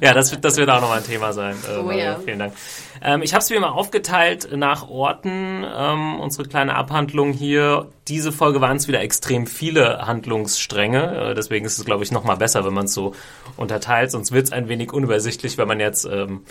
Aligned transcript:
Ja, 0.00 0.14
das, 0.14 0.32
wird- 0.32 0.44
das 0.44 0.56
wird 0.56 0.68
auch 0.68 0.80
nochmal 0.80 0.98
ein 0.98 1.04
Thema 1.04 1.32
sein. 1.32 1.54
Äh, 1.68 1.76
Oh 1.78 1.82
Mario. 1.84 2.00
ja. 2.00 2.18
Vielen 2.18 2.38
Dank. 2.40 2.54
Ähm, 3.02 3.22
ich 3.22 3.34
habe 3.34 3.42
es 3.42 3.50
wie 3.50 3.54
immer 3.54 3.72
aufgeteilt 3.74 4.48
nach 4.52 4.88
Orten, 4.88 5.64
ähm, 5.64 6.18
unsere 6.18 6.48
kleine 6.48 6.74
Abhandlung 6.74 7.32
hier. 7.32 7.88
Diese 8.08 8.32
Folge 8.32 8.60
waren 8.60 8.78
es 8.78 8.88
wieder 8.88 9.00
extrem 9.00 9.46
viele 9.46 9.98
Handlungsstränge. 10.06 11.30
Äh, 11.30 11.34
deswegen 11.34 11.64
ist 11.66 11.78
es, 11.78 11.84
glaube 11.84 12.02
ich, 12.02 12.10
nochmal 12.10 12.36
besser, 12.36 12.64
wenn 12.64 12.74
man 12.74 12.86
es 12.86 12.94
so 12.94 13.14
unterteilt. 13.56 14.10
Sonst 14.10 14.32
wird 14.32 14.46
es 14.46 14.52
ein 14.52 14.68
wenig 14.68 14.92
unübersichtlich, 14.92 15.56
wenn 15.56 15.68
man 15.68 15.78
jetzt 15.78 16.04
ähm, 16.04 16.10
äh, 16.10 16.50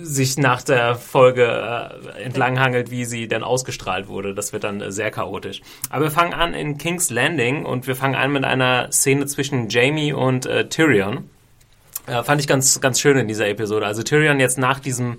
sich 0.00 0.38
nach 0.38 0.62
der 0.62 0.94
Folge 0.94 1.44
äh, 1.44 2.22
entlanghangelt, 2.22 2.90
wie 2.90 3.04
sie 3.04 3.28
denn 3.28 3.42
ausgestrahlt 3.42 4.08
wurde. 4.08 4.34
Das 4.34 4.52
wird 4.52 4.64
dann 4.64 4.80
äh, 4.80 4.92
sehr 4.92 5.10
chaotisch. 5.10 5.60
Aber 5.90 6.04
wir 6.04 6.10
fangen 6.10 6.32
an 6.32 6.54
in 6.54 6.78
King's 6.78 7.10
Landing 7.10 7.64
und 7.64 7.86
wir 7.86 7.96
fangen 7.96 8.14
an 8.14 8.32
mit 8.32 8.44
einer 8.44 8.90
Szene 8.90 9.26
zwischen 9.26 9.68
Jamie 9.68 10.12
und 10.12 10.46
äh, 10.46 10.68
Tyrion. 10.68 11.28
Äh, 12.06 12.22
fand 12.22 12.40
ich 12.40 12.46
ganz, 12.46 12.80
ganz 12.80 13.00
schön 13.00 13.16
in 13.16 13.28
dieser 13.28 13.48
Episode. 13.48 13.86
Also 13.86 14.02
Tyrion 14.02 14.40
jetzt 14.40 14.58
nach 14.58 14.80
diesem, 14.80 15.18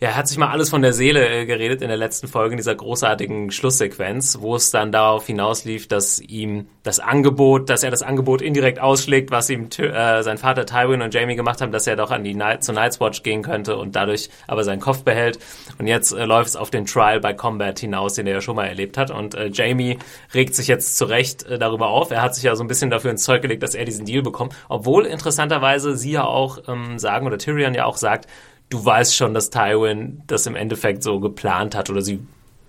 ja, 0.00 0.08
er 0.08 0.16
hat 0.16 0.28
sich 0.28 0.38
mal 0.38 0.48
alles 0.48 0.70
von 0.70 0.80
der 0.80 0.94
Seele 0.94 1.28
äh, 1.28 1.44
geredet 1.44 1.82
in 1.82 1.88
der 1.88 1.98
letzten 1.98 2.26
Folge, 2.26 2.52
in 2.52 2.56
dieser 2.56 2.74
großartigen 2.74 3.50
Schlusssequenz, 3.50 4.38
wo 4.40 4.56
es 4.56 4.70
dann 4.70 4.92
darauf 4.92 5.26
hinauslief, 5.26 5.88
dass 5.88 6.20
ihm 6.20 6.68
das 6.82 7.00
Angebot, 7.00 7.68
dass 7.68 7.82
er 7.82 7.90
das 7.90 8.00
Angebot 8.00 8.40
indirekt 8.40 8.80
ausschlägt, 8.80 9.30
was 9.30 9.50
ihm 9.50 9.68
äh, 9.76 10.22
sein 10.22 10.38
Vater 10.38 10.64
Tywin 10.64 11.02
und 11.02 11.12
Jamie 11.12 11.36
gemacht 11.36 11.60
haben, 11.60 11.70
dass 11.70 11.86
er 11.86 11.96
doch 11.96 12.10
an 12.10 12.24
die 12.24 12.32
Night 12.32 12.64
zur 12.64 12.74
Night's 12.74 12.98
Watch 12.98 13.22
gehen 13.22 13.42
könnte 13.42 13.76
und 13.76 13.94
dadurch 13.94 14.30
aber 14.46 14.64
seinen 14.64 14.80
Kopf 14.80 15.02
behält. 15.02 15.38
Und 15.78 15.86
jetzt 15.86 16.12
äh, 16.12 16.24
läuft 16.24 16.48
es 16.48 16.56
auf 16.56 16.70
den 16.70 16.86
Trial 16.86 17.20
by 17.20 17.34
Combat 17.34 17.78
hinaus, 17.78 18.14
den 18.14 18.26
er 18.26 18.34
ja 18.34 18.40
schon 18.40 18.56
mal 18.56 18.68
erlebt 18.68 18.96
hat. 18.96 19.10
Und 19.10 19.34
äh, 19.34 19.50
Jamie 19.52 19.98
regt 20.32 20.54
sich 20.54 20.66
jetzt 20.66 20.96
zu 20.96 21.04
Recht 21.04 21.42
äh, 21.42 21.58
darüber 21.58 21.88
auf. 21.88 22.10
Er 22.10 22.22
hat 22.22 22.34
sich 22.34 22.44
ja 22.44 22.56
so 22.56 22.64
ein 22.64 22.68
bisschen 22.68 22.88
dafür 22.88 23.10
ins 23.10 23.24
Zeug 23.24 23.42
gelegt, 23.42 23.62
dass 23.62 23.74
er 23.74 23.84
diesen 23.84 24.06
Deal 24.06 24.22
bekommt. 24.22 24.54
Obwohl 24.70 25.04
interessanterweise 25.04 25.94
sie 25.94 26.12
ja 26.12 26.24
auch 26.24 26.56
ähm, 26.68 26.98
sagen, 26.98 27.26
oder 27.26 27.36
Tyrion 27.36 27.74
ja 27.74 27.84
auch 27.84 27.98
sagt, 27.98 28.26
du 28.70 28.84
weißt 28.84 29.14
schon, 29.14 29.34
dass 29.34 29.50
Tywin 29.50 30.22
das 30.26 30.46
im 30.46 30.56
Endeffekt 30.56 31.02
so 31.02 31.20
geplant 31.20 31.74
hat 31.74 31.90
oder 31.90 32.02
sie 32.02 32.20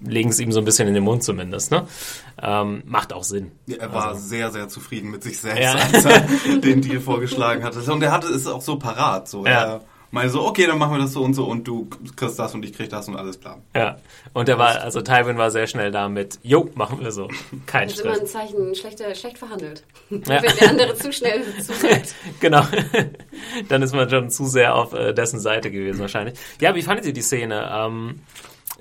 legen 0.03 0.31
es 0.31 0.39
ihm 0.39 0.51
so 0.51 0.59
ein 0.59 0.65
bisschen 0.65 0.87
in 0.87 0.95
den 0.95 1.03
Mund 1.03 1.23
zumindest. 1.23 1.69
Ne? 1.71 1.87
Ähm, 2.41 2.81
macht 2.85 3.13
auch 3.13 3.23
Sinn. 3.23 3.51
Ja, 3.67 3.77
er 3.77 3.93
war 3.93 4.15
sehr, 4.15 4.51
sehr 4.51 4.67
zufrieden 4.67 5.11
mit 5.11 5.21
sich 5.23 5.39
selbst, 5.39 5.61
Ja. 5.61 5.73
als 5.75 6.05
er 6.05 6.21
den 6.59 6.81
Deal 6.81 6.99
vorgeschlagen 6.99 7.63
hatte. 7.63 7.79
Und 7.91 8.01
er 8.01 8.11
hatte 8.11 8.27
es 8.27 8.47
auch 8.47 8.61
so 8.61 8.77
parat. 8.79 9.27
So. 9.27 9.45
Ja. 9.45 9.51
Er 9.51 9.81
meinte 10.11 10.31
so, 10.31 10.45
okay, 10.45 10.67
dann 10.67 10.77
machen 10.77 10.93
wir 10.93 10.99
das 10.99 11.13
so 11.13 11.23
und 11.23 11.33
so 11.33 11.45
und 11.45 11.67
du 11.67 11.89
kriegst 12.15 12.37
das 12.37 12.53
und 12.53 12.63
ich 12.63 12.73
krieg 12.73 12.89
das 12.89 13.07
und 13.07 13.15
alles 13.15 13.39
klar. 13.39 13.59
Ja. 13.75 13.97
Und 14.33 14.47
er 14.47 14.57
war, 14.57 14.81
also 14.81 15.01
Tywin 15.01 15.37
war 15.37 15.51
sehr 15.51 15.67
schnell 15.67 15.91
damit, 15.91 16.39
jo, 16.43 16.69
machen 16.75 16.99
wir 16.99 17.11
so. 17.11 17.29
Kein 17.65 17.87
Das 17.87 17.97
ist 17.97 18.01
immer 18.01 18.11
ein 18.11 18.17
Stress. 18.17 18.31
Zeichen, 18.31 18.75
schlechter, 18.75 19.15
schlecht 19.15 19.37
verhandelt. 19.37 19.83
Ja. 20.09 20.41
Wenn 20.43 20.55
der 20.57 20.69
andere 20.69 20.95
zu 20.95 21.11
schnell 21.11 21.43
zusagt. 21.61 22.13
Genau. 22.39 22.63
Dann 23.69 23.81
ist 23.81 23.93
man 23.93 24.09
schon 24.09 24.29
zu 24.29 24.45
sehr 24.45 24.75
auf 24.75 24.93
äh, 24.93 25.13
dessen 25.13 25.39
Seite 25.39 25.71
gewesen 25.71 25.99
wahrscheinlich. 25.99 26.37
Ja, 26.59 26.75
wie 26.75 26.81
fandet 26.81 27.05
ihr 27.05 27.13
die 27.13 27.21
Szene? 27.21 27.69
Ähm, 27.73 28.19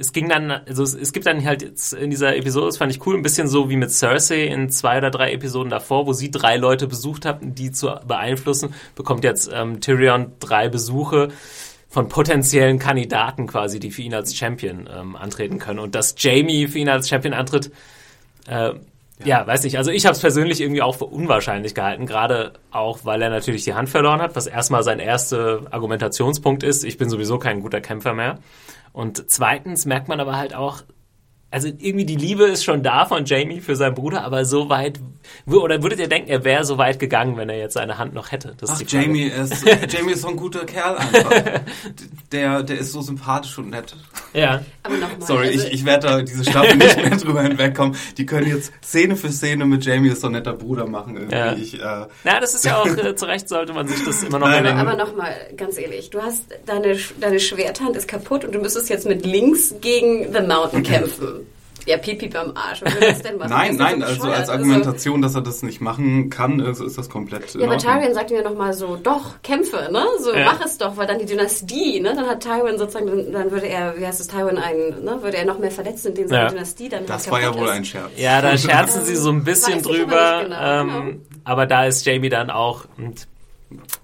es 0.00 0.12
ging 0.12 0.28
dann, 0.28 0.50
also 0.50 0.82
es, 0.82 0.94
es 0.94 1.12
gibt 1.12 1.26
dann 1.26 1.44
halt 1.44 1.62
jetzt 1.62 1.92
in 1.92 2.10
dieser 2.10 2.34
Episode, 2.34 2.66
das 2.66 2.78
fand 2.78 2.90
ich 2.90 3.06
cool, 3.06 3.16
ein 3.16 3.22
bisschen 3.22 3.46
so 3.48 3.68
wie 3.68 3.76
mit 3.76 3.90
Cersei 3.90 4.46
in 4.46 4.70
zwei 4.70 4.98
oder 4.98 5.10
drei 5.10 5.32
Episoden 5.32 5.68
davor, 5.68 6.06
wo 6.06 6.14
sie 6.14 6.30
drei 6.30 6.56
Leute 6.56 6.86
besucht 6.86 7.26
hat, 7.26 7.40
die 7.42 7.70
zu 7.70 7.94
beeinflussen, 8.06 8.74
bekommt 8.94 9.24
jetzt 9.24 9.50
ähm, 9.52 9.80
Tyrion 9.80 10.32
drei 10.40 10.68
Besuche 10.68 11.28
von 11.90 12.08
potenziellen 12.08 12.78
Kandidaten 12.78 13.46
quasi, 13.46 13.78
die 13.78 13.90
für 13.90 14.02
ihn 14.02 14.14
als 14.14 14.34
Champion 14.34 14.88
ähm, 14.90 15.16
antreten 15.16 15.58
können. 15.58 15.80
Und 15.80 15.94
dass 15.94 16.14
Jamie 16.16 16.66
für 16.66 16.78
ihn 16.78 16.88
als 16.88 17.08
Champion 17.08 17.34
antritt, 17.34 17.70
äh, 18.48 18.72
ja. 19.24 19.46
weiß 19.46 19.64
nicht. 19.64 19.76
Also 19.76 19.90
ich 19.90 20.06
habe 20.06 20.14
es 20.14 20.20
persönlich 20.20 20.62
irgendwie 20.62 20.80
auch 20.80 20.94
für 20.94 21.04
unwahrscheinlich 21.04 21.74
gehalten, 21.74 22.06
gerade 22.06 22.54
auch, 22.70 23.00
weil 23.04 23.20
er 23.20 23.28
natürlich 23.28 23.64
die 23.64 23.74
Hand 23.74 23.90
verloren 23.90 24.22
hat, 24.22 24.34
was 24.34 24.46
erstmal 24.46 24.82
sein 24.82 24.98
erster 24.98 25.62
Argumentationspunkt 25.72 26.62
ist. 26.62 26.84
Ich 26.84 26.96
bin 26.96 27.10
sowieso 27.10 27.38
kein 27.38 27.60
guter 27.60 27.82
Kämpfer 27.82 28.14
mehr. 28.14 28.38
Und 28.92 29.30
zweitens 29.30 29.86
merkt 29.86 30.08
man 30.08 30.20
aber 30.20 30.36
halt 30.36 30.54
auch, 30.54 30.82
also 31.52 31.66
irgendwie 31.66 32.04
die 32.04 32.16
Liebe 32.16 32.44
ist 32.44 32.64
schon 32.64 32.84
da 32.84 33.06
von 33.06 33.24
Jamie 33.24 33.60
für 33.60 33.74
seinen 33.74 33.94
Bruder, 33.96 34.22
aber 34.22 34.44
so 34.44 34.68
weit, 34.68 35.00
oder 35.46 35.82
würdet 35.82 35.98
ihr 35.98 36.08
denken, 36.08 36.30
er 36.30 36.44
wäre 36.44 36.64
so 36.64 36.78
weit 36.78 37.00
gegangen, 37.00 37.36
wenn 37.36 37.48
er 37.48 37.58
jetzt 37.58 37.74
seine 37.74 37.98
Hand 37.98 38.14
noch 38.14 38.30
hätte? 38.30 38.54
Das 38.58 38.70
Ach, 38.70 38.80
ist. 38.80 38.92
Jamie 38.92 39.24
ist, 39.24 39.64
Jamie 39.92 40.12
ist 40.12 40.22
so 40.22 40.28
ein 40.28 40.36
guter 40.36 40.64
Kerl 40.64 40.96
einfach. 40.96 41.60
Der, 42.30 42.62
der 42.62 42.78
ist 42.78 42.92
so 42.92 43.02
sympathisch 43.02 43.58
und 43.58 43.70
nett. 43.70 43.96
Ja. 44.32 44.62
Aber 44.84 44.96
nochmal. 44.96 45.26
Sorry, 45.26 45.48
also, 45.48 45.66
ich, 45.66 45.72
ich 45.72 45.84
werde 45.84 46.06
da 46.06 46.22
diese 46.22 46.44
Staffel 46.44 46.76
nicht 46.76 46.96
mehr 46.96 47.16
drüber 47.16 47.42
hinwegkommen. 47.42 47.96
Die 48.16 48.26
können 48.26 48.46
jetzt 48.46 48.72
Szene 48.84 49.16
für 49.16 49.30
Szene 49.30 49.64
mit 49.64 49.84
Jamie 49.84 50.10
ist 50.10 50.20
so 50.20 50.28
ein 50.28 50.34
netter 50.34 50.52
Bruder 50.52 50.86
machen 50.86 51.16
irgendwie. 51.16 51.36
Ja. 51.36 51.52
Ich, 51.54 51.74
äh, 51.74 52.06
Na, 52.22 52.38
das 52.38 52.54
ist 52.54 52.64
ja 52.64 52.78
auch, 52.78 52.86
äh, 52.86 53.16
zu 53.16 53.26
Recht 53.26 53.48
sollte 53.48 53.72
man 53.72 53.88
sich 53.88 54.04
das 54.04 54.22
immer 54.22 54.38
noch 54.38 54.46
Nein, 54.46 54.64
in 54.64 54.76
den, 54.76 54.78
aber 54.78 54.96
nochmal, 54.96 55.34
ganz 55.56 55.78
ehrlich, 55.78 56.10
du 56.10 56.22
hast 56.22 56.44
deine, 56.66 56.96
deine 57.20 57.40
Schwerthand 57.40 57.96
ist 57.96 58.06
kaputt 58.06 58.44
und 58.44 58.54
du 58.54 58.60
müsstest 58.60 58.88
jetzt 58.88 59.06
mit 59.06 59.26
links 59.26 59.74
gegen 59.80 60.32
The 60.32 60.42
Mountain 60.42 60.84
kämpfen. 60.84 61.39
Ja, 61.86 61.96
Pipi 61.96 62.28
beim 62.28 62.52
Arsch. 62.56 62.82
Was 62.82 63.22
denn 63.22 63.38
machen? 63.38 63.50
Nein, 63.50 63.76
nein, 63.76 64.00
doch 64.00 64.08
also 64.08 64.30
als 64.30 64.48
Argumentation, 64.48 65.22
dass 65.22 65.34
er 65.34 65.40
das 65.42 65.62
nicht 65.62 65.80
machen 65.80 66.30
kann, 66.30 66.60
ist, 66.60 66.80
ist 66.80 66.98
das 66.98 67.08
komplett. 67.08 67.54
Ja, 67.54 67.66
aber. 67.66 67.78
Tywin 67.78 68.14
sagt 68.14 68.30
ihm 68.30 68.36
ja 68.36 68.42
nochmal 68.42 68.72
so, 68.74 68.96
doch, 68.96 69.40
kämpfe, 69.42 69.88
ne? 69.90 70.04
So, 70.20 70.34
Ja. 70.34 70.44
mach 70.46 70.64
es 70.64 70.78
doch, 70.78 70.96
weil 70.96 71.06
dann 71.06 71.18
die 71.18 71.26
Dynastie, 71.26 72.00
ne? 72.00 72.14
Dann 72.14 72.26
hat 72.26 72.42
Tywin 72.42 72.78
sozusagen, 72.78 73.06
dann, 73.06 73.32
dann 73.32 73.50
würde 73.50 73.66
er, 73.68 73.98
wie 73.98 74.06
heißt 74.06 74.20
es, 74.20 74.28
Tywin 74.28 74.58
einen, 74.58 75.04
ne? 75.04 75.18
Würde 75.22 75.36
er 75.38 75.44
noch 75.44 75.58
mehr 75.58 75.70
verletzt, 75.70 76.04
indem 76.06 76.28
seine 76.28 76.42
Ja. 76.44 76.48
Dynastie 76.50 76.88
dann 76.88 77.06
Das 77.06 77.22
halt 77.24 77.32
war 77.32 77.40
ja 77.40 77.54
wohl 77.54 77.66
ist. 77.66 77.70
ein 77.72 77.84
Scherz. 77.84 78.10
Ja, 78.16 78.40
da 78.42 78.56
scherzen 78.58 79.04
sie 79.04 79.16
so 79.16 79.30
ein 79.30 79.44
bisschen 79.44 79.82
drüber. 79.82 80.42
genau, 80.44 80.56
ähm, 80.60 81.22
aber 81.44 81.66
da 81.66 81.86
ist 81.86 82.04
Jamie 82.06 82.28
dann 82.28 82.50
auch, 82.50 82.84
und 82.98 83.26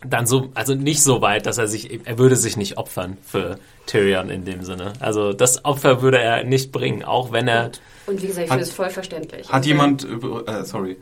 dann 0.06 0.26
so, 0.26 0.50
also 0.54 0.74
nicht 0.74 1.02
so 1.02 1.20
weit, 1.22 1.46
dass 1.46 1.58
er 1.58 1.66
sich, 1.66 2.00
er 2.06 2.18
würde 2.18 2.36
sich 2.36 2.56
nicht 2.56 2.78
opfern 2.78 3.16
für 3.22 3.58
Tyrion 3.86 4.28
in 4.30 4.44
dem 4.44 4.62
Sinne. 4.62 4.92
Also 5.00 5.32
das 5.32 5.64
Opfer 5.64 6.02
würde 6.02 6.18
er 6.18 6.44
nicht 6.44 6.72
bringen, 6.72 7.02
auch 7.04 7.32
wenn 7.32 7.48
er. 7.48 7.70
Und 8.06 8.20
wie 8.22 8.26
gesagt, 8.26 8.44
ich 8.46 8.50
Hat- 8.50 8.58
finde 8.58 8.70
es 8.70 8.72
voll 8.76 8.90
verständlich. 8.90 9.48
Hat 9.48 9.64
jemand, 9.66 10.04
über- 10.04 10.46
äh, 10.48 10.64
sorry. 10.64 10.96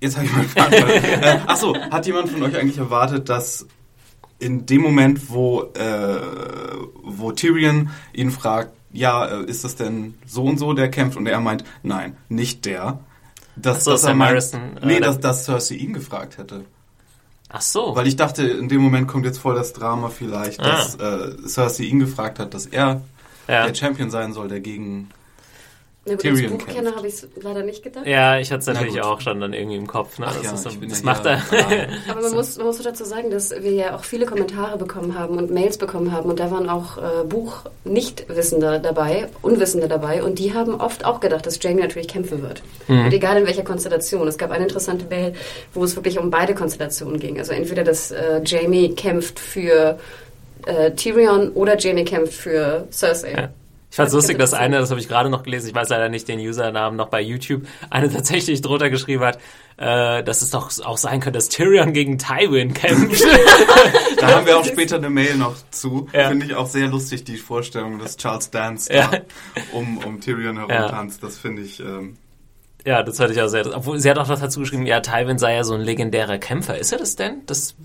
Jetzt 0.00 0.16
habe 0.16 0.26
ich 0.26 0.32
mal 0.32 0.42
gefragt. 0.42 0.72
äh, 0.74 1.38
achso, 1.46 1.74
hat 1.90 2.06
jemand 2.06 2.28
von 2.28 2.42
euch 2.42 2.56
eigentlich 2.56 2.78
erwartet, 2.78 3.28
dass 3.28 3.66
in 4.38 4.66
dem 4.66 4.82
Moment, 4.82 5.30
wo, 5.30 5.62
äh, 5.74 6.20
wo 7.02 7.32
Tyrion 7.32 7.90
ihn 8.12 8.30
fragt, 8.30 8.72
ja, 8.92 9.24
äh, 9.26 9.44
ist 9.44 9.64
das 9.64 9.76
denn 9.76 10.14
so 10.26 10.44
und 10.44 10.58
so, 10.58 10.72
der 10.74 10.90
kämpft? 10.90 11.16
Und 11.16 11.26
er 11.26 11.40
meint, 11.40 11.64
nein, 11.82 12.16
nicht 12.28 12.64
der. 12.66 12.98
Dass, 13.56 13.84
so, 13.84 13.92
dass 13.92 14.04
er 14.04 14.14
meint, 14.14 14.30
Harrison, 14.32 14.76
äh, 14.82 14.86
nee, 14.86 15.00
dass, 15.00 15.20
dass 15.20 15.44
Cersei 15.44 15.76
ihn 15.76 15.92
gefragt 15.94 16.38
hätte. 16.38 16.64
Ach 17.56 17.62
so. 17.62 17.94
Weil 17.94 18.08
ich 18.08 18.16
dachte, 18.16 18.42
in 18.42 18.68
dem 18.68 18.80
Moment 18.82 19.06
kommt 19.06 19.24
jetzt 19.24 19.38
voll 19.38 19.54
das 19.54 19.72
Drama 19.72 20.08
vielleicht, 20.08 20.58
Ah. 20.60 20.70
dass 20.76 20.96
äh, 20.96 21.36
Cersei 21.46 21.84
ihn 21.84 22.00
gefragt 22.00 22.40
hat, 22.40 22.52
dass 22.52 22.66
er 22.66 23.00
ja. 23.46 23.66
der 23.66 23.74
Champion 23.74 24.10
sein 24.10 24.32
soll, 24.32 24.48
der 24.48 24.58
gegen 24.58 25.08
Na 26.06 26.12
gut, 26.12 26.20
Tyrion 26.20 26.52
als 26.52 26.64
Buchkenner 26.64 26.96
habe 26.96 27.08
ich 27.08 27.14
es 27.14 27.28
leider 27.40 27.62
nicht 27.62 27.82
gedacht. 27.82 28.06
ja, 28.06 28.38
ich 28.38 28.50
hatte 28.50 28.60
es 28.60 28.66
Na 28.66 28.74
natürlich 28.74 29.00
auch 29.00 29.20
schon 29.20 29.40
dann 29.40 29.54
irgendwie 29.54 29.76
im 29.76 29.86
Kopf. 29.86 30.18
Ne? 30.18 30.26
Ach 30.28 30.34
das 30.34 30.44
ja, 30.44 30.52
ist 30.52 30.62
so, 30.62 30.70
das 30.70 31.00
ja 31.00 31.04
macht 31.04 31.24
er. 31.24 31.42
Aber 32.10 32.20
man 32.20 32.32
muss, 32.34 32.58
man 32.58 32.66
muss 32.66 32.76
so 32.76 32.84
dazu 32.84 33.04
sagen, 33.04 33.30
dass 33.30 33.50
wir 33.50 33.72
ja 33.72 33.96
auch 33.96 34.04
viele 34.04 34.26
Kommentare 34.26 34.76
bekommen 34.76 35.18
haben 35.18 35.38
und 35.38 35.50
Mails 35.50 35.78
bekommen 35.78 36.12
haben 36.12 36.28
und 36.28 36.40
da 36.40 36.50
waren 36.50 36.68
auch 36.68 36.98
äh, 36.98 37.24
Buch-Nichtwissende 37.24 38.80
dabei, 38.80 39.28
Unwissende 39.40 39.88
dabei 39.88 40.22
und 40.22 40.38
die 40.38 40.52
haben 40.52 40.74
oft 40.74 41.04
auch 41.04 41.20
gedacht, 41.20 41.46
dass 41.46 41.62
Jamie 41.62 41.80
natürlich 41.80 42.08
kämpfen 42.08 42.42
wird. 42.42 42.62
Und 42.88 43.12
egal 43.12 43.38
in 43.38 43.46
welcher 43.46 43.64
Konstellation. 43.64 44.28
Es 44.28 44.36
gab 44.36 44.50
eine 44.50 44.64
interessante 44.64 45.06
Mail, 45.06 45.32
wo 45.72 45.84
es 45.84 45.96
wirklich 45.96 46.18
um 46.18 46.30
beide 46.30 46.54
Konstellationen 46.54 47.18
ging. 47.18 47.38
Also 47.38 47.52
entweder, 47.52 47.82
dass 47.82 48.10
äh, 48.10 48.42
Jamie 48.44 48.94
kämpft 48.94 49.38
für 49.38 49.98
äh, 50.66 50.90
Tyrion 50.92 51.50
oder 51.50 51.78
Jamie 51.78 52.04
kämpft 52.04 52.34
für 52.34 52.86
Cersei. 52.90 53.32
Ja. 53.32 53.48
Ich 53.94 53.96
fand's 53.96 54.10
Hat 54.10 54.16
mich 54.16 54.22
lustig, 54.24 54.38
dass 54.40 54.54
eine, 54.54 54.80
das 54.80 54.90
habe 54.90 54.98
ich 54.98 55.06
gerade 55.06 55.30
noch 55.30 55.44
gelesen, 55.44 55.68
ich 55.68 55.74
weiß 55.76 55.88
leider 55.88 56.08
nicht 56.08 56.26
den 56.26 56.40
Usernamen 56.40 56.96
noch 56.96 57.10
bei 57.10 57.20
YouTube, 57.20 57.62
eine 57.90 58.10
tatsächlich 58.12 58.60
drunter 58.60 58.90
geschrieben 58.90 59.22
hat, 59.22 59.38
äh, 59.76 60.24
dass 60.24 60.42
es 60.42 60.50
doch 60.50 60.68
auch 60.84 60.98
sein 60.98 61.20
könnte, 61.20 61.38
dass 61.38 61.48
Tyrion 61.48 61.92
gegen 61.92 62.18
Tywin 62.18 62.74
kämpft. 62.74 63.24
Da 64.18 64.34
haben 64.34 64.46
wir 64.46 64.58
auch 64.58 64.64
später 64.64 64.96
eine 64.96 65.10
Mail 65.10 65.36
noch 65.36 65.54
zu. 65.70 66.08
Ja. 66.12 66.28
Finde 66.28 66.46
ich 66.46 66.56
auch 66.56 66.66
sehr 66.66 66.88
lustig, 66.88 67.22
die 67.22 67.36
Vorstellung, 67.36 68.00
dass 68.00 68.16
Charles 68.16 68.50
Dance 68.50 68.92
Ja. 68.92 69.12
da 69.12 69.20
um, 69.72 69.98
um 69.98 70.20
Tyrion 70.20 70.56
herum 70.56 70.72
Ja. 70.72 71.06
Das 71.20 71.38
finde 71.38 71.62
ich, 71.62 71.78
ähm, 71.78 72.16
ja, 72.84 73.04
das 73.04 73.20
hatte 73.20 73.32
ich 73.32 73.40
auch 73.40 73.46
sehr. 73.46 73.64
Obwohl, 73.76 74.00
sie 74.00 74.10
hat 74.10 74.18
auch 74.18 74.26
noch 74.26 74.40
dazu 74.40 74.58
geschrieben, 74.58 74.86
ja, 74.86 74.98
Tywin 74.98 75.38
sei 75.38 75.54
ja 75.54 75.62
so 75.62 75.74
ein 75.74 75.80
legendärer 75.80 76.38
Kämpfer. 76.38 76.76
Ist 76.76 76.90
er 76.90 76.98
das 76.98 77.14
denn? 77.14 77.42
Das 77.46 77.76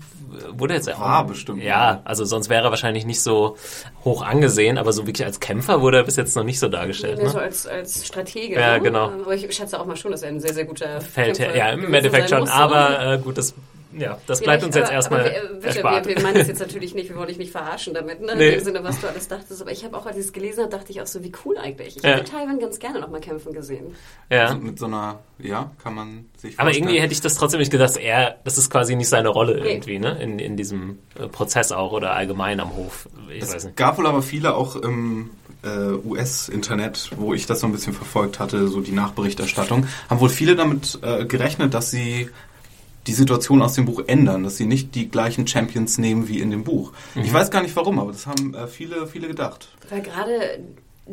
wurde 0.52 0.74
jetzt 0.74 0.86
ja 0.88 0.94
auch. 0.94 1.00
War 1.00 1.26
bestimmt. 1.26 1.62
Ja, 1.62 2.00
also 2.04 2.24
sonst 2.24 2.48
wäre 2.48 2.64
er 2.64 2.70
wahrscheinlich 2.70 3.04
nicht 3.04 3.20
so 3.20 3.56
hoch 4.04 4.22
angesehen, 4.22 4.78
aber 4.78 4.92
so 4.92 5.06
wirklich 5.06 5.24
als 5.26 5.40
Kämpfer 5.40 5.80
wurde 5.80 5.98
er 5.98 6.04
bis 6.04 6.16
jetzt 6.16 6.36
noch 6.36 6.44
nicht 6.44 6.58
so 6.58 6.68
dargestellt. 6.68 7.18
So 7.18 7.38
Ne? 7.38 7.44
als, 7.44 7.66
als 7.66 8.06
Stratege. 8.06 8.54
Ja, 8.58 8.74
ne? 8.74 8.80
genau. 8.82 9.10
Aber 9.10 9.34
ich 9.34 9.54
schätze 9.54 9.78
auch 9.80 9.86
mal 9.86 9.96
schon, 9.96 10.10
dass 10.12 10.22
er 10.22 10.28
ein 10.28 10.40
sehr, 10.40 10.54
sehr 10.54 10.64
guter 10.64 11.00
Feldherr, 11.00 11.56
ja, 11.56 11.70
im 11.70 11.92
Endeffekt 11.92 12.30
schon, 12.30 12.40
muss, 12.40 12.50
aber 12.50 13.14
äh, 13.14 13.18
gut, 13.18 13.38
das, 13.38 13.54
ja, 13.98 14.18
das 14.26 14.40
bleibt 14.40 14.62
Vielleicht, 14.62 14.64
uns 14.64 14.74
jetzt 14.76 14.84
aber- 14.86 14.92
erstmal 14.94 15.20
aber 15.20 15.30
wir, 15.30 15.54
bitte, 15.54 15.66
erspart. 15.66 16.06
Wir, 16.06 16.16
wir 16.16 16.22
meinen 16.22 16.34
das 16.38 16.48
jetzt 16.48 16.60
natürlich 16.60 16.94
nicht, 16.94 17.08
wir 17.08 17.16
wollen 17.16 17.28
dich 17.28 17.38
nicht 17.38 17.50
verarschen 17.52 17.94
damit, 17.94 18.20
ne? 18.20 18.34
Nee. 18.36 18.48
In 18.48 18.54
dem 18.54 18.64
Sinne, 18.64 18.84
was 18.84 19.00
du 19.00 19.08
alles 19.08 19.28
dachtest. 19.28 19.60
Aber 19.60 19.72
ich 19.72 19.84
habe 19.84 19.96
auch, 19.96 20.06
als 20.06 20.16
ich 20.16 20.24
es 20.26 20.32
gelesen 20.32 20.60
habe, 20.64 20.70
dachte 20.70 20.90
ich 20.92 21.00
auch 21.00 21.06
so, 21.06 21.22
wie 21.24 21.32
cool 21.44 21.58
eigentlich. 21.58 21.96
Ich 21.96 22.02
Ja. 22.02 22.10
hätte 22.10 22.24
Tywin 22.30 22.58
ganz 22.60 22.78
gerne 22.78 23.00
nochmal 23.00 23.20
kämpfen 23.20 23.52
gesehen. 23.52 23.94
ja. 24.30 24.48
so 24.52 24.56
mit 24.56 24.78
so 24.78 24.86
einer, 24.86 25.18
ja, 25.38 25.70
kann 25.82 25.94
man 25.94 26.26
sich 26.36 26.58
Aber 26.58 26.66
vorstellen. 26.68 26.84
irgendwie 26.88 27.02
hätte 27.02 27.12
ich 27.12 27.20
das 27.20 27.34
trotzdem 27.34 27.60
nicht 27.60 27.70
gedacht, 27.72 27.90
dass 27.90 27.96
er, 27.96 28.36
das 28.44 28.58
ist 28.58 28.70
quasi 28.70 28.94
nicht 28.96 29.08
seine 29.08 29.28
Rolle 29.28 29.60
Nee. 29.60 29.70
irgendwie, 29.72 29.98
ne? 29.98 30.18
In, 30.22 30.38
in 30.38 30.56
diesem 30.56 30.98
äh, 31.18 31.26
Prozess 31.28 31.72
auch 31.72 31.92
oder 31.92 32.12
allgemein 32.12 32.60
am 32.60 32.76
Hof. 32.76 33.08
Ich 33.34 33.42
weiß 33.42 33.54
Es 33.54 33.64
nicht. 33.64 33.76
gab 33.76 33.98
wohl 33.98 34.06
aber 34.06 34.22
viele 34.22 34.54
auch 34.54 34.76
im 34.76 35.30
äh, 35.62 35.68
US-Internet, 36.06 37.10
wo 37.16 37.34
ich 37.34 37.46
das 37.46 37.60
so 37.60 37.66
ein 37.66 37.72
bisschen 37.72 37.92
verfolgt 37.92 38.38
hatte, 38.38 38.68
so 38.68 38.80
die 38.80 38.92
Nachberichterstattung, 38.92 39.86
haben 40.08 40.20
wohl 40.20 40.28
viele 40.30 40.56
damit 40.56 40.98
äh, 41.02 41.24
gerechnet, 41.26 41.74
dass 41.74 41.90
sie 41.90 42.30
die 43.06 43.12
Situation 43.12 43.62
aus 43.62 43.74
dem 43.74 43.86
Buch 43.86 44.02
ändern, 44.06 44.42
dass 44.44 44.56
sie 44.56 44.66
nicht 44.66 44.94
die 44.94 45.08
gleichen 45.08 45.46
Champions 45.46 45.98
nehmen 45.98 46.28
wie 46.28 46.40
in 46.40 46.50
dem 46.50 46.64
Buch. 46.64 46.92
Mhm. 47.14 47.22
Ich 47.22 47.32
weiß 47.32 47.50
gar 47.50 47.62
nicht 47.62 47.74
warum, 47.76 47.98
aber 47.98 48.12
das 48.12 48.26
haben 48.26 48.54
äh, 48.54 48.66
viele, 48.66 49.06
viele 49.06 49.26
gedacht. 49.28 49.68
Weil 49.88 50.02
gerade, 50.02 50.60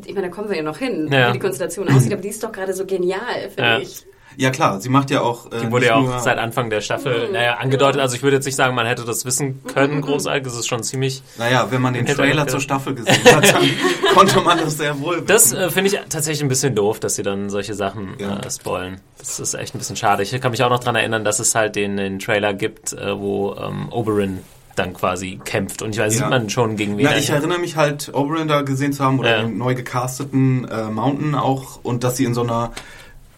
ich 0.06 0.14
meine, 0.14 0.28
da 0.28 0.34
kommen 0.34 0.50
wir 0.50 0.58
ja 0.58 0.64
noch 0.64 0.78
hin, 0.78 1.10
Ja. 1.12 1.30
wie 1.30 1.34
die 1.34 1.40
Konstellation 1.40 1.88
aussieht, 1.90 2.12
aber 2.12 2.22
die 2.22 2.28
ist 2.30 2.44
doch 2.44 2.52
gerade 2.52 2.74
so 2.74 2.86
genial, 2.86 3.50
finde 3.50 3.62
Ja. 3.62 3.80
ich. 3.80 4.06
Ja 4.40 4.52
klar, 4.52 4.80
sie 4.80 4.90
macht 4.90 5.10
ja 5.10 5.22
auch. 5.22 5.52
Äh, 5.52 5.62
Die 5.62 5.72
wurde 5.72 5.88
ja 5.88 5.96
auch 5.96 6.20
seit 6.20 6.38
Anfang 6.38 6.70
der 6.70 6.80
Mhm. 6.80 6.84
Staffel 6.84 7.30
naja, 7.32 7.56
angedeutet. 7.56 8.00
Also 8.00 8.16
ich 8.16 8.22
würde 8.22 8.36
jetzt 8.38 8.46
nicht 8.46 8.56
sagen, 8.56 8.76
man 8.76 8.86
hätte 8.86 9.04
das 9.04 9.26
wissen 9.26 9.64
können, 9.74 10.00
großartig. 10.02 10.44
Das 10.44 10.54
ist 10.56 10.68
schon 10.68 10.84
ziemlich. 10.84 11.24
Naja, 11.40 11.68
wenn 11.72 11.82
man 11.82 11.96
den 11.96 12.06
Trailer 12.06 12.46
zur 12.48 12.60
Staffel 12.60 12.94
gesehen 12.94 13.18
hat, 13.36 13.52
dann 13.52 13.64
konnte 14.14 14.40
man 14.42 14.60
das 14.60 14.78
sehr 14.78 15.00
wohl 15.00 15.16
wissen. 15.16 15.26
Das 15.28 15.52
äh, 15.54 15.70
finde 15.72 15.90
ich 15.90 16.00
tatsächlich 16.10 16.44
ein 16.44 16.50
bisschen 16.50 16.76
doof, 16.76 17.00
dass 17.00 17.16
sie 17.16 17.24
dann 17.24 17.50
solche 17.50 17.74
Sachen 17.74 18.14
Ja. 18.20 18.38
äh, 18.38 18.52
spoilen. 18.52 19.02
Das 19.18 19.40
ist 19.40 19.56
echt 19.56 19.74
ein 19.74 19.80
bisschen 19.80 19.96
schade. 19.96 20.22
Ich 20.22 20.40
kann 20.40 20.52
mich 20.52 20.64
auch 20.64 20.70
noch 20.70 20.80
dran 20.82 20.96
erinnern, 20.96 21.24
dass 21.26 21.40
es 21.40 21.56
halt 21.56 21.76
den, 21.76 21.98
den 21.98 22.20
Trailer 22.20 22.54
gibt, 22.54 22.94
äh, 22.94 23.20
wo 23.20 23.56
ähm, 23.56 23.90
Oberyn 23.92 24.40
dann 24.76 24.94
quasi 24.94 25.40
kämpft. 25.44 25.82
Und 25.82 25.96
ich 25.96 26.00
weiß, 26.00 26.14
Ja. 26.14 26.20
sieht 26.20 26.30
man 26.30 26.52
schon 26.52 26.76
gegen 26.76 27.00
wen. 27.00 27.06
Na, 27.06 27.18
ich 27.18 27.32
erinnere 27.32 27.58
mich 27.58 27.76
halt, 27.76 28.12
Oberyn 28.14 28.48
da 28.48 28.62
gesehen 28.62 28.94
zu 28.94 29.04
haben 29.04 29.18
oder 29.18 29.38
Ja. 29.38 29.42
den 29.42 29.58
neu 29.58 29.74
gecasteten 29.74 30.68
äh, 30.68 30.84
Mountain 30.92 31.34
auch 31.34 31.80
und 31.82 32.04
dass 32.04 32.18
sie 32.18 32.26
in 32.26 32.36
so 32.36 32.44
einer 32.44 32.72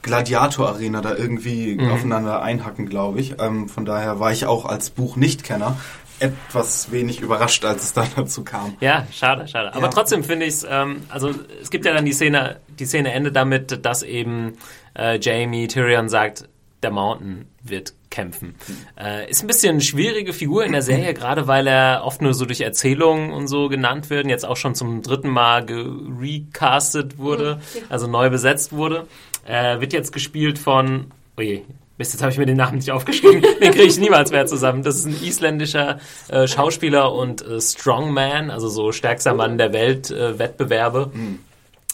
Gladiator-Arena 0.02 1.02
da 1.02 1.16
irgendwie 1.16 1.76
Mhm. 1.76 1.92
aufeinander 1.92 2.42
einhacken, 2.42 2.88
glaube 2.88 3.20
ich. 3.20 3.36
Ähm, 3.40 3.68
von 3.70 3.86
daher 3.86 4.20
war 4.20 4.32
ich 4.32 4.46
auch 4.46 4.66
als 4.66 4.90
Buch-Nichtkenner 4.92 5.78
etwas 6.20 6.92
wenig 6.92 7.22
überrascht, 7.22 7.64
als 7.64 7.84
es 7.84 7.94
dann 7.94 8.08
dazu 8.16 8.44
kam. 8.44 8.76
Ja, 8.82 9.08
schade, 9.12 9.48
schade. 9.48 9.74
Aber 9.74 9.84
Ja. 9.86 9.92
trotzdem 9.92 10.24
finde 10.24 10.46
ich 10.46 10.56
es, 10.56 10.68
ähm, 10.70 11.02
also 11.10 11.32
es 11.62 11.70
gibt 11.70 11.86
ja 11.86 11.94
dann 11.94 12.06
die 12.06 12.12
Szene, 12.14 12.58
die 12.78 12.86
Szene 12.86 13.14
endet 13.14 13.36
damit, 13.36 13.86
dass 13.86 14.04
eben 14.04 14.58
äh, 14.98 15.18
Jamie 15.22 15.68
Tyrion 15.68 16.10
sagt, 16.10 16.50
der 16.84 16.92
Mountain 16.92 17.46
wird 17.62 17.94
kämpfen. 18.10 18.56
Äh, 19.00 19.30
ist 19.30 19.44
ein 19.44 19.48
bisschen 19.48 19.72
eine 19.72 19.82
schwierige 19.82 20.34
Figur 20.34 20.66
in 20.66 20.72
der 20.72 20.82
Serie, 20.82 21.14
gerade 21.14 21.48
weil 21.48 21.68
er 21.68 22.02
oft 22.06 22.22
nur 22.22 22.34
so 22.34 22.46
durch 22.46 22.62
Erzählungen 22.62 23.32
und 23.32 23.48
so 23.48 23.70
genannt 23.70 24.10
wird, 24.10 24.26
jetzt 24.28 24.46
auch 24.46 24.58
schon 24.58 24.76
zum 24.76 25.02
dritten 25.02 25.30
Mal 25.30 25.66
gerecastet 25.66 27.18
wurde, 27.18 27.62
also 27.90 28.08
neu 28.08 28.30
besetzt 28.30 28.72
wurde. 28.74 29.08
Äh, 29.50 29.82
wird 29.82 29.94
jetzt 29.94 30.12
gespielt 30.14 30.60
von, 30.60 31.08
oh 31.38 31.42
je, 31.42 31.64
Mist, 31.98 32.14
jetzt 32.14 32.22
habe 32.22 32.32
ich 32.32 32.38
mir 32.38 32.46
den 32.46 32.56
Namen 32.58 32.78
nicht 32.78 32.92
aufgeschrieben. 32.92 33.42
Den 33.62 33.72
kriege 33.72 33.84
ich 33.84 33.98
niemals 34.00 34.32
mehr 34.32 34.46
zusammen. 34.46 34.84
Das 34.84 34.96
ist 34.96 35.06
ein 35.06 35.22
isländischer 35.22 36.00
äh, 36.30 36.48
Schauspieler 36.48 37.12
und 37.14 37.42
äh, 37.46 37.60
Strongman, 37.60 38.52
also 38.52 38.70
so 38.70 38.92
stärkster 38.94 39.34
Mann 39.34 39.58
der 39.58 39.74
Welt, 39.74 40.10
äh, 40.12 40.38
Wettbewerbe. 40.40 41.12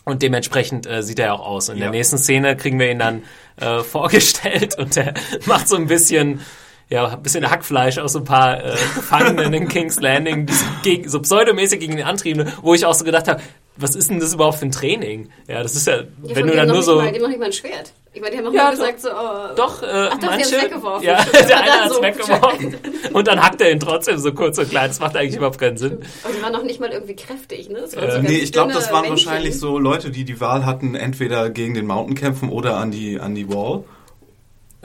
Und 0.03 0.21
dementsprechend 0.21 0.85
äh, 0.85 1.01
sieht 1.01 1.17
er 1.17 1.33
auch 1.33 1.47
aus. 1.47 1.69
In 1.69 1.77
Ja. 1.77 1.83
der 1.85 1.91
nächsten 1.91 2.17
Szene 2.19 2.55
kriegen 2.55 2.77
wir 2.77 2.91
ihn 2.91 2.99
dann 2.99 3.23
äh, 3.59 3.79
vorgestellt 3.83 4.77
und 4.77 4.95
er 4.97 5.13
macht 5.45 5.67
so 5.67 5.75
ein 5.77 5.87
bisschen, 5.87 6.41
ja, 6.89 7.07
ein 7.07 7.23
bisschen 7.23 7.49
Hackfleisch 7.49 7.97
aus 7.97 8.13
so 8.13 8.19
ein 8.19 8.25
paar 8.25 8.63
äh, 8.63 8.71
Gefangenen 8.93 9.53
in 9.53 9.67
King's 9.67 9.99
Landing, 9.99 10.45
die 10.45 10.53
so, 10.53 10.65
gegen, 10.83 11.09
so 11.09 11.19
pseudomäßig 11.19 11.79
gegen 11.79 11.95
den 11.95 12.05
Antrieben, 12.05 12.51
wo 12.61 12.75
ich 12.75 12.85
auch 12.85 12.93
so 12.93 13.05
gedacht 13.05 13.27
habe, 13.27 13.41
was 13.77 13.95
ist 13.95 14.09
denn 14.09 14.19
das 14.19 14.33
überhaupt 14.33 14.57
für 14.59 14.65
ein 14.65 14.71
Training? 14.71 15.29
Ja, 15.47 15.61
das 15.63 15.75
ist 15.75 15.85
ja, 15.87 15.97
Ja, 15.97 16.03
wenn 16.23 16.45
du 16.47 16.51
die 16.51 16.57
dann 16.57 16.67
nur 16.69 16.81
so... 16.81 16.95
mal, 16.95 17.07
die 17.09 17.15
haben 17.15 17.21
noch 17.23 17.29
nicht 17.29 17.39
mal 17.39 17.45
ein 17.47 17.53
Schwert. 17.53 17.91
Ich 18.13 18.21
meine, 18.21 18.31
die 18.31 18.37
haben 18.37 18.45
noch 18.45 18.53
Ja, 18.53 18.65
doch. 18.71 18.77
gesagt 18.79 19.01
so, 19.01 19.09
oh, 19.09 19.55
Doch, 19.57 19.83
äh, 19.83 19.85
Ach 19.87 20.11
doch, 20.11 20.19
die 20.19 20.25
manche. 20.27 20.45
haben's 20.51 20.63
weggeworfen. 20.63 21.05
Ja, 21.05 21.25
der 21.33 21.57
eine 21.61 21.71
hat's 21.71 21.95
so- 21.95 22.01
weggeworfen. 22.01 22.75
Und 23.13 23.27
dann 23.27 23.41
hackt 23.43 23.59
er 23.61 23.71
ihn 23.71 23.79
trotzdem 23.81 24.17
so 24.17 24.33
kurz 24.33 24.57
und 24.57 24.69
klein. 24.69 24.87
Das 24.87 24.99
macht 25.01 25.17
eigentlich 25.17 25.35
überhaupt 25.35 25.59
keinen 25.59 25.75
Sinn. 25.77 25.99
Aber 26.23 26.33
die 26.33 26.41
waren 26.41 26.53
noch 26.53 26.63
nicht 26.63 26.79
mal 26.79 26.89
irgendwie 26.91 27.15
kräftig, 27.15 27.69
ne? 27.69 27.79
Das 27.81 27.93
Äh, 27.93 28.11
so 28.11 28.19
Nee, 28.21 28.37
ich 28.37 28.53
glaube, 28.53 28.71
das 28.73 28.91
waren 28.91 29.01
Männchen. 29.07 29.25
wahrscheinlich 29.27 29.59
so 29.59 29.77
Leute, 29.77 30.09
die 30.11 30.23
die 30.23 30.39
Wahl 30.39 30.65
hatten, 30.65 30.95
entweder 30.95 31.49
gegen 31.49 31.73
den 31.73 31.85
Mountain 31.87 32.15
kämpfen 32.15 32.49
oder 32.49 32.77
an 32.77 32.91
die, 32.91 33.19
an 33.19 33.35
die 33.35 33.49
Wall. 33.53 33.83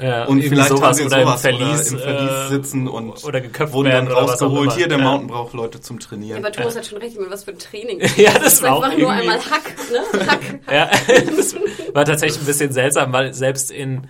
Ja, 0.00 0.24
Und 0.24 0.42
vielleicht 0.42 0.68
sowas 0.68 0.98
haben 0.98 1.06
oder 1.06 1.16
sie 1.16 1.20
im 1.22 1.26
sowas 1.26 1.40
Verlies, 1.42 1.92
oder 1.94 2.04
im 2.04 2.16
Verlies 2.16 2.30
äh, 2.30 2.48
sitzen 2.48 2.88
und 2.88 3.24
oder 3.24 3.40
geköpft 3.40 3.72
wurden 3.74 3.90
dann 3.90 4.06
oder 4.06 4.16
rausgeholt. 4.16 4.72
Hier, 4.72 4.88
der 4.88 4.98
Ja. 4.98 5.04
Mountain 5.04 5.28
braucht 5.28 5.52
Leute 5.52 5.80
zum 5.80 6.00
Trainieren. 6.00 6.44
Aber 6.44 6.52
Thomas 6.52 6.76
hat 6.76 6.86
schon 6.86 6.98
recht, 6.98 7.18
meine, 7.18 7.30
was 7.30 7.44
für 7.44 7.50
ein 7.52 7.58
Training. 7.58 8.00
Ja, 8.16 8.32
das 8.38 8.54
ist 8.54 8.62
war 8.62 8.76
auch 8.76 8.82
einfach 8.82 8.98
nur 8.98 9.10
einmal 9.10 9.38
Hack, 9.38 9.74
ne? 9.92 10.26
Hack. 10.26 10.40
Ja, 10.72 10.90
das 11.36 11.54
war 11.94 12.04
tatsächlich 12.04 12.40
ein 12.40 12.46
bisschen 12.46 12.72
seltsam, 12.72 13.12
weil 13.12 13.34
selbst 13.34 13.70
in, 13.70 14.06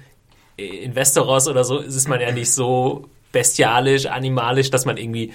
in 0.56 0.94
Westeros 0.94 1.48
oder 1.48 1.64
so 1.64 1.78
ist 1.78 2.08
man 2.08 2.20
ja 2.20 2.30
nicht 2.32 2.52
so 2.52 3.06
bestialisch, 3.32 4.06
animalisch, 4.06 4.70
dass 4.70 4.84
man 4.86 4.96
irgendwie 4.96 5.32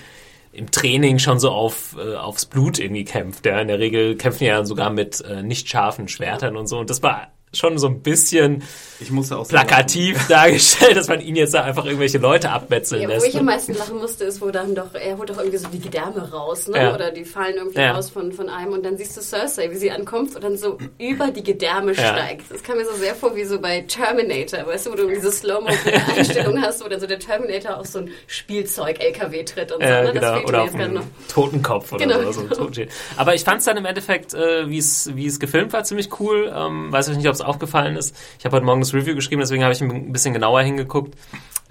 im 0.52 0.72
Training 0.72 1.20
schon 1.20 1.40
so 1.40 1.50
auf, 1.52 1.98
äh, 2.00 2.16
aufs 2.16 2.46
Blut 2.46 2.80
irgendwie 2.80 3.04
kämpft. 3.04 3.46
Ja. 3.46 3.60
In 3.60 3.68
der 3.68 3.80
Regel 3.80 4.16
kämpfen 4.16 4.46
ja 4.46 4.64
sogar 4.64 4.90
mit 4.90 5.20
äh, 5.22 5.44
nicht 5.44 5.68
scharfen 5.70 6.08
Schwertern 6.08 6.56
und 6.56 6.68
so. 6.68 6.80
Und 6.80 6.90
das 6.90 7.04
war 7.04 7.28
schon 7.58 7.78
so 7.78 7.88
ein 7.88 8.02
bisschen 8.02 8.64
Ich 9.00 9.12
musste 9.12 9.38
auch 9.38 9.46
so 9.46 9.50
plakativ 9.50 10.28
dargestellt, 10.28 10.96
dass 10.98 11.08
man 11.08 11.22
ihn 11.22 11.36
jetzt 11.36 11.54
da 11.54 11.64
einfach 11.64 11.86
irgendwelche 11.86 12.18
Leute 12.18 12.50
abmetzeln 12.52 13.02
Ja, 13.02 13.08
wo 13.10 13.14
lässt. 13.14 13.28
ich 13.28 13.38
am 13.38 13.46
meisten 13.46 13.74
lachen 13.74 13.98
musste, 13.98 14.24
ist, 14.26 14.42
wo 14.42 14.50
dann 14.52 14.76
doch, 14.76 14.94
er 14.94 15.18
holt 15.18 15.30
doch 15.30 15.38
irgendwie 15.38 15.58
so 15.58 15.68
die 15.70 15.80
Gedärme 15.80 16.32
raus, 16.32 16.68
ne? 16.68 16.78
Ja. 16.78 16.94
Oder 16.96 17.12
die 17.12 17.26
fallen 17.26 17.56
irgendwie 17.58 17.80
Ja. 17.80 17.94
raus 17.94 18.10
von, 18.10 18.32
von 18.32 18.50
einem 18.50 18.74
und 18.74 18.86
dann 18.86 18.98
siehst 18.98 19.16
du 19.18 19.22
Cersei, 19.22 19.70
wie 19.72 19.76
sie 19.78 19.92
ankommt 19.92 20.36
und 20.36 20.44
dann 20.44 20.58
so 20.58 20.78
über 21.00 21.32
die 21.32 21.44
Gedärme 21.44 21.94
Ja. 21.94 22.14
steigt. 22.14 22.44
Das 22.50 22.64
kam 22.64 22.78
mir 22.78 22.86
so 22.86 22.94
sehr 22.94 23.16
vor 23.16 23.36
wie 23.36 23.44
so 23.46 23.60
bei 23.60 23.82
Terminator, 23.82 24.66
weißt 24.68 24.86
du, 24.88 24.92
wo 24.92 24.96
du 24.96 25.08
diese 25.10 25.32
Slow-Mo-Einstellung 25.32 26.62
hast, 26.62 26.84
wo 26.84 26.88
dann 26.90 27.00
so 27.00 27.08
der 27.08 27.20
Terminator 27.20 27.78
auf 27.78 27.88
so 27.88 28.00
ein 28.00 28.10
Spielzeug-LKW 28.28 29.44
tritt 29.44 29.72
und 29.72 29.82
so, 29.84 29.88
ne? 29.90 30.12
Genau, 30.14 30.40
oder 30.44 30.64
auf 30.64 30.76
einen. 30.76 31.00
Totenkopf 31.32 31.92
oder 31.94 32.06
Genau, 32.06 32.22
so. 32.24 32.32
so 32.32 32.40
ein 32.42 32.48
genau. 32.50 32.56
Totenschild. 32.62 32.92
Aber 33.18 33.36
ich 33.36 33.44
fand 33.44 33.60
es 33.60 33.66
dann 33.66 33.78
im 33.78 33.86
Endeffekt, 33.86 34.34
äh, 34.34 34.70
wie 34.70 34.78
es 34.78 35.16
wie 35.16 35.26
es 35.28 35.40
gefilmt 35.40 35.74
war, 35.74 35.84
ziemlich 35.84 36.10
cool. 36.20 36.52
Ähm, 36.56 36.92
weiß 36.92 37.10
ich 37.10 37.18
nicht, 37.18 37.28
ob 37.28 37.34
es 37.34 37.42
aufgefallen 37.46 37.96
ist. 37.96 38.16
Ich 38.40 38.46
habe 38.46 38.56
heute 38.56 38.66
Morgen 38.66 38.82
das 38.82 38.94
Review 38.94 39.16
geschrieben, 39.16 39.42
deswegen 39.42 39.64
habe 39.64 39.74
ich 39.74 39.82
ein 39.82 40.12
bisschen 40.12 40.34
genauer 40.34 40.62
hingeguckt. 40.62 41.16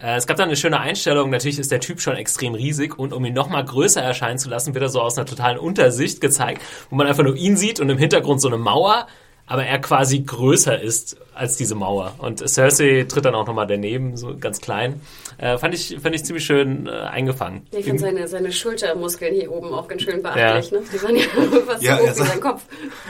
Äh, 0.00 0.16
es 0.16 0.26
gab 0.26 0.36
dann 0.36 0.48
eine 0.48 0.56
schöne 0.56 0.80
Einstellung. 0.80 1.30
Natürlich 1.30 1.58
ist 1.58 1.70
der 1.70 1.80
Typ 1.80 2.00
schon 2.00 2.16
extrem 2.16 2.54
riesig 2.54 2.98
und 2.98 3.12
um 3.12 3.24
ihn 3.24 3.34
noch 3.34 3.48
mal 3.48 3.64
größer 3.64 4.02
erscheinen 4.02 4.38
zu 4.38 4.48
lassen, 4.48 4.74
wird 4.74 4.82
er 4.82 4.88
so 4.88 5.00
aus 5.00 5.16
einer 5.16 5.26
totalen 5.26 5.58
Untersicht 5.58 6.20
gezeigt, 6.20 6.62
wo 6.90 6.96
man 6.96 7.06
einfach 7.06 7.24
nur 7.24 7.36
ihn 7.36 7.56
sieht 7.56 7.80
und 7.80 7.90
im 7.90 7.98
Hintergrund 7.98 8.40
so 8.40 8.48
eine 8.48 8.58
Mauer, 8.58 9.06
aber 9.46 9.64
er 9.66 9.78
quasi 9.80 10.20
größer 10.20 10.80
ist 10.80 11.16
als 11.34 11.56
diese 11.56 11.74
Mauer. 11.74 12.14
Und 12.18 12.48
Cersei 12.48 13.04
tritt 13.08 13.24
dann 13.24 13.34
auch 13.34 13.46
nochmal 13.46 13.66
daneben, 13.66 14.16
so 14.16 14.36
ganz 14.38 14.60
klein. 14.60 15.00
Äh, 15.36 15.58
fand, 15.58 15.74
ich, 15.74 15.96
fand 16.00 16.14
ich 16.14 16.24
ziemlich 16.24 16.44
schön 16.44 16.86
äh, 16.86 16.90
eingefangen. 16.90 17.66
Ja, 17.72 17.80
ich 17.80 17.86
fand 17.86 18.00
seine, 18.00 18.28
seine 18.28 18.52
Schultermuskeln 18.52 19.34
hier 19.34 19.50
oben 19.50 19.74
auch 19.74 19.88
ganz 19.88 20.02
schön 20.02 20.22
beachtlich, 20.22 20.70
ne? 20.72 20.80
Die 20.92 21.02
waren 21.02 21.16
ja 21.16 21.22
fast 21.66 21.82
Ja, 21.82 21.96
so 21.96 22.02
hoch 22.02 22.06
er 22.06 22.12
wie 22.14 22.18
sah- 22.18 22.24
sein 22.26 22.40
Kopf. 22.40 22.62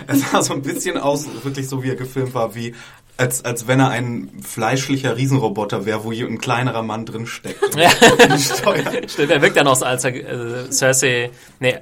Es 0.07 0.31
sah 0.33 0.43
so 0.43 0.55
ein 0.55 0.63
bisschen 0.63 0.97
aus, 0.99 1.27
wirklich 1.45 1.69
so 1.69 1.83
wie 1.83 1.91
er 1.91 1.97
gefilmt 1.97 2.35
war, 2.35 2.55
wie 2.55 2.75
als, 3.17 3.45
als 3.45 3.69
wenn 3.69 3.79
er 3.79 3.91
ein 3.91 4.31
fleischlicher 4.43 5.17
Riesenroboter 5.17 5.87
wäre, 5.87 6.03
wo 6.03 6.11
hier 6.11 6.27
ein 6.27 6.39
kleinerer 6.39 6.83
Mann 6.83 7.07
drin 7.07 7.27
steckt. 7.27 7.61
Ja. 7.77 7.91
Stimmt, 9.07 9.31
er 9.31 9.41
wirkt 9.43 9.57
dann 9.57 9.69
auch 9.69 9.77
so, 9.77 9.85
als 9.85 10.03
er 10.05 10.15
äh, 10.15 10.71
Cersei, 10.71 11.31
nee, 11.61 11.79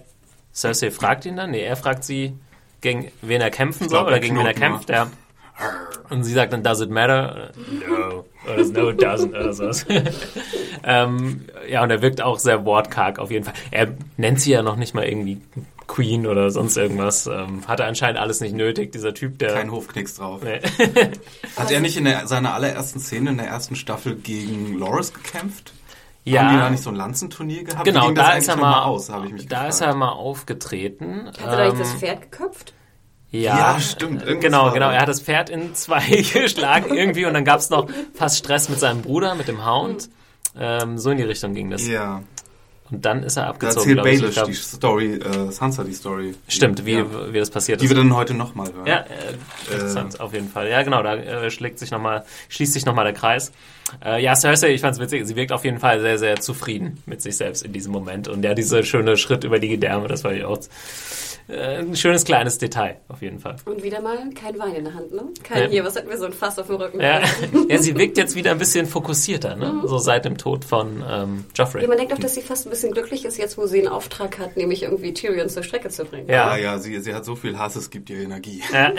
Cersei 0.53 0.91
fragt 0.91 1.25
ihn 1.25 1.37
dann, 1.37 1.53
nee, 1.53 1.63
er 1.63 1.77
fragt 1.77 2.05
sie, 2.05 2.35
gegen 2.83 3.11
wen 3.23 3.41
er 3.41 3.51
kämpfen 3.51 3.89
soll 3.89 4.03
oder 4.05 4.17
er 4.17 4.21
gegen 4.21 4.39
wen 4.39 4.47
er 4.47 4.55
kämpft, 4.55 4.91
ja. 4.91 5.11
Und 6.11 6.25
sie 6.25 6.33
sagt 6.33 6.53
dann, 6.53 6.63
does 6.63 6.81
it 6.81 6.91
matter? 6.91 7.53
No. 7.89 8.25
Oder 8.45 8.65
no, 8.67 8.91
it 8.91 9.03
doesn't. 9.03 9.31
Oder 9.31 9.53
sowas. 9.53 9.87
ähm, 10.85 11.47
ja, 11.69 11.83
und 11.83 11.91
er 11.91 12.03
wirkt 12.03 12.21
auch 12.21 12.39
sehr 12.39 12.65
wortkarg 12.67 13.19
auf 13.19 13.31
jeden 13.31 13.45
Fall. 13.45 13.55
Er 13.71 13.95
nennt 14.17 14.41
sie 14.41 14.51
ja 14.51 14.63
noch 14.63 14.77
nicht 14.77 14.95
mal 14.95 15.05
irgendwie 15.05 15.41
Queen 15.87 16.27
oder 16.27 16.51
sonst 16.51 16.77
irgendwas. 16.77 17.27
Ähm, 17.27 17.67
hatte 17.67 17.85
anscheinend 17.85 18.21
alles 18.21 18.41
nicht 18.41 18.55
nötig, 18.55 18.93
dieser 18.93 19.15
Typ, 19.15 19.39
der... 19.39 19.55
Kein 19.55 19.71
Hofknicks 19.71 20.17
drauf. 20.17 20.43
Nee. 20.43 20.61
Hat 21.57 21.71
er 21.71 21.81
nicht 21.81 21.97
in 21.97 22.05
der, 22.05 22.27
seiner 22.27 22.55
allerersten 22.55 22.99
Szene 22.99 23.31
in 23.31 23.37
der 23.39 23.47
ersten 23.47 23.77
Staffel 23.77 24.17
gegen 24.17 24.79
Loris 24.79 25.15
gekämpft? 25.15 25.73
Ja, 26.25 26.43
Haben 26.43 26.55
die 26.55 26.61
da 26.61 26.71
nicht 26.71 26.83
so 26.83 26.91
ein 26.91 26.97
Lanzenturnier 26.97 27.65
gehabt? 27.65 27.85
Genau, 27.85 28.11
da 28.13 28.33
ist 28.33 28.49
er 28.49 28.57
mal, 28.57 28.83
aus, 28.85 29.11
habe 29.11 29.27
ich 29.27 29.33
mich 29.33 29.49
da 29.49 29.57
gefragt. 29.67 29.75
ist 29.75 29.81
er 29.81 29.95
mal 29.95 30.11
aufgetreten. 30.11 31.27
Hat 31.29 31.41
er 31.47 31.57
da 31.57 31.65
nicht 31.67 31.81
das 31.81 31.93
Ähm, 31.93 31.99
Pferd 31.99 32.23
geköpft? 32.31 32.75
Ja, 33.31 33.57
Ja, 33.75 33.81
stimmt. 33.81 34.23
Irgendwas 34.23 34.41
Genau, 34.45 34.73
genau. 34.73 34.87
da. 34.89 34.93
Er 34.95 35.01
hat 35.01 35.09
das 35.09 35.21
Pferd 35.21 35.49
in 35.51 35.75
zwei 35.75 36.01
geschlagen 36.35 36.95
irgendwie 36.95 37.25
und 37.25 37.35
dann 37.35 37.45
gab 37.45 37.61
es 37.61 37.71
noch 37.71 37.89
fast 38.15 38.39
Stress 38.39 38.69
mit 38.69 38.79
seinem 38.79 39.03
Bruder, 39.03 39.35
mit 39.35 39.49
dem 39.49 39.65
Hound. 39.67 40.11
Ähm, 40.59 40.99
so 40.99 41.11
in 41.11 41.17
die 41.17 41.23
Richtung 41.25 41.55
ging 41.55 41.71
das. 41.71 41.87
Ja, 41.87 42.23
Und 42.91 43.07
dann 43.07 43.23
ist 43.23 43.39
er 43.39 43.45
da 43.45 43.49
abgezogen. 43.51 43.97
erzählt 43.97 43.97
glaub 43.97 44.07
ich. 44.07 44.21
Baelish 44.21 44.35
glaub, 44.35 44.47
die 44.49 44.55
Story, 44.55 45.15
äh, 45.15 45.51
Sansa 45.51 45.83
die 45.83 45.95
Story. 45.95 46.35
stimmt, 46.47 46.85
wie, 46.85 46.93
ja. 46.99 47.33
wie 47.33 47.39
das 47.39 47.49
passiert 47.49 47.81
Die 47.81 47.87
ist. 47.87 47.91
wir 47.91 47.97
dann 47.97 48.15
heute 48.15 48.35
nochmal 48.35 48.71
hören. 48.73 48.87
Ja, 48.87 48.99
äh, 48.99 49.73
interessant, 49.73 50.21
auf 50.21 50.35
jeden 50.35 50.51
Fall. 50.51 50.69
Ja, 50.69 50.83
genau, 50.83 51.03
da 51.03 51.15
äh, 51.17 51.51
schlägt 51.51 51.79
sich 51.79 51.91
noch 51.91 52.01
mal, 52.03 52.27
schließt 52.51 52.75
sich 52.75 52.85
nochmal 52.85 53.07
der 53.07 53.15
Kreis. 53.15 53.51
Äh, 54.05 54.23
ja, 54.23 54.35
Cersei, 54.37 54.73
ich 54.75 54.81
fand's 54.81 54.99
witzig, 55.01 55.27
sie 55.27 55.37
wirkt 55.37 55.53
auf 55.53 55.65
jeden 55.65 55.79
Fall 55.79 56.01
sehr, 56.01 56.19
sehr 56.19 56.37
zufrieden 56.41 57.03
mit 57.07 57.23
sich 57.23 57.37
selbst 57.37 57.65
in 57.65 57.73
diesem 57.73 57.93
Moment. 57.93 58.29
Und 58.29 58.45
ja, 58.45 58.55
dieser 58.55 58.83
schöne 58.83 59.17
Schritt 59.17 59.45
über 59.45 59.59
die 59.59 59.69
Gedärme, 59.69 60.09
das 60.09 60.25
war 60.25 60.33
ja 60.33 60.47
auch 60.47 60.59
äh, 61.49 61.79
ein 61.81 61.97
schönes 61.97 62.25
kleines 62.25 62.59
Detail, 62.59 62.99
auf 63.09 63.21
jeden 63.21 63.41
Fall. 63.41 63.57
Und 63.65 63.83
wieder 63.83 64.01
mal 64.01 64.17
kein 64.31 64.57
Wein 64.61 64.75
in 64.77 64.85
der 64.85 64.95
Hand, 64.95 65.13
ne? 65.13 65.23
Kein 65.43 65.65
Ja. 65.65 65.69
hier, 65.69 65.85
was 65.85 65.97
hatten 65.97 66.09
wir, 66.09 66.17
so 66.17 66.25
ein 66.27 66.33
Fass 66.33 66.57
auf 66.59 66.69
dem 66.69 66.77
Rücken. 66.77 67.01
Ja, 67.01 67.21
ja, 67.69 67.79
sie 67.79 67.97
wirkt 67.99 68.17
jetzt 68.17 68.37
wieder 68.37 68.53
ein 68.53 68.59
bisschen 68.59 68.87
fokussierter, 68.87 69.57
ne? 69.57 69.83
So 69.85 69.99
seit 69.99 70.25
dem 70.25 70.39
Tod 70.39 70.65
von 70.65 71.03
ähm, 71.09 71.45
Joffrey. 71.55 71.83
Ja, 71.83 71.89
man 71.89 71.99
denkt 71.99 72.13
auch, 72.13 72.19
dass 72.19 72.35
sie 72.37 72.43
fast 72.43 72.67
ein 72.67 72.71
bisschen 72.71 72.93
glücklich 72.93 73.25
ist, 73.25 73.39
jetzt 73.39 73.59
wo 73.59 73.67
sie 73.67 73.81
einen 73.81 73.89
Auftrag 73.89 74.39
hat, 74.39 74.57
nämlich 74.57 74.85
irgendwie 74.85 75.13
Tyrion 75.13 75.49
zur 75.49 75.65
Strecke 75.65 75.89
zu 75.89 76.05
bringen. 76.05 76.29
Ja. 76.29 76.57
Ja, 76.57 76.57
ja, 76.57 76.79
sie, 76.79 77.01
sie 77.01 77.13
hat 77.13 77.25
so 77.25 77.35
viel 77.35 77.59
Hass, 77.59 77.75
es 77.75 77.91
gibt 77.91 78.09
ihr 78.09 78.21
Energie. 78.21 78.63
Ja. 78.73 78.93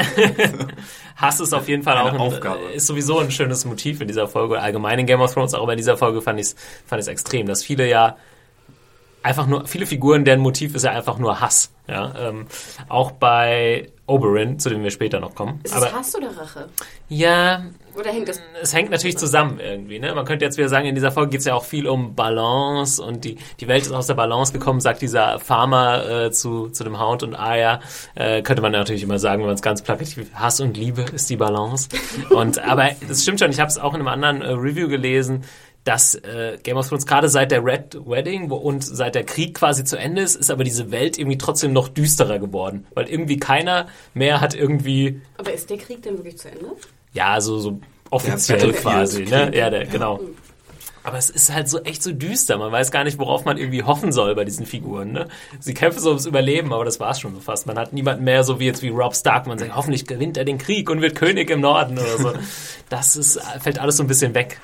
Hass 1.16 1.40
ist 1.40 1.54
auf 1.54 1.70
jeden 1.70 1.84
Fall 1.84 1.96
Eine 1.98 2.10
auch 2.10 2.14
ein, 2.14 2.20
Aufgabe. 2.20 2.60
ist 2.74 2.88
sowieso 2.88 3.20
ein 3.20 3.32
schönes 3.32 3.64
Motiv 3.66 4.02
in 4.02 4.08
dieser 4.10 4.28
Folge, 4.28 4.60
allgemein 4.60 4.83
in 5.00 5.06
Game 5.06 5.22
of 5.22 5.34
Thrones, 5.34 5.54
aber 5.54 5.74
in 5.74 5.78
dieser 5.78 5.98
Folge 5.98 6.22
fand 6.22 6.40
ich 6.40 6.48
es 6.48 6.56
fand 6.86 7.08
extrem, 7.08 7.48
dass 7.48 7.64
viele 7.64 7.88
ja 7.88 8.18
einfach 9.24 9.48
nur, 9.48 9.66
viele 9.66 9.86
Figuren, 9.86 10.26
deren 10.26 10.42
Motiv 10.42 10.76
ist 10.76 10.84
ja 10.84 10.92
einfach 10.92 11.18
nur 11.18 11.40
Hass. 11.40 11.72
Ja, 11.88 12.14
ähm, 12.18 12.48
auch 12.90 13.12
bei 13.12 13.90
Oberyn, 14.06 14.60
zu 14.60 14.70
dem 14.70 14.84
wir 14.84 14.92
später 14.92 15.22
noch 15.22 15.34
kommen. 15.34 15.62
Ist 15.64 15.74
aber 15.74 15.88
es 15.88 15.94
Hass 15.94 16.16
oder 16.16 16.36
Rache? 16.36 16.68
ja, 17.08 17.64
Oder 17.98 18.12
hängt 18.12 18.28
das... 18.28 18.42
es 18.62 18.74
hängt 18.74 18.92
natürlich 18.92 19.18
zusammen 19.18 19.62
irgendwie. 19.62 19.98
Ne? 19.98 20.14
Man 20.14 20.26
könnte 20.26 20.44
jetzt 20.44 20.58
wieder 20.58 20.68
sagen, 20.68 20.88
in 20.88 20.96
dieser 20.96 21.12
Folge 21.12 21.32
geht 21.32 21.40
es 21.40 21.46
ja 21.46 21.54
auch 21.54 21.64
viel 21.64 21.88
um 21.88 22.14
Balance 22.14 23.02
und 23.02 23.24
die, 23.24 23.38
die 23.62 23.68
Welt 23.70 23.84
ist 23.84 23.94
aus 23.94 24.08
der 24.08 24.16
Balance 24.16 24.52
gekommen, 24.52 24.82
sagt 24.82 25.02
dieser 25.02 25.40
Farmer 25.40 26.26
äh, 26.26 26.32
zu, 26.32 26.68
zu 26.68 26.84
dem 26.84 27.00
Hound 27.00 27.24
und 27.24 27.34
Arya. 27.34 27.80
Äh, 28.16 28.42
könnte 28.42 28.62
man 28.62 28.74
natürlich 28.74 29.04
immer 29.04 29.20
sagen, 29.20 29.40
wenn 29.42 29.48
man 29.48 29.56
es 29.56 29.62
ganz 29.62 29.82
plakativ 29.82 30.34
Hass 30.34 30.60
und 30.60 30.76
Liebe 30.76 31.04
ist 31.04 31.30
die 31.30 31.38
Balance. 31.38 31.88
Und 32.30 32.60
aber 32.60 32.90
das 33.08 33.24
stimmt 33.24 33.40
schon, 33.40 33.52
ich 33.52 33.62
habe 33.62 33.70
es 33.70 33.78
auch 33.78 33.94
in 33.94 34.02
einem 34.02 34.10
anderen 34.10 34.42
äh, 34.42 34.52
Review 34.52 34.90
gelesen, 34.90 35.44
dass 35.84 36.16
äh, 36.16 36.58
Game 36.64 36.78
of 36.78 36.88
Thrones 36.88 37.06
gerade 37.06 37.30
seit 37.30 37.52
der 37.52 37.64
Red 37.64 37.98
Wedding 38.06 38.50
wo, 38.50 38.56
und 38.56 38.84
seit 38.84 39.16
der 39.16 39.24
Krieg 39.24 39.56
quasi 39.56 39.84
zu 39.84 39.98
Ende 39.98 40.22
ist, 40.22 40.36
ist 40.36 40.50
aber 40.50 40.64
diese 40.64 40.92
Welt 40.92 41.18
irgendwie 41.18 41.38
trotzdem 41.38 41.74
noch 41.74 41.90
düsterer 41.90 42.40
geworden. 42.40 42.88
Weil 42.94 43.10
irgendwie 43.10 43.38
keiner 43.38 43.88
mehr 44.14 44.40
hat 44.40 44.56
irgendwie 44.56 45.22
Aber 45.38 45.54
ist 45.54 45.70
der 45.70 45.78
Krieg 45.78 46.02
denn 46.04 46.18
wirklich 46.18 46.38
zu 46.38 46.50
Ende? 46.50 46.68
ja, 47.14 47.40
so, 47.42 47.60
so 47.60 47.80
offiziell 48.10 48.60
Battlefield 48.60 48.84
quasi, 48.84 49.24
ne? 49.26 49.52
Ja, 49.56 49.70
der, 49.70 49.86
genau. 49.86 50.20
Aber 51.06 51.18
es 51.18 51.30
ist 51.30 51.54
halt 51.54 51.68
so 51.68 51.82
echt 51.82 52.02
so 52.02 52.14
düster. 52.14 52.58
Man 52.58 52.72
weiß 52.72 52.90
gar 52.90 53.04
nicht, 53.04 53.20
worauf 53.20 53.44
man 53.44 53.58
irgendwie 53.58 53.84
hoffen 53.84 54.14
soll 54.14 54.36
bei 54.36 54.46
diesen 54.46 54.66
Figuren. 54.66 55.12
Ne? 55.12 55.28
Sie 55.60 55.74
kämpfen 55.74 56.00
so 56.00 56.10
ums 56.10 56.26
Überleben, 56.26 56.72
aber 56.72 56.86
das 56.86 57.02
war's 57.02 57.20
schon 57.20 57.36
so 57.36 57.42
fast. 57.42 57.68
Man 57.68 57.78
hat 57.78 57.92
niemanden 57.92 58.24
mehr 58.24 58.46
so 58.46 58.60
wie 58.62 58.66
jetzt 58.66 58.82
wie 58.82 58.88
Rob 58.88 59.14
Stark. 59.14 59.46
Man 59.46 59.58
sagt, 59.58 59.76
hoffentlich 59.76 60.08
gewinnt 60.08 60.38
er 60.38 60.46
den 60.46 60.58
Krieg 60.58 60.90
und 60.90 61.02
wird 61.02 61.16
König 61.16 61.50
im 61.50 61.60
Norden 61.60 62.00
oder 62.00 62.18
so. 62.18 62.34
Das 62.90 63.16
ist, 63.16 63.42
fällt 63.60 63.80
alles 63.80 63.98
so 63.98 64.04
ein 64.04 64.08
bisschen 64.08 64.36
weg. 64.36 64.60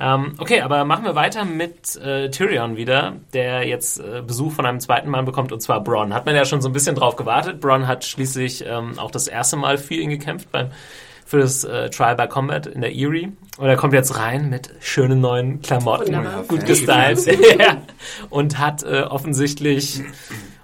Ähm, 0.00 0.34
okay, 0.38 0.60
aber 0.60 0.84
machen 0.84 1.04
wir 1.04 1.14
weiter 1.14 1.44
mit 1.44 1.96
äh, 1.96 2.30
Tyrion 2.30 2.76
wieder, 2.76 3.16
der 3.32 3.66
jetzt 3.66 3.98
äh, 3.98 4.22
Besuch 4.24 4.52
von 4.52 4.64
einem 4.64 4.80
zweiten 4.80 5.10
Mann 5.10 5.24
bekommt, 5.24 5.50
und 5.50 5.60
zwar 5.60 5.82
Bronn. 5.82 6.14
Hat 6.14 6.24
man 6.24 6.36
ja 6.36 6.44
schon 6.44 6.60
so 6.60 6.68
ein 6.68 6.72
bisschen 6.72 6.94
drauf 6.94 7.16
gewartet. 7.16 7.60
Bronn 7.60 7.88
hat 7.88 8.04
schließlich 8.04 8.64
ähm, 8.66 8.98
auch 8.98 9.10
das 9.10 9.26
erste 9.26 9.56
Mal 9.56 9.76
für 9.76 9.94
ihn 9.94 10.10
gekämpft 10.10 10.52
beim 10.52 10.68
für 11.28 11.40
das 11.40 11.62
äh, 11.62 11.90
Trial 11.90 12.16
by 12.16 12.26
Combat 12.26 12.66
in 12.66 12.80
der 12.80 12.90
Erie. 12.90 13.32
Und 13.58 13.66
er 13.68 13.76
kommt 13.76 13.92
jetzt 13.92 14.16
rein 14.16 14.48
mit 14.48 14.70
schönen 14.80 15.20
neuen 15.20 15.60
Klamotten, 15.60 16.06
Wunderbar. 16.06 16.44
gut 16.44 16.64
gestylt. 16.64 17.26
ja. 17.60 17.82
Und 18.30 18.58
hat 18.58 18.82
äh, 18.82 19.02
offensichtlich, 19.02 20.00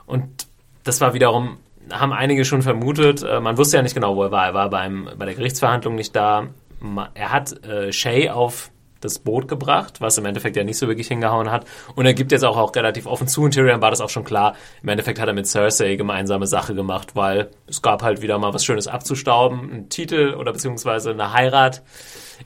und 0.06 0.46
das 0.84 1.02
war 1.02 1.12
wiederum, 1.12 1.58
haben 1.90 2.14
einige 2.14 2.46
schon 2.46 2.62
vermutet, 2.62 3.22
äh, 3.22 3.40
man 3.40 3.58
wusste 3.58 3.76
ja 3.76 3.82
nicht 3.82 3.94
genau, 3.94 4.16
wo 4.16 4.22
er 4.22 4.30
war. 4.30 4.46
Er 4.46 4.54
war 4.54 4.70
beim, 4.70 5.10
bei 5.18 5.26
der 5.26 5.34
Gerichtsverhandlung 5.34 5.96
nicht 5.96 6.16
da. 6.16 6.46
Er 7.12 7.30
hat 7.30 7.62
äh, 7.66 7.92
Shay 7.92 8.30
auf 8.30 8.70
das 9.04 9.18
Boot 9.18 9.48
gebracht, 9.48 10.00
was 10.00 10.18
im 10.18 10.24
Endeffekt 10.24 10.56
ja 10.56 10.64
nicht 10.64 10.78
so 10.78 10.88
wirklich 10.88 11.08
hingehauen 11.08 11.50
hat. 11.50 11.66
Und 11.94 12.06
er 12.06 12.14
gibt 12.14 12.32
jetzt 12.32 12.44
auch, 12.44 12.56
auch 12.56 12.74
relativ 12.74 13.06
offen 13.06 13.28
zu, 13.28 13.42
und 13.42 13.52
Tyrion 13.52 13.82
war 13.82 13.90
das 13.90 14.00
auch 14.00 14.10
schon 14.10 14.24
klar. 14.24 14.54
Im 14.82 14.88
Endeffekt 14.88 15.20
hat 15.20 15.28
er 15.28 15.34
mit 15.34 15.46
Cersei 15.46 15.96
gemeinsame 15.96 16.46
Sache 16.46 16.74
gemacht, 16.74 17.14
weil 17.14 17.50
es 17.66 17.82
gab 17.82 18.02
halt 18.02 18.22
wieder 18.22 18.38
mal 18.38 18.54
was 18.54 18.64
Schönes 18.64 18.88
abzustauben, 18.88 19.70
ein 19.72 19.88
Titel 19.88 20.34
oder 20.34 20.52
beziehungsweise 20.52 21.10
eine 21.10 21.32
Heirat 21.32 21.82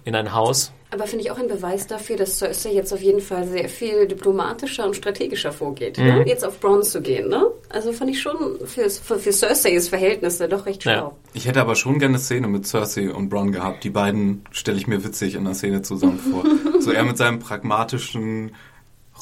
in 0.05 0.15
ein 0.15 0.33
Haus. 0.35 0.73
Aber 0.91 1.07
finde 1.07 1.23
ich 1.25 1.31
auch 1.31 1.37
ein 1.39 1.49
Beweis 1.49 1.87
dafür, 1.87 2.17
dass 2.17 2.39
Cersei 2.39 2.71
jetzt 2.73 2.95
auf 2.95 3.03
jeden 3.03 3.21
Fall 3.21 3.47
sehr 3.47 3.69
viel 3.69 4.07
diplomatischer 4.09 4.87
und 4.87 4.97
strategischer 4.97 5.53
vorgeht. 5.53 5.99
Mhm. 5.99 6.05
Ne? 6.05 6.25
Jetzt 6.27 6.47
auf 6.47 6.59
Bronn 6.61 6.83
zu 6.83 7.03
gehen. 7.03 7.29
Ne? 7.29 7.47
Also 7.69 7.93
fand 7.93 8.11
ich 8.11 8.23
schon 8.23 8.59
für, 8.65 8.89
für, 8.89 9.19
für 9.19 9.31
Cerseis 9.33 9.89
Verhältnisse 9.89 10.49
doch 10.49 10.65
recht 10.65 10.85
Ja. 10.87 10.93
schlau. 10.95 11.17
Ich 11.35 11.47
hätte 11.47 11.61
aber 11.61 11.75
schon 11.75 11.99
gerne 11.99 12.15
eine 12.15 12.23
Szene 12.25 12.49
mit 12.49 12.67
Cersei 12.67 13.13
und 13.13 13.29
Bronn 13.29 13.53
gehabt. 13.53 13.85
Die 13.85 13.91
beiden 13.91 14.45
stelle 14.51 14.79
ich 14.79 14.87
mir 14.87 15.05
witzig 15.05 15.35
in 15.35 15.45
der 15.45 15.53
Szene 15.55 15.83
zusammen 15.83 16.19
vor. 16.19 16.45
so 16.81 16.91
er 16.91 17.05
mit 17.05 17.19
seinem 17.19 17.39
pragmatischen, 17.39 18.55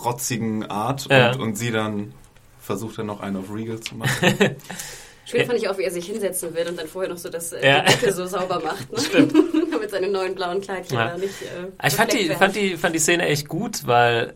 rotzigen 0.05 0.65
Art 0.67 1.09
Ja. 1.11 1.33
und, 1.33 1.41
und 1.41 1.59
sie 1.59 1.73
dann 1.73 2.13
versucht 2.61 2.99
dann 2.99 3.07
noch 3.07 3.21
einen 3.21 3.37
auf 3.39 3.53
Regal 3.53 3.81
zu 3.81 3.97
machen. 3.97 4.11
Schön 5.29 5.41
Ja. 5.41 5.47
fand 5.47 5.59
ich 5.59 5.69
auch, 5.69 5.77
wie 5.77 5.83
er 5.83 5.91
sich 5.91 6.07
hinsetzen 6.07 6.55
will 6.55 6.67
und 6.69 6.79
dann 6.79 6.87
vorher 6.87 7.11
noch 7.11 7.19
so 7.19 7.29
das 7.29 7.53
äh, 7.53 7.67
Ja. 7.67 7.81
die 7.83 7.93
Decke 7.93 8.13
so 8.13 8.25
sauber 8.27 8.61
macht. 8.65 8.91
Ne? 9.13 9.27
Damit 9.71 9.91
seine 9.91 10.09
neuen 10.09 10.35
blauen 10.35 10.61
Kleidchen 10.61 10.97
Ja. 10.97 11.09
da 11.09 11.19
nicht. 11.19 11.35
Äh, 11.43 11.87
Ich 11.87 11.95
fand 11.95 12.13
die, 12.13 12.29
fand, 12.31 12.55
die, 12.57 12.77
fand 12.77 12.95
die 12.95 12.99
Szene 13.01 13.27
echt 13.27 13.49
gut, 13.49 13.87
weil 13.87 14.35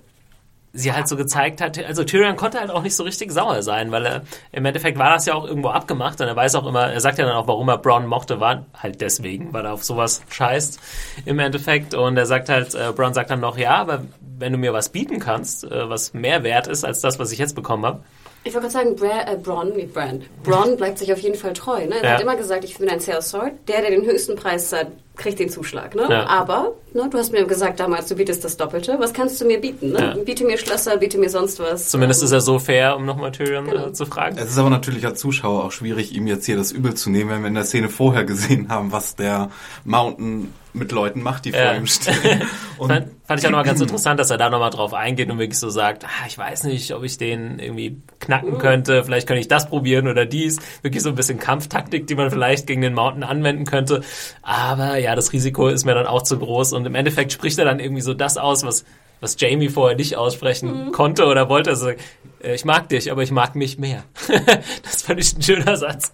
sie 0.72 0.92
halt 0.92 1.08
so 1.08 1.16
gezeigt 1.16 1.60
hat, 1.60 1.84
also 1.84 2.04
Tyrion 2.04 2.36
konnte 2.36 2.60
halt 2.60 2.70
auch 2.70 2.82
nicht 2.84 2.94
so 2.94 3.02
richtig 3.02 3.32
sauer 3.32 3.60
sein, 3.64 3.90
weil 3.90 4.06
er 4.06 4.22
im 4.52 4.64
Endeffekt 4.64 4.98
war 4.98 5.10
das 5.10 5.26
ja 5.26 5.34
auch 5.34 5.44
irgendwo 5.44 5.70
abgemacht 5.70 6.20
und 6.20 6.28
er 6.28 6.36
weiß 6.36 6.54
auch 6.54 6.64
immer, 6.64 6.92
er 6.92 7.00
sagt 7.00 7.18
ja 7.18 7.24
dann 7.26 7.34
auch, 7.34 7.48
warum 7.48 7.68
er 7.68 7.78
Bronn 7.78 8.06
mochte, 8.06 8.38
war 8.38 8.66
halt 8.76 9.00
deswegen, 9.00 9.52
weil 9.52 9.64
er 9.64 9.72
auf 9.72 9.82
sowas 9.82 10.22
scheißt 10.30 10.78
im 11.24 11.40
Endeffekt 11.40 11.94
und 11.94 12.16
er 12.16 12.26
sagt 12.26 12.48
halt, 12.48 12.76
äh, 12.76 12.92
Bronn 12.94 13.14
sagt 13.14 13.30
dann 13.30 13.40
noch, 13.40 13.58
ja, 13.58 13.74
aber 13.78 14.04
wenn 14.38 14.52
du 14.52 14.58
mir 14.58 14.72
was 14.72 14.90
bieten 14.90 15.18
kannst, 15.18 15.64
äh, 15.64 15.88
was 15.88 16.14
mehr 16.14 16.44
wert 16.44 16.68
ist 16.68 16.84
als 16.84 17.00
das, 17.00 17.18
was 17.18 17.32
ich 17.32 17.40
jetzt 17.40 17.56
bekommen 17.56 17.84
habe, 17.84 18.04
Ich 18.42 18.54
wollte 18.54 18.68
gerade 18.68 18.86
sagen, 18.88 18.96
Bra 18.96 19.30
äh, 19.30 19.36
Bronn, 19.36 19.72
nicht 19.74 19.92
Brand. 19.92 20.24
Bronn 20.42 20.76
bleibt 20.78 20.98
sich 20.98 21.12
auf 21.12 21.18
jeden 21.18 21.34
Fall 21.36 21.52
treu. 21.52 21.84
Ne? 21.86 21.96
Er 21.96 22.04
Ja. 22.04 22.10
hat 22.14 22.20
immer 22.22 22.36
gesagt, 22.36 22.64
ich 22.64 22.78
bin 22.78 22.88
ein 22.88 22.98
Sales 23.00 23.28
Sword. 23.30 23.52
Der, 23.68 23.82
der 23.82 23.90
den 23.90 24.04
höchsten 24.06 24.34
Preis 24.36 24.70
zahlt, 24.70 24.88
kriegt 25.16 25.38
den 25.38 25.50
Zuschlag. 25.50 25.94
Ne? 25.94 26.06
Ja. 26.08 26.26
Aber 26.26 26.72
ne, 26.94 27.06
du 27.10 27.18
hast 27.18 27.32
mir 27.32 27.44
gesagt 27.44 27.78
damals, 27.80 28.06
du 28.08 28.14
bietest 28.16 28.42
das 28.42 28.56
Doppelte. 28.56 28.96
Was 28.98 29.12
kannst 29.12 29.38
du 29.42 29.44
mir 29.44 29.60
bieten? 29.60 29.90
Ne? 29.90 29.98
Ja. 30.16 30.22
Biete 30.24 30.44
mir 30.46 30.56
Schlösser, 30.56 30.96
biete 30.96 31.18
mir 31.18 31.28
sonst 31.28 31.60
was. 31.60 31.90
zumindest 31.90 32.22
Ähm, 32.22 32.26
ist 32.26 32.32
er 32.32 32.40
so 32.40 32.58
fair, 32.58 32.96
um 32.96 33.04
nochmal 33.04 33.30
Tyrion 33.32 33.66
Genau. 33.66 33.88
äh, 33.88 33.92
zu 33.92 34.06
fragen. 34.06 34.38
Es 34.38 34.50
ist 34.50 34.56
aber 34.58 34.70
natürlich 34.70 35.04
als 35.04 35.20
Zuschauer 35.20 35.64
auch 35.64 35.72
schwierig, 35.72 36.14
ihm 36.14 36.26
jetzt 36.26 36.46
hier 36.46 36.56
das 36.56 36.72
Übel 36.72 36.94
zu 36.94 37.10
nehmen, 37.10 37.28
wenn 37.30 37.42
wir 37.42 37.48
in 37.48 37.54
der 37.54 37.64
Szene 37.64 37.90
vorher 37.90 38.24
gesehen 38.24 38.70
haben, 38.70 38.90
was 38.90 39.16
der 39.16 39.50
Mountain 39.84 40.54
mit 40.72 40.92
Leuten 40.92 41.22
macht, 41.22 41.44
die 41.44 41.50
Ja. 41.50 41.68
vor 41.68 41.74
ihm 41.76 41.86
stehen. 41.86 42.42
Und 42.78 42.88
Fand, 42.88 43.08
fand 43.26 43.40
ich 43.40 43.46
auch 43.46 43.50
nochmal 43.50 43.64
ganz 43.66 43.80
interessant, 43.80 44.18
dass 44.20 44.30
er 44.30 44.38
da 44.38 44.48
nochmal 44.50 44.70
drauf 44.70 44.94
eingeht 44.94 45.30
und 45.30 45.38
wirklich 45.38 45.58
so 45.58 45.68
sagt, 45.68 46.04
ah, 46.04 46.26
ich 46.26 46.38
weiß 46.38 46.64
nicht, 46.64 46.94
ob 46.94 47.04
ich 47.04 47.18
den 47.18 47.58
irgendwie 47.58 48.00
knacken 48.20 48.56
könnte, 48.56 49.04
vielleicht 49.04 49.26
könnte 49.26 49.40
ich 49.40 49.48
das 49.48 49.68
probieren 49.68 50.08
oder 50.08 50.24
dies. 50.24 50.58
Wirklich 50.80 51.02
so 51.02 51.10
ein 51.10 51.14
bisschen 51.14 51.38
Kampftaktik, 51.38 52.06
die 52.06 52.14
man 52.14 52.30
vielleicht 52.30 52.66
gegen 52.66 52.80
den 52.80 52.94
Mountain 52.94 53.22
anwenden 53.22 53.66
könnte. 53.66 54.00
Aber 54.40 54.96
ja, 54.96 55.14
das 55.14 55.32
Risiko 55.34 55.68
ist 55.68 55.84
mir 55.84 55.94
dann 55.94 56.06
auch 56.06 56.22
zu 56.22 56.38
groß 56.38 56.72
und 56.72 56.86
im 56.86 56.94
Endeffekt 56.94 57.32
spricht 57.32 57.58
er 57.58 57.66
dann 57.66 57.80
irgendwie 57.80 58.02
so 58.02 58.14
das 58.14 58.38
aus, 58.38 58.64
was 58.64 58.84
was 59.20 59.36
Jamie 59.38 59.68
vorher 59.68 59.98
nicht 59.98 60.16
aussprechen 60.16 60.92
konnte 60.92 61.26
oder 61.26 61.50
wollte. 61.50 61.68
Also, 61.68 61.90
äh, 61.90 62.54
ich 62.54 62.64
mag 62.64 62.88
dich, 62.88 63.12
aber 63.12 63.22
ich 63.22 63.30
mag 63.30 63.54
mich 63.54 63.78
mehr. 63.78 64.04
das 64.82 65.02
fand 65.02 65.20
ich 65.20 65.36
ein 65.36 65.42
schöner 65.42 65.76
Satz. 65.76 66.12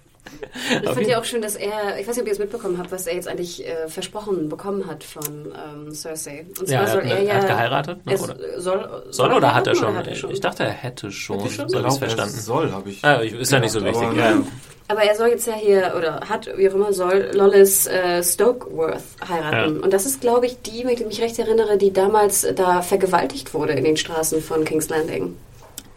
Ich 0.83 0.89
fand 0.91 1.07
ja 1.07 1.19
auch 1.21 1.25
schön, 1.25 1.43
dass 1.43 1.55
er, 1.57 1.99
ich 2.01 2.07
weiß 2.07 2.17
nicht, 2.17 2.23
ob 2.23 2.27
ihr 2.27 2.33
es 2.33 2.39
mitbekommen 2.39 2.79
habt, 2.79 2.91
was 2.93 3.07
er 3.07 3.15
jetzt 3.15 3.29
eigentlich 3.29 3.67
äh, 3.67 3.89
versprochen 3.89 4.49
bekommen 4.49 4.87
hat 4.87 5.05
von 5.05 5.23
ähm, 5.25 5.93
Cersei. 5.95 6.47
Und 6.61 6.69
Ja, 6.69 6.85
zwar 6.87 6.87
er 6.87 6.89
soll 6.89 7.01
hat, 7.03 7.11
er 7.11 7.17
er 7.19 7.23
ja. 7.25 7.35
hat 7.35 7.47
geheiratet, 7.47 8.07
ne, 8.07 8.15
es 8.15 8.23
oder? 8.23 8.37
Soll, 8.61 9.03
Soll 9.11 9.33
oder 9.33 9.55
hat 9.55 9.67
er 9.67 9.75
schon? 9.75 9.97
hat 9.97 10.07
er 10.07 10.15
schon? 10.15 10.31
Ich 10.31 10.41
dachte, 10.41 10.65
er 10.65 10.71
hätte 10.71 11.11
schon. 11.13 11.41
Hätte 11.41 11.51
schon? 11.53 11.69
So 11.69 11.79
ich 11.79 11.85
habe 11.85 11.93
ich 11.93 11.99
glaube, 11.99 12.07
verstanden. 12.15 12.41
soll, 12.41 12.73
habe 12.73 12.91
ich. 12.91 13.05
Ah, 13.05 13.15
ist 13.17 13.53
ja 13.53 13.61
nicht 13.61 13.71
so 13.73 13.85
wichtig. 13.85 14.03
aber- 14.03 14.15
Ja. 14.17 14.43
Aber 14.89 15.03
er 15.03 15.17
soll 15.17 15.29
jetzt 15.31 15.47
ja 15.49 15.55
hier, 15.55 15.95
oder 15.99 16.21
hat, 16.29 16.49
wie 16.57 16.71
auch 16.71 16.75
immer, 16.75 16.93
soll 16.93 17.31
Lollis 17.33 17.89
äh, 17.89 18.23
Stokeworth 18.23 19.03
heiraten. 19.29 19.77
Ja. 19.79 19.83
Und 19.83 19.93
das 19.93 20.07
ist, 20.07 20.21
glaube 20.21 20.47
ich, 20.47 20.63
die, 20.63 20.85
wenn 20.85 20.91
ich 20.95 21.05
mich 21.05 21.21
recht 21.21 21.37
erinnere, 21.41 21.77
die 21.77 21.93
damals 21.93 22.45
äh, 22.45 22.55
da 22.55 22.83
vergewaltigt 22.83 23.53
wurde 23.53 23.73
in 23.73 23.83
den 23.83 23.97
Straßen 23.97 24.41
von 24.41 24.65
King's 24.65 24.89
Landing. 24.89 25.37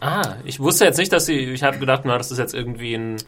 Ah, 0.00 0.34
ich 0.44 0.58
wusste 0.58 0.86
jetzt 0.86 0.96
nicht, 0.98 1.12
dass 1.12 1.26
sie. 1.26 1.38
Ich 1.38 1.62
habe 1.62 1.78
gedacht, 1.78 2.02
na, 2.04 2.18
das 2.18 2.32
ist 2.32 2.38
jetzt 2.38 2.52
irgendwie 2.54 2.94
ein 2.94 3.18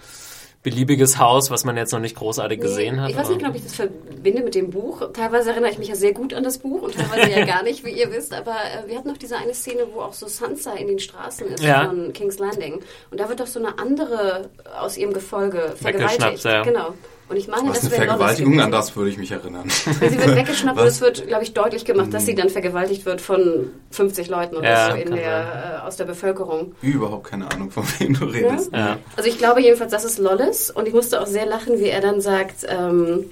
beliebiges 0.62 1.18
Haus, 1.18 1.50
was 1.50 1.64
man 1.64 1.76
jetzt 1.76 1.92
noch 1.92 1.98
nicht 1.98 2.14
großartig 2.16 2.60
gesehen 2.60 3.00
hat. 3.00 3.10
Ich 3.10 3.16
weiß 3.16 3.28
nicht 3.30 3.44
ob 3.46 3.54
ich 3.54 3.64
das 3.64 3.74
verbinde 3.74 4.42
mit 4.42 4.54
dem 4.54 4.70
Buch. 4.70 5.10
Teilweise 5.12 5.50
erinnere 5.50 5.70
ich 5.72 5.78
mich 5.78 5.88
ja 5.88 5.96
sehr 5.96 6.12
gut 6.12 6.32
an 6.34 6.44
das 6.44 6.58
Buch 6.58 6.82
und 6.82 6.94
teilweise 6.94 7.30
ja 7.30 7.44
gar 7.44 7.62
nicht, 7.64 7.84
wie 7.84 7.90
ihr 7.90 8.12
wisst. 8.12 8.32
Aber 8.32 8.52
äh, 8.52 8.88
wir 8.88 8.96
hatten 8.96 9.08
noch 9.08 9.16
diese 9.16 9.36
eine 9.36 9.54
Szene, 9.54 9.86
wo 9.92 10.00
auch 10.02 10.12
so 10.12 10.28
Sansa 10.28 10.74
in 10.74 10.86
den 10.86 11.00
Straßen 11.00 11.48
ist 11.48 11.62
Ja. 11.64 11.86
von 11.86 12.12
King's 12.12 12.38
Landing. 12.38 12.80
Und 13.10 13.18
da 13.18 13.28
wird 13.28 13.40
doch 13.40 13.46
so 13.48 13.58
eine 13.58 13.78
andere 13.78 14.50
aus 14.80 14.96
ihrem 14.96 15.12
Gefolge 15.12 15.74
vergewaltigt. 15.80 16.44
ja. 16.44 16.62
Genau. 16.62 16.94
Und 17.28 17.36
ich 17.36 17.48
meine, 17.48 17.68
Was 17.70 17.80
das 17.80 17.92
eine 17.92 18.04
Vergewaltigung, 18.04 18.60
an 18.60 18.70
das 18.70 18.94
würde 18.94 19.08
ich 19.10 19.16
mich 19.16 19.30
erinnern. 19.30 19.68
Sie 19.70 20.00
wird 20.00 20.36
weggeschnappt 20.36 20.78
und 20.78 20.84
Was? 20.86 20.94
es 20.96 21.00
wird, 21.00 21.26
glaube 21.28 21.44
ich, 21.44 21.54
deutlich 21.54 21.84
gemacht, 21.84 22.12
dass 22.12 22.26
sie 22.26 22.34
dann 22.34 22.50
vergewaltigt 22.50 23.06
wird 23.06 23.20
von 23.22 23.70
50 23.90 24.28
Leuten 24.28 24.56
oder 24.56 24.68
Ja, 24.68 24.90
so 24.90 24.96
in 24.96 25.14
der, 25.14 25.80
äh, 25.82 25.86
aus 25.86 25.96
der 25.96 26.04
Bevölkerung. 26.04 26.74
Überhaupt 26.82 27.28
keine 27.30 27.50
Ahnung, 27.50 27.70
von 27.70 27.84
wem 27.98 28.14
du 28.18 28.26
redest. 28.26 28.70
Ja. 28.72 28.98
Also 29.16 29.28
ich 29.30 29.38
glaube 29.38 29.62
jedenfalls, 29.62 29.92
das 29.92 30.04
ist 30.04 30.18
Lollis 30.18 30.70
und 30.70 30.86
ich 30.88 30.92
musste 30.94 31.20
auch 31.22 31.26
sehr 31.26 31.46
lachen, 31.46 31.78
wie 31.78 31.88
er 31.88 32.00
dann 32.02 32.20
sagt, 32.20 32.66
ähm, 32.68 33.30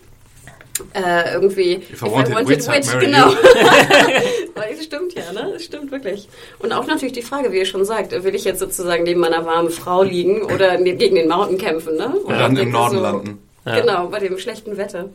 äh, 0.95 1.35
irgendwie, 1.35 1.83
If 1.93 2.01
I 2.03 2.07
wanted 2.11 2.49
wits, 2.49 2.69
I'd 2.69 2.87
marry 2.87 3.07
genau. 3.07 3.27
Weil 4.55 4.75
das 4.75 4.85
stimmt 4.85 5.13
ja, 5.15 5.31
ne? 5.33 5.51
Das 5.53 5.65
stimmt 5.65 5.91
wirklich. 5.93 6.29
Und 6.59 6.73
auch 6.73 6.87
natürlich 6.87 7.13
die 7.13 7.23
Frage, 7.23 7.53
wie 7.53 7.59
ihr 7.59 7.67
schon 7.67 7.85
sagt, 7.85 8.13
will 8.25 8.35
ich 8.35 8.45
jetzt 8.45 8.61
sozusagen 8.61 9.03
neben 9.05 9.21
meiner 9.21 9.45
warmen 9.45 9.69
Frau 9.71 10.03
liegen 10.03 10.43
oder 10.43 10.79
ne- 10.79 10.97
gegen 10.97 11.17
den 11.17 11.29
Mountain 11.29 11.59
kämpfen, 11.59 11.97
ne? 11.97 12.09
Und 12.25 12.31
dann 12.33 12.57
ich 12.57 12.63
im 12.63 12.71
Norden 12.71 12.97
so, 12.97 13.03
landen. 13.03 13.39
Genau, 13.65 14.07
bei 14.09 14.19
dem 14.21 14.39
schlechten 14.39 14.77
Wetter. 14.77 15.07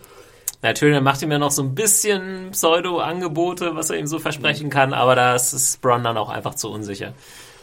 Natürlich 0.62 1.00
macht 1.02 1.22
ihm 1.22 1.32
ja 1.32 1.38
noch 1.40 1.52
so 1.52 1.62
ein 1.62 1.75
bisschen 1.75 2.50
Pseudo-Angebote, 2.52 3.75
was 3.75 3.90
er 3.90 3.98
ihm 3.98 4.08
so 4.08 4.20
versprechen 4.20 4.70
kann, 4.70 4.94
aber 4.94 5.16
das 5.16 5.54
ist 5.54 5.82
Bronn 5.82 6.04
dann 6.04 6.18
auch 6.18 6.30
einfach 6.30 6.56
zu 6.56 6.72
unsicher. 6.72 7.14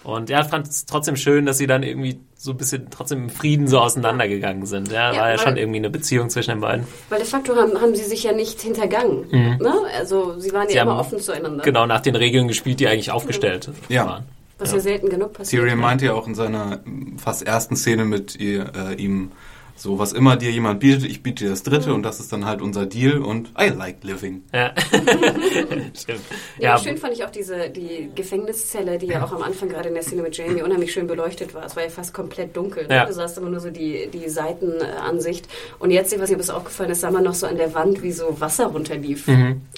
Und 0.05 0.31
ja, 0.31 0.41
ich 0.41 0.49
fand 0.49 0.67
es 0.67 0.85
trotzdem 0.85 1.15
schön, 1.15 1.47
dass 1.47 1.59
sie 1.59 1.69
dann 1.69 1.85
irgendwie 1.85 2.19
so 2.37 2.51
ein 2.51 2.57
bisschen 2.57 2.89
trotzdem 2.91 3.25
im 3.25 3.31
Frieden 3.31 3.69
so 3.69 3.79
auseinandergegangen 3.79 4.67
sind. 4.67 4.91
Ja, 4.91 5.13
Ja, 5.13 5.21
war 5.21 5.31
ja 5.31 5.39
schon 5.39 5.57
irgendwie 5.57 5.79
eine 5.79 5.91
Beziehung 5.91 6.29
zwischen 6.29 6.51
den 6.51 6.61
beiden. 6.61 6.87
Weil 7.09 7.21
de 7.21 7.27
facto 7.27 7.55
haben, 7.55 7.81
haben 7.81 7.95
sie 7.95 8.03
sich 8.03 8.25
ja 8.25 8.33
nicht 8.33 8.61
hintergangen. 8.61 9.29
Ne? 9.31 9.73
Also 9.97 10.41
sie 10.41 10.53
waren 10.53 10.65
Mhm. 10.65 10.71
Sie 10.71 10.77
ja 10.77 10.83
immer 10.83 10.99
offen 10.99 11.21
zueinander. 11.21 11.63
Genau 11.63 11.87
nach 11.87 12.01
den 12.01 12.17
Regeln 12.17 12.49
gespielt, 12.49 12.81
die 12.81 12.89
eigentlich 12.89 13.13
aufgestellt 13.13 13.71
Ja. 13.89 14.07
waren. 14.07 14.25
Was 14.59 14.73
ja. 14.73 14.81
selten 14.81 15.09
genug 15.09 15.33
passiert. 15.35 15.63
Tyrion 15.63 15.79
meinte 15.79 16.07
ja 16.07 16.15
auch 16.15 16.27
in 16.27 16.35
seiner 16.35 16.81
fast 17.17 17.47
ersten 17.47 17.77
Szene 17.77 18.05
mit 18.05 18.35
ihr, 18.37 18.73
äh, 18.77 18.95
ihm 18.95 19.31
so, 19.83 19.99
was 19.99 20.13
immer 20.13 20.37
dir 20.37 20.51
jemand 20.53 20.79
bietet, 20.79 21.05
ich 21.05 21.23
biete 21.25 21.45
dir 21.45 21.51
das 21.51 21.65
dritte 21.65 21.89
Mhm. 21.89 21.97
und 21.97 22.03
das 22.05 22.21
ist 22.21 22.33
dann 22.33 22.45
halt 22.47 22.63
unser 22.63 22.87
Deal 22.87 23.19
und 23.21 23.51
I 23.61 23.69
like 23.69 24.05
living. 24.05 24.45
Ja. 24.55 24.73
Stimmt. 25.95 26.21
Ja, 26.59 26.77
Ja, 26.77 26.79
schön 26.79 26.97
fand 26.99 27.15
ich 27.15 27.25
auch 27.25 27.31
diese 27.31 27.69
die 27.71 28.09
Gefängniszelle, 28.15 28.99
die 28.99 29.07
ja 29.07 29.25
auch 29.25 29.33
am 29.33 29.43
Anfang 29.43 29.69
gerade 29.69 29.89
in 29.89 29.95
der 29.95 30.03
Szene 30.05 30.23
mit 30.23 30.37
Jamie 30.37 30.63
unheimlich 30.63 30.93
schön 30.93 31.07
beleuchtet 31.07 31.53
war. 31.55 31.65
Es 31.67 31.75
war 31.77 31.83
ja 31.83 31.89
fast 31.91 32.15
komplett 32.15 32.57
dunkel. 32.57 32.87
Ne? 32.87 32.95
Ja. 32.95 33.07
Du 33.07 33.13
sahst 33.13 33.39
immer 33.39 33.51
nur 33.51 33.61
so 33.61 33.71
die, 33.71 34.09
die 34.13 34.29
Seitenansicht. 34.29 35.49
Und 35.79 35.91
jetzt, 35.91 36.13
ich 36.13 36.21
weiß 36.21 36.29
nicht, 36.29 36.37
ob 36.37 36.43
es 36.43 36.51
aufgefallen 36.51 36.91
ist, 36.91 37.01
sah 37.01 37.11
man 37.11 37.25
noch 37.25 37.35
so 37.35 37.47
an 37.47 37.57
der 37.57 37.75
Wand, 37.75 38.03
wie 38.03 38.13
so 38.13 38.41
Wasser 38.41 38.67
runterlief. 38.67 39.29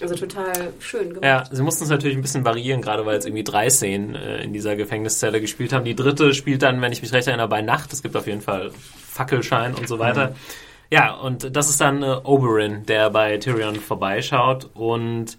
Also 0.02 0.14
total 0.14 0.52
schön 0.80 1.08
gemacht. 1.14 1.22
Mhm. 1.22 1.26
Ja, 1.26 1.44
sie 1.50 1.62
mussten 1.62 1.84
es 1.84 1.90
natürlich 1.90 2.16
ein 2.16 2.22
bisschen 2.22 2.44
variieren, 2.44 2.82
gerade 2.82 3.06
weil 3.06 3.16
es 3.18 3.24
irgendwie 3.24 3.44
drei 3.44 3.70
Szenen 3.70 4.14
äh, 4.14 4.42
in 4.44 4.52
dieser 4.52 4.76
Gefängniszelle 4.76 5.40
gespielt 5.40 5.72
haben. 5.72 5.84
Die 5.84 5.96
dritte 5.96 6.34
spielt 6.34 6.62
dann, 6.62 6.80
wenn 6.82 6.92
ich 6.92 7.00
mich 7.02 7.12
recht 7.12 7.26
erinnere, 7.26 7.48
bei 7.48 7.62
Nacht. 7.62 7.92
Es 7.92 8.02
gibt 8.02 8.16
auf 8.16 8.26
jeden 8.26 8.40
Fall 8.42 8.70
Fackelschein 9.14 9.74
und 9.74 9.86
so 9.86 9.98
weiter. 9.98 10.34
Ja, 10.90 11.14
und 11.14 11.56
das 11.56 11.70
ist 11.70 11.80
dann 11.80 12.02
äh, 12.02 12.16
Oberyn, 12.24 12.84
der 12.86 13.10
bei 13.10 13.38
Tyrion 13.38 13.76
vorbeischaut 13.76 14.70
und 14.74 15.38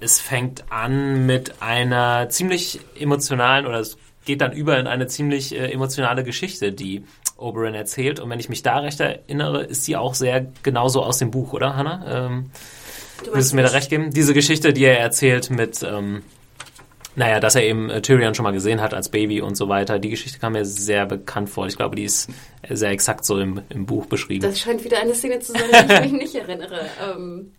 es 0.00 0.20
fängt 0.20 0.64
an 0.70 1.26
mit 1.26 1.60
einer 1.60 2.28
ziemlich 2.28 2.80
emotionalen 2.98 3.66
oder 3.66 3.78
es 3.80 3.98
geht 4.24 4.40
dann 4.40 4.52
über 4.52 4.78
in 4.78 4.86
eine 4.86 5.06
ziemlich 5.06 5.54
äh, 5.54 5.70
emotionale 5.70 6.24
Geschichte, 6.24 6.72
die 6.72 7.04
Oberyn 7.36 7.74
erzählt. 7.74 8.20
Und 8.20 8.30
wenn 8.30 8.40
ich 8.40 8.48
mich 8.48 8.62
da 8.62 8.78
recht 8.78 9.00
erinnere, 9.00 9.64
ist 9.64 9.84
sie 9.84 9.96
auch 9.96 10.14
sehr 10.14 10.46
genauso 10.62 11.02
aus 11.02 11.18
dem 11.18 11.30
Buch, 11.30 11.52
oder 11.52 11.76
Hannah? 11.76 12.28
Ähm, 12.28 12.50
Du 13.24 13.32
Würdest 13.32 13.52
du 13.52 13.56
mir 13.56 13.62
da 13.62 13.70
recht 13.70 13.90
geben? 13.90 14.10
Diese 14.12 14.32
Geschichte, 14.32 14.72
die 14.72 14.84
er 14.84 15.00
erzählt 15.00 15.50
mit, 15.50 15.82
ähm, 15.82 16.22
naja, 17.18 17.40
dass 17.40 17.56
er 17.56 17.64
eben 17.64 17.90
äh, 17.90 18.00
Tyrion 18.00 18.34
schon 18.34 18.44
mal 18.44 18.52
gesehen 18.52 18.80
hat 18.80 18.94
als 18.94 19.08
Baby 19.10 19.40
und 19.42 19.56
so 19.56 19.68
weiter, 19.68 19.98
die 19.98 20.08
Geschichte 20.10 20.38
kam 20.38 20.52
mir 20.52 20.64
sehr 20.64 21.04
bekannt 21.04 21.50
vor. 21.50 21.66
Ich 21.66 21.76
glaube, 21.76 21.96
die 21.96 22.04
ist 22.04 22.30
sehr 22.70 22.90
exakt 22.90 23.24
so 23.24 23.38
im, 23.38 23.60
im 23.70 23.86
Buch 23.86 24.06
beschrieben. 24.06 24.42
Das 24.42 24.60
scheint 24.60 24.84
wieder 24.84 25.00
eine 25.00 25.14
Szene 25.14 25.40
zu 25.40 25.52
sein, 25.52 25.62
die 25.88 25.94
ich 25.94 26.00
mich 26.00 26.12
nicht 26.22 26.34
erinnere. 26.36 26.80
Ähm, 27.16 27.52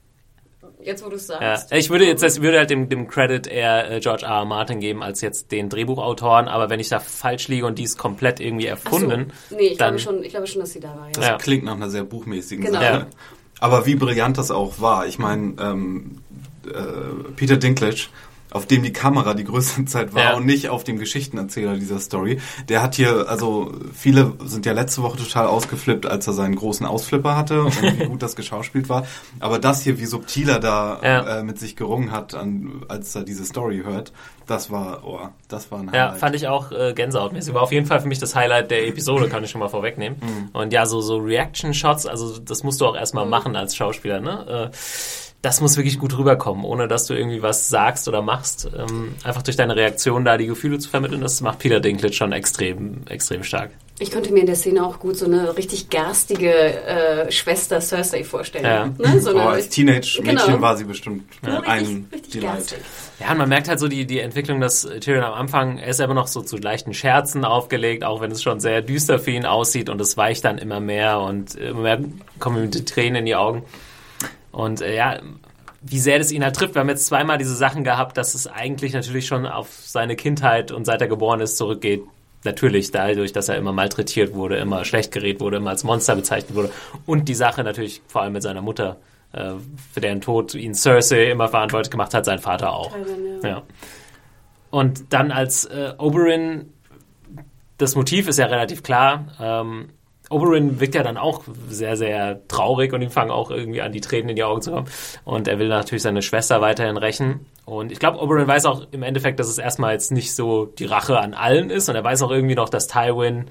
jetzt, 0.82 1.04
wo 1.06 1.10
du 1.10 1.16
es 1.18 1.28
ja. 1.28 1.40
sagst. 1.58 1.74
Ich 1.74 1.90
würde 1.90 2.06
jetzt 2.06 2.24
ich 2.24 2.42
würde 2.42 2.58
halt 2.58 2.70
dem, 2.70 2.88
dem 2.88 3.08
Credit 3.08 3.48
eher 3.48 3.92
äh, 3.92 4.00
George 4.00 4.26
R. 4.26 4.32
R. 4.32 4.46
Martin 4.46 4.80
geben 4.80 5.04
als 5.04 5.20
jetzt 5.22 5.52
den 5.52 5.68
Drehbuchautoren, 5.70 6.48
aber 6.48 6.70
wenn 6.70 6.80
ich 6.80 6.88
da 6.90 7.00
falsch 7.00 7.48
liege 7.50 7.66
und 7.66 7.78
die 7.80 7.84
ist 7.84 7.98
komplett 7.98 8.40
irgendwie 8.40 8.70
Ach 8.72 8.78
so. 8.78 8.84
erfunden, 8.90 9.32
Nee, 9.50 9.60
ich 9.72 9.78
dann 9.78 9.98
glaube, 9.98 10.00
schon, 10.00 10.24
ich 10.24 10.30
glaube 10.30 10.48
schon, 10.48 10.62
dass 10.62 10.72
sie 10.72 10.80
da 10.80 10.90
war. 10.90 11.08
Das 11.14 11.26
Ja. 11.26 11.32
Ja. 11.32 11.38
klingt 11.38 11.64
nach 11.66 11.76
einer 11.76 11.90
sehr 11.90 12.04
buchmäßigen 12.04 12.64
Genau. 12.66 12.80
Sache. 12.80 12.94
Ja. 12.94 13.08
Aber 13.60 13.86
wie 13.86 13.96
brillant 13.96 14.38
das 14.38 14.52
auch 14.52 14.80
war. 14.80 15.06
Ich 15.06 15.20
meine, 15.20 15.54
ähm, 15.60 16.20
äh, 16.66 17.32
Peter 17.36 17.58
Dinklage, 17.58 18.08
auf 18.52 18.66
dem 18.66 18.82
die 18.84 18.92
Kamera 18.94 19.34
die 19.34 19.44
größte 19.44 19.86
Zeit 19.86 20.14
war 20.14 20.24
Ja. 20.24 20.36
und 20.38 20.46
nicht 20.46 20.70
auf 20.70 20.84
dem 20.84 20.98
Geschichtenerzähler 20.98 21.76
dieser 21.76 22.00
Story, 22.00 22.40
der 22.68 22.82
hat 22.82 22.96
hier, 22.96 23.30
also 23.30 23.72
viele 23.94 24.34
sind 24.46 24.66
ja 24.66 24.74
letzte 24.74 25.04
Woche 25.04 25.18
total 25.18 25.48
ausgeflippt, 25.48 26.06
als 26.06 26.26
er 26.28 26.34
seinen 26.34 26.56
großen 26.56 26.86
Ausflipper 26.86 27.36
hatte 27.36 27.64
und 27.64 27.82
wie 28.00 28.06
gut 28.06 28.22
das 28.24 28.36
geschauspielt 28.36 28.90
war. 28.90 29.06
Aber 29.40 29.60
das 29.60 29.82
hier, 29.84 30.00
wie 30.00 30.06
subtil 30.06 30.50
er 30.50 30.60
da 30.60 31.00
Ja. 31.04 31.40
äh, 31.40 31.44
mit 31.44 31.60
sich 31.60 31.76
gerungen 31.76 32.12
hat, 32.12 32.34
an, 32.36 32.84
als 32.88 33.16
er 33.16 33.24
diese 33.24 33.46
Story 33.46 33.82
hört, 33.86 34.12
das 34.48 34.72
war, 34.72 35.04
oh, 35.06 35.20
das 35.48 35.70
war 35.72 35.80
ein 35.80 35.92
Ja, 35.94 36.06
Highlight. 36.08 36.20
fand 36.20 36.36
ich 36.36 36.48
auch 36.48 36.72
äh, 36.72 36.94
gänsehautmäßig. 36.94 37.54
War 37.54 37.62
auf 37.62 37.72
jeden 37.72 37.86
Fall 37.86 38.00
für 38.00 38.08
mich 38.08 38.18
das 38.18 38.36
Highlight 38.36 38.72
der 38.72 38.88
Episode, 38.88 39.30
kann 39.30 39.44
ich 39.44 39.52
schon 39.52 39.60
mal 39.60 39.68
vorwegnehmen. 39.70 40.18
Und 40.54 40.74
ja, 40.74 40.88
so, 40.88 41.02
so 41.02 41.18
Reaction-Shots, 41.18 42.08
also 42.08 42.40
das 42.40 42.64
musst 42.64 42.82
du 42.82 42.88
auch 42.88 42.96
erstmal 42.96 43.28
machen 43.28 43.56
als 43.56 43.76
Schauspieler, 43.76 44.20
ne? 44.22 44.72
Äh, 44.74 44.76
das 45.42 45.62
muss 45.62 45.78
wirklich 45.78 46.00
gut 46.00 46.18
rüberkommen, 46.18 46.66
ohne 46.66 46.88
dass 46.88 47.06
du 47.06 47.14
irgendwie 47.14 47.42
was 47.42 47.70
sagst 47.70 48.08
oder 48.10 48.22
machst. 48.22 48.70
Ähm, 48.78 49.16
einfach 49.24 49.42
durch 49.42 49.56
deine 49.56 49.76
Reaktion 49.76 50.26
da 50.26 50.38
die 50.38 50.48
Gefühle 50.48 50.80
zu 50.80 50.90
vermitteln, 50.90 51.22
das 51.22 51.40
macht 51.40 51.60
Peter 51.60 51.80
Dinklage 51.80 52.14
schon 52.14 52.34
extrem, 52.34 53.08
extrem 53.08 53.44
stark. 53.44 53.72
Ich 54.02 54.12
konnte 54.12 54.32
mir 54.32 54.40
in 54.40 54.46
der 54.46 54.56
Szene 54.56 54.86
auch 54.86 55.00
gut 55.00 55.18
so 55.18 55.26
eine 55.26 55.58
richtig 55.58 55.90
garstige 55.90 56.54
äh, 56.54 57.32
Schwester 57.32 57.82
Cersei 57.82 58.24
vorstellen. 58.24 58.66
Ja. 58.66 58.86
Ne? 58.86 59.20
So 59.20 59.36
oh, 59.36 59.40
als 59.40 59.70
Teenage-Mädchen 59.70 60.48
genau. 60.48 60.62
war 60.62 60.78
sie 60.78 60.86
bestimmt 60.86 61.24
ja. 61.46 61.60
ein 61.62 62.08
richtig, 62.12 62.14
richtig 62.14 62.42
garstig. 62.42 62.80
Ja, 63.20 63.32
und 63.32 63.38
man 63.38 63.50
merkt 63.50 63.68
halt 63.68 63.80
so 63.80 63.90
die, 63.90 64.06
die 64.06 64.20
Entwicklung, 64.20 64.62
dass 64.62 64.88
Tyrion 65.02 65.24
am 65.24 65.34
Anfang, 65.34 65.78
er 65.78 65.90
ist 65.90 66.00
aber 66.00 66.14
noch 66.14 66.28
so 66.28 66.42
zu 66.42 66.58
leichten 66.58 66.94
Scherzen 66.94 67.44
aufgelegt, 67.44 68.06
auch 68.06 68.22
wenn 68.22 68.32
es 68.32 68.42
schon 68.42 68.62
sehr 68.62 68.82
düster 68.82 69.20
für 69.20 69.32
ihn 69.32 69.46
aussieht 69.46 69.90
und 69.90 70.00
es 70.00 70.16
weicht 70.16 70.46
dann 70.46 70.58
immer 70.58 70.80
mehr 70.80 71.20
und 71.20 71.56
immer 71.56 71.82
mehr 71.82 72.00
kommen 72.40 72.64
ihm 72.64 72.72
die 72.72 72.86
Tränen 72.86 73.18
in 73.18 73.26
die 73.26 73.36
Augen. 73.36 73.64
Und 74.52 74.82
äh, 74.82 74.96
ja, 74.96 75.20
wie 75.82 76.00
sehr 76.00 76.18
das 76.18 76.32
ihn 76.32 76.44
halt 76.44 76.56
trifft. 76.56 76.76
Wir 76.76 76.82
haben 76.82 76.90
jetzt 76.90 77.06
zweimal 77.06 77.38
diese 77.38 77.56
Sachen 77.56 77.84
gehabt, 77.84 78.18
dass 78.18 78.36
es 78.36 78.48
eigentlich 78.48 78.94
natürlich 78.94 79.28
schon 79.28 79.46
auf 79.46 79.70
seine 79.70 80.16
Kindheit 80.16 80.72
und 80.72 80.86
seit 80.86 81.02
er 81.02 81.08
geboren 81.08 81.40
ist 81.40 81.58
zurückgeht. 81.58 82.04
Natürlich 82.44 82.92
dadurch, 82.92 83.34
dass 83.34 83.50
er 83.50 83.58
immer 83.58 83.74
malträtiert 83.74 84.34
wurde, 84.34 84.58
immer 84.58 84.86
schlecht 84.86 85.12
geredet 85.12 85.42
wurde, 85.42 85.58
immer 85.58 85.72
als 85.72 85.84
Monster 85.84 86.16
bezeichnet 86.16 86.56
wurde. 86.56 86.72
Und 87.06 87.28
die 87.28 87.34
Sache 87.34 87.64
natürlich 87.64 88.02
vor 88.08 88.22
allem 88.22 88.34
mit 88.34 88.44
seiner 88.44 88.62
Mutter, 88.62 88.98
äh, 89.34 89.52
für 89.92 90.02
deren 90.02 90.22
Tod 90.22 90.56
ihn 90.56 90.74
Cersei 90.74 91.32
immer 91.32 91.50
verantwortlich 91.50 91.92
gemacht 91.92 92.14
hat, 92.14 92.26
sein 92.26 92.40
Vater 92.40 92.74
auch. 92.74 92.96
Ja. 93.44 93.64
Und 94.70 95.14
dann 95.14 95.32
als 95.32 95.66
äh, 95.66 95.94
Oberyn, 95.98 96.72
das 97.78 97.96
Motiv 97.96 98.28
ist 98.28 98.40
ja 98.40 98.46
relativ 98.46 98.84
klar. 98.84 99.26
Ähm, 99.40 99.90
Oberyn 100.30 100.80
wirkt 100.80 100.96
ja 100.96 101.04
dann 101.04 101.18
auch 101.18 101.44
sehr, 101.70 101.98
sehr 101.98 102.48
traurig 102.48 102.94
und 102.94 103.02
ihm 103.02 103.10
fangen 103.10 103.32
auch 103.32 103.50
irgendwie 103.52 103.82
an, 103.82 103.92
die 103.92 104.02
Tränen 104.02 104.30
in 104.30 104.36
die 104.36 104.44
Augen 104.44 104.62
zu 104.62 104.72
kommen. 104.72 104.88
Und 105.26 105.48
er 105.48 105.60
will 105.60 105.68
natürlich 105.68 106.04
seine 106.04 106.22
Schwester 106.22 106.62
weiterhin 106.62 106.98
rächen. 106.98 107.46
Und 107.66 107.92
ich 107.92 108.00
glaube, 108.00 108.20
Oberyn 108.20 108.48
weiß 108.48 108.66
auch 108.66 108.88
im 108.92 109.04
Endeffekt, 109.04 109.40
dass 109.40 109.48
es 109.48 109.58
erstmal 109.58 109.94
jetzt 109.94 110.12
nicht 110.12 110.36
so 110.36 110.66
die 110.66 110.86
Rache 110.86 111.20
an 111.20 111.34
allen 111.34 111.70
ist. 111.70 111.90
Und 111.90 111.96
er 111.96 112.04
weiß 112.04 112.22
auch 112.22 112.32
irgendwie 112.32 112.56
noch, 112.56 112.70
dass 112.70 112.88
Tywin 112.88 113.46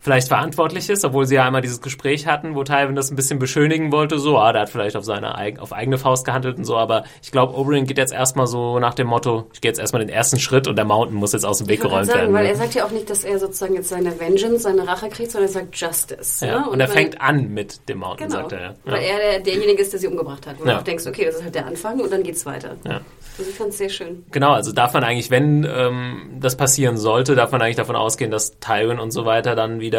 vielleicht 0.00 0.28
verantwortlich 0.28 0.88
ist, 0.88 1.04
obwohl 1.04 1.26
sie 1.26 1.34
ja 1.34 1.44
einmal 1.44 1.60
dieses 1.60 1.82
Gespräch 1.82 2.26
hatten, 2.26 2.54
wo 2.54 2.64
Tywin 2.64 2.96
das 2.96 3.10
ein 3.10 3.16
bisschen 3.16 3.38
beschönigen 3.38 3.92
wollte, 3.92 4.18
so, 4.18 4.38
ah, 4.38 4.52
der 4.52 4.62
hat 4.62 4.70
vielleicht 4.70 4.96
auf 4.96 5.04
seine 5.04 5.30
auf 5.60 5.72
eigene 5.72 5.98
Faust 5.98 6.24
gehandelt 6.24 6.56
und 6.56 6.64
so, 6.64 6.76
aber 6.76 7.04
ich 7.22 7.30
glaube, 7.30 7.54
Oberyn 7.54 7.84
geht 7.84 7.98
jetzt 7.98 8.12
erstmal 8.12 8.46
so 8.46 8.78
nach 8.78 8.94
dem 8.94 9.06
Motto, 9.06 9.46
ich 9.52 9.60
gehe 9.60 9.70
jetzt 9.70 9.78
erstmal 9.78 10.00
den 10.00 10.08
ersten 10.08 10.38
Schritt 10.38 10.66
und 10.68 10.76
der 10.76 10.86
Mountain 10.86 11.16
muss 11.16 11.34
jetzt 11.34 11.44
aus 11.44 11.58
dem 11.58 11.68
Weg 11.68 11.82
geräumt 11.82 12.06
sagen, 12.06 12.20
werden. 12.20 12.34
Weil 12.34 12.44
ne? 12.44 12.50
er 12.50 12.56
sagt 12.56 12.74
ja 12.74 12.86
auch 12.86 12.90
nicht, 12.90 13.10
dass 13.10 13.24
er 13.24 13.38
sozusagen 13.38 13.74
jetzt 13.74 13.90
seine 13.90 14.18
Vengeance, 14.18 14.62
seine 14.62 14.88
Rache 14.88 15.10
kriegt, 15.10 15.30
sondern 15.30 15.50
er 15.50 15.52
sagt 15.52 15.76
Justice. 15.76 16.46
Ja, 16.46 16.60
ne? 16.60 16.66
und, 16.66 16.72
und, 16.72 16.80
er 16.80 16.88
fängt 16.88 17.20
an 17.20 17.52
mit 17.52 17.88
dem 17.88 17.98
Mountain, 17.98 18.28
genau, 18.28 18.40
sagt 18.40 18.52
er. 18.52 18.60
Ja. 18.60 18.74
Weil 18.84 19.02
er 19.02 19.18
der, 19.18 19.40
derjenige 19.40 19.82
ist, 19.82 19.92
der 19.92 20.00
sie 20.00 20.06
umgebracht 20.06 20.46
hat. 20.46 20.56
Wo 20.58 20.66
ja. 20.66 20.78
du 20.78 20.84
denkst, 20.84 21.06
okay, 21.06 21.26
das 21.26 21.36
ist 21.36 21.44
halt 21.44 21.54
der 21.54 21.66
Anfang 21.66 22.00
und 22.00 22.10
dann 22.10 22.22
geht's 22.22 22.46
weiter. 22.46 22.76
Ja. 22.84 23.00
Also 23.38 23.50
ich 23.50 23.56
fand 23.56 23.70
es 23.70 23.78
sehr 23.78 23.88
schön. 23.88 24.24
Genau, 24.32 24.52
also 24.52 24.72
darf 24.72 24.92
man 24.92 25.04
eigentlich, 25.04 25.30
wenn 25.30 25.64
ähm, 25.64 26.36
das 26.40 26.56
passieren 26.56 26.98
sollte, 26.98 27.34
darf 27.34 27.52
man 27.52 27.62
eigentlich 27.62 27.76
davon 27.76 27.96
ausgehen, 27.96 28.30
dass 28.30 28.58
Tywin 28.58 28.98
und 28.98 29.12
so 29.12 29.24
weiter 29.24 29.54
dann 29.54 29.80
wieder 29.80 29.89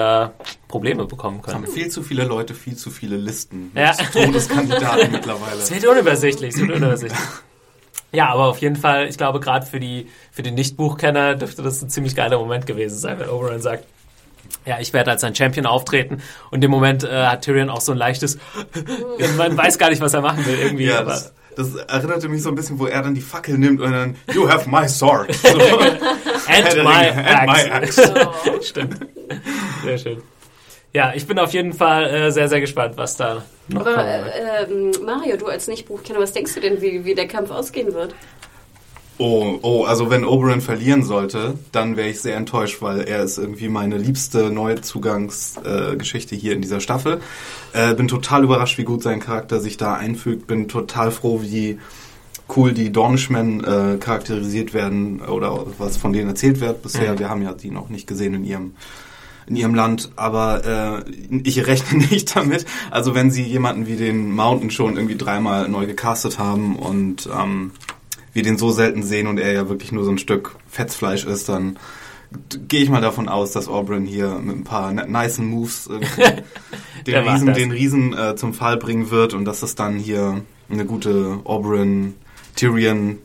Probleme 0.68 1.06
bekommen 1.06 1.42
können. 1.42 1.64
Es 1.64 1.70
haben 1.70 1.74
viel 1.74 1.90
zu 1.90 2.04
viele 2.04 2.24
Leute, 2.24 2.54
viel 2.54 2.76
zu 2.76 2.90
viele 2.90 3.18
Listen 3.18 3.72
ja. 3.76 3.92
Todeskandidaten 3.94 5.12
mittlerweile. 5.12 5.60
Es 5.60 5.72
wird 5.72 5.86
unübersichtlich, 5.86 6.56
es 6.56 6.62
wird 6.62 6.72
unübersichtlich. 6.72 7.22
Ja, 8.14 8.30
aber 8.30 8.48
auf 8.48 8.58
jeden 8.58 8.76
Fall, 8.76 9.08
ich 9.08 9.18
glaube, 9.18 9.40
gerade 9.40 9.66
für 9.66 9.80
die, 9.80 10.08
für 10.32 10.44
den 10.44 10.56
Nicht-Buchkenner 10.56 11.36
dürfte 11.36 11.62
das 11.62 11.82
ein 11.82 11.90
ziemlich 11.90 12.16
geiler 12.16 12.40
Moment 12.40 12.66
gewesen 12.66 12.98
sein, 12.98 13.20
wenn 13.20 13.30
Oberyn 13.30 13.62
sagt, 13.62 13.86
ja, 14.66 14.80
ich 14.80 14.94
werde 14.94 15.12
als 15.12 15.24
ein 15.24 15.34
Champion 15.34 15.66
auftreten. 15.66 16.22
Und 16.52 16.64
im 16.64 16.72
Moment 16.72 17.04
äh, 17.04 17.26
hat 17.26 17.44
Tyrion 17.44 17.70
auch 17.70 17.82
so 17.82 17.94
ein 17.94 17.98
leichtes, 17.98 18.38
man 19.38 19.58
weiß 19.58 19.78
gar 19.78 19.90
nicht, 19.90 20.02
was 20.02 20.14
er 20.14 20.22
machen 20.22 20.46
will 20.46 20.58
irgendwie. 20.60 20.86
Ja, 20.86 21.00
aber 21.00 21.12
das, 21.12 21.34
das, 21.56 21.76
erinnerte 21.76 22.28
mich 22.28 22.44
so 22.44 22.50
ein 22.50 22.56
bisschen, 22.56 22.80
wo 22.80 22.86
er 22.86 23.02
dann 23.02 23.16
die 23.16 23.22
Fackel 23.22 23.58
nimmt 23.58 23.82
und 23.82 23.92
dann, 23.92 24.16
you 24.34 24.48
have 24.50 24.70
my 24.70 24.88
sword. 24.88 25.34
So. 25.34 25.48
and, 26.48 26.76
my 26.84 27.10
and 27.10 27.46
my 27.46 27.72
axe. 27.72 28.12
Stimmt. 28.62 28.98
Sehr 29.84 29.98
schön. 29.98 30.22
Ja, 30.94 31.14
ich 31.16 31.26
bin 31.26 31.40
auf 31.40 31.54
jeden 31.54 31.74
Fall 31.74 32.06
äh, 32.06 32.32
sehr, 32.32 32.50
sehr 32.50 32.60
gespannt, 32.60 32.98
was 32.98 33.16
da 33.16 33.44
noch 33.70 33.82
Aber, 33.82 33.96
kommt. 33.96 34.08
Äh, 34.08 34.64
äh, 34.64 35.04
Mario, 35.06 35.38
du 35.38 35.48
als 35.48 35.68
Nicht-Buchkenner, 35.68 36.20
was 36.20 36.34
denkst 36.34 36.54
du 36.56 36.60
denn, 36.60 36.82
wie, 36.82 37.06
wie 37.06 37.16
der 37.16 37.28
Kampf 37.28 37.50
ausgehen 37.50 37.94
wird? 37.94 38.14
Oh, 39.18 39.60
oh, 39.62 39.84
also 39.84 40.10
wenn 40.10 40.26
Oberyn 40.26 40.62
verlieren 40.62 41.04
sollte, 41.04 41.54
dann 41.72 41.96
wäre 41.96 42.10
ich 42.10 42.22
sehr 42.22 42.36
enttäuscht, 42.36 42.82
weil 42.82 43.02
er 43.02 43.22
ist 43.24 43.38
irgendwie 43.38 43.70
meine 43.70 43.98
liebste 43.98 44.50
Neuzugangsgeschichte 44.50 46.36
äh, 46.36 46.38
hier 46.38 46.54
in 46.54 46.62
dieser 46.62 46.80
Staffel. 46.80 47.22
Äh, 47.74 47.94
bin 47.94 48.08
total 48.08 48.44
überrascht, 48.44 48.80
wie 48.80 48.84
gut 48.84 49.04
sein 49.04 49.20
Charakter 49.20 49.60
sich 49.60 49.78
da 49.78 49.94
einfügt. 49.94 50.48
Bin 50.48 50.68
total 50.68 51.12
froh, 51.12 51.42
wie 51.44 51.78
cool 52.56 52.74
die 52.74 52.92
Dornishmen 52.92 53.64
äh, 53.64 53.98
charakterisiert 53.98 54.74
werden 54.74 55.22
oder 55.22 55.68
was 55.78 55.98
von 55.98 56.14
denen 56.14 56.30
erzählt 56.30 56.60
wird 56.60 56.82
bisher. 56.82 57.14
Mhm. 57.14 57.20
Wir 57.20 57.30
haben 57.30 57.44
ja 57.44 57.54
die 57.54 57.70
noch 57.70 57.90
nicht 57.90 58.08
gesehen 58.08 58.34
in 58.34 58.44
ihrem 58.44 58.74
in 59.52 59.58
ihrem 59.58 59.76
Land, 59.76 60.12
aber 60.16 61.04
äh, 61.06 61.40
ich 61.44 61.68
rechne 61.68 62.00
nicht 62.10 62.36
damit. 62.36 62.66
Also 62.90 63.14
wenn 63.14 63.32
sie 63.32 63.44
jemanden 63.44 63.86
wie 63.86 63.98
den 63.98 64.32
Mountain 64.32 64.72
schon 64.72 64.96
irgendwie 64.96 65.18
dreimal 65.18 65.68
neu 65.68 65.86
gecastet 65.86 66.40
haben 66.40 66.78
und 66.78 67.30
ähm, 67.38 67.72
wir 68.32 68.44
den 68.44 68.58
so 68.58 68.72
selten 68.72 69.04
sehen 69.04 69.28
und 69.28 69.38
er 69.38 69.52
ja 69.52 69.68
wirklich 69.68 69.92
nur 69.92 70.06
so 70.06 70.12
ein 70.12 70.18
Stück 70.18 70.56
Fetzfleisch 70.70 71.26
ist, 71.26 71.50
dann 71.50 71.78
gehe 72.70 72.82
ich 72.82 72.90
mal 72.90 73.02
davon 73.02 73.28
aus, 73.28 73.52
dass 73.52 73.68
Oberyn 73.68 74.06
hier 74.06 74.40
mit 74.40 74.56
ein 74.56 74.64
paar 74.64 74.94
nice 74.94 75.40
Moves 75.40 75.90
den 77.06 77.16
Riesen, 77.16 77.54
den 77.54 77.72
Riesen 77.72 78.18
äh, 78.18 78.38
zum 78.38 78.54
Fall 78.54 78.78
bringen 78.78 79.12
wird 79.12 79.34
und 79.34 79.44
dass 79.44 79.64
es 79.64 79.76
dann 79.76 79.98
hier 79.98 80.42
eine 80.70 80.86
gute 80.86 81.40
Oberyn, 81.44 82.14
Tyrion, 82.56 83.18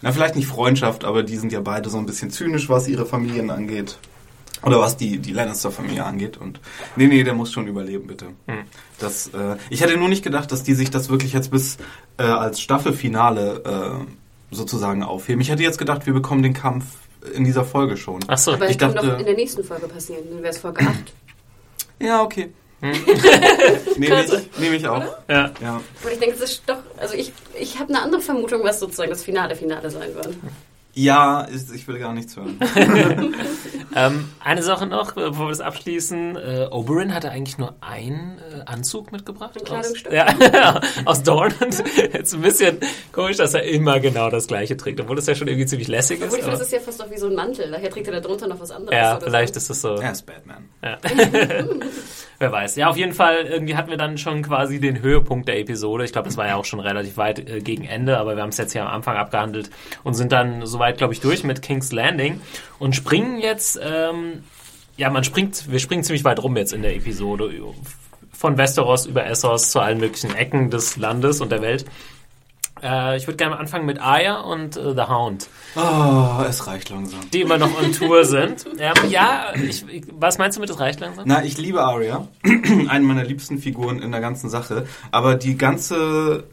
na 0.00 0.10
vielleicht 0.10 0.36
nicht 0.36 0.48
Freundschaft, 0.48 1.04
aber 1.04 1.22
die 1.22 1.36
sind 1.36 1.52
ja 1.52 1.60
beide 1.60 1.90
so 1.90 1.98
ein 1.98 2.06
bisschen 2.06 2.30
zynisch, 2.30 2.70
was 2.70 2.88
ihre 2.88 3.04
Familien 3.04 3.50
angeht. 3.50 3.98
Oder 4.64 4.80
was 4.80 4.96
die, 4.96 5.18
die 5.18 5.32
Lannister-Familie 5.32 6.04
angeht. 6.04 6.36
Und 6.36 6.60
nee, 6.96 7.06
nee, 7.06 7.22
der 7.22 7.34
muss 7.34 7.52
schon 7.52 7.66
überleben, 7.66 8.06
bitte. 8.06 8.26
Hm. 8.46 8.64
Das, 8.98 9.28
äh, 9.28 9.56
ich 9.70 9.82
hätte 9.82 9.96
nur 9.96 10.08
nicht 10.08 10.24
gedacht, 10.24 10.50
dass 10.52 10.62
die 10.62 10.74
sich 10.74 10.90
das 10.90 11.08
wirklich 11.10 11.32
jetzt 11.32 11.50
bis 11.50 11.76
äh, 12.18 12.22
als 12.22 12.60
Staffelfinale 12.60 14.04
äh, 14.04 14.54
sozusagen 14.54 15.02
aufheben. 15.02 15.40
Ich 15.40 15.50
hätte 15.50 15.62
jetzt 15.62 15.78
gedacht, 15.78 16.06
wir 16.06 16.14
bekommen 16.14 16.42
den 16.42 16.54
Kampf 16.54 16.86
in 17.34 17.44
dieser 17.44 17.64
Folge 17.64 17.96
schon. 17.96 18.20
Ach 18.26 18.38
so. 18.38 18.52
Aber 18.52 18.68
ich 18.68 18.76
das 18.76 18.94
kann 18.94 19.06
doch 19.06 19.18
in 19.18 19.24
der 19.24 19.34
nächsten 19.34 19.64
Folge 19.64 19.88
passieren. 19.88 20.24
Dann 20.30 20.38
wäre 20.42 20.52
es 20.52 20.58
Folge 20.58 20.86
8. 20.86 20.94
Ja, 22.00 22.22
okay. 22.22 22.52
Hm. 22.80 22.92
nehme 23.96 24.24
ich, 24.24 24.58
nehm 24.58 24.74
ich 24.74 24.86
auch. 24.86 25.04
Ja. 25.28 25.50
ja. 25.60 25.76
Und 25.76 26.12
ich 26.12 26.18
denke, 26.18 26.36
das 26.38 26.50
ist 26.50 26.62
doch, 26.66 26.78
also 26.98 27.14
ich, 27.14 27.32
ich 27.58 27.78
habe 27.78 27.90
eine 27.90 28.02
andere 28.02 28.20
Vermutung, 28.20 28.62
was 28.62 28.80
sozusagen 28.80 29.10
das 29.10 29.24
Finale 29.24 29.56
Finale 29.56 29.90
sein 29.90 30.14
wird. 30.14 30.36
Ja, 30.94 31.48
ich 31.50 31.88
will 31.88 31.98
gar 31.98 32.14
nichts 32.14 32.36
hören. 32.36 32.58
ähm, 33.96 34.30
eine 34.38 34.62
Sache 34.62 34.86
noch, 34.86 35.12
bevor 35.12 35.46
wir 35.46 35.50
das 35.50 35.60
abschließen. 35.60 36.36
Äh, 36.36 36.68
Oberyn 36.70 37.12
hatte 37.12 37.30
eigentlich 37.30 37.58
nur 37.58 37.74
einen 37.80 38.38
äh, 38.38 38.62
Anzug 38.66 39.10
mitgebracht. 39.10 39.56
Ein 39.58 39.64
Kleidungsstück. 39.64 40.12
Aus, 40.14 40.34
ja, 40.52 40.80
aus 41.04 41.22
Dorn. 41.22 41.52
Und 41.60 41.82
jetzt 42.12 42.34
ein 42.34 42.42
bisschen 42.42 42.78
komisch, 43.12 43.36
dass 43.38 43.54
er 43.54 43.64
immer 43.64 43.98
genau 43.98 44.30
das 44.30 44.46
gleiche 44.46 44.76
trägt, 44.76 45.00
obwohl 45.00 45.16
das 45.16 45.26
ja 45.26 45.34
schon 45.34 45.48
irgendwie 45.48 45.66
ziemlich 45.66 45.88
lässig 45.88 46.20
obwohl 46.22 46.38
ist. 46.38 46.44
Obwohl, 46.44 46.58
das 46.58 46.66
ist 46.68 46.72
ja 46.72 46.80
fast 46.80 47.02
auch 47.02 47.10
wie 47.10 47.18
so 47.18 47.26
ein 47.26 47.34
Mantel. 47.34 47.70
Daher 47.70 47.90
trägt 47.90 48.06
er 48.06 48.14
da 48.14 48.20
drunter 48.20 48.46
noch 48.46 48.60
was 48.60 48.70
anderes. 48.70 48.94
Ja, 48.96 49.18
vielleicht 49.20 49.54
so. 49.54 49.58
ist 49.58 49.70
das 49.70 49.80
so. 49.80 49.96
Er 49.96 50.12
ist 50.12 50.24
Batman. 50.26 50.68
Ja. 50.84 50.98
Wer 52.38 52.52
weiß. 52.52 52.76
Ja, 52.76 52.90
auf 52.90 52.96
jeden 52.96 53.14
Fall, 53.14 53.46
irgendwie 53.46 53.74
hatten 53.76 53.90
wir 53.90 53.96
dann 53.96 54.18
schon 54.18 54.42
quasi 54.42 54.80
den 54.80 55.00
Höhepunkt 55.00 55.48
der 55.48 55.58
Episode. 55.58 56.04
Ich 56.04 56.12
glaube, 56.12 56.28
das 56.28 56.36
war 56.36 56.46
ja 56.46 56.56
auch 56.56 56.64
schon 56.64 56.80
relativ 56.80 57.16
weit 57.16 57.38
äh, 57.38 57.60
gegen 57.60 57.84
Ende, 57.84 58.18
aber 58.18 58.36
wir 58.36 58.42
haben 58.42 58.50
es 58.50 58.58
jetzt 58.58 58.72
hier 58.72 58.82
am 58.82 58.88
Anfang 58.88 59.16
abgehandelt 59.16 59.70
und 60.02 60.14
sind 60.14 60.32
dann 60.32 60.66
soweit, 60.66 60.98
glaube 60.98 61.14
ich, 61.14 61.20
durch 61.20 61.42
mit 61.42 61.62
King's 61.62 61.92
Landing 61.92 62.40
und 62.78 62.94
springen 62.94 63.38
jetzt, 63.38 63.80
ähm, 63.82 64.42
ja, 64.96 65.08
man 65.10 65.24
springt, 65.24 65.70
wir 65.70 65.78
springen 65.78 66.02
ziemlich 66.02 66.24
weit 66.24 66.42
rum 66.42 66.56
jetzt 66.56 66.72
in 66.72 66.82
der 66.82 66.94
Episode. 66.94 67.50
Von 68.32 68.58
Westeros 68.58 69.06
über 69.06 69.24
Essos 69.26 69.70
zu 69.70 69.80
allen 69.80 69.98
möglichen 69.98 70.34
Ecken 70.34 70.70
des 70.70 70.96
Landes 70.96 71.40
und 71.40 71.50
der 71.50 71.62
Welt. 71.62 71.86
Äh, 72.84 73.16
ich 73.16 73.26
würde 73.26 73.38
gerne 73.38 73.58
anfangen 73.58 73.86
mit 73.86 74.00
Aya 74.00 74.40
und 74.40 74.76
äh, 74.76 74.94
The 74.94 75.08
Hound. 75.08 75.48
Oh, 75.74 76.44
es 76.46 76.66
reicht 76.66 76.90
langsam. 76.90 77.20
Die 77.32 77.40
immer 77.40 77.56
noch 77.56 77.80
on 77.82 77.92
Tour 77.92 78.24
sind. 78.24 78.66
Ähm, 78.78 78.92
ja, 79.08 79.54
ich, 79.54 79.88
ich, 79.88 80.04
was 80.12 80.36
meinst 80.36 80.56
du 80.56 80.60
mit 80.60 80.68
es 80.68 80.78
reicht 80.78 81.00
langsam? 81.00 81.24
Na, 81.26 81.42
ich 81.42 81.56
liebe 81.56 81.82
Arya. 81.82 82.28
Eine 82.88 83.04
meiner 83.04 83.24
liebsten 83.24 83.58
Figuren 83.58 84.00
in 84.00 84.12
der 84.12 84.20
ganzen 84.20 84.50
Sache. 84.50 84.86
Aber 85.10 85.34
die 85.36 85.56
ganze 85.56 86.44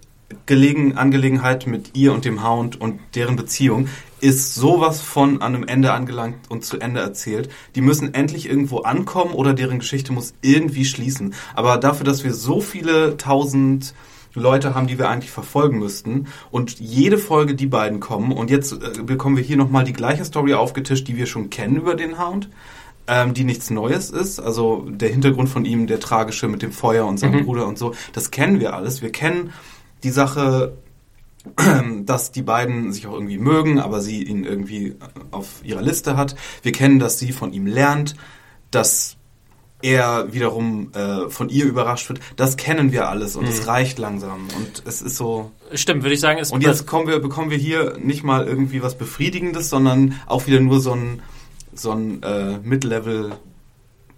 Gelegen 0.45 0.97
Angelegenheit 0.97 1.67
mit 1.67 1.97
ihr 1.97 2.13
und 2.13 2.23
dem 2.23 2.47
Hound 2.47 2.79
und 2.79 3.01
deren 3.15 3.35
Beziehung 3.35 3.89
ist 4.21 4.55
sowas 4.55 5.01
von 5.01 5.41
an 5.41 5.55
einem 5.55 5.67
Ende 5.67 5.91
angelangt 5.91 6.49
und 6.49 6.63
zu 6.63 6.79
Ende 6.79 7.01
erzählt. 7.01 7.49
Die 7.75 7.81
müssen 7.81 8.13
endlich 8.13 8.47
irgendwo 8.47 8.79
ankommen 8.79 9.33
oder 9.33 9.53
deren 9.53 9.79
Geschichte 9.79 10.13
muss 10.13 10.33
irgendwie 10.41 10.85
schließen. 10.85 11.33
Aber 11.55 11.77
dafür, 11.77 12.05
dass 12.05 12.23
wir 12.23 12.33
so 12.33 12.61
viele 12.61 13.17
tausend 13.17 13.93
Leute 14.33 14.75
haben, 14.75 14.87
die 14.87 14.97
wir 14.97 15.09
eigentlich 15.09 15.31
verfolgen 15.31 15.79
müssten. 15.79 16.27
Und 16.51 16.79
jede 16.79 17.17
Folge 17.17 17.55
die 17.55 17.67
beiden 17.67 17.99
kommen. 17.99 18.31
Und 18.31 18.49
jetzt 18.49 18.73
äh, 18.73 19.03
bekommen 19.03 19.37
wir 19.37 19.43
hier 19.43 19.57
nochmal 19.57 19.83
die 19.83 19.93
gleiche 19.93 20.25
Story 20.25 20.53
aufgetischt, 20.53 21.07
die 21.07 21.17
wir 21.17 21.25
schon 21.25 21.49
kennen 21.49 21.75
über 21.75 21.95
den 21.95 22.19
Hound. 22.19 22.49
Ähm, 23.07 23.33
die 23.33 23.43
nichts 23.43 23.69
Neues 23.71 24.11
ist. 24.11 24.39
Also 24.39 24.85
der 24.87 25.09
Hintergrund 25.09 25.49
von 25.49 25.65
ihm, 25.65 25.87
der 25.87 25.99
tragische 25.99 26.47
mit 26.47 26.61
dem 26.61 26.71
Feuer 26.71 27.05
und 27.07 27.17
seinem 27.17 27.41
mhm. 27.41 27.45
Bruder 27.45 27.67
und 27.67 27.77
so, 27.77 27.93
das 28.13 28.29
kennen 28.29 28.59
wir 28.59 28.75
alles. 28.75 29.01
Wir 29.01 29.11
kennen 29.11 29.51
die 30.03 30.11
Sache, 30.11 30.77
dass 32.05 32.31
die 32.31 32.43
beiden 32.43 32.93
sich 32.93 33.07
auch 33.07 33.13
irgendwie 33.13 33.39
mögen, 33.39 33.79
aber 33.79 34.01
sie 34.01 34.23
ihn 34.23 34.43
irgendwie 34.43 34.95
auf 35.31 35.61
ihrer 35.63 35.81
Liste 35.81 36.15
hat. 36.15 36.35
Wir 36.61 36.71
kennen, 36.71 36.99
dass 36.99 37.17
sie 37.17 37.31
von 37.31 37.53
ihm 37.53 37.65
lernt. 37.65 38.15
dass 38.69 39.17
er 39.81 40.31
wiederum 40.33 40.91
äh, 40.93 41.29
von 41.29 41.49
ihr 41.49 41.65
überrascht 41.65 42.09
wird, 42.09 42.19
das 42.35 42.57
kennen 42.57 42.91
wir 42.91 43.09
alles 43.09 43.35
und 43.35 43.47
es 43.47 43.61
Mhm. 43.63 43.69
reicht 43.69 43.99
langsam 43.99 44.47
und 44.57 44.83
es 44.85 45.01
ist 45.01 45.17
so. 45.17 45.51
Stimmt, 45.73 46.03
würde 46.03 46.13
ich 46.13 46.19
sagen, 46.19 46.39
ist 46.39 46.51
Und 46.51 46.61
jetzt 46.63 46.85
kommen 46.87 47.07
wir, 47.07 47.19
bekommen 47.19 47.49
wir 47.51 47.57
hier 47.57 47.97
nicht 47.99 48.23
mal 48.23 48.47
irgendwie 48.47 48.81
was 48.83 48.97
Befriedigendes, 48.97 49.69
sondern 49.69 50.19
auch 50.27 50.47
wieder 50.47 50.59
nur 50.59 50.79
so 50.79 50.93
ein, 50.93 51.21
so 51.73 51.91
ein 51.91 52.21
äh, 52.23 52.57
Mid-Level 52.63 53.31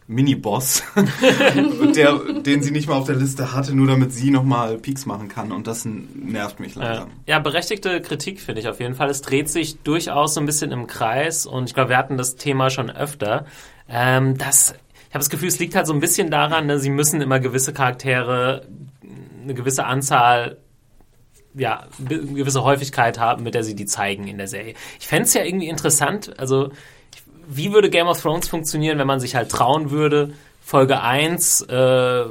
Mini-Boss, 0.06 0.84
der, 1.96 2.20
den 2.42 2.62
sie 2.62 2.72
nicht 2.72 2.90
mal 2.90 2.96
auf 2.96 3.06
der 3.08 3.16
Liste 3.16 3.54
hatte, 3.54 3.74
nur 3.74 3.88
damit 3.88 4.12
sie 4.12 4.32
nochmal 4.32 4.78
Peaks 4.78 5.06
machen 5.06 5.30
kann. 5.30 5.52
Und 5.54 5.66
das 5.66 5.86
nervt 5.86 6.60
mich 6.60 6.76
langsam. 6.76 7.10
ja, 7.26 7.40
berechtigte 7.40 8.02
Kritik 8.02 8.42
finde 8.42 8.60
ich 8.62 8.68
auf 8.68 8.80
jeden 8.82 8.96
Fall. 8.96 9.10
Es 9.10 9.22
dreht 9.22 9.48
sich 9.50 9.80
durchaus 9.80 10.34
so 10.34 10.42
ein 10.42 10.46
bisschen 10.46 10.72
im 10.72 10.88
Kreis 10.88 11.46
und 11.46 11.66
ich 11.70 11.74
glaube, 11.74 11.92
wir 11.92 11.98
hatten 11.98 12.18
das 12.18 12.36
Thema 12.36 12.70
schon 12.70 12.90
öfter. 12.90 13.46
Ähm, 13.88 14.38
das, 14.38 14.76
ich 14.76 14.83
habe 15.14 15.20
das 15.20 15.30
Gefühl, 15.30 15.48
es 15.48 15.60
liegt 15.60 15.76
halt 15.76 15.88
so 15.88 15.94
ein 15.94 16.00
bisschen 16.00 16.32
daran, 16.32 16.66
ne, 16.66 16.80
sie 16.80 16.90
müssen 16.90 17.22
immer 17.22 17.40
gewisse 17.40 17.74
Charaktere, 17.74 18.66
eine 19.44 19.54
gewisse 19.54 19.86
Anzahl 19.86 20.58
ja, 21.56 21.86
eine 22.00 22.20
gewisse 22.20 22.64
Häufigkeit 22.64 23.20
haben, 23.20 23.44
mit 23.44 23.54
der 23.54 23.64
sie 23.64 23.76
die 23.76 23.86
zeigen 23.86 24.28
in 24.28 24.38
der 24.38 24.48
Serie. 24.48 24.74
Ich 25.00 25.08
fände 25.08 25.26
es 25.26 25.34
ja 25.34 25.44
irgendwie 25.44 25.68
interessant, 25.68 26.34
also 26.40 26.72
wie 27.48 27.72
würde 27.74 27.90
Game 27.90 28.08
of 28.08 28.22
Thrones 28.22 28.48
funktionieren, 28.48 28.98
wenn 28.98 29.08
man 29.08 29.20
sich 29.20 29.36
halt 29.36 29.50
trauen 29.50 29.92
würde, 29.92 30.34
Folge 30.66 31.02
1, 31.02 31.62
äh, 31.64 32.24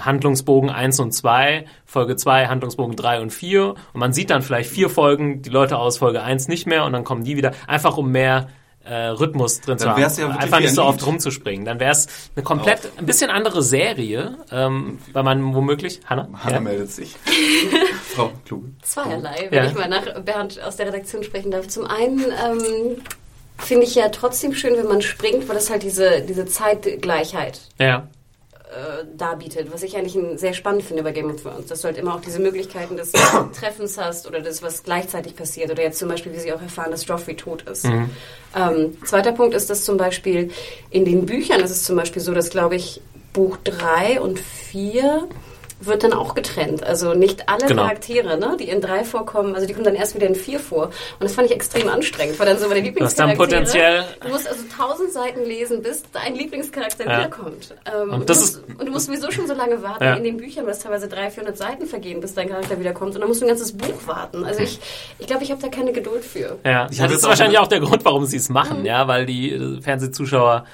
Handlungsbogen 0.00 0.68
1 0.68 0.98
und 0.98 1.12
2, 1.12 1.64
Folge 1.84 2.16
2, 2.16 2.48
Handlungsbogen 2.48 2.96
3 2.96 3.20
und 3.20 3.32
4 3.32 3.68
und 3.70 3.76
man 3.94 4.12
sieht 4.12 4.30
dann 4.30 4.42
vielleicht 4.42 4.68
vier 4.68 4.90
Folgen, 4.90 5.42
die 5.42 5.50
Leute 5.50 5.78
aus 5.78 5.98
Folge 5.98 6.22
1 6.22 6.48
nicht 6.48 6.66
mehr 6.66 6.84
und 6.84 6.92
dann 6.92 7.04
kommen 7.04 7.22
die 7.22 7.36
wieder, 7.36 7.52
einfach 7.68 7.96
um 7.96 8.10
mehr 8.10 8.48
äh, 8.88 9.06
Rhythmus 9.08 9.60
drin 9.60 9.78
zu 9.78 9.84
Dann 9.84 9.94
haben. 9.94 10.02
wär's 10.02 10.16
ja 10.16 10.28
einfach 10.28 10.60
nicht 10.60 10.74
so 10.74 10.84
oft 10.84 11.04
rumzuspringen. 11.04 11.64
Dann 11.64 11.80
wäre 11.80 11.92
es 11.92 12.06
eine 12.36 12.42
komplett, 12.44 12.80
ein 12.98 13.06
bisschen 13.06 13.30
andere 13.30 13.62
Serie, 13.62 14.36
ähm, 14.52 14.98
weil 15.12 15.22
man 15.22 15.54
womöglich, 15.54 16.00
Hanna? 16.06 16.28
Hanna 16.42 16.54
Ja? 16.56 16.60
meldet 16.60 16.90
sich. 16.92 17.14
Frau 18.14 18.32
Kluge. 18.44 18.70
Zweierlei, 18.82 19.48
wenn 19.50 19.64
Ja. 19.64 19.70
ich 19.70 19.74
mal 19.74 19.88
nach 19.88 20.20
Bernd 20.20 20.60
aus 20.62 20.76
der 20.76 20.86
Redaktion 20.86 21.22
sprechen 21.24 21.50
darf. 21.50 21.68
Zum 21.68 21.84
einen 21.86 22.20
ähm, 22.20 22.96
finde 23.58 23.84
ich 23.84 23.94
ja 23.94 24.08
trotzdem 24.10 24.54
schön, 24.54 24.76
wenn 24.76 24.86
man 24.86 25.02
springt, 25.02 25.48
weil 25.48 25.56
das 25.56 25.70
halt 25.70 25.82
diese, 25.82 26.20
diese 26.22 26.46
Zeitgleichheit 26.46 27.60
Ja. 27.78 28.06
Äh, 28.76 29.04
darbietet, 29.16 29.72
was 29.72 29.82
ich 29.82 29.96
eigentlich 29.96 30.14
ein- 30.14 30.36
sehr 30.38 30.52
spannend 30.52 30.82
finde 30.82 31.02
bei 31.02 31.12
Game 31.12 31.30
of 31.30 31.42
Thrones, 31.42 31.66
dass 31.66 31.80
du 31.80 31.86
halt 31.88 31.96
immer 31.96 32.14
auch 32.14 32.20
diese 32.20 32.38
Möglichkeiten 32.40 32.96
des 32.96 33.12
Treffens 33.58 33.96
hast 33.98 34.26
oder 34.26 34.40
das, 34.40 34.62
was 34.62 34.82
gleichzeitig 34.82 35.34
passiert. 35.34 35.70
Oder 35.70 35.82
jetzt 35.82 35.98
zum 35.98 36.08
Beispiel, 36.08 36.32
wie 36.34 36.38
sie 36.40 36.52
auch 36.52 36.60
erfahren, 36.60 36.90
dass 36.90 37.06
Joffrey 37.06 37.34
tot 37.36 37.62
ist. 37.62 37.84
Ähm, 38.54 38.96
zweiter 39.04 39.32
Punkt 39.32 39.54
ist, 39.54 39.70
dass 39.70 39.84
zum 39.84 39.96
Beispiel 39.96 40.50
in 40.90 41.04
den 41.04 41.26
Büchern 41.26 41.60
ist 41.60 41.70
es 41.70 41.84
zum 41.84 41.96
Beispiel 41.96 42.20
so, 42.22 42.32
dass, 42.34 42.50
glaube 42.50 42.76
ich, 42.76 43.00
Buch 43.32 43.56
3 43.64 44.20
und 44.20 44.38
4 44.38 45.28
wird 45.80 46.02
dann 46.04 46.14
auch 46.14 46.34
getrennt. 46.34 46.82
Also 46.82 47.12
nicht 47.12 47.48
alle 47.50 47.66
Genau. 47.66 47.82
Charaktere, 47.82 48.38
ne, 48.38 48.56
die 48.58 48.68
in 48.70 48.80
drei 48.80 49.04
vorkommen, 49.04 49.54
also 49.54 49.66
die 49.66 49.74
kommen 49.74 49.84
dann 49.84 49.94
erst 49.94 50.14
wieder 50.14 50.26
in 50.26 50.34
vier 50.34 50.58
vor. 50.58 50.86
Und 50.86 50.92
das 51.20 51.34
fand 51.34 51.48
ich 51.50 51.54
extrem 51.54 51.88
anstrengend, 51.88 52.38
weil 52.38 52.46
dann 52.46 52.56
so 52.58 52.62
meine 52.68 52.76
dann 52.76 52.84
Lieblingscharaktere... 52.86 53.36
potenziell- 53.36 54.04
Du 54.22 54.28
musst 54.28 54.48
also 54.48 54.62
tausend 54.74 55.12
Seiten 55.12 55.44
lesen, 55.44 55.82
bis 55.82 56.02
dein 56.12 56.34
Lieblingscharakter 56.34 57.04
Ja. 57.04 57.18
wiederkommt. 57.18 57.74
Ähm, 57.84 58.08
Und 58.10 58.20
und, 58.20 58.30
das 58.30 58.38
du 58.38 58.44
ist- 58.44 58.68
musst, 58.68 58.80
und 58.80 58.86
du 58.86 58.92
musst 58.92 59.06
sowieso 59.06 59.30
schon 59.30 59.46
so 59.46 59.54
lange 59.54 59.82
warten 59.82 60.04
Ja. 60.04 60.14
in 60.14 60.24
den 60.24 60.38
Büchern, 60.38 60.66
dass 60.66 60.78
teilweise 60.78 61.08
300, 61.08 61.32
400 61.34 61.58
Seiten 61.58 61.86
vergehen, 61.86 62.20
bis 62.20 62.32
dein 62.34 62.48
Charakter 62.48 62.80
wiederkommt. 62.80 63.14
Und 63.14 63.20
dann 63.20 63.28
musst 63.28 63.42
du 63.42 63.44
ein 63.44 63.48
ganzes 63.48 63.76
Buch 63.76 64.06
warten. 64.06 64.44
Also 64.44 64.60
ich 64.60 64.78
ich, 65.18 65.26
glaube, 65.26 65.44
ich 65.44 65.50
habe 65.50 65.60
da 65.60 65.68
keine 65.68 65.92
Geduld 65.92 66.24
für. 66.24 66.58
Ja, 66.64 66.88
Ich 66.90 66.98
das 66.98 67.12
ist 67.12 67.22
wahrscheinlich 67.24 67.58
auch 67.58 67.66
der 67.68 67.80
Grund, 67.80 68.04
warum 68.04 68.24
sie 68.24 68.38
es 68.38 68.48
machen, 68.48 68.84
ja, 68.86 69.06
weil 69.08 69.26
die 69.26 69.78
Fernsehzuschauer 69.82 70.64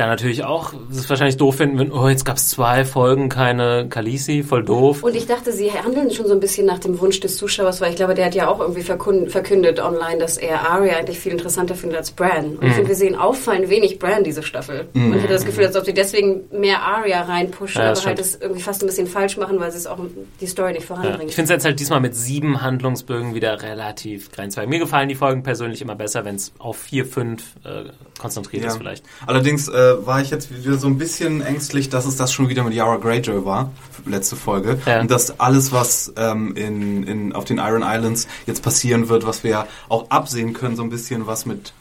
da 0.00 0.06
natürlich 0.06 0.44
auch 0.44 0.72
es 0.90 1.08
wahrscheinlich 1.10 1.36
doof 1.36 1.56
finden, 1.56 1.78
wenn, 1.78 1.92
oh, 1.92 2.08
jetzt 2.08 2.24
gab 2.24 2.36
es 2.38 2.48
zwei 2.48 2.84
Folgen, 2.84 3.28
keine 3.28 3.86
Kalisi, 3.88 4.42
voll 4.42 4.64
doof. 4.64 5.02
Und 5.02 5.14
ich 5.14 5.26
dachte, 5.26 5.52
sie 5.52 5.70
handeln 5.70 6.10
schon 6.10 6.26
so 6.26 6.32
ein 6.32 6.40
bisschen 6.40 6.66
nach 6.66 6.78
dem 6.78 6.98
Wunsch 7.00 7.20
des 7.20 7.36
Zuschauers, 7.36 7.80
weil 7.80 7.90
ich 7.90 7.96
glaube, 7.96 8.14
der 8.14 8.26
hat 8.26 8.34
ja 8.34 8.48
auch 8.48 8.60
irgendwie 8.60 8.82
verkündet 8.82 9.78
online, 9.78 10.18
dass 10.18 10.38
er 10.38 10.70
Arya 10.70 10.96
eigentlich 10.96 11.18
viel 11.18 11.32
interessanter 11.32 11.74
findet 11.74 11.98
als 11.98 12.10
Bran. 12.10 12.56
Und 12.56 12.66
ich 12.66 12.72
finde, 12.72 12.88
wir 12.88 12.96
sehen 12.96 13.14
auffallend 13.14 13.68
wenig 13.68 13.98
Bran 13.98 14.24
diese 14.24 14.42
Staffel. 14.42 14.88
Und 14.94 15.14
ich 15.14 15.22
hatte 15.22 15.32
das 15.34 15.44
Gefühl, 15.44 15.66
als 15.66 15.76
ob 15.76 15.84
sie 15.84 15.94
deswegen 15.94 16.42
mehr 16.50 16.82
Arya 16.82 17.22
reinpushen, 17.22 17.82
Ja, 17.82 17.90
aber 17.90 18.02
halt 18.04 18.18
das 18.18 18.36
irgendwie 18.36 18.62
fast 18.62 18.82
ein 18.82 18.86
bisschen 18.86 19.06
falsch 19.06 19.36
machen, 19.36 19.60
weil 19.60 19.70
sie 19.70 19.78
es 19.78 19.86
auch 19.86 19.98
die 20.40 20.46
Story 20.46 20.72
nicht 20.72 20.88
Ja. 20.88 20.96
voranbringen. 20.96 21.28
Ich 21.28 21.34
finde 21.34 21.44
es 21.44 21.50
jetzt 21.50 21.64
halt 21.64 21.78
diesmal 21.78 22.00
mit 22.00 22.14
sieben 22.16 22.62
Handlungsbögen 22.62 23.34
wieder 23.34 23.62
relativ 23.62 24.32
grenzwertig. 24.32 24.70
Mir 24.70 24.78
gefallen 24.78 25.08
die 25.08 25.14
Folgen 25.14 25.42
persönlich 25.42 25.82
immer 25.82 25.94
besser, 25.94 26.24
wenn 26.24 26.36
es 26.36 26.52
auf 26.58 26.78
vier, 26.78 27.04
fünf 27.04 27.42
äh, 27.64 27.90
konzentriert 28.20 28.64
ist 28.64 28.76
vielleicht. 28.76 29.04
Allerdings 29.26 29.68
äh, 29.68 30.06
war 30.06 30.20
ich 30.20 30.30
jetzt 30.30 30.50
wieder 30.54 30.78
so 30.78 30.86
ein 30.86 30.98
bisschen 30.98 31.40
ängstlich, 31.40 31.88
dass 31.88 32.04
es 32.06 32.16
das 32.16 32.32
schon 32.32 32.48
wieder 32.48 32.62
mit 32.62 32.74
Yara 32.74 32.96
Greyjoy 32.96 33.44
war, 33.44 33.72
letzte 34.06 34.36
Folge. 34.36 34.78
Ja. 34.86 35.00
Und 35.00 35.10
dass 35.10 35.40
alles, 35.40 35.72
was 35.72 36.12
ähm, 36.16 36.54
in, 36.54 37.02
in, 37.04 37.32
auf 37.32 37.44
den 37.44 37.58
Iron 37.58 37.82
Islands 37.82 38.28
jetzt 38.46 38.62
passieren 38.62 39.08
wird, 39.08 39.26
was 39.26 39.42
wir 39.42 39.50
ja 39.50 39.66
auch 39.88 40.10
absehen 40.10 40.52
können, 40.52 40.76
so 40.76 40.82
ein 40.82 40.90
bisschen 40.90 41.26
was 41.26 41.46
mit 41.46 41.72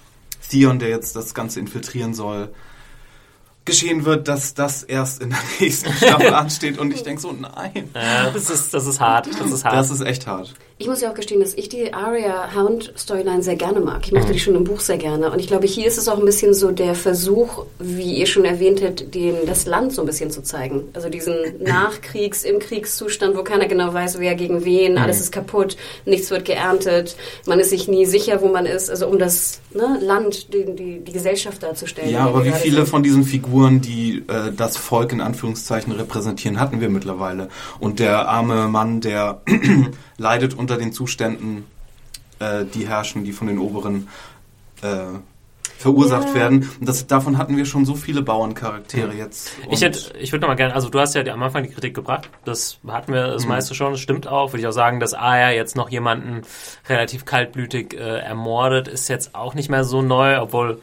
Theon, 0.49 0.80
der 0.80 0.89
jetzt 0.89 1.15
das 1.15 1.34
Ganze 1.34 1.60
infiltrieren 1.60 2.13
soll, 2.13 2.49
geschehen 3.65 4.06
wird, 4.06 4.28
dass 4.28 4.54
das 4.54 4.84
erst 4.84 5.21
in 5.21 5.30
der 5.30 5.39
nächsten 5.60 5.93
Staffel 5.93 6.34
ansteht. 6.34 6.80
Und 6.80 6.93
ich 6.93 7.04
denke 7.04 7.21
so, 7.21 7.32
nein, 7.32 7.89
Äh, 7.93 8.32
das, 8.34 8.49
ist, 8.49 8.73
das 8.73 8.88
ist 8.88 8.99
hart. 8.99 9.28
Das 9.28 9.52
ist 9.52 9.65
hart. 9.65 9.75
das 9.75 9.91
ist 9.91 10.02
echt 10.02 10.25
hart. 10.25 10.56
Ich 10.82 10.88
muss 10.88 11.02
ja 11.02 11.10
auch 11.12 11.13
gestehen, 11.13 11.42
dass 11.42 11.56
ich 11.56 11.68
die 11.68 11.94
Arya 11.94 12.56
Hound 12.56 12.94
Storyline 12.98 13.44
sehr 13.44 13.58
gerne 13.58 13.82
mag. 13.82 14.06
Ich 14.06 14.13
mochte 14.13 14.32
die 14.32 14.39
schon 14.39 14.56
im 14.56 14.63
Buch 14.63 14.80
sehr 14.80 14.98
gerne. 14.98 15.30
Und 15.30 15.39
ich 15.39 15.48
glaube, 15.48 15.68
hier 15.68 15.86
ist 15.86 15.98
es 15.98 16.08
auch 16.08 16.18
ein 16.18 16.24
bisschen 16.24 16.54
so 16.54 16.72
der 16.72 16.96
Versuch, 16.96 17.65
wie 17.80 18.15
ihr 18.15 18.26
schon 18.26 18.46
erwähnt 18.46 18.82
habt, 18.82 19.13
den, 19.13 19.36
das 19.46 19.65
Land 19.65 19.92
so 19.92 20.04
ein 20.04 20.06
bisschen 20.06 20.32
zu 20.32 20.42
zeigen. 20.42 20.84
Also 20.94 21.10
diesen 21.10 21.36
Nachkriegs-, 21.60 22.46
im 22.46 22.60
Kriegszustand, 22.60 23.36
wo 23.36 23.44
keiner 23.44 23.68
genau 23.68 23.94
weiß, 23.94 24.20
wer 24.20 24.36
gegen 24.36 24.63
wen, 24.63 24.98
alles 24.98 25.20
ist 25.20 25.34
kaputt, 25.34 25.76
nichts 26.06 26.32
wird 26.32 26.46
geerntet, 26.46 27.18
man 27.46 27.60
ist 27.60 27.72
sich 27.72 27.89
nie 27.89 28.06
sicher, 28.06 28.42
wo 28.42 28.48
man 28.48 28.65
ist. 28.65 28.89
Also 28.89 29.08
um 29.08 29.20
das 29.20 29.60
ne, 29.74 30.00
Land, 30.02 30.54
die, 30.54 30.63
die, 30.63 31.00
die 31.02 31.12
Gesellschaft 31.12 31.62
darzustellen. 31.62 32.10
Ja, 32.10 32.26
aber 32.26 32.46
wie 32.46 32.54
viele 32.54 32.86
von 32.86 33.04
diesen 33.04 33.26
Figuren, 33.26 33.82
die 33.82 34.24
äh, 34.30 34.54
das 34.56 34.78
Volk 34.78 35.12
in 35.12 35.20
Anführungszeichen 35.20 35.92
repräsentieren, 35.92 36.58
hatten 36.58 36.80
wir 36.80 36.88
mittlerweile. 36.88 37.50
Und 37.82 38.00
der 38.00 38.30
arme 38.30 38.70
Mann, 38.70 39.02
der 39.02 39.42
leidet 40.18 40.54
unter 40.69 40.77
den 40.82 40.93
Zuständen, 40.93 41.65
äh, 42.39 42.65
die 42.65 42.88
herrschen, 42.88 43.23
die 43.23 43.32
von 43.32 43.47
den 43.47 43.58
Oberen 43.58 44.08
äh, 44.82 45.05
verursacht 45.79 46.29
Ja. 46.29 46.36
werden. 46.36 46.69
Und 46.79 46.88
das, 46.88 47.08
davon 47.08 47.38
hatten 47.38 47.58
wir 47.58 47.65
schon 47.65 47.86
so 47.86 47.95
viele 47.95 48.21
Bauerncharaktere 48.21 49.13
jetzt. 49.13 49.51
Ich, 49.71 49.82
hätte, 49.82 50.13
ich 50.19 50.32
würde 50.32 50.41
noch 50.41 50.49
mal 50.49 50.55
gerne, 50.55 50.75
also 50.75 50.89
du 50.89 50.99
hast 50.99 51.15
ja 51.15 51.23
am 51.25 51.41
Anfang 51.41 51.63
die 51.63 51.69
Kritik 51.69 51.93
gebracht, 51.95 52.29
das 52.45 52.77
hatten 52.88 53.13
wir 53.13 53.27
das 53.27 53.45
meiste 53.47 53.73
schon, 53.73 53.93
das 53.93 54.01
stimmt 54.01 54.27
auch. 54.27 54.51
Würde 54.51 54.62
ich 54.62 54.67
auch 54.67 54.71
sagen, 54.73 54.99
dass 54.99 55.13
Aya 55.13 55.51
jetzt 55.51 55.75
noch 55.75 55.89
jemanden 55.89 56.41
relativ 56.88 57.25
kaltblütig 57.25 57.93
äh, 57.93 58.19
ermordet, 58.19 58.88
ist 58.88 59.08
jetzt 59.08 59.34
auch 59.36 59.53
nicht 59.55 59.69
mehr 59.69 59.84
so 59.86 60.01
neu, 60.01 60.39
obwohl 60.39 60.82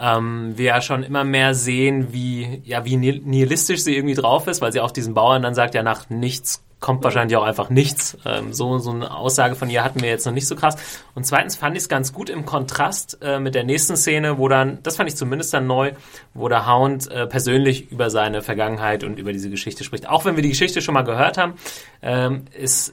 ähm, 0.00 0.52
wir 0.56 0.66
ja 0.66 0.80
schon 0.80 1.02
immer 1.02 1.24
mehr 1.24 1.54
sehen, 1.54 2.12
wie, 2.12 2.60
ja, 2.64 2.84
wie 2.84 2.96
nihil- 2.96 3.22
nihilistisch 3.24 3.80
sie 3.82 3.96
irgendwie 3.96 4.14
drauf 4.14 4.46
ist, 4.46 4.60
weil 4.62 4.72
sie 4.72 4.80
auch 4.80 4.90
diesen 4.90 5.14
Bauern 5.14 5.42
dann 5.42 5.54
sagt, 5.54 5.74
ja, 5.74 5.82
nach 5.82 6.08
nichts 6.10 6.62
kommt 6.82 7.02
wahrscheinlich 7.04 7.36
auch 7.38 7.44
einfach 7.44 7.70
nichts. 7.70 8.18
Ähm, 8.26 8.52
so, 8.52 8.76
so 8.78 8.90
eine 8.90 9.14
Aussage 9.14 9.54
von 9.54 9.70
ihr 9.70 9.82
hatten 9.82 10.02
wir 10.02 10.10
jetzt 10.10 10.26
noch 10.26 10.34
nicht 10.34 10.46
so 10.46 10.56
krass. 10.56 10.76
Und 11.14 11.24
zweitens 11.24 11.56
fand 11.56 11.76
ich 11.76 11.84
es 11.84 11.88
ganz 11.88 12.12
gut 12.12 12.28
im 12.28 12.44
Kontrast 12.44 13.18
äh, 13.22 13.38
mit 13.38 13.54
der 13.54 13.64
nächsten 13.64 13.96
Szene, 13.96 14.36
wo 14.36 14.48
dann, 14.48 14.82
das 14.82 14.96
fand 14.96 15.08
ich 15.08 15.16
zumindest 15.16 15.54
dann 15.54 15.66
neu, 15.66 15.92
wo 16.34 16.48
der 16.48 16.66
Hound 16.66 17.10
äh, 17.10 17.26
persönlich 17.26 17.90
über 17.90 18.10
seine 18.10 18.42
Vergangenheit 18.42 19.04
und 19.04 19.18
über 19.18 19.32
diese 19.32 19.48
Geschichte 19.48 19.84
spricht. 19.84 20.08
Auch 20.08 20.26
wenn 20.26 20.36
wir 20.36 20.42
die 20.42 20.50
Geschichte 20.50 20.82
schon 20.82 20.94
mal 20.94 21.02
gehört 21.02 21.38
haben, 21.38 21.54
ähm, 22.02 22.44
ist, 22.52 22.92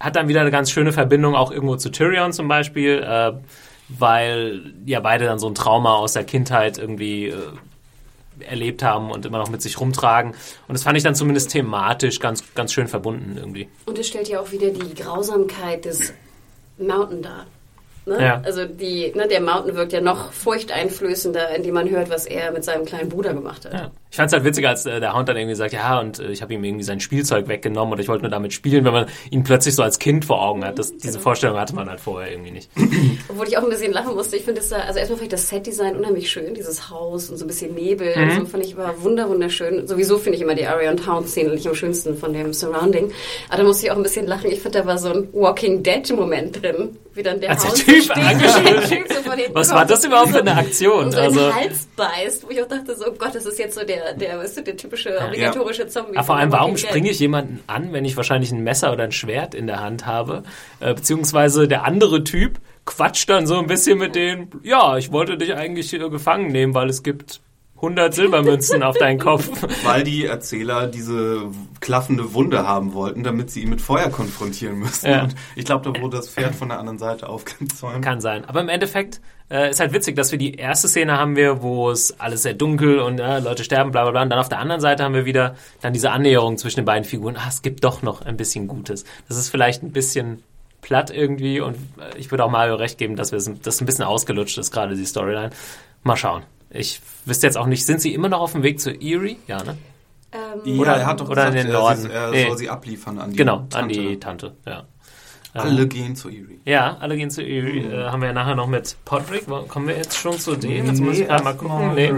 hat 0.00 0.16
dann 0.16 0.28
wieder 0.28 0.40
eine 0.42 0.50
ganz 0.50 0.70
schöne 0.70 0.92
Verbindung 0.92 1.36
auch 1.36 1.52
irgendwo 1.52 1.76
zu 1.76 1.90
Tyrion 1.90 2.32
zum 2.32 2.48
Beispiel, 2.48 3.02
äh, 3.02 3.32
weil 3.88 4.74
ja 4.84 5.00
beide 5.00 5.24
dann 5.24 5.38
so 5.38 5.46
ein 5.46 5.54
Trauma 5.54 5.94
aus 5.94 6.12
der 6.12 6.24
Kindheit 6.24 6.76
irgendwie 6.76 7.28
äh, 7.28 7.36
erlebt 8.42 8.82
haben 8.82 9.10
und 9.10 9.26
immer 9.26 9.38
noch 9.38 9.50
mit 9.50 9.62
sich 9.62 9.80
rumtragen. 9.80 10.32
Und 10.32 10.74
das 10.74 10.82
fand 10.82 10.96
ich 10.96 11.02
dann 11.02 11.14
zumindest 11.14 11.50
thematisch 11.50 12.20
ganz, 12.20 12.42
ganz 12.54 12.72
schön 12.72 12.88
verbunden 12.88 13.36
irgendwie. 13.36 13.68
Und 13.86 13.98
es 13.98 14.08
stellt 14.08 14.28
ja 14.28 14.40
auch 14.40 14.52
wieder 14.52 14.70
die 14.70 14.94
Grausamkeit 14.94 15.84
des 15.84 16.12
Mountain 16.78 17.22
dar. 17.22 17.46
Ne? 18.08 18.24
Ja. 18.24 18.40
Also 18.42 18.64
die, 18.64 19.12
ne, 19.14 19.28
der 19.28 19.42
Mountain 19.42 19.76
wirkt 19.76 19.92
ja 19.92 20.00
noch 20.00 20.32
furchteinflößender, 20.32 21.54
indem 21.54 21.74
man 21.74 21.90
hört, 21.90 22.08
was 22.08 22.24
er 22.24 22.52
mit 22.52 22.64
seinem 22.64 22.86
kleinen 22.86 23.10
Bruder 23.10 23.34
gemacht 23.34 23.66
hat. 23.66 23.74
Ja. 23.74 23.90
Ich 24.10 24.16
fand 24.16 24.28
es 24.28 24.32
halt 24.32 24.44
witzig, 24.44 24.66
als 24.66 24.86
äh, 24.86 25.00
der 25.00 25.14
Hound 25.14 25.28
dann 25.28 25.36
irgendwie 25.36 25.54
sagt, 25.54 25.72
ja, 25.74 26.00
und 26.00 26.18
äh, 26.18 26.30
ich 26.30 26.40
habe 26.40 26.54
ihm 26.54 26.64
irgendwie 26.64 26.84
sein 26.84 27.00
Spielzeug 27.00 27.48
weggenommen 27.48 27.92
und 27.92 28.00
ich 28.00 28.08
wollte 28.08 28.22
nur 28.22 28.30
damit 28.30 28.52
spielen, 28.52 28.84
wenn 28.84 28.92
man 28.92 29.06
ihn 29.30 29.44
plötzlich 29.44 29.74
so 29.74 29.82
als 29.82 29.98
Kind 29.98 30.24
vor 30.24 30.42
Augen 30.42 30.64
hat. 30.64 30.78
Das, 30.78 30.96
diese 30.96 31.20
Vorstellung 31.20 31.58
hatte 31.58 31.74
man 31.74 31.90
halt 31.90 32.00
vorher 32.00 32.30
irgendwie 32.30 32.52
nicht. 32.52 32.70
Obwohl 33.28 33.46
ich 33.46 33.58
auch 33.58 33.62
ein 33.62 33.68
bisschen 33.68 33.92
lachen 33.92 34.14
musste. 34.14 34.36
Ich 34.36 34.44
finde 34.44 34.60
es 34.60 34.70
da, 34.70 34.78
also 34.78 34.98
erstmal 34.98 35.18
fand 35.18 35.22
ich 35.24 35.28
das 35.28 35.48
Setdesign 35.48 35.96
unheimlich 35.96 36.30
schön, 36.30 36.54
dieses 36.54 36.88
Haus 36.90 37.28
und 37.28 37.36
so 37.36 37.44
ein 37.44 37.48
bisschen 37.48 37.74
Nebel. 37.74 38.14
Mhm. 38.16 38.30
Also 38.30 38.46
fand 38.46 38.64
ich 38.64 38.76
war 38.76 39.02
wunder 39.02 39.28
wunderschön. 39.28 39.86
Sowieso 39.86 40.18
finde 40.18 40.36
ich 40.36 40.42
immer 40.42 40.54
die 40.54 40.66
Aria 40.66 40.90
und 40.90 41.06
Hound-Szene 41.06 41.50
nicht 41.50 41.66
am 41.66 41.74
schönsten 41.74 42.16
von 42.16 42.32
dem 42.32 42.52
Surrounding. 42.52 43.12
Aber 43.48 43.58
da 43.58 43.64
musste 43.64 43.86
ich 43.86 43.92
auch 43.92 43.96
ein 43.96 44.02
bisschen 44.02 44.26
lachen. 44.26 44.50
Ich 44.50 44.60
finde, 44.60 44.80
da 44.80 44.86
war 44.86 44.98
so 44.98 45.10
ein 45.10 45.28
Walking 45.32 45.82
Dead-Moment 45.82 46.62
drin. 46.62 46.96
Wie 47.14 47.22
dann 47.24 47.40
der 47.40 47.50
Als 47.50 47.62
der 47.62 47.74
Typ 47.74 48.04
so 48.04 48.12
steht, 48.12 49.08
so 49.08 49.30
Was 49.52 49.68
kommt 49.68 49.78
war 49.78 49.86
das 49.86 50.04
überhaupt 50.04 50.30
für 50.30 50.38
eine 50.38 50.54
Aktion? 50.54 51.06
Und 51.06 51.12
so 51.12 51.18
Also, 51.18 51.54
Hals 51.54 51.88
beißt, 51.96 52.44
wo 52.44 52.50
ich 52.50 52.62
auch 52.62 52.68
dachte, 52.68 52.94
so 52.94 53.06
oh 53.08 53.14
Gott, 53.18 53.34
das 53.34 53.44
ist 53.44 53.58
jetzt 53.58 53.74
so 53.74 53.84
der, 53.84 53.97
der, 54.18 54.38
weißt 54.38 54.58
du, 54.58 54.62
der 54.62 54.76
typische 54.76 55.18
obligatorische 55.18 55.86
Zombie. 55.86 56.16
Ja, 56.16 56.22
vor 56.22 56.36
allem, 56.36 56.52
warum 56.52 56.76
springe 56.76 57.10
ich 57.10 57.18
jemanden 57.18 57.60
an, 57.66 57.92
wenn 57.92 58.04
ich 58.04 58.16
wahrscheinlich 58.16 58.52
ein 58.52 58.62
Messer 58.62 58.92
oder 58.92 59.04
ein 59.04 59.12
Schwert 59.12 59.54
in 59.54 59.66
der 59.66 59.80
Hand 59.80 60.06
habe? 60.06 60.42
Äh, 60.80 60.94
beziehungsweise 60.94 61.68
der 61.68 61.84
andere 61.84 62.24
Typ 62.24 62.60
quatscht 62.84 63.28
dann 63.28 63.46
so 63.46 63.58
ein 63.58 63.66
bisschen 63.66 63.98
mit 63.98 64.14
denen, 64.14 64.50
ja, 64.62 64.96
ich 64.96 65.12
wollte 65.12 65.36
dich 65.36 65.54
eigentlich 65.54 65.90
gefangen 65.90 66.48
nehmen, 66.48 66.74
weil 66.74 66.88
es 66.88 67.02
gibt 67.02 67.40
100 67.78 68.12
Silbermünzen 68.12 68.82
auf 68.82 68.96
deinen 68.98 69.20
Kopf. 69.20 69.48
Weil 69.84 70.02
die 70.02 70.26
Erzähler 70.26 70.88
diese 70.88 71.46
klaffende 71.80 72.34
Wunde 72.34 72.66
haben 72.66 72.92
wollten, 72.92 73.22
damit 73.22 73.50
sie 73.50 73.62
ihn 73.62 73.70
mit 73.70 73.80
Feuer 73.80 74.10
konfrontieren 74.10 74.80
müssen. 74.80 75.08
Ja. 75.08 75.22
Und 75.22 75.36
ich 75.54 75.64
glaube, 75.64 75.90
da 75.90 76.00
wurde 76.00 76.16
das 76.16 76.28
Pferd 76.28 76.56
von 76.56 76.70
der 76.70 76.80
anderen 76.80 76.98
Seite 76.98 77.28
aufgezäumt. 77.28 78.04
Kann 78.04 78.20
sein. 78.20 78.44
Aber 78.46 78.60
im 78.60 78.68
Endeffekt 78.68 79.20
äh, 79.48 79.70
ist 79.70 79.78
halt 79.78 79.92
witzig, 79.92 80.16
dass 80.16 80.32
wir 80.32 80.38
die 80.38 80.54
erste 80.54 80.88
Szene 80.88 81.16
haben 81.16 81.36
wir, 81.36 81.62
wo 81.62 81.90
es 81.90 82.18
alles 82.18 82.42
sehr 82.42 82.54
dunkel 82.54 82.98
und 82.98 83.20
äh, 83.20 83.38
Leute 83.38 83.62
sterben, 83.62 83.92
bla 83.92 84.02
bla 84.02 84.10
bla. 84.10 84.22
Und 84.22 84.30
dann 84.30 84.40
auf 84.40 84.48
der 84.48 84.58
anderen 84.58 84.80
Seite 84.80 85.04
haben 85.04 85.14
wir 85.14 85.24
wieder 85.24 85.54
dann 85.80 85.92
diese 85.92 86.10
Annäherung 86.10 86.58
zwischen 86.58 86.80
den 86.80 86.84
beiden 86.84 87.04
Figuren. 87.04 87.36
Ah, 87.36 87.46
es 87.48 87.62
gibt 87.62 87.84
doch 87.84 88.02
noch 88.02 88.22
ein 88.22 88.36
bisschen 88.36 88.66
Gutes. 88.66 89.04
Das 89.28 89.36
ist 89.36 89.50
vielleicht 89.50 89.84
ein 89.84 89.92
bisschen 89.92 90.42
platt 90.80 91.10
irgendwie 91.10 91.60
und 91.60 91.76
äh, 91.76 92.16
ich 92.18 92.30
würde 92.30 92.44
auch 92.44 92.50
Mario 92.50 92.74
recht 92.74 92.98
geben, 92.98 93.14
dass 93.14 93.30
wir 93.30 93.38
das 93.62 93.80
ein 93.80 93.86
bisschen 93.86 94.04
ausgelutscht 94.04 94.58
ist, 94.58 94.72
gerade 94.72 94.96
die 94.96 95.06
Storyline. 95.06 95.50
Mal 96.02 96.16
schauen. 96.16 96.42
Ich 96.70 97.00
wüsste 97.24 97.46
jetzt 97.46 97.56
auch 97.56 97.66
nicht, 97.66 97.84
sind 97.86 98.00
sie 98.00 98.12
immer 98.14 98.28
noch 98.28 98.40
auf 98.40 98.52
dem 98.52 98.62
Weg 98.62 98.80
zu 98.80 98.90
Erie? 98.90 99.36
Ja, 99.46 99.62
ne? 99.64 99.78
Ähm, 100.32 100.40
Ja, 100.74 100.80
Oder- 100.80 100.96
er 100.96 101.06
hat 101.06 101.20
doch 101.20 101.28
oder 101.30 101.46
in 101.48 101.52
gesagt, 101.54 101.68
den 101.68 101.74
er, 101.74 101.80
Norden. 101.80 102.00
sie- 102.02 102.10
er 102.10 102.30
Nee. 102.30 102.46
soll 102.48 102.58
sie 102.58 102.68
abliefern 102.70 103.18
an 103.18 103.30
die 103.30 103.36
Genau, 103.36 103.56
Tante. 103.70 103.78
an 103.78 103.88
die 103.88 104.20
Tante, 104.20 104.52
ja. 104.66 104.84
Alle 105.54 105.88
gehen 105.88 106.14
zu 106.14 106.28
Erie. 106.28 106.60
Ja, 106.66 106.98
alle 107.00 107.16
gehen 107.16 107.30
zu 107.30 107.42
Erie. 107.42 107.80
Äh, 107.90 108.04
haben 108.10 108.20
wir 108.20 108.28
ja 108.28 108.34
nachher 108.34 108.54
noch 108.54 108.66
mit 108.68 108.96
Podrick. 109.04 109.46
Kommen 109.68 109.88
wir 109.88 109.96
jetzt 109.96 110.16
schon 110.16 110.38
zu 110.38 110.54
denen? 110.54 110.86
Jetzt 110.88 111.00
muss 111.00 111.18
ich 111.18 111.26
gerade 111.26 111.42
mal 111.42 111.54
gucken. 111.56 111.94
Nee. 111.94 112.12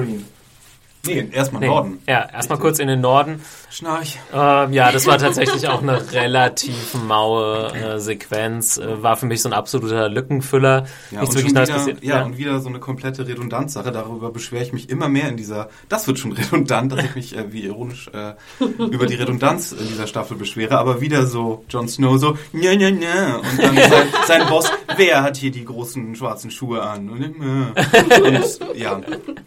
Nee, 1.07 1.29
erstmal 1.33 1.61
Nee. 1.61 1.69
Norden. 1.69 1.99
Ja, 2.07 2.29
erstmal 2.31 2.59
kurz 2.59 2.79
in 2.79 2.89
den 2.89 3.01
Norden. 3.01 3.41
Schnarch. 3.71 4.19
Ähm, 4.35 4.73
ja, 4.73 4.93
das 4.93 5.07
war 5.07 5.17
tatsächlich 5.19 5.69
auch 5.69 5.81
eine 5.81 6.13
relativ 6.13 6.95
maue 7.07 7.73
äh, 7.73 7.99
Sequenz. 8.01 8.77
Äh, 8.77 9.03
war 9.03 9.17
für 9.17 9.27
mich 9.27 9.41
so 9.41 9.49
ein 9.49 9.53
absoluter 9.53 10.09
Lückenfüller. 10.09 10.85
Ja, 11.11 11.21
Nichts 11.21 11.37
und 11.37 11.41
wirklich 11.41 11.55
Neues 11.55 11.69
wieder, 11.69 11.79
passiert. 11.79 12.05
ja, 12.05 12.23
und 12.25 12.37
wieder 12.37 12.61
so 12.61 12.69
eine 12.69 12.81
komplette 12.81 13.27
Redundanzsache. 13.27 13.93
Darüber 13.93 14.31
beschwere 14.31 14.63
ich 14.63 14.73
mich 14.73 14.91
immer 14.91 15.09
mehr 15.09 15.29
in 15.29 15.37
dieser. 15.37 15.71
Das 15.89 16.07
wird 16.07 16.19
schon 16.19 16.33
redundant, 16.41 16.93
dass 16.93 17.05
ich 17.05 17.15
mich 17.15 17.37
äh, 17.37 17.51
wie 17.53 17.63
ironisch 17.65 18.11
äh, 18.13 18.35
über 18.61 19.07
die 19.07 19.15
Redundanz 19.15 19.73
in 19.73 19.87
dieser 19.89 20.07
Staffel 20.07 20.37
beschwere. 20.37 20.77
Aber 20.79 21.01
wieder 21.01 21.25
so 21.27 21.65
Jon 21.71 21.89
Snow 21.89 22.19
so 22.19 22.37
ja 22.53 22.73
ja 22.73 22.89
ja 22.89 23.37
und 23.37 23.59
dann 23.63 23.75
sein, 23.77 24.07
sein 24.27 24.49
Boss. 24.49 24.71
Wer 24.97 25.23
hat 25.23 25.37
hier 25.39 25.51
die 25.51 25.65
großen 25.65 26.15
schwarzen 26.15 26.51
Schuhe 26.51 26.83
an? 26.83 27.09
Und, 27.09 27.23
äh, 27.23 28.21
und 28.21 28.77
ja, 28.77 29.01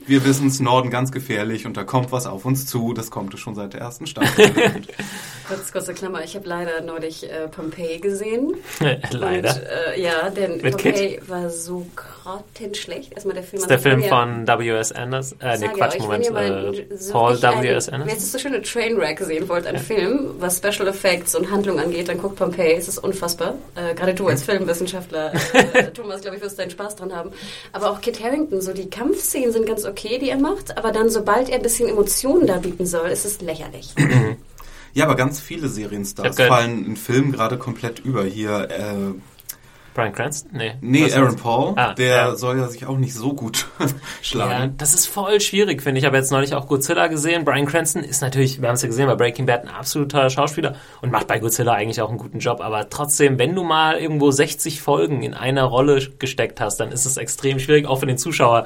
wir 0.08 0.26
wissen 0.26 0.48
es 0.48 0.60
Norden 0.60 0.90
ganz 0.90 1.12
gefährlich 1.12 1.43
und 1.66 1.78
da 1.78 1.84
kommt 1.84 2.12
was 2.12 2.26
auf 2.26 2.46
uns 2.46 2.66
zu. 2.66 2.94
Das 2.94 3.12
kommt 3.12 3.38
schon 3.40 3.56
seit 3.56 3.74
der 3.74 3.82
ersten 3.82 4.08
Staffel. 4.08 4.52
Kurz, 5.48 5.74
kurze 5.74 5.94
Klammer, 5.94 6.24
ich 6.24 6.36
habe 6.38 6.48
leider 6.48 6.80
neulich 6.82 7.30
äh, 7.30 7.50
Pompeii 7.50 8.00
gesehen. 8.00 8.54
Leider. 9.12 9.50
Und, 9.54 9.62
äh, 9.98 10.02
ja, 10.02 10.30
denn 10.30 10.62
Mit 10.62 10.72
Pompeii 10.78 11.20
war 11.28 11.50
so 11.50 11.86
grottenschlecht. 11.98 13.12
Erstmal 13.12 13.36
der 13.36 13.44
Film. 13.44 13.62
Das 13.62 13.64
ist 13.64 13.70
der 13.70 13.80
Film 13.80 14.02
ihr- 14.02 14.08
von 14.08 14.48
W.S. 14.48 14.94
Anderson. 14.94 15.42
Äh, 15.42 15.58
nee, 15.58 15.66
ja 15.66 15.72
Quatsch, 15.74 15.96
euch, 15.96 16.00
Moment. 16.02 16.26
Wenn 16.34 16.34
ihr 16.46 16.52
mal 16.52 16.74
Äh, 16.76 16.98
so 16.98 17.12
Paul 17.12 17.42
W.S. 17.42 17.90
Anderson. 17.90 18.00
Wenn 18.08 18.16
ihr 18.16 18.22
so 18.22 18.40
schöne 18.40 18.62
Trainwreck 18.62 19.20
sehen 19.20 19.50
wollt, 19.50 19.68
ein 19.68 19.78
Film, 19.80 20.30
was 20.40 20.58
Special 20.60 20.88
Effects 20.88 21.36
und 21.36 21.52
Handlung 21.52 21.78
angeht, 21.80 22.08
dann 22.08 22.20
guckt 22.20 22.38
Pompeii. 22.38 22.76
Es 22.78 22.88
ist 22.88 23.00
unfassbar. 23.00 23.56
Äh, 23.76 23.94
Gerade 23.96 24.14
du 24.14 24.28
als 24.28 24.44
Filmwissenschaftler, 24.44 25.34
äh, 25.74 25.84
Thomas, 25.94 26.22
glaube 26.22 26.38
ich, 26.38 26.42
wirst 26.42 26.58
deinen 26.58 26.72
Spaß 26.72 26.96
dran 26.96 27.14
haben. 27.14 27.32
Aber 27.74 27.92
auch 27.92 28.00
Kit 28.00 28.24
Harington, 28.24 28.62
so 28.62 28.72
die 28.72 28.90
Kampfszenen 28.90 29.52
sind 29.52 29.66
ganz 29.66 29.84
okay, 29.84 30.20
die 30.20 30.30
er 30.30 30.38
macht. 30.38 30.78
Aber 30.78 30.94
dann, 30.94 31.10
sobald 31.10 31.33
er 31.42 31.56
ein 31.56 31.62
bisschen 31.62 31.90
Emotionen 31.90 32.48
darbieten 32.48 32.86
soll, 32.86 33.10
ist 33.10 33.26
es 33.26 33.42
lächerlich. 33.42 33.94
ja, 34.94 35.06
aber 35.06 35.16
ganz 35.16 35.40
viele 35.40 35.68
Serienstars 35.68 36.38
fallen 36.38 36.86
in 36.86 36.96
Filmen 36.96 37.32
gerade 37.32 37.58
komplett 37.58 38.00
über. 38.00 38.24
Hier 38.24 38.70
äh, 38.70 39.14
Brian 39.96 40.12
Cranston? 40.12 40.52
Nee. 40.58 40.74
Nee, 40.82 41.06
Was 41.06 41.14
Aaron? 41.14 41.36
Paul, 41.36 41.74
Ah, 41.76 41.94
der 41.94 42.16
ja. 42.16 42.36
soll 42.36 42.58
ja 42.58 42.68
sich 42.68 42.88
auch 42.88 42.98
nicht 42.98 43.14
so 43.14 43.34
gut 43.36 43.68
Ja, 43.80 43.88
schlagen. 44.24 44.74
das 44.80 44.96
ist 44.96 45.06
voll 45.06 45.40
schwierig, 45.40 45.84
finde 45.84 46.00
ich. 46.00 46.04
Ich 46.04 46.08
habe 46.08 46.18
jetzt 46.18 46.32
neulich 46.32 46.56
auch 46.56 46.68
Godzilla 46.68 47.06
gesehen. 47.08 47.46
Brian 47.46 47.68
Cranston 47.68 48.04
ist 48.04 48.22
natürlich, 48.22 48.60
wir 48.60 48.70
haben 48.70 48.74
es 48.76 48.82
ja 48.82 48.88
gesehen, 48.88 49.06
bei 49.06 49.14
Breaking 49.16 49.46
Bad 49.46 49.62
ein 49.62 49.68
absoluter 49.70 50.32
Schauspieler 50.32 50.76
und 51.04 51.12
macht 51.12 51.28
bei 51.28 51.38
Godzilla 51.38 51.74
eigentlich 51.74 52.02
auch 52.02 52.10
einen 52.10 52.18
guten 52.18 52.40
Job. 52.40 52.60
Aber 52.60 52.90
trotzdem, 52.90 53.38
wenn 53.38 53.54
du 53.54 53.64
mal 53.64 53.98
irgendwo 54.00 54.32
60 54.32 54.82
Folgen 54.82 55.22
in 55.22 55.36
einer 55.36 55.66
Rolle 55.66 56.02
gesteckt 56.18 56.60
hast, 56.60 56.80
dann 56.80 56.92
ist 56.92 57.06
es 57.06 57.18
extrem 57.18 57.60
schwierig, 57.60 57.86
auch 57.86 58.00
für 58.00 58.08
den 58.08 58.18
Zuschauer, 58.18 58.66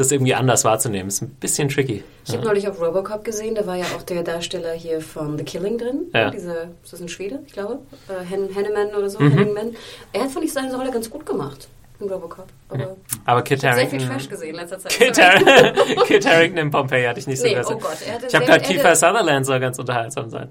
das 0.00 0.10
irgendwie 0.12 0.34
anders 0.34 0.64
wahrzunehmen. 0.64 1.08
Ist 1.08 1.22
ein 1.22 1.28
bisschen 1.30 1.68
tricky. 1.68 2.02
Ich 2.26 2.32
habe 2.34 2.44
neulich 2.44 2.68
auch 2.68 2.80
Robocop 2.80 3.24
gesehen, 3.24 3.54
da 3.54 3.66
war 3.66 3.76
ja 3.76 3.84
auch 3.96 4.02
der 4.02 4.22
Darsteller 4.22 4.72
hier 4.72 5.00
von 5.00 5.36
The 5.38 5.44
Killing 5.44 5.78
drin. 5.78 6.06
Ja. 6.14 6.30
Dieser, 6.30 6.64
ist 6.82 6.92
das 6.92 7.00
ein 7.00 7.08
Schwede, 7.08 7.40
ich 7.46 7.52
glaube? 7.52 7.78
Äh, 8.08 8.24
Hen 8.24 8.48
Henneman 8.54 8.94
oder 8.94 9.08
so, 9.10 9.18
Mhm. 9.20 9.32
Henneman. 9.32 9.76
Er 10.12 10.22
hat, 10.22 10.30
fand 10.30 10.44
ich, 10.44 10.52
seine 10.52 10.74
Rolle 10.74 10.90
ganz 10.90 11.08
gut 11.10 11.24
gemacht 11.26 11.68
Robocop. 12.00 12.46
Aber 12.70 12.96
Aber 13.26 13.42
Kit 13.42 13.58
ich 13.58 13.64
habe 13.66 13.76
sehr 13.76 13.86
viel 13.88 13.98
Harington... 13.98 14.16
Trash 14.18 14.28
gesehen 14.30 14.48
in 14.50 14.54
letzter 14.56 14.78
Zeit. 14.78 14.92
Kit. 14.92 15.20
Har 15.22 16.04
Kit 16.06 16.26
Harington 16.26 16.58
in 16.58 16.70
Pompeii 16.70 17.04
hatte 17.06 17.20
ich 17.20 17.26
nicht 17.26 17.38
so 17.40 17.44
Nee, 17.46 17.54
besser. 17.56 17.74
oh 17.76 17.78
Gott, 17.78 17.98
er 18.06 18.14
hatte 18.14 18.26
ich 18.26 18.34
habe 18.34 18.46
gehört, 18.46 18.62
er 18.62 18.68
Kiefer 18.68 18.96
Sutherland 18.96 19.44
soll 19.44 19.60
ganz 19.60 19.78
unterhaltsam 19.78 20.30
sein. 20.30 20.48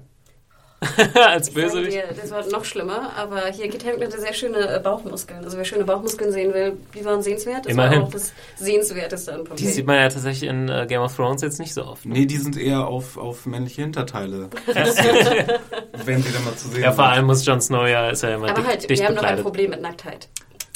Als 1.14 1.50
Bösewicht. 1.50 1.92
dir, 1.92 2.04
das 2.18 2.30
war 2.30 2.46
noch 2.46 2.64
schlimmer, 2.64 3.12
aber 3.14 3.46
hier 3.52 3.68
Kit 3.68 3.84
Harington 3.84 4.08
hatte 4.08 4.20
sehr 4.20 4.32
schöne 4.32 4.76
äh, 4.76 4.80
Bauchmuskeln. 4.80 5.44
Also 5.44 5.58
wer 5.58 5.64
schöne 5.66 5.84
Bauchmuskeln 5.84 6.32
sehen 6.32 6.54
will, 6.54 6.78
die 6.94 7.04
waren 7.04 7.22
sehenswert. 7.22 7.66
Das 7.66 7.72
Immerhin. 7.72 8.00
war 8.00 8.08
auch 8.08 8.12
das 8.12 8.32
Sehenswerteste 8.56 9.32
an 9.32 9.44
Pompeii. 9.44 9.66
Die 9.66 9.72
sieht 9.72 9.86
man 9.86 9.96
ja 9.96 10.08
tatsächlich 10.08 10.48
in 10.48 10.70
äh, 10.70 10.86
Game 10.88 11.02
of 11.02 11.14
Thrones 11.14 11.42
jetzt 11.42 11.58
nicht 11.58 11.74
so 11.74 11.84
oft. 11.84 12.06
Nee, 12.06 12.24
die 12.24 12.38
sind 12.38 12.56
eher 12.56 12.86
auf, 12.86 13.18
auf 13.18 13.44
männliche 13.44 13.82
Hinterteile 13.82 14.48
wenn 14.66 16.22
sie 16.22 16.32
dann 16.32 16.44
mal 16.44 16.54
zu 16.56 16.68
sehen 16.68 16.82
Ja, 16.82 16.92
vor 16.92 17.04
allem 17.04 17.26
muss 17.26 17.44
Jon 17.44 17.60
Snow 17.60 17.86
ja, 17.86 18.08
ist 18.08 18.22
ja 18.22 18.34
immer 18.34 18.48
aber 18.48 18.60
dick, 18.60 18.66
halt, 18.66 18.90
dicht 18.90 19.00
wir 19.00 19.08
haben 19.08 19.14
noch 19.14 19.22
ein 19.22 19.36
bekleidet. 19.36 19.44
Problem 19.44 19.70
mit 19.70 19.82
Nacktheit. 19.82 20.28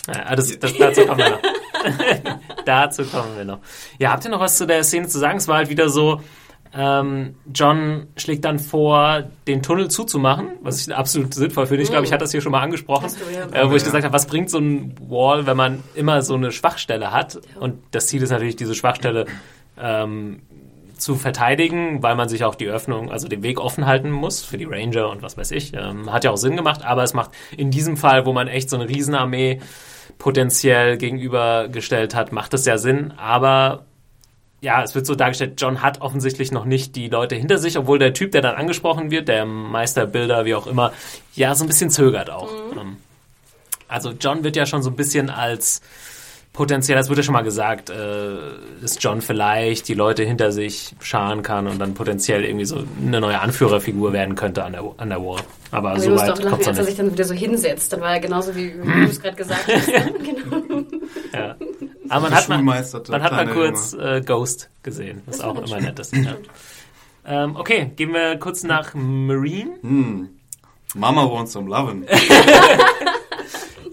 Ja, 0.06 0.36
das, 0.36 0.58
das, 0.58 0.76
dazu 0.76 1.06
kommen 1.06 1.18
wir 1.18 1.30
noch. 1.30 1.40
dazu 2.66 3.04
kommen 3.04 3.36
wir 3.36 3.44
noch. 3.46 3.60
Ja, 3.98 4.12
habt 4.12 4.24
ihr 4.24 4.30
noch 4.30 4.40
was 4.40 4.58
zu 4.58 4.66
der 4.66 4.84
Szene 4.84 5.08
zu 5.08 5.18
sagen? 5.18 5.38
Es 5.38 5.48
war 5.48 5.56
halt 5.56 5.70
wieder 5.70 5.88
so, 5.88 6.20
ähm, 6.76 7.36
John 7.54 8.08
schlägt 8.16 8.44
dann 8.44 8.58
vor, 8.58 9.24
den 9.46 9.62
Tunnel 9.62 9.88
zuzumachen, 9.88 10.48
was 10.62 10.86
ich 10.86 10.94
absolut 10.94 11.32
sinnvoll 11.32 11.66
finde. 11.66 11.82
Ich 11.82 11.90
glaube, 11.90 12.04
ich 12.04 12.12
hatte 12.12 12.24
das 12.24 12.32
hier 12.32 12.40
schon 12.40 12.52
mal 12.52 12.62
angesprochen, 12.62 13.10
äh, 13.52 13.68
wo 13.68 13.74
ich 13.76 13.84
gesagt 13.84 14.04
habe, 14.04 14.12
was 14.12 14.26
bringt 14.26 14.50
so 14.50 14.58
ein 14.58 14.94
Wall, 15.08 15.46
wenn 15.46 15.56
man 15.56 15.84
immer 15.94 16.22
so 16.22 16.34
eine 16.34 16.50
Schwachstelle 16.50 17.12
hat? 17.12 17.40
Und 17.60 17.78
das 17.92 18.08
Ziel 18.08 18.22
ist 18.22 18.30
natürlich, 18.30 18.56
diese 18.56 18.74
Schwachstelle 18.74 19.26
ähm, 19.80 20.40
zu 20.96 21.14
verteidigen, 21.14 22.02
weil 22.02 22.16
man 22.16 22.28
sich 22.28 22.44
auch 22.44 22.56
die 22.56 22.66
Öffnung, 22.66 23.12
also 23.12 23.28
den 23.28 23.42
Weg 23.42 23.60
offen 23.60 23.86
halten 23.86 24.10
muss 24.10 24.42
für 24.42 24.58
die 24.58 24.64
Ranger 24.64 25.10
und 25.10 25.22
was 25.22 25.36
weiß 25.36 25.52
ich. 25.52 25.74
Ähm, 25.74 26.12
hat 26.12 26.24
ja 26.24 26.30
auch 26.30 26.36
Sinn 26.36 26.56
gemacht, 26.56 26.84
aber 26.84 27.04
es 27.04 27.14
macht 27.14 27.30
in 27.56 27.70
diesem 27.70 27.96
Fall, 27.96 28.26
wo 28.26 28.32
man 28.32 28.48
echt 28.48 28.68
so 28.68 28.76
eine 28.76 28.88
Riesenarmee 28.88 29.60
potenziell 30.18 30.96
gegenübergestellt 30.96 32.14
hat, 32.14 32.32
macht 32.32 32.54
es 32.54 32.64
ja 32.64 32.78
Sinn, 32.78 33.12
aber 33.16 33.84
ja, 34.64 34.82
es 34.82 34.94
wird 34.94 35.04
so 35.06 35.14
dargestellt, 35.14 35.60
John 35.60 35.82
hat 35.82 36.00
offensichtlich 36.00 36.50
noch 36.50 36.64
nicht 36.64 36.96
die 36.96 37.08
Leute 37.08 37.34
hinter 37.34 37.58
sich, 37.58 37.76
obwohl 37.78 37.98
der 37.98 38.14
Typ, 38.14 38.32
der 38.32 38.40
dann 38.40 38.56
angesprochen 38.56 39.10
wird, 39.10 39.28
der 39.28 39.44
Meisterbilder, 39.44 40.46
wie 40.46 40.54
auch 40.54 40.66
immer, 40.66 40.92
ja, 41.34 41.54
so 41.54 41.64
ein 41.64 41.68
bisschen 41.68 41.90
zögert 41.90 42.30
auch. 42.30 42.48
Ähm, 42.76 42.96
Also 43.88 44.12
John 44.18 44.42
wird 44.42 44.56
ja 44.56 44.64
schon 44.64 44.82
so 44.82 44.88
ein 44.90 44.96
bisschen 44.96 45.28
als 45.28 45.82
potenziell, 46.54 46.96
das 46.96 47.10
wurde 47.10 47.20
ja 47.20 47.24
schon 47.24 47.34
mal 47.34 47.42
gesagt, 47.42 47.90
äh, 47.90 47.94
dass 48.80 48.96
John 49.00 49.20
vielleicht 49.20 49.86
die 49.88 49.94
Leute 49.94 50.22
hinter 50.24 50.50
sich 50.50 50.94
scharen 51.00 51.42
kann 51.42 51.66
und 51.66 51.78
dann 51.78 51.92
potenziell 51.94 52.44
irgendwie 52.44 52.64
so 52.64 52.84
eine 53.06 53.20
neue 53.20 53.38
Anführerfigur 53.40 54.12
werden 54.14 54.34
könnte 54.34 54.64
an 54.64 54.72
der, 54.72 54.84
an 54.96 55.10
der 55.10 55.20
Wall. 55.22 55.42
Aber 55.72 55.90
Aber 55.90 56.00
so 56.00 56.16
weit 56.16 56.40
kommt 56.46 56.62
es 56.62 56.68
als 56.68 56.78
er 56.78 56.84
sich 56.84 56.96
dann 56.96 57.12
wieder 57.12 57.24
so 57.24 57.34
hinsetzt. 57.34 57.92
Dann 57.92 58.00
war 58.00 58.14
er 58.14 58.20
genauso, 58.20 58.54
wie, 58.56 58.72
wie 58.82 59.00
du 59.04 59.10
es 59.10 59.20
gerade 59.20 59.36
gesagt 59.36 59.66
hast. 59.66 59.86
genau. 60.24 60.84
Ja. 61.34 61.56
Aber 62.14 62.30
man 62.30 62.34
hat, 62.34 62.48
mal, 62.48 62.56
Geschulmeisterte 62.56 63.12
man 63.12 63.22
hat 63.22 63.32
mal 63.32 63.48
kurz 63.48 63.92
äh, 63.92 64.20
Ghost 64.20 64.70
gesehen, 64.82 65.22
was 65.26 65.40
auch 65.40 65.56
immer 65.56 65.80
nett 65.80 65.98
ist. 65.98 66.14
Ja. 66.14 66.36
Ähm, 67.26 67.56
okay, 67.56 67.90
gehen 67.96 68.12
wir 68.12 68.38
kurz 68.38 68.62
nach 68.62 68.94
Marine. 68.94 69.72
Hm. 69.82 70.28
Mama 70.94 71.28
wants 71.28 71.52
some 71.52 71.68
lovin'. 71.68 72.06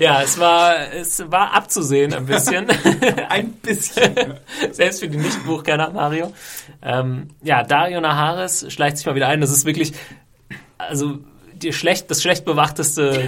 Ja, 0.02 0.24
es 0.24 0.40
war, 0.40 0.94
es 0.94 1.32
war 1.32 1.54
abzusehen 1.54 2.12
ein 2.12 2.26
bisschen. 2.26 2.66
Ein 3.30 3.52
bisschen. 3.52 4.16
Selbst 4.72 5.00
für 5.00 5.08
die 5.08 5.18
Nicht-Buchkenner, 5.18 5.92
Mario. 5.92 6.34
Ähm, 6.82 7.28
ja, 7.44 7.62
Dario 7.62 8.02
Naharis 8.02 8.66
schleicht 8.74 8.98
sich 8.98 9.06
mal 9.06 9.14
wieder 9.14 9.28
ein. 9.28 9.42
Das 9.42 9.52
ist 9.52 9.64
wirklich, 9.64 9.94
also 10.80 11.20
die 11.64 11.74
schlecht, 11.74 12.10
das 12.12 12.22
schlecht 12.22 12.46
bewachteste 12.46 13.26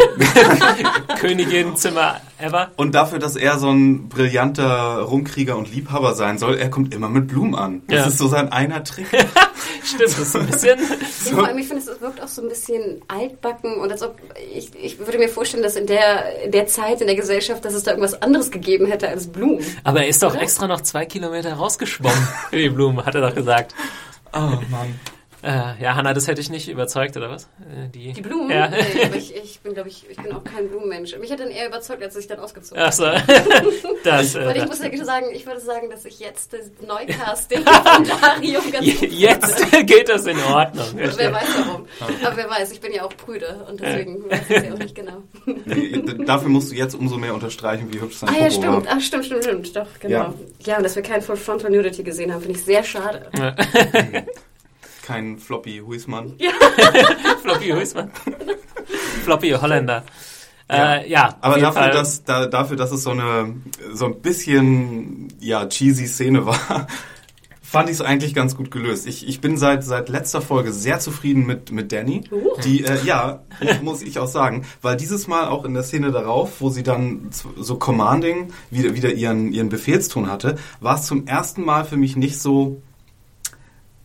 Königin-Zimmer 1.19 2.21
ever. 2.39 2.71
Und 2.77 2.93
dafür, 2.95 3.19
dass 3.19 3.35
er 3.35 3.57
so 3.57 3.69
ein 3.69 4.09
brillanter 4.09 4.99
Rumkrieger 5.01 5.57
und 5.57 5.73
Liebhaber 5.73 6.13
sein 6.15 6.37
soll, 6.37 6.57
er 6.57 6.69
kommt 6.69 6.93
immer 6.93 7.09
mit 7.09 7.27
Blumen 7.27 7.55
an. 7.55 7.81
Das 7.87 7.99
Ja. 7.99 8.05
ist 8.07 8.17
so 8.17 8.27
sein 8.27 8.51
einer 8.51 8.83
Trick. 8.83 9.07
Stimmt, 9.83 10.01
das 10.03 10.19
ist 10.19 10.35
ein 10.35 10.45
bisschen. 10.47 10.79
Ja, 11.25 11.31
vor 11.35 11.47
allem, 11.47 11.57
ich 11.57 11.67
finde, 11.67 11.83
es 11.83 12.01
wirkt 12.01 12.21
auch 12.21 12.27
so 12.27 12.41
ein 12.41 12.49
bisschen 12.49 13.01
altbacken 13.07 13.75
und 13.79 13.91
als 13.91 14.01
ob 14.01 14.17
ich, 14.53 14.71
ich 14.75 14.99
würde 14.99 15.17
mir 15.17 15.29
vorstellen, 15.29 15.63
dass 15.63 15.75
in 15.75 15.87
der, 15.87 16.43
in 16.45 16.51
der 16.51 16.67
Zeit 16.67 17.01
in 17.01 17.07
der 17.07 17.15
Gesellschaft, 17.15 17.63
dass 17.65 17.73
es 17.73 17.83
da 17.83 17.91
irgendwas 17.91 18.21
anderes 18.21 18.51
gegeben 18.51 18.85
hätte 18.87 19.07
als 19.09 19.27
Blumen. 19.27 19.63
Aber 19.83 20.01
er 20.01 20.07
ist 20.07 20.23
doch 20.23 20.35
extra 20.35 20.67
noch 20.67 20.81
zwei 20.81 21.05
Kilometer 21.05 21.53
rausgeschwommen 21.53 22.27
für 22.49 22.57
die 22.57 22.69
Blumen, 22.69 23.05
hat 23.05 23.15
er 23.15 23.21
doch 23.21 23.35
gesagt. 23.35 23.73
Oh 24.33 24.39
Mann. 24.69 24.99
Äh, 25.43 25.81
ja, 25.81 25.95
Hanna, 25.95 26.13
das 26.13 26.27
hätte 26.27 26.39
ich 26.39 26.49
nicht 26.49 26.69
überzeugt, 26.69 27.17
oder 27.17 27.29
was? 27.29 27.43
Äh, 27.59 27.89
die, 27.93 28.13
Die 28.13 28.21
Blumen? 28.21 28.49
Ja. 28.49 28.69
Nee, 28.69 28.77
aber 29.05 29.15
ich, 29.17 29.35
ich 29.35 29.59
bin, 29.59 29.73
glaube 29.73 29.89
ich, 29.89 30.09
ich 30.09 30.15
bin 30.15 30.31
auch 30.31 30.43
kein 30.43 30.69
Blumenmensch. 30.69 31.17
Mich 31.17 31.31
hat 31.31 31.41
dann 31.41 31.49
eher 31.49 31.67
überzeugt, 31.67 32.01
als 32.01 32.15
ich 32.15 32.27
dann 32.27 32.39
ausgezogen 32.39 32.81
habe. 32.81 32.87
Achso. 32.87 33.03
das, 34.05 34.35
Weil 34.35 34.55
ich 34.55 34.63
äh, 34.63 34.65
muss 34.65 34.81
ja 34.81 35.03
sagen, 35.03 35.25
ich 35.33 35.45
würde 35.45 35.59
sagen, 35.59 35.89
dass 35.89 36.05
ich 36.05 36.19
jetzt 36.19 36.53
das 36.53 36.71
Neukasting 36.87 37.63
von 37.65 38.05
Dario 38.05 38.61
ganz 38.71 38.99
gut 38.99 39.11
jetzt 39.11 39.85
geht 39.85 40.07
das 40.07 40.25
in 40.27 40.39
Ordnung. 40.39 40.85
Wer 40.95 41.33
weiß 41.33 41.47
warum. 41.65 41.87
Aber 42.23 42.37
wer 42.37 42.49
weiß, 42.49 42.71
ich 42.71 42.79
bin 42.79 42.93
ja 42.93 43.03
auch 43.03 43.15
prüde 43.15 43.65
und 43.69 43.81
deswegen 43.81 44.29
weiß 44.29 44.41
ich 44.49 44.55
es 44.55 44.63
ja 44.63 44.73
auch 44.73 44.79
nicht 44.79 44.95
genau. 44.95 45.23
Dafür 46.25 46.49
musst 46.49 46.71
du 46.71 46.75
jetzt 46.75 46.95
umso 46.95 47.17
mehr 47.17 47.33
unterstreichen, 47.33 47.91
wie 47.93 47.99
hübsch 47.99 48.17
sein 48.17 48.29
Ah 48.29 48.33
ja, 48.33 48.39
Popo 48.47 48.51
stimmt. 48.51 48.85
war. 48.85 48.93
Ach, 48.95 49.01
stimmt, 49.01 49.25
stimmt, 49.25 49.43
stimmt. 49.43 49.75
Doch, 49.75 49.87
genau. 49.99 50.15
Ja. 50.15 50.33
Ja, 50.65 50.77
und 50.77 50.83
dass 50.83 50.95
wir 50.95 51.03
kein 51.03 51.21
Full 51.21 51.35
Frontal 51.35 51.69
Nudity 51.69 52.03
gesehen 52.03 52.33
haben, 52.33 52.41
finde 52.41 52.57
ich 52.57 52.63
sehr 52.63 52.83
schade. 52.83 53.29
Kein 55.03 55.37
Floppy 55.37 55.81
Huismann. 55.85 56.37
Floppy 57.41 57.69
Huismann. 57.69 58.09
Floppy 59.23 59.51
Holländer. 59.51 60.03
Ja. 60.69 60.95
Äh, 60.95 61.09
ja, 61.09 61.37
Aber 61.41 61.59
dafür 61.59 61.81
Fall. 61.81 61.91
dass, 61.91 62.23
da, 62.23 62.45
dafür, 62.45 62.77
dass 62.77 62.91
es 62.91 63.03
so 63.03 63.11
eine 63.11 63.53
so 63.91 64.05
ein 64.05 64.21
bisschen 64.21 65.27
ja, 65.41 65.67
cheesy 65.67 66.07
Szene 66.07 66.45
war, 66.45 66.87
fand 67.61 67.89
ich 67.89 67.95
es 67.95 68.01
eigentlich 68.01 68.33
ganz 68.33 68.55
gut 68.55 68.71
gelöst. 68.71 69.05
Ich, 69.05 69.27
ich 69.27 69.41
bin 69.41 69.57
seit, 69.57 69.83
seit 69.83 70.07
letzter 70.07 70.41
Folge 70.41 70.71
sehr 70.71 70.99
zufrieden 70.99 71.45
mit, 71.45 71.71
mit 71.71 71.91
Danny. 71.91 72.23
Die, 72.63 72.85
äh, 72.85 73.03
ja, 73.03 73.43
muss 73.81 74.01
ich 74.01 74.19
auch 74.19 74.27
sagen. 74.27 74.65
Weil 74.81 74.95
dieses 74.95 75.27
Mal 75.27 75.47
auch 75.49 75.65
in 75.65 75.73
der 75.73 75.83
Szene 75.83 76.11
darauf, 76.11 76.61
wo 76.61 76.69
sie 76.69 76.83
dann 76.83 77.29
so 77.57 77.75
commanding 77.75 78.53
wieder, 78.71 78.95
wieder 78.95 79.11
ihren, 79.11 79.51
ihren 79.51 79.67
Befehlston 79.67 80.31
hatte, 80.31 80.57
war 80.79 80.95
es 80.95 81.07
zum 81.07 81.27
ersten 81.27 81.65
Mal 81.65 81.83
für 81.83 81.97
mich 81.97 82.15
nicht 82.15 82.39
so 82.39 82.81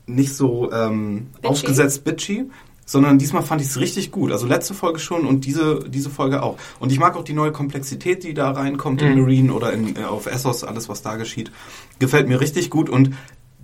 nicht 0.09 0.35
so 0.35 0.73
ähm, 0.73 1.29
Bitchy? 1.35 1.49
aufgesetzt 1.49 2.05
bitchy, 2.05 2.47
sondern 2.89 3.19
diesmal 3.19 3.43
fand 3.43 3.61
ich 3.61 3.69
es 3.69 3.79
richtig 3.79 4.11
gut. 4.11 4.33
Also 4.33 4.47
letzte 4.47 4.75
Folge 4.75 4.99
schon 4.99 5.27
und 5.27 5.45
diese, 5.45 5.85
diese 5.89 6.09
Folge 6.11 6.43
auch. 6.43 6.57
Und 6.81 6.91
ich 6.91 6.99
mag 6.99 7.17
auch 7.17 7.25
die 7.25 7.35
neue 7.35 7.53
Komplexität, 7.53 8.25
die 8.25 8.35
da 8.35 8.51
reinkommt 8.51 9.03
in 9.03 9.21
Marine 9.21 9.53
oder 9.53 9.73
in, 9.73 9.97
äh, 9.97 10.05
auf 10.05 10.27
Essos, 10.27 10.65
alles 10.65 10.89
was 10.89 11.03
da 11.03 11.17
geschieht. 11.17 11.53
Gefällt 11.99 12.29
mir 12.29 12.41
richtig 12.41 12.71
gut 12.71 12.89
und 12.89 13.11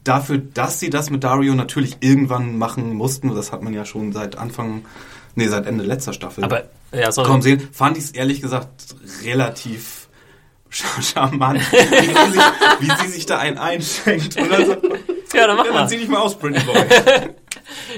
dafür, 0.05 0.39
dass 0.39 0.79
sie 0.79 0.91
das 0.91 1.11
mit 1.11 1.25
Dario 1.25 1.55
natürlich 1.55 1.97
irgendwann 2.01 2.59
machen 2.59 2.95
mussten, 2.95 3.35
das 3.35 3.51
hat 3.51 3.63
man 3.63 3.73
ja 3.73 3.87
schon 3.87 4.13
seit 4.13 4.37
Anfang, 4.37 4.85
nee, 5.35 5.49
seit 5.49 5.67
Ende 5.67 5.85
letzter 5.85 6.13
Staffel 6.13 6.45
Aber, 6.45 6.65
ja, 6.93 7.11
sorry. 7.11 7.27
kaum 7.27 7.41
sehen, 7.43 7.67
fand 7.73 7.97
ich 7.97 8.05
es 8.05 8.11
ehrlich 8.11 8.43
gesagt 8.43 8.95
relativ 9.25 10.09
charmant, 11.01 11.61
wie 11.61 12.07
sie, 12.07 12.33
sich, 12.33 12.43
wie 12.81 13.03
sie 13.03 13.13
sich 13.13 13.27
da 13.27 13.39
einen 13.39 13.57
einschenkt. 13.57 14.37
Dann 14.37 14.67
so, 14.67 14.77
Ja, 15.35 15.47
dann 15.47 15.57
mach 15.57 15.67
ja, 15.67 15.73
mal. 15.73 15.79
dann 15.81 15.89
zieh 15.89 15.99
dich 15.99 16.09
mal 16.09 16.19
aus, 16.21 16.37
Pretty 16.39 16.61
Boy. 16.65 16.77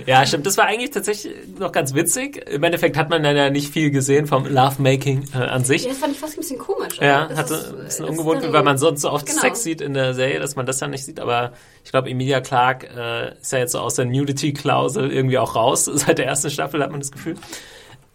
Ja, 0.07 0.24
stimmt. 0.26 0.47
Das 0.47 0.57
war 0.59 0.66
eigentlich 0.66 0.91
tatsächlich 0.91 1.34
noch 1.59 1.72
ganz 1.72 1.95
witzig. 1.95 2.37
Im 2.49 2.62
Endeffekt 2.62 2.97
hat 2.97 3.11
man 3.11 3.22
dann 3.22 3.37
ja 3.37 3.51
nicht 3.51 3.72
viel 3.72 3.91
gesehen 3.91 4.26
vom 4.26 4.47
Lovemaking 4.47 5.24
äh, 5.34 5.39
an 5.39 5.64
sich. 5.64 5.82
Ja, 5.84 5.89
das 5.91 5.99
fand 5.99 6.12
ich 6.12 6.18
fast 6.20 6.34
ein 6.34 6.41
bisschen 6.41 6.59
komisch. 6.59 6.99
Ja, 7.01 7.26
Das 7.26 7.39
hatte 7.39 7.55
ist- 7.55 7.66
ein 7.68 7.74
ist 7.78 7.84
bisschen 7.84 8.05
ungewohnt, 8.07 8.45
dann- 8.45 8.53
weil 8.53 8.62
man 8.62 8.78
sonst 8.78 9.01
so 9.03 9.11
oft 9.11 9.26
Genau. 9.26 9.41
Sex 9.41 9.62
sieht 9.62 9.80
in 9.80 9.95
der 9.95 10.14
Serie, 10.14 10.39
dass 10.39 10.57
man 10.57 10.66
das 10.66 10.80
ja 10.80 10.87
nicht 10.89 11.05
sieht. 11.05 11.18
Aber 11.20 11.53
ich 11.84 11.91
glaube, 11.91 12.09
Emilia 12.11 12.41
Clarke 12.41 12.87
äh, 12.97 13.41
ist 13.41 13.53
ja 13.53 13.59
jetzt 13.59 13.72
so 13.72 13.80
aus 13.80 13.95
der 13.95 14.05
Nudity-Klausel 14.05 15.11
irgendwie 15.11 15.39
auch 15.39 15.57
raus. 15.57 15.84
Seit 15.93 16.18
der 16.18 16.26
ersten 16.26 16.51
Staffel 16.51 16.82
hat 16.82 16.91
man 16.91 17.01
das 17.01 17.11
Gefühl. 17.11 17.34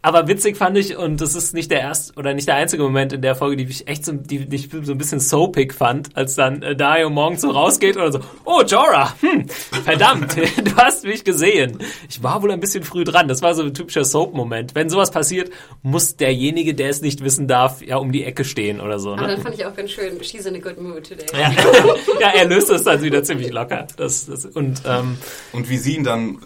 Aber 0.03 0.27
witzig 0.27 0.57
fand 0.57 0.77
ich, 0.77 0.97
und 0.97 1.21
das 1.21 1.35
ist 1.35 1.53
nicht 1.53 1.69
der 1.69 1.79
erste 1.81 2.13
oder 2.15 2.33
nicht 2.33 2.47
der 2.47 2.55
einzige 2.55 2.81
Moment 2.81 3.13
in 3.13 3.21
der 3.21 3.35
Folge, 3.35 3.57
die 3.57 3.65
ich 3.71 3.87
echt 3.87 4.03
so, 4.03 4.13
die, 4.13 4.47
die 4.49 4.55
ich 4.55 4.69
so 4.83 4.91
ein 4.93 4.97
bisschen 4.97 5.19
soapig 5.19 5.73
fand, 5.75 6.15
als 6.17 6.33
dann 6.35 6.63
äh, 6.63 6.75
Dario 6.75 7.11
morgens 7.11 7.41
so 7.41 7.51
rausgeht 7.51 7.97
oder 7.97 8.11
so, 8.11 8.19
oh 8.45 8.63
Jorah, 8.65 9.13
hm, 9.21 9.47
verdammt, 9.47 10.35
du 10.63 10.75
hast 10.75 11.05
mich 11.05 11.23
gesehen. 11.23 11.77
Ich 12.09 12.23
war 12.23 12.41
wohl 12.41 12.51
ein 12.51 12.59
bisschen 12.59 12.83
früh 12.83 13.03
dran. 13.03 13.27
Das 13.27 13.43
war 13.43 13.53
so 13.53 13.61
ein 13.61 13.75
typischer 13.75 14.03
Soap-Moment. 14.03 14.73
Wenn 14.73 14.89
sowas 14.89 15.11
passiert, 15.11 15.51
muss 15.83 16.15
derjenige, 16.15 16.73
der 16.73 16.89
es 16.89 17.01
nicht 17.01 17.23
wissen 17.23 17.47
darf, 17.47 17.83
ja 17.83 17.97
um 17.97 18.11
die 18.11 18.23
Ecke 18.23 18.43
stehen 18.43 18.81
oder 18.81 18.97
so. 18.97 19.13
Aber 19.13 19.21
Ne? 19.21 19.27
dann 19.35 19.41
fand 19.41 19.53
ich 19.55 19.65
auch 19.67 19.75
ganz 19.75 19.91
schön, 19.91 20.23
she's 20.23 20.47
in 20.47 20.55
a 20.55 20.59
good 20.59 20.81
mood 20.81 21.07
today. 21.07 21.25
Ja. 21.33 21.51
ja, 22.19 22.27
er 22.35 22.45
löst 22.45 22.71
das 22.71 22.83
dann 22.83 23.03
wieder 23.03 23.21
ziemlich 23.23 23.51
locker. 23.51 23.85
Das, 23.97 24.25
das, 24.25 24.45
und 24.47 24.81
ähm, 24.87 25.17
Und 25.53 25.69
wie 25.69 25.77
sie 25.77 25.95
ihn 25.95 26.03
dann, 26.03 26.39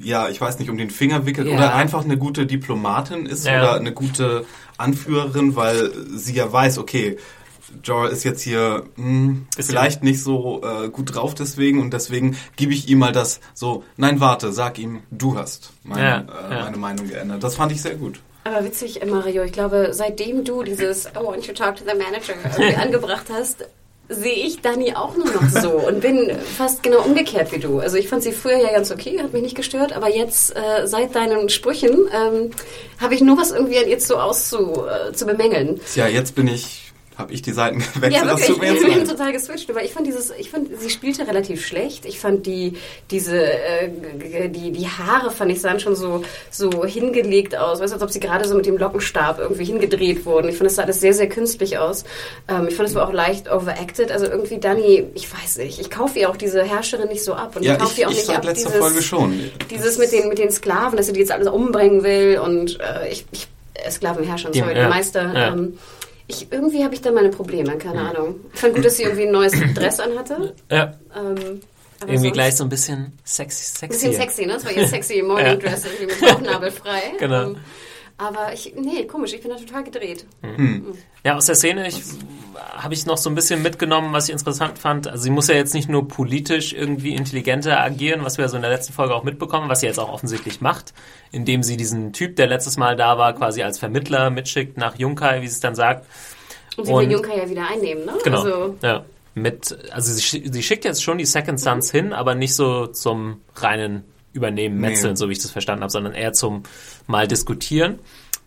ja, 0.00 0.30
ich 0.30 0.40
weiß 0.40 0.58
nicht, 0.58 0.70
um 0.70 0.78
den 0.78 0.88
Finger 0.88 1.26
wickelt 1.26 1.46
Ja. 1.48 1.56
oder 1.56 1.74
einfach 1.74 2.04
eine 2.04 2.16
gute 2.16 2.46
Diplomatin 2.46 3.01
ist 3.10 3.46
Ja. 3.46 3.60
oder 3.62 3.74
eine 3.74 3.92
gute 3.92 4.44
Anführerin, 4.78 5.56
weil 5.56 5.90
sie 6.14 6.34
ja 6.34 6.52
weiß, 6.52 6.78
okay, 6.78 7.16
Jorah 7.84 8.08
ist 8.08 8.24
jetzt 8.24 8.42
hier 8.42 8.84
hm, 8.96 9.46
Bisschen- 9.56 9.70
vielleicht 9.72 10.02
nicht 10.02 10.22
so 10.22 10.60
äh, 10.62 10.88
gut 10.90 11.14
drauf 11.14 11.34
deswegen 11.34 11.80
und 11.80 11.92
deswegen 11.94 12.36
gebe 12.56 12.72
ich 12.74 12.88
ihm 12.88 12.98
mal 12.98 13.12
das 13.12 13.40
so, 13.54 13.82
nein, 13.96 14.20
warte, 14.20 14.52
sag 14.52 14.78
ihm, 14.78 15.00
du 15.10 15.38
hast 15.38 15.70
meine, 15.82 16.02
Ja, 16.02 16.18
äh, 16.50 16.54
ja. 16.54 16.64
meine 16.64 16.76
Meinung 16.76 17.08
geändert. 17.08 17.42
Das 17.42 17.54
fand 17.56 17.72
ich 17.72 17.80
sehr 17.80 17.94
gut. 17.94 18.20
Aber 18.44 18.64
witzig, 18.64 19.00
Mario, 19.08 19.44
ich 19.44 19.52
glaube, 19.52 19.90
seitdem 19.92 20.44
du 20.44 20.62
dieses 20.64 21.06
I 21.06 21.22
want 21.22 21.46
you 21.46 21.54
to 21.54 21.62
talk 21.64 21.76
to 21.76 21.84
the 21.84 21.96
manager 21.96 22.34
angebracht 22.82 23.26
hast, 23.32 23.64
sehe 24.08 24.46
ich 24.46 24.60
Dani 24.60 24.94
auch 24.94 25.16
nur 25.16 25.26
noch 25.26 25.48
so 25.48 25.70
und 25.70 26.00
bin 26.00 26.36
fast 26.56 26.82
genau 26.82 27.02
umgekehrt 27.02 27.52
wie 27.52 27.58
du. 27.58 27.78
Also 27.78 27.96
ich 27.96 28.08
fand 28.08 28.22
sie 28.22 28.32
früher 28.32 28.58
ja 28.58 28.72
ganz 28.72 28.90
okay, 28.90 29.20
hat 29.22 29.32
mich 29.32 29.42
nicht 29.42 29.56
gestört, 29.56 29.92
aber 29.92 30.14
jetzt 30.14 30.54
äh, 30.54 30.86
seit 30.86 31.14
deinen 31.14 31.48
Sprüchen 31.48 32.08
ähm, 32.12 32.50
habe 33.00 33.14
ich 33.14 33.20
nur 33.20 33.38
was 33.38 33.52
irgendwie 33.52 33.78
an 33.78 33.88
ihr 33.88 33.98
zu 33.98 34.16
auszu 34.16 34.84
äh, 34.86 35.12
zu 35.12 35.26
bemängeln. 35.26 35.80
Ja, 35.94 36.06
jetzt 36.06 36.34
bin 36.34 36.48
ich, 36.48 36.91
habe 37.16 37.32
ich 37.32 37.42
die 37.42 37.52
Seiten 37.52 37.78
gewechselt. 37.94 38.12
Ja, 38.12 38.24
das 38.24 38.40
wirklich. 38.40 38.46
tut 38.48 38.60
mir 38.60 38.88
Ich 38.88 38.96
bin 38.96 39.08
total 39.08 39.32
geswitcht. 39.32 39.70
Aber 39.70 39.84
ich 39.84 39.92
fand 39.92 40.06
dieses, 40.06 40.30
ich 40.38 40.50
fand, 40.50 40.68
sie 40.78 40.90
spielte 40.90 41.26
relativ 41.26 41.64
schlecht. 41.66 42.04
Ich 42.06 42.18
fand 42.18 42.46
die, 42.46 42.74
diese, 43.10 43.36
äh, 43.44 43.88
die, 44.48 44.72
die 44.72 44.88
Haare 44.88 45.30
fand 45.30 45.50
ich 45.52 45.60
sahen 45.60 45.78
schon 45.80 45.94
so, 45.96 46.22
so 46.50 46.84
hingelegt 46.84 47.56
aus. 47.56 47.80
Weißt 47.80 47.92
du, 47.92 47.94
als 47.96 48.02
ob 48.02 48.10
sie 48.10 48.20
gerade 48.20 48.46
so 48.48 48.54
mit 48.54 48.66
dem 48.66 48.76
Lockenstab 48.78 49.38
irgendwie 49.38 49.64
hingedreht 49.64 50.24
wurden. 50.24 50.48
Ich 50.48 50.56
fand, 50.56 50.70
es 50.70 50.76
sah 50.76 50.82
alles 50.82 51.00
sehr, 51.00 51.14
sehr 51.14 51.28
künstlich 51.28 51.78
aus. 51.78 52.04
Ähm, 52.48 52.66
ich 52.68 52.74
fand, 52.74 52.88
es 52.88 52.94
war 52.94 53.06
auch 53.08 53.12
leicht 53.12 53.50
overacted. 53.50 54.10
Also 54.10 54.26
irgendwie 54.26 54.58
Dani, 54.58 55.04
ich 55.14 55.32
weiß 55.32 55.58
nicht. 55.58 55.80
Ich 55.80 55.90
kaufe 55.90 56.18
ihr 56.18 56.30
auch 56.30 56.36
diese 56.36 56.62
Herrscherin 56.62 57.08
nicht 57.08 57.24
so 57.24 57.34
ab. 57.34 57.56
Und 57.56 57.62
Ja, 57.62 57.74
ich 57.74 57.78
kaufe 57.78 58.00
ihr 58.00 58.08
auch 58.08 58.12
ich 58.12 58.18
nicht 58.26 58.30
ab. 58.30 58.44
letzter 58.44 58.68
dieses, 58.70 58.80
Folge 58.80 59.02
schon. 59.02 59.50
Dieses 59.70 59.98
mit 59.98 60.12
den, 60.12 60.28
mit 60.28 60.38
den 60.38 60.50
Sklaven, 60.50 60.96
dass 60.96 61.06
sie 61.06 61.12
die 61.12 61.20
jetzt 61.20 61.32
alles 61.32 61.48
umbringen 61.48 62.02
will 62.02 62.40
und 62.42 62.80
äh, 62.80 63.08
ich, 63.10 63.26
ich 63.32 63.48
äh, 63.74 63.90
Sklavenherrscher, 63.90 64.50
sorry, 64.52 64.68
ja, 64.68 64.74
der 64.74 64.88
Meister. 64.88 65.32
ja. 65.34 65.48
Ähm, 65.52 65.78
ich, 66.32 66.52
irgendwie 66.52 66.82
habe 66.84 66.94
ich 66.94 67.00
da 67.00 67.10
meine 67.12 67.28
Probleme, 67.30 67.76
keine 67.78 68.00
Ahnung. 68.00 68.40
Ich 68.54 68.60
fand 68.60 68.74
gut, 68.74 68.84
dass 68.84 68.96
sie 68.96 69.04
irgendwie 69.04 69.24
ein 69.26 69.32
neues 69.32 69.52
Dress 69.74 70.00
anhatte. 70.00 70.54
ja, 70.70 70.94
Ähm, 71.16 71.60
irgendwie 72.00 72.18
sonst- 72.18 72.32
gleich 72.32 72.56
so 72.56 72.64
ein 72.64 72.68
bisschen 72.70 73.12
sexy, 73.24 73.62
sexy. 73.64 73.84
Ein 73.84 73.88
bisschen 73.90 74.12
sexy, 74.14 74.46
ne? 74.46 74.52
Das 74.54 74.64
war 74.64 74.72
ihr 74.72 74.88
sexy 74.88 75.22
Morning 75.22 75.58
Dress, 75.60 75.84
irgendwie 75.84 76.06
mit 76.06 76.20
Bauchnabel 76.20 76.70
frei. 76.70 77.02
Genau. 77.18 77.42
Ähm, 77.50 77.56
aber 78.28 78.52
ich, 78.52 78.74
nee, 78.76 79.04
komisch, 79.06 79.32
ich 79.32 79.40
bin 79.42 79.50
da 79.50 79.56
total 79.56 79.84
gedreht. 79.84 80.26
Ja, 81.24 81.36
aus 81.36 81.46
der 81.46 81.54
Szene 81.54 81.86
ich, 81.88 82.00
habe 82.76 82.94
ich 82.94 83.06
noch 83.06 83.16
so 83.16 83.30
ein 83.30 83.34
bisschen 83.34 83.62
mitgenommen, 83.62 84.12
was 84.12 84.28
ich 84.28 84.32
interessant 84.32 84.78
fand. 84.78 85.08
Also 85.08 85.24
sie 85.24 85.30
muss 85.30 85.48
ja 85.48 85.54
jetzt 85.54 85.74
nicht 85.74 85.88
nur 85.88 86.08
politisch 86.08 86.72
irgendwie 86.72 87.14
intelligenter 87.14 87.80
agieren, 87.80 88.24
was 88.24 88.38
wir 88.38 88.48
so 88.48 88.56
in 88.56 88.62
der 88.62 88.70
letzten 88.70 88.92
Folge 88.92 89.14
auch 89.14 89.24
mitbekommen, 89.24 89.68
was 89.68 89.80
sie 89.80 89.86
jetzt 89.86 89.98
auch 89.98 90.12
offensichtlich 90.12 90.60
macht, 90.60 90.92
indem 91.30 91.62
sie 91.62 91.76
diesen 91.76 92.12
Typ, 92.12 92.36
der 92.36 92.46
letztes 92.46 92.76
Mal 92.76 92.96
da 92.96 93.18
war, 93.18 93.32
quasi 93.34 93.62
als 93.62 93.78
Vermittler 93.78 94.30
mitschickt 94.30 94.76
nach 94.76 94.96
Junkai, 94.98 95.42
wie 95.42 95.48
sie 95.48 95.54
es 95.54 95.60
dann 95.60 95.74
sagt. 95.74 96.06
Und 96.76 96.86
sie 96.86 96.92
Und- 96.92 97.02
will 97.02 97.12
Juncker 97.12 97.36
ja 97.36 97.48
wieder 97.48 97.68
einnehmen, 97.68 98.04
ne? 98.04 98.12
Genau. 98.24 98.42
Also, 98.42 98.76
ja. 98.82 99.04
Mit, 99.34 99.78
also 99.92 100.12
sie, 100.12 100.50
sie 100.52 100.62
schickt 100.62 100.84
jetzt 100.84 101.02
schon 101.02 101.16
die 101.16 101.24
Second 101.24 101.58
Sons 101.58 101.90
hin, 101.90 102.12
aber 102.12 102.34
nicht 102.34 102.54
so 102.54 102.86
zum 102.86 103.40
reinen 103.56 104.04
Übernehmen, 104.32 104.80
Nee. 104.80 104.88
Metzeln, 104.88 105.16
so 105.16 105.28
wie 105.28 105.32
ich 105.32 105.42
das 105.42 105.50
verstanden 105.50 105.82
habe, 105.82 105.90
sondern 105.90 106.14
eher 106.14 106.32
zum 106.32 106.62
mal 107.06 107.26
diskutieren. 107.26 107.98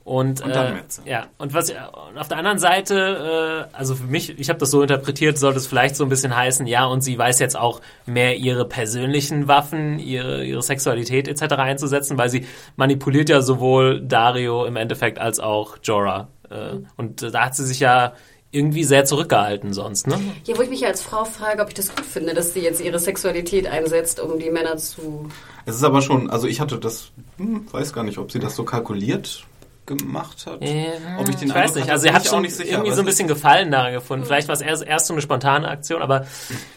Und, 0.05 0.41
Und 0.41 0.55
dann 0.55 0.75
äh, 0.75 1.09
ja, 1.09 1.27
und 1.39 1.55
was 1.55 1.71
und 1.71 2.19
auf 2.19 2.27
der 2.27 2.37
anderen 2.37 2.59
Seite, 2.59 3.67
äh, 3.73 3.75
also 3.75 3.95
für 3.95 4.03
mich, 4.03 4.37
ich 4.37 4.49
habe 4.49 4.59
das 4.59 4.69
so 4.69 4.83
interpretiert, 4.83 5.39
sollte 5.39 5.57
es 5.57 5.65
vielleicht 5.65 5.95
so 5.95 6.03
ein 6.03 6.09
bisschen 6.09 6.35
heißen, 6.35 6.67
ja, 6.67 6.85
und 6.85 7.01
sie 7.01 7.17
weiß 7.17 7.39
jetzt 7.39 7.57
auch 7.57 7.81
mehr 8.05 8.37
ihre 8.37 8.65
persönlichen 8.65 9.47
Waffen, 9.47 9.97
ihre, 9.97 10.45
ihre 10.45 10.61
Sexualität 10.61 11.27
etc. 11.27 11.55
einzusetzen, 11.55 12.19
weil 12.19 12.29
sie 12.29 12.45
manipuliert 12.75 13.29
ja 13.29 13.41
sowohl 13.41 13.99
Dario 13.99 14.65
im 14.65 14.75
Endeffekt 14.75 15.17
als 15.17 15.39
auch 15.39 15.77
Jorah 15.81 16.27
Äh, 16.51 16.81
und 16.97 17.23
äh, 17.23 17.31
da 17.31 17.45
hat 17.45 17.55
sie 17.55 17.65
sich 17.65 17.79
ja 17.79 18.13
irgendwie 18.55 18.83
sehr 18.83 19.05
zurückgehalten 19.05 19.73
sonst, 19.73 20.07
ne? 20.07 20.19
Ja, 20.45 20.57
wo 20.57 20.61
ich 20.61 20.69
mich 20.69 20.81
ja 20.81 20.87
als 20.87 21.01
Frau 21.01 21.25
frage, 21.25 21.61
ob 21.61 21.67
ich 21.67 21.73
das 21.73 21.89
gut 21.93 22.05
finde, 22.05 22.33
dass 22.33 22.53
sie 22.53 22.61
jetzt 22.61 22.81
ihre 22.81 22.99
Sexualität 22.99 23.67
einsetzt, 23.67 24.19
um 24.19 24.39
die 24.39 24.49
Männer 24.49 24.77
zu. 24.77 25.29
Es 25.65 25.75
ist 25.75 25.83
aber 25.83 26.01
schon, 26.01 26.29
also 26.29 26.47
ich 26.47 26.61
hatte 26.61 26.77
das, 26.77 27.11
hm, 27.37 27.67
weiß 27.71 27.93
gar 27.93 28.03
nicht, 28.03 28.17
ob 28.17 28.31
sie 28.31 28.39
das 28.39 28.55
so 28.55 28.63
kalkuliert 28.63 29.45
gemacht 29.85 30.45
hat. 30.47 30.57
Ähm, 30.61 30.93
ob 31.19 31.29
ich 31.29 31.35
den 31.35 31.49
ich 31.49 31.53
weiß 31.55 31.75
nicht. 31.75 31.83
hatte, 31.83 31.91
Also 31.93 32.07
sie 32.07 32.13
hat 32.13 32.25
schon 32.25 32.41
nicht 32.41 32.55
sicher, 32.55 32.71
irgendwie 32.71 32.93
so 32.93 33.01
ein 33.01 33.05
bisschen 33.05 33.27
Gefallen 33.27 33.71
daran 33.71 33.93
gefunden. 33.93 34.25
Vielleicht 34.25 34.47
war 34.47 34.55
es 34.55 34.61
erst, 34.61 34.83
erst 34.83 35.07
so 35.07 35.13
eine 35.13 35.21
spontane 35.21 35.67
Aktion, 35.67 36.01
aber 36.01 36.25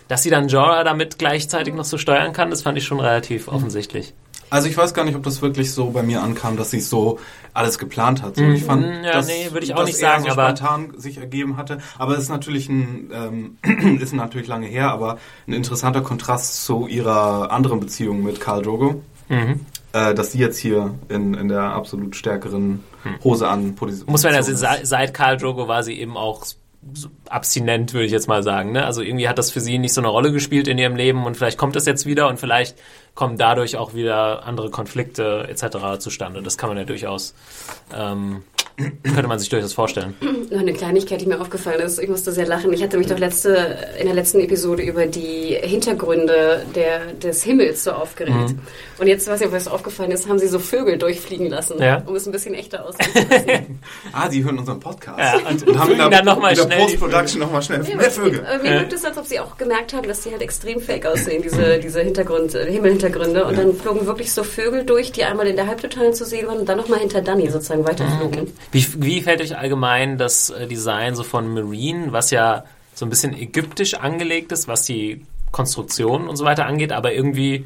dass 0.09 0.23
sie 0.23 0.31
dann 0.31 0.49
Jorah 0.49 0.85
damit 0.85 1.19
gleichzeitig 1.19 1.75
noch 1.75 1.85
so 1.85 1.97
steuern 1.97 2.33
kann, 2.33 2.51
das 2.51 2.63
fand 2.63 2.77
ich 2.77 2.85
schon 2.85 3.01
relativ 3.01 3.49
offensichtlich. 3.49 4.15
Also 4.51 4.69
ich 4.69 4.77
weiß 4.77 4.95
gar 4.95 5.05
nicht, 5.05 5.15
ob 5.17 5.23
das 5.23 5.43
wirklich 5.43 5.73
so 5.73 5.91
bei 5.91 6.03
mir 6.03 6.23
ankam, 6.23 6.57
dass 6.57 6.71
sie 6.71 6.81
so 6.81 7.19
alles 7.55 7.79
geplant 7.79 8.23
hat. 8.23 8.37
So, 8.37 8.43
ich 8.45 8.65
fand, 8.65 8.87
Mhm, 8.87 9.05
ja, 9.05 9.13
dass, 9.13 9.27
nee, 9.27 9.49
würde 9.51 9.67
ich 9.67 9.75
auch 9.75 9.85
nicht 9.85 9.99
sagen, 9.99 10.25
so 10.25 10.31
aber- 10.31 10.47
spontan 10.57 10.93
sich 10.97 11.19
ergeben 11.19 11.57
hatte. 11.57 11.79
Aber 11.99 12.13
es 12.15 12.21
ist 12.25 12.29
natürlich 12.29 12.69
ein, 12.69 13.11
ähm, 13.65 13.99
ist 14.01 14.13
natürlich 14.15 14.47
lange 14.49 14.67
her, 14.67 14.91
aber 14.91 15.19
ein 15.47 15.53
interessanter 15.53 16.01
Kontrast 16.03 16.65
zu 16.65 16.87
ihrer 16.87 17.51
anderen 17.51 17.81
Beziehung 17.81 18.23
mit 18.23 18.41
Karl 18.41 18.63
Drogo. 18.63 19.03
Mhm. 19.29 19.61
Äh, 19.93 20.15
dass 20.15 20.33
sie 20.33 20.39
jetzt 20.39 20.59
hier 20.59 20.95
in, 21.09 21.33
in 21.35 21.49
der 21.49 21.63
absolut 21.63 22.15
stärkeren 22.15 22.85
Hose 23.25 23.49
an 23.49 23.75
Hm. 23.81 24.03
Muss 24.07 24.23
man 24.23 24.35
ja 24.35 24.43
sehen, 24.43 24.59
seit 24.83 25.15
Karl 25.15 25.39
Drogo 25.39 25.67
war 25.67 25.83
sie 25.83 25.95
eben 25.99 26.17
auch 26.17 26.45
abstinent, 27.29 27.93
würde 27.93 28.07
ich 28.07 28.13
jetzt 28.13 28.29
mal 28.29 28.43
sagen. 28.43 28.73
Ne? 28.73 28.85
Also 28.85 29.03
irgendwie 29.03 29.29
hat 29.29 29.39
das 29.39 29.51
für 29.51 29.61
sie 29.61 29.79
nicht 29.79 29.93
so 29.93 30.01
eine 30.01 30.09
Rolle 30.09 30.33
gespielt 30.33 30.69
in 30.69 30.79
ihrem 30.79 30.97
Leben 30.97 31.27
und 31.27 31.37
vielleicht 31.37 31.59
kommt 31.59 31.77
das 31.77 31.87
jetzt 31.87 32.07
wieder 32.07 32.29
und 32.29 32.39
vielleicht 32.39 32.79
kommen 33.15 33.37
dadurch 33.37 33.77
auch 33.77 33.95
wieder 33.95 34.45
andere 34.45 34.71
Konflikte 34.71 35.47
etc. 35.49 35.99
zustande. 35.99 36.43
Das 36.43 36.57
kann 36.57 36.69
man 36.69 36.79
ja 36.79 36.85
durchaus, 36.85 37.35
ähm, 37.93 38.45
könnte 39.03 39.27
man 39.27 39.39
sich 39.39 39.49
durchaus 39.49 39.73
vorstellen. 39.73 40.15
Noch 40.51 40.61
eine 40.61 40.73
Kleinigkeit, 40.73 41.21
die 41.21 41.27
mir 41.27 41.41
aufgefallen 41.41 41.81
ist. 41.81 41.99
Ich 41.99 42.09
musste 42.09 42.31
sehr 42.33 42.47
lachen. 42.47 42.73
Ich 42.73 42.83
hatte 42.83 42.97
mich 42.97 43.09
doch 43.09 43.19
letzte, 43.19 43.77
in 43.99 44.07
der 44.07 44.15
letzten 44.15 44.41
Episode 44.41 44.83
über 44.83 45.07
die 45.07 45.57
Hintergründe 45.61 46.65
der, 46.75 47.13
des 47.15 47.43
Himmels 47.43 47.85
so 47.85 47.93
aufgeregt. 47.93 48.51
Mhm. 48.51 48.59
Und 48.99 49.07
jetzt, 49.09 49.27
weiß 49.29 49.41
ich, 49.41 49.47
ob 49.49 49.55
es 49.55 49.67
aufgefallen 49.69 50.11
ist, 50.13 50.29
haben 50.29 50.39
sie 50.39 50.47
so 50.49 50.59
Vögel 50.59 50.97
durchfliegen 50.99 51.49
lassen, 51.49 51.81
Ja. 51.83 52.03
um 52.07 52.15
es 52.15 52.27
ein 52.27 52.33
bisschen 52.33 52.55
echter 52.55 52.87
aussehen 52.87 53.13
zu 53.13 53.19
lassen. 53.19 53.81
Ah, 54.13 54.31
sie 54.31 54.45
hören 54.45 54.59
unseren 54.59 54.81
Podcast. 54.81 55.19
Ja, 55.19 55.49
und 55.49 55.67
und 55.67 55.79
haben 55.79 55.99
dann 56.11 56.25
noch 56.25 56.39
mal 56.41 56.51
in 56.51 56.57
der 56.57 56.63
schnell 56.65 56.79
die 56.79 56.97
Post-Production 56.97 57.41
nochmal 57.41 57.63
schnell 57.63 57.85
Ja, 57.89 57.97
mehr 57.97 58.11
Vögel. 58.11 58.41
äh, 58.45 58.59
mir 58.59 58.75
Ja. 58.75 58.81
wirkt 58.81 58.93
es, 58.93 59.05
als 59.05 59.17
ob 59.19 59.27
sie 59.27 59.39
auch 59.41 59.57
gemerkt 59.57 59.93
haben, 59.95 60.07
dass 60.09 60.21
die 60.23 60.31
halt 60.31 60.43
extrem 60.43 60.81
fake 60.81 61.07
aussehen, 61.07 61.43
diese, 61.43 61.79
diese 61.79 62.01
Hintergrund, 62.01 62.55
äh, 62.55 62.71
Himmelhintergründe. 62.71 63.45
Und 63.45 63.59
dann 63.59 63.75
flogen 63.75 64.07
wirklich 64.07 64.33
so 64.33 64.45
Vögel 64.45 64.85
durch, 64.85 65.13
die 65.13 65.25
einmal 65.25 65.47
in 65.47 65.57
der 65.57 65.67
Halbtotalen 65.67 66.15
zu 66.15 66.25
sehen 66.25 66.47
waren 66.47 66.59
und 66.59 66.69
dann 66.69 66.77
nochmal 66.79 67.01
hinter 67.01 67.21
Danny 67.23 67.49
sozusagen 67.51 67.85
weiterflogen. 67.85 68.53
Wie, 68.73 68.87
wie 68.99 69.23
fällt 69.23 69.41
euch 69.41 69.57
allgemein 69.57 70.19
das 70.19 70.51
äh, 70.51 70.67
Design 70.67 71.15
so 71.15 71.23
von 71.23 71.53
Marine, 71.55 72.13
was 72.13 72.31
ja 72.31 72.65
so 72.95 73.07
ein 73.07 73.11
bisschen 73.11 73.35
ägyptisch 73.35 73.95
angelegt 73.95 74.53
ist, 74.53 74.69
was 74.69 74.85
die 74.85 75.25
Konstruktion 75.53 76.29
und 76.29 76.37
so 76.37 76.45
weiter 76.45 76.67
angeht, 76.67 76.93
aber 76.93 77.13
irgendwie 77.13 77.65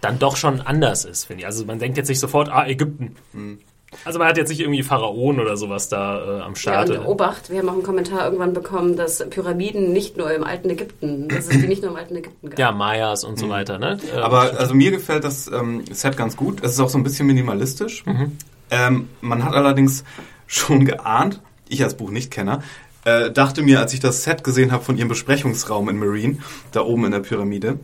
dann 0.00 0.18
doch 0.18 0.36
schon 0.36 0.60
anders 0.60 1.04
ist, 1.04 1.24
finde 1.24 1.40
ich. 1.42 1.46
Also 1.46 1.64
man 1.64 1.78
denkt 1.78 1.96
jetzt 1.96 2.08
nicht 2.08 2.20
sofort, 2.20 2.48
ah, 2.50 2.66
Ägypten. 2.66 3.16
Also 4.04 4.18
man 4.18 4.28
hat 4.28 4.36
jetzt 4.36 4.48
nicht 4.48 4.60
irgendwie 4.60 4.82
Pharaonen 4.82 5.40
oder 5.40 5.56
sowas 5.56 5.88
da 5.88 6.38
äh, 6.38 6.40
am 6.42 6.52
Ja, 6.52 6.56
Start. 6.56 6.90
und 6.90 7.06
Obacht, 7.06 7.50
wir 7.50 7.58
haben 7.58 7.68
auch 7.68 7.74
einen 7.74 7.82
Kommentar 7.82 8.24
irgendwann 8.24 8.52
bekommen, 8.52 8.96
dass 8.96 9.18
Pyramiden 9.30 9.92
nicht 9.92 10.16
nur 10.16 10.32
im 10.32 10.44
alten 10.44 10.70
Ägypten, 10.70 11.28
dass 11.28 11.46
es 11.46 11.50
die 11.60 11.66
nicht 11.68 11.82
nur 11.82 11.92
im 11.92 11.96
alten 11.96 12.16
Ägypten 12.16 12.50
gab. 12.50 12.58
ja, 12.58 12.72
Mayas 12.72 13.22
und 13.24 13.38
so 13.38 13.48
weiter, 13.48 13.78
ne? 13.78 13.98
Aber 14.16 14.58
also 14.58 14.74
mir 14.74 14.90
gefällt 14.90 15.24
das 15.24 15.46
ähm, 15.48 15.84
Set 15.92 16.16
ganz 16.16 16.36
gut. 16.36 16.64
Es 16.64 16.72
ist 16.72 16.80
auch 16.80 16.88
so 16.88 16.98
ein 16.98 17.04
bisschen 17.04 17.26
minimalistisch. 17.26 18.04
Ähm, 18.72 19.10
man 19.20 19.44
hat 19.44 19.54
allerdings 19.54 20.02
schon 20.46 20.86
geahnt, 20.86 21.40
ich 21.68 21.84
als 21.84 21.96
Buchnichtkenner, 21.96 22.62
äh, 23.04 23.30
dachte 23.30 23.62
mir, 23.62 23.80
als 23.80 23.92
ich 23.92 24.00
das 24.00 24.24
Set 24.24 24.42
gesehen 24.42 24.72
habe 24.72 24.82
von 24.82 24.96
ihrem 24.96 25.08
Besprechungsraum 25.08 25.88
in 25.90 25.98
Marine, 25.98 26.38
da 26.72 26.80
oben 26.80 27.04
in 27.04 27.12
der 27.12 27.20
Pyramide, 27.20 27.78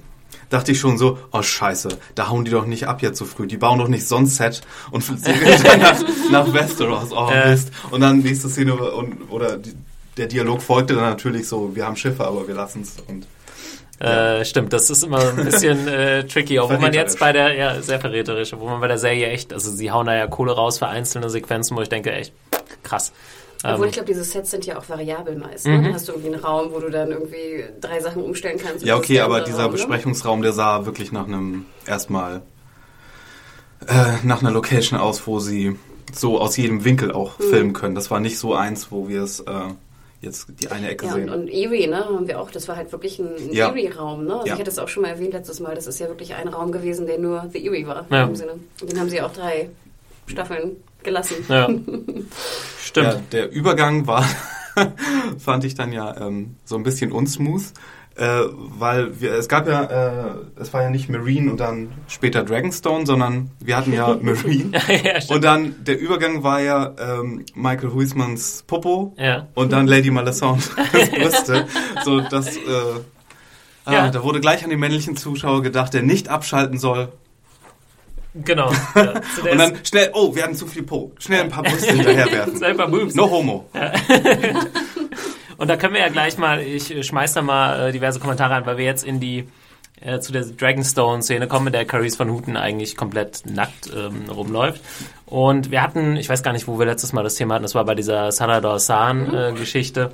dachte 0.49 0.73
ich 0.73 0.81
schon 0.81 0.97
so, 0.97 1.19
oh 1.31 1.43
scheiße, 1.43 1.91
da 2.15 2.29
hauen 2.31 2.47
die 2.47 2.51
doch 2.51 2.65
nicht 2.65 2.89
ab 2.89 3.03
jetzt 3.03 3.19
so 3.19 3.27
früh. 3.27 3.47
Die 3.47 3.59
bauen 3.59 3.79
doch 3.79 3.89
nicht 3.89 4.09
so 4.09 4.17
ein 4.17 4.27
Set 4.27 4.63
und 4.91 5.05
segeln 5.05 5.63
dann 5.65 5.81
nach, 5.81 6.03
nach 6.31 6.53
Westeros. 6.55 7.13
Oh 7.13 7.29
Äh. 7.31 7.51
Mist. 7.51 7.71
Und 7.91 8.01
dann 8.01 8.21
nächste 8.21 8.49
Szene 8.49 8.75
und, 8.75 9.31
oder 9.31 9.59
die, 9.59 9.75
der 10.17 10.27
Dialog 10.27 10.63
folgte 10.63 10.95
dann 10.95 11.05
natürlich 11.05 11.47
so, 11.49 11.77
wir 11.77 11.87
haben 11.87 11.97
Schiffe, 11.97 12.27
aber 12.27 12.49
wir 12.49 12.55
lassen 12.55 12.83
es. 12.83 12.97
Äh, 14.01 14.45
stimmt, 14.45 14.73
das 14.73 14.91
ist 14.91 15.03
immer 15.03 15.19
ein 15.19 15.45
bisschen 15.45 15.89
äh, 15.89 16.25
tricky, 16.25 16.59
obwohl 16.61 16.79
man 16.79 16.93
jetzt 16.93 17.19
bei 17.19 17.33
der, 17.33 17.55
ja, 17.55 17.83
sehr 17.83 17.99
verräterisch, 18.01 18.53
obwohl 18.53 18.71
man 18.71 18.81
bei 18.81 18.87
der 18.89 18.99
Serie 18.99 19.29
echt, 19.29 19.53
also 19.53 19.71
sie 19.73 19.91
hauen 19.91 20.07
da 20.07 20.15
ja 20.15 20.27
Kohle 20.29 20.53
raus 20.53 20.79
für 20.79 20.87
einzelne 20.87 21.29
Sequenzen, 21.31 21.77
wo 21.77 21.81
ich 21.83 21.89
denke, 21.89 22.13
echt 22.13 22.33
krass. 22.85 23.13
Obwohl 23.65 23.87
Ähm, 23.87 23.89
ich 23.89 23.93
glaube, 23.95 24.07
diese 24.07 24.23
Sets 24.23 24.53
sind 24.53 24.65
ja 24.67 24.79
auch 24.79 24.89
variabel 24.89 25.35
meist. 25.37 25.67
Mhm. 25.67 25.79
Ne? 25.79 25.83
Dann 25.83 25.95
hast 25.95 26.07
du 26.07 26.13
irgendwie 26.13 26.33
einen 26.33 26.45
Raum, 26.45 26.69
wo 26.71 26.79
du 26.79 26.91
dann 26.91 27.11
irgendwie 27.11 27.65
drei 27.81 27.99
Sachen 27.99 28.23
umstellen 28.23 28.57
kannst. 28.65 28.85
Ja, 28.85 28.97
okay, 28.97 29.19
aber 29.19 29.41
dieser 29.41 29.63
Raum, 29.63 29.73
ne? 29.73 29.79
Besprechungsraum, 29.79 30.43
der 30.43 30.53
sah 30.53 30.87
wirklich 30.87 31.11
nach 31.11 31.27
einem 31.27 31.67
erstmal 31.85 32.43
äh, 33.89 33.95
nach 34.23 34.41
einer 34.43 34.51
Location 34.53 34.99
aus, 34.99 35.27
wo 35.27 35.41
sie 35.41 35.77
so 36.13 36.41
aus 36.41 36.57
jedem 36.57 36.85
Winkel 36.85 37.11
auch 37.13 37.39
Mhm. 37.39 37.45
filmen 37.51 37.73
können. 37.73 37.95
Das 37.97 38.11
war 38.13 38.21
nicht 38.21 38.39
so 38.39 38.55
eins, 38.55 38.93
wo 38.93 39.09
wir 39.09 39.23
es 39.23 39.41
äh, 39.41 39.53
jetzt 40.21 40.47
die 40.61 40.69
eine 40.69 40.89
Ecke 40.91 41.07
Ja, 41.07 41.15
und, 41.15 41.21
sehen. 41.21 41.31
und 41.31 41.49
Erie, 41.49 41.87
ne, 41.87 42.05
haben 42.05 42.27
wir 42.29 42.41
auch, 42.41 42.51
das 42.51 42.67
war 42.69 42.77
halt 42.77 42.91
wirklich 42.93 43.19
ein, 43.19 43.29
ein 43.37 43.53
Ja. 43.53 43.69
Erie-Raum, 43.69 44.25
ne? 44.25 44.35
Also 44.35 44.47
Ja. 44.49 44.55
ich 44.55 44.61
hatte 44.61 44.71
es 44.71 44.79
auch 44.79 44.89
schon 44.89 45.03
mal 45.05 45.11
erwähnt 45.11 45.33
letztes 45.33 45.61
Mal, 45.61 45.75
das 45.75 45.87
ist 45.87 46.01
ja 46.01 46.09
wirklich 46.09 46.35
ein 46.35 46.49
Raum 46.49 46.73
gewesen, 46.73 47.07
der 47.07 47.19
nur 47.19 47.49
The 47.53 47.65
Erie 47.67 47.87
war, 47.87 48.07
Ja. 48.11 48.25
im 48.25 48.35
Sinne. 48.35 48.53
Und 48.81 48.91
den 48.91 48.99
haben 48.99 49.09
sie 49.09 49.21
auch 49.23 49.33
drei 49.33 49.71
Staffeln 50.27 50.77
gelassen. 51.03 51.37
ja. 51.49 51.69
Stimmt. 52.83 53.07
Ja, 53.07 53.21
der 53.33 53.51
Übergang 53.53 54.07
war, 54.07 54.25
fand 55.39 55.65
ich 55.65 55.75
dann 55.75 55.93
ja 55.93 56.17
ähm, 56.27 56.57
so 56.65 56.77
ein 56.77 56.83
bisschen 56.83 57.13
unsmooth, 57.13 57.73
äh, 58.19 58.43
weil 58.79 59.21
wir, 59.21 59.33
es 59.35 59.49
gab 59.49 59.69
ja, 59.69 59.85
äh, 59.85 60.31
es 60.57 60.73
war 60.75 60.83
ja 60.83 60.91
nicht 60.91 61.09
Marine 61.09 61.51
und 61.51 61.59
dann 61.61 61.93
später 62.09 62.43
Dragonstone, 62.45 63.07
sondern 63.07 63.51
wir 63.61 63.77
hatten 63.77 63.93
ja 63.93 64.17
Marine. 64.21 64.73
ja. 64.89 65.35
Und 65.35 65.45
dann 65.45 65.77
der 65.85 65.99
Übergang 65.99 66.43
war 66.43 66.61
ja 66.61 66.95
ähm, 66.99 67.45
Michael 67.55 67.93
Huismans 67.93 68.65
Popo 68.67 69.15
Ja. 69.17 69.47
und 69.55 69.73
dann 69.73 69.87
Lady 69.87 70.11
Malescent 70.11 70.71
Brüste. 71.13 71.67
so 72.05 72.21
das, 72.21 72.57
äh, 72.57 72.61
ah, 73.85 74.11
da 74.11 74.23
wurde 74.23 74.41
gleich 74.41 74.65
an 74.65 74.71
den 74.71 74.81
männlichen 74.81 75.17
Zuschauer 75.17 75.63
gedacht, 75.63 75.95
der 75.95 76.03
nicht 76.03 76.29
abschalten 76.29 76.79
soll. 76.79 77.09
Genau. 78.35 78.69
Und 78.95 79.59
dann 79.59 79.73
schnell, 79.85 80.11
oh, 80.13 80.35
wir 80.37 80.45
hatten 80.45 80.55
zu 80.55 80.67
viel 80.67 80.83
Po. 80.85 81.11
Schnell 81.19 81.41
ein 81.43 81.49
paar 81.49 81.65
Brüste 81.65 81.93
hinterherwerfen. 81.93 82.57
Selber 82.57 82.87
Boobs. 82.87 83.15
No 83.17 83.29
homo. 83.29 83.69
Und 85.59 85.69
da 85.69 85.77
können 85.77 85.93
wir 85.93 86.01
ja 86.01 86.09
gleich 86.09 86.39
mal, 86.39 86.61
ich 86.61 86.95
äh, 86.95 87.03
schmeiß 87.03 87.35
da 87.35 87.43
mal 87.43 87.89
äh, 87.89 87.93
diverse 87.93 88.21
Kommentare 88.21 88.55
an, 88.55 88.65
weil 88.65 88.79
wir 88.79 88.85
jetzt 88.85 89.05
in 89.05 89.21
die 89.21 89.49
äh, 90.01 90.21
zu 90.21 90.33
der 90.33 90.45
Dragonstone-Szene 90.45 91.49
kommen, 91.49 91.67
in 91.67 91.73
der 91.73 91.85
Carice 91.85 92.17
von 92.17 92.31
Houten 92.31 92.57
eigentlich 92.57 92.97
komplett 92.97 93.43
nackt 93.45 93.91
ähm, 93.95 94.31
rumläuft. 94.31 94.81
Und 95.27 95.71
wir 95.71 95.83
hatten, 95.83 96.17
ich 96.17 96.29
weiß 96.29 96.43
gar 96.43 96.53
nicht, 96.53 96.69
wo 96.69 96.79
wir 96.79 96.87
letztes 96.87 97.13
Mal 97.13 97.25
das 97.25 97.35
Thema 97.35 97.55
hatten, 97.55 97.65
das 97.65 97.75
war 97.75 97.85
bei 97.85 97.97
dieser 97.97 98.31
Sarah 98.31 98.61
Dawson-Geschichte. 98.61 100.13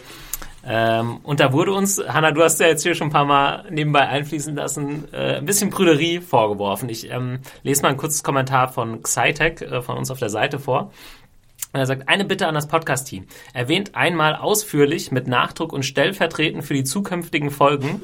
Ähm, 0.66 1.18
und 1.22 1.40
da 1.40 1.52
wurde 1.52 1.72
uns, 1.72 2.02
Hanna, 2.08 2.30
du 2.30 2.42
hast 2.42 2.58
ja 2.58 2.68
jetzt 2.68 2.82
hier 2.82 2.94
schon 2.94 3.08
ein 3.08 3.12
paar 3.12 3.26
Mal 3.26 3.64
nebenbei 3.68 4.08
einfließen 4.08 4.56
lassen, 4.56 5.04
äh, 5.12 5.36
ein 5.36 5.44
bisschen 5.44 5.68
Prüderie 5.68 6.20
vorgeworfen. 6.20 6.88
Ich 6.88 7.10
ähm, 7.10 7.40
lese 7.62 7.82
mal 7.82 7.88
ein 7.88 7.98
kurzes 7.98 8.22
Kommentar 8.22 8.68
von 8.68 9.02
Xytech 9.02 9.60
äh, 9.60 9.82
von 9.82 9.98
uns 9.98 10.10
auf 10.10 10.18
der 10.18 10.30
Seite 10.30 10.58
vor. 10.58 10.90
Er 11.80 11.86
sagt, 11.86 12.08
eine 12.08 12.24
Bitte 12.24 12.46
an 12.46 12.54
das 12.54 12.68
Podcast-Team. 12.68 13.26
Erwähnt 13.52 13.94
einmal 13.94 14.36
ausführlich 14.36 15.10
mit 15.10 15.26
Nachdruck 15.26 15.72
und 15.72 15.84
stellvertretend 15.84 16.64
für 16.64 16.74
die 16.74 16.84
zukünftigen 16.84 17.50
Folgen, 17.50 18.02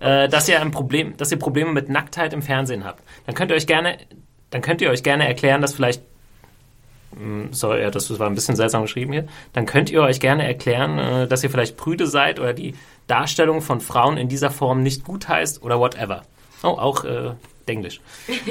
äh, 0.00 0.28
dass 0.28 0.48
ihr 0.48 0.60
ein 0.60 0.70
Problem, 0.70 1.16
dass 1.16 1.30
ihr 1.30 1.38
Probleme 1.38 1.72
mit 1.72 1.88
Nacktheit 1.88 2.32
im 2.32 2.42
Fernsehen 2.42 2.84
habt. 2.84 3.02
Dann 3.26 3.34
könnt 3.34 3.50
ihr 3.50 3.56
euch 3.56 3.66
gerne, 3.66 3.98
dann 4.50 4.62
könnt 4.62 4.80
ihr 4.80 4.90
euch 4.90 5.02
gerne 5.02 5.26
erklären, 5.26 5.60
dass 5.60 5.74
vielleicht 5.74 6.02
Hm, 7.16 7.52
sorry, 7.52 7.82
ja, 7.82 7.90
das 7.90 8.18
war 8.18 8.26
ein 8.26 8.34
bisschen 8.34 8.56
seltsam 8.56 8.82
geschrieben 8.82 9.12
hier. 9.12 9.26
Dann 9.52 9.66
könnt 9.66 9.90
ihr 9.90 10.02
euch 10.02 10.20
gerne 10.20 10.46
erklären, 10.46 10.98
äh, 10.98 11.28
dass 11.28 11.42
ihr 11.42 11.50
vielleicht 11.50 11.76
prüde 11.76 12.06
seid 12.06 12.40
oder 12.40 12.54
die 12.54 12.74
Darstellung 13.06 13.60
von 13.60 13.80
Frauen 13.80 14.16
in 14.16 14.28
dieser 14.28 14.50
Form 14.50 14.82
nicht 14.82 15.04
gut 15.04 15.28
heißt 15.28 15.62
oder 15.62 15.78
whatever. 15.78 16.22
Oh, 16.62 16.68
auch 16.68 17.04
äh, 17.04 17.32
Englisch. 17.66 18.00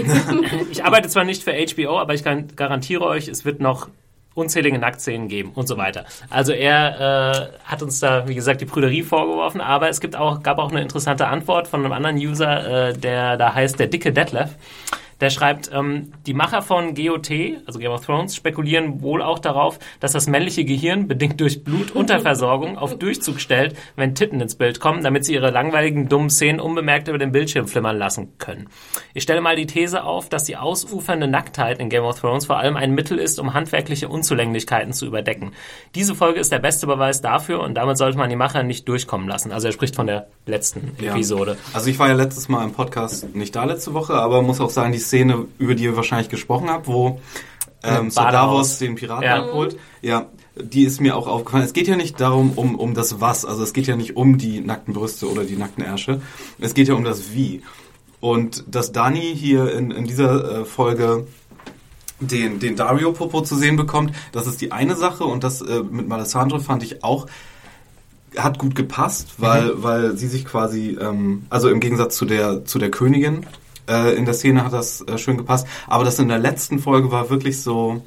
ich 0.71 0.83
arbeite 0.83 1.09
zwar 1.09 1.23
nicht 1.23 1.43
für 1.43 1.53
HBO, 1.53 1.99
aber 1.99 2.13
ich 2.13 2.23
garantiere 2.23 3.05
euch, 3.05 3.27
es 3.27 3.45
wird 3.45 3.61
noch 3.61 3.89
unzählige 4.33 4.79
Nacktszenen 4.79 5.27
geben 5.27 5.51
und 5.55 5.67
so 5.67 5.77
weiter. 5.77 6.05
Also 6.29 6.53
er 6.53 7.51
äh, 7.61 7.65
hat 7.65 7.81
uns 7.83 7.99
da, 7.99 8.27
wie 8.27 8.35
gesagt, 8.35 8.61
die 8.61 8.65
Prüderie 8.65 9.03
vorgeworfen, 9.03 9.59
aber 9.61 9.89
es 9.89 9.99
gibt 9.99 10.15
auch, 10.15 10.41
gab 10.41 10.57
auch 10.57 10.71
eine 10.71 10.81
interessante 10.81 11.27
Antwort 11.27 11.67
von 11.67 11.83
einem 11.83 11.91
anderen 11.91 12.17
User, 12.17 12.89
äh, 12.89 12.93
der 12.93 13.37
da 13.37 13.53
heißt 13.53 13.79
der 13.79 13.87
dicke 13.87 14.13
Detlef. 14.13 14.51
Der 15.21 15.29
schreibt, 15.29 15.71
ähm, 15.73 16.11
die 16.25 16.33
Macher 16.33 16.61
von 16.61 16.95
GOT, 16.95 17.29
also 17.65 17.79
Game 17.79 17.91
of 17.91 18.05
Thrones, 18.05 18.35
spekulieren 18.35 19.01
wohl 19.01 19.21
auch 19.21 19.39
darauf, 19.39 19.79
dass 19.99 20.11
das 20.11 20.27
männliche 20.27 20.65
Gehirn, 20.65 21.07
bedingt 21.07 21.39
durch 21.39 21.63
Blutunterversorgung, 21.63 22.77
auf 22.77 22.97
Durchzug 22.97 23.39
stellt, 23.39 23.75
wenn 23.95 24.15
Titten 24.15 24.41
ins 24.41 24.55
Bild 24.55 24.79
kommen, 24.79 25.03
damit 25.03 25.23
sie 25.25 25.33
ihre 25.35 25.51
langweiligen, 25.51 26.09
dummen 26.09 26.29
Szenen 26.29 26.59
unbemerkt 26.59 27.07
über 27.07 27.17
den 27.17 27.31
Bildschirm 27.31 27.67
flimmern 27.67 27.97
lassen 27.97 28.33
können. 28.39 28.67
Ich 29.13 29.23
stelle 29.23 29.41
mal 29.41 29.55
die 29.55 29.67
These 29.67 30.03
auf, 30.03 30.27
dass 30.27 30.43
die 30.45 30.57
ausufernde 30.57 31.27
Nacktheit 31.27 31.79
in 31.79 31.89
Game 31.89 32.03
of 32.03 32.19
Thrones 32.19 32.47
vor 32.47 32.57
allem 32.57 32.75
ein 32.75 32.91
Mittel 32.93 33.19
ist, 33.19 33.39
um 33.39 33.53
handwerkliche 33.53 34.09
Unzulänglichkeiten 34.09 34.93
zu 34.93 35.05
überdecken. 35.05 35.51
Diese 35.93 36.15
Folge 36.15 36.39
ist 36.39 36.51
der 36.51 36.59
beste 36.59 36.87
Beweis 36.87 37.21
dafür 37.21 37.61
und 37.61 37.75
damit 37.75 37.97
sollte 37.97 38.17
man 38.17 38.29
die 38.29 38.35
Macher 38.35 38.63
nicht 38.63 38.87
durchkommen 38.87 39.27
lassen. 39.27 39.51
Also 39.51 39.67
er 39.67 39.73
spricht 39.73 39.95
von 39.95 40.07
der 40.07 40.27
letzten 40.47 40.91
Ja. 40.99 41.11
Episode. 41.13 41.57
Also 41.73 41.89
ich 41.89 41.99
war 41.99 42.07
ja 42.07 42.15
letztes 42.15 42.49
Mal 42.49 42.63
im 42.63 42.73
Podcast 42.73 43.35
nicht 43.35 43.55
da 43.55 43.65
letzte 43.65 43.93
Woche, 43.93 44.13
aber 44.13 44.41
muss 44.41 44.59
auch 44.59 44.69
sagen, 44.71 44.91
die 44.91 44.97
Szene, 45.11 45.45
über 45.59 45.75
die 45.75 45.83
ihr 45.83 45.97
wahrscheinlich 45.97 46.29
gesprochen 46.29 46.69
habt, 46.69 46.87
wo 46.87 47.19
ähm, 47.83 48.09
Sir. 48.09 48.31
Davos 48.31 48.79
den 48.79 48.95
Piraten 48.95 49.25
Ja. 49.25 49.43
abholt, 49.43 49.77
ja, 50.01 50.27
die 50.55 50.83
ist 50.83 51.01
mir 51.01 51.17
auch 51.17 51.27
aufgefallen. 51.27 51.65
Es 51.65 51.73
geht 51.73 51.87
ja 51.87 51.97
nicht 51.97 52.19
darum, 52.21 52.51
um, 52.55 52.75
um 52.75 52.93
das 52.93 53.19
Was, 53.19 53.43
also 53.43 53.61
es 53.61 53.73
geht 53.73 53.87
ja 53.87 53.97
nicht 53.97 54.15
um 54.15 54.37
die 54.37 54.61
nackten 54.61 54.93
Brüste 54.93 55.29
oder 55.29 55.43
die 55.43 55.57
nackten 55.57 55.83
Ärsche, 55.83 56.21
es 56.59 56.73
geht 56.73 56.87
ja 56.87 56.93
um 56.93 57.03
das 57.03 57.33
Wie. 57.33 57.61
Und 58.21 58.63
dass 58.67 58.91
Dani 58.93 59.35
hier 59.35 59.73
in, 59.73 59.91
in 59.91 60.05
dieser 60.05 60.61
äh, 60.61 60.65
Folge 60.65 61.27
den, 62.19 62.59
den 62.59 62.75
Dario 62.75 63.11
Popo 63.11 63.41
zu 63.41 63.55
sehen 63.55 63.75
bekommt, 63.75 64.13
das 64.31 64.47
ist 64.47 64.61
die 64.61 64.71
eine 64.71 64.95
Sache 64.95 65.25
und 65.25 65.43
das 65.43 65.61
äh, 65.61 65.81
mit 65.83 66.07
Malesandro 66.07 66.59
fand 66.59 66.83
ich 66.83 67.03
auch 67.03 67.27
hat 68.37 68.59
gut 68.59 68.75
gepasst, 68.75 69.33
weil, 69.39 69.83
weil 69.83 70.15
sie 70.15 70.27
sich 70.27 70.45
quasi, 70.45 70.97
ähm, 71.01 71.43
also 71.49 71.67
im 71.67 71.81
Gegensatz 71.81 72.15
zu 72.15 72.23
der, 72.25 72.63
zu 72.63 72.79
der 72.79 72.89
Königin, 72.89 73.45
äh, 73.91 74.13
in 74.15 74.25
der 74.25 74.33
Szene 74.33 74.63
hat 74.63 74.73
das 74.73 75.01
äh, 75.01 75.17
schön 75.17 75.37
gepasst. 75.37 75.67
Aber 75.87 76.03
das 76.03 76.19
in 76.19 76.29
der 76.29 76.39
letzten 76.39 76.79
Folge 76.79 77.11
war 77.11 77.29
wirklich 77.29 77.61
so, 77.61 78.01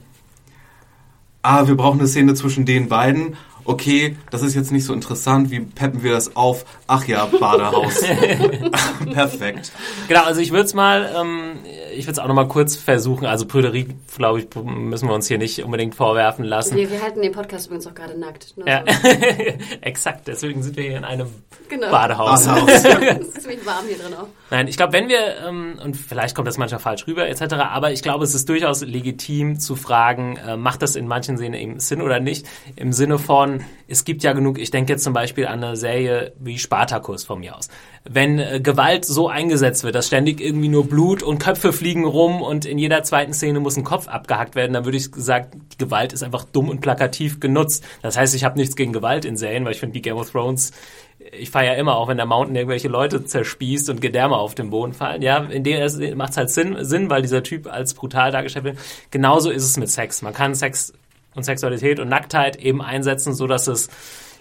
ah, 1.43 1.66
wir 1.66 1.76
brauchen 1.76 2.01
eine 2.01 2.09
Szene 2.09 2.35
zwischen 2.35 2.64
den 2.64 2.89
beiden. 2.89 3.37
Okay, 3.65 4.17
das 4.31 4.43
ist 4.43 4.55
jetzt 4.55 4.73
nicht 4.73 4.85
so 4.85 4.93
interessant. 4.93 5.51
Wie 5.51 5.61
peppen 5.61 6.03
wir 6.03 6.12
das 6.12 6.37
auf? 6.37 6.65
Ach 6.87 7.07
ja, 7.07 7.27
Badehaus. 7.27 8.03
Perfekt. 9.12 9.73
Genau, 10.09 10.25
also 10.25 10.41
ich 10.41 10.51
würde 10.51 10.65
es 10.65 10.75
mal, 10.75 11.11
ähm, 11.19 11.59
ich 11.95 12.05
würde 12.07 12.12
es 12.12 12.19
auch 12.19 12.27
noch 12.27 12.35
mal 12.35 12.49
kurz 12.49 12.77
versuchen. 12.77 13.27
Also 13.27 13.47
Prüderie, 13.47 13.89
glaube 14.17 14.41
ich, 14.41 14.49
müssen 14.55 15.09
wir 15.09 15.15
uns 15.15 15.29
hier 15.29 15.39
nicht 15.39 15.62
unbedingt 15.65 15.95
vorwerfen 15.95 16.45
lassen. 16.45 16.77
Wir, 16.77 16.91
wir 16.91 17.03
halten 17.03 17.23
den 17.23 17.33
Podcast 17.33 17.67
übrigens 17.67 17.87
auch 17.87 17.95
gerade 17.95 18.19
nackt. 18.19 18.57
Nur 18.57 18.69
Ja, 18.69 18.85
so. 18.87 19.09
exakt. 19.81 20.29
Deswegen 20.29 20.62
sind 20.62 20.77
wir 20.77 20.85
hier 20.85 20.99
in 20.99 21.05
einem 21.05 21.29
Genau. 21.69 21.91
Badehaus. 21.91 22.45
Badehaus. 22.47 22.71
Es 22.71 23.29
ist 23.29 23.43
ziemlich 23.43 23.65
warm 23.67 23.87
hier 23.89 23.97
drin 23.97 24.15
auch. 24.15 24.27
Nein, 24.51 24.69
ich 24.69 24.77
glaube, 24.77 24.93
wenn 24.93 25.09
wir, 25.09 25.39
ähm, 25.49 25.79
und 25.83 25.97
vielleicht 25.97 26.35
kommt 26.35 26.47
das 26.47 26.59
manchmal 26.59 26.81
falsch 26.81 27.07
rüber, 27.07 27.27
etc., 27.27 27.55
aber 27.55 27.93
ich 27.93 28.03
glaube, 28.03 28.25
es 28.25 28.35
ist 28.35 28.49
durchaus 28.49 28.83
legitim 28.83 29.59
zu 29.59 29.75
fragen, 29.75 30.37
äh, 30.37 30.57
macht 30.57 30.83
das 30.83 30.95
in 30.95 31.09
manchen 31.09 31.37
Szenen 31.39 31.55
eben 31.55 31.81
Sinn 31.81 32.03
oder 32.03 32.21
nicht? 32.21 32.47
Im 32.77 32.93
Sinne 32.93 33.19
von, 33.19 33.53
es 33.88 34.05
gibt 34.05 34.22
ja 34.22 34.32
genug, 34.32 34.59
ich 34.59 34.70
denke 34.70 34.92
jetzt 34.92 35.05
zum 35.05 35.12
Beispiel 35.12 35.46
an 35.46 35.62
eine 35.62 35.76
Serie 35.76 36.32
wie 36.38 36.59
Spartacus 36.59 37.24
von 37.24 37.40
mir 37.40 37.57
aus. 37.57 37.68
Wenn 38.05 38.38
äh, 38.38 38.61
Gewalt 38.61 39.05
so 39.05 39.28
eingesetzt 39.28 39.84
wird, 39.84 39.94
dass 39.94 40.07
ständig 40.07 40.40
irgendwie 40.40 40.68
nur 40.68 40.88
Blut 40.88 41.22
und 41.22 41.38
Köpfe 41.38 41.72
fliegen 41.72 42.05
rum 42.05 42.42
und 42.42 42.64
in 42.64 42.78
jeder 42.78 43.02
zweiten 43.02 43.32
Szene 43.32 43.61
muss 43.61 43.76
ein 43.76 43.84
Kopf 43.84 44.09
abgehackt 44.09 44.55
werden, 44.55 44.72
dann 44.72 44.84
würde 44.84 44.98
ich 44.98 45.11
sagen, 45.14 45.66
die 45.72 45.78
Gewalt 45.78 46.12
ist 46.12 46.22
einfach 46.22 46.44
dumm 46.44 46.68
und 46.68 46.80
plakativ 46.80 47.40
genutzt. 47.40 47.84
Das 48.02 48.16
heißt, 48.16 48.34
ich 48.34 48.44
habe 48.44 48.59
nichts 48.59 48.76
gegen 48.76 48.92
Gewalt 48.92 49.24
in 49.24 49.36
Serien, 49.36 49.64
weil 49.64 49.72
ich 49.72 49.80
finde, 49.80 49.94
die 49.94 50.02
Game 50.02 50.16
of 50.16 50.30
Thrones 50.30 50.72
ich 51.32 51.50
feiere 51.50 51.74
ja 51.74 51.78
immer 51.78 51.96
auch, 51.96 52.09
wenn 52.09 52.16
der 52.16 52.26
Mountain 52.26 52.57
irgendwelche 52.57 52.88
Leute 52.88 53.24
zerspießt 53.24 53.88
und 53.90 54.00
Gedärme 54.00 54.36
auf 54.36 54.55
den 54.55 54.70
Boden 54.70 54.92
fallen. 54.92 55.22
Ja, 55.22 55.38
in 55.38 55.64
dem 55.64 56.16
macht 56.16 56.30
es 56.32 56.36
halt 56.36 56.50
Sinn, 56.50 56.76
Sinn, 56.80 57.11
weil 57.11 57.22
dieser 57.22 57.42
Typ 57.42 57.66
als 57.72 57.94
brutal 57.94 58.30
dargestellt 58.30 58.64
wird. 58.64 58.78
Genauso 59.11 59.50
ist 59.50 59.64
es 59.64 59.76
mit 59.76 59.90
Sex. 59.90 60.22
Man 60.22 60.34
kann 60.34 60.55
Sex 60.55 60.92
und 61.35 61.45
Sexualität 61.45 62.01
und 62.01 62.09
Nacktheit 62.09 62.57
eben 62.57 62.82
einsetzen, 62.82 63.35
so 63.35 63.47
dass 63.47 63.66
es 63.66 63.89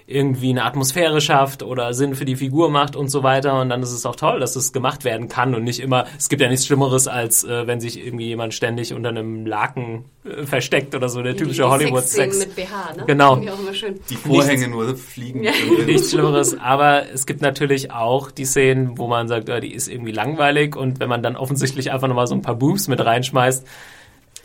irgendwie 0.05 0.49
eine 0.49 0.65
Atmosphäre 0.65 1.21
schafft 1.21 1.63
oder 1.63 1.93
Sinn 1.93 2.15
für 2.15 2.25
die 2.25 2.35
Figur 2.35 2.69
macht 2.69 2.95
und 2.95 3.09
so 3.09 3.23
weiter. 3.23 3.59
Und 3.61 3.69
dann 3.69 3.81
ist 3.81 3.91
es 3.91 4.05
auch 4.05 4.15
toll, 4.15 4.39
dass 4.39 4.55
es 4.55 4.73
gemacht 4.73 5.05
werden 5.05 5.29
kann 5.29 5.55
und 5.55 5.63
nicht 5.63 5.79
immer, 5.79 6.05
es 6.17 6.29
gibt 6.29 6.41
ja 6.41 6.49
nichts 6.49 6.65
Schlimmeres, 6.65 7.07
als 7.07 7.43
äh, 7.43 7.67
wenn 7.67 7.79
sich 7.79 8.03
irgendwie 8.05 8.27
jemand 8.27 8.53
ständig 8.53 8.93
unter 8.93 9.09
einem 9.09 9.45
Laken 9.45 10.05
äh, 10.25 10.45
versteckt 10.45 10.93
oder 10.93 11.07
so, 11.07 11.21
der 11.21 11.37
typische 11.37 11.63
Die 11.63 11.67
Hollywood-Sex. 11.69 12.39
Mit 12.39 12.55
BH, 12.55 12.93
ne? 12.97 13.03
Genau. 13.07 13.35
Finde 13.35 13.47
ich 13.47 13.53
auch 13.53 13.59
immer 13.59 13.73
schön. 13.73 13.99
Die 14.09 14.15
Vorhänge 14.15 14.67
nur 14.67 14.95
fliegen. 14.97 15.43
Ja. 15.43 15.51
nichts 15.85 16.11
Schlimmeres, 16.11 16.59
aber 16.59 17.09
es 17.13 17.25
gibt 17.25 17.41
natürlich 17.41 17.91
auch 17.91 18.29
die 18.29 18.45
Szenen, 18.45 18.97
wo 18.97 19.07
man 19.07 19.29
sagt, 19.29 19.47
ja, 19.47 19.59
die 19.61 19.73
ist 19.73 19.87
irgendwie 19.87 20.11
langweilig 20.11 20.75
und 20.75 20.99
wenn 20.99 21.09
man 21.09 21.23
dann 21.23 21.37
offensichtlich 21.37 21.91
einfach 21.91 22.09
nochmal 22.09 22.27
so 22.27 22.35
ein 22.35 22.41
paar 22.41 22.55
Boobs 22.55 22.89
mit 22.89 23.03
reinschmeißt, 23.03 23.65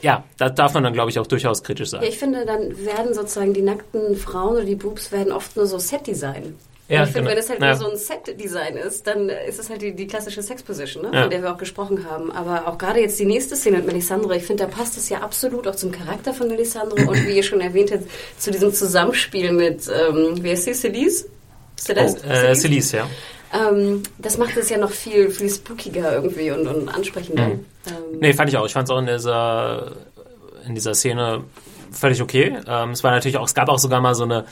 ja, 0.01 0.25
da 0.37 0.49
darf 0.49 0.75
man 0.75 0.85
dann, 0.85 0.93
glaube 0.93 1.11
ich, 1.11 1.19
auch 1.19 1.27
durchaus 1.27 1.63
kritisch 1.63 1.91
sein. 1.91 2.03
Ja, 2.03 2.09
ich 2.09 2.19
finde, 2.19 2.45
dann 2.47 2.85
werden 2.85 3.15
sozusagen 3.15 3.53
die 3.55 3.63
nackten 3.63 4.17
Frauen 4.17 4.57
oder 4.57 4.65
die 4.65 4.77
Boobs 4.77 5.11
werden 5.13 5.33
oft 5.33 5.57
nur 5.57 5.67
so 5.67 5.79
Set-Design. 5.79 6.55
Ja, 6.91 7.03
ich 7.03 7.11
finde, 7.11 7.21
genau. 7.25 7.31
wenn 7.33 7.39
es 7.39 7.51
halt 7.51 7.61
Ja. 7.61 7.67
nur 7.69 7.77
so 7.77 7.91
ein 7.91 7.97
Set-Design 7.99 8.77
ist, 8.79 9.07
dann 9.07 9.29
ist 9.29 9.59
es 9.59 9.69
halt 9.69 9.83
die, 9.83 9.95
die 9.95 10.07
klassische 10.07 10.41
Sex-Position, 10.41 11.03
ne? 11.03 11.11
Ja. 11.13 11.21
von 11.23 11.31
der 11.31 11.43
wir 11.43 11.53
auch 11.53 11.59
gesprochen 11.59 12.07
haben. 12.09 12.33
Aber 12.33 12.67
auch 12.67 12.79
gerade 12.79 13.01
jetzt 13.01 13.19
die 13.19 13.27
nächste 13.27 13.57
Szene 13.57 13.77
mit 13.79 13.87
Melisandre, 13.89 14.35
ich 14.37 14.45
finde, 14.45 14.65
da 14.65 14.71
passt 14.71 14.97
es 14.97 15.11
ja 15.11 15.19
absolut 15.19 15.69
auch 15.69 15.75
zum 15.77 15.93
Charakter 15.93 16.33
von 16.33 16.49
Melisandre 16.49 17.07
und 17.07 17.27
wie 17.27 17.37
ihr 17.37 17.43
schon 17.43 17.61
erwähnt 17.61 17.93
habt, 17.93 18.05
zu 18.39 18.51
diesem 18.51 18.73
Zusammenspiel 18.73 19.53
mit, 19.53 19.83
ähm, 19.89 20.43
wie 20.43 20.51
heißt 20.51 20.65
sie, 20.65 20.73
Celise? 20.73 21.27
Celeste? 21.79 22.27
Äh, 22.27 22.55
Celise, 22.55 22.97
ja. 22.99 23.07
Ähm, 23.53 24.03
das 24.19 24.39
macht 24.39 24.57
es 24.57 24.69
ja 24.69 24.79
noch 24.79 24.91
viel, 24.91 25.31
viel 25.31 25.51
spookiger 25.51 26.15
irgendwie 26.15 26.51
und, 26.51 26.67
und 26.67 26.89
ansprechender. 26.89 27.49
Mhm. 27.49 27.65
Ähm, 27.87 28.19
Nee, 28.21 28.33
fand 28.33 28.51
ich 28.51 28.57
auch. 28.57 28.67
Ich 28.67 28.73
fand 28.73 28.89
es 28.89 28.95
auch 28.95 28.99
in 28.99 29.07
dieser, 29.07 29.93
in 30.67 30.75
dieser 30.75 30.95
Szene 30.95 31.45
völlig 31.91 32.21
okay. 32.23 32.57
Ähm, 32.67 32.91
es 32.91 33.03
war 33.03 33.11
natürlich 33.11 33.39
auch, 33.39 33.47
es 33.47 33.55
gab 33.55 33.69
auch 33.69 33.79
sogar 33.79 34.01
mal 34.01 34.15
so 34.15 34.25
eine, 34.25 34.45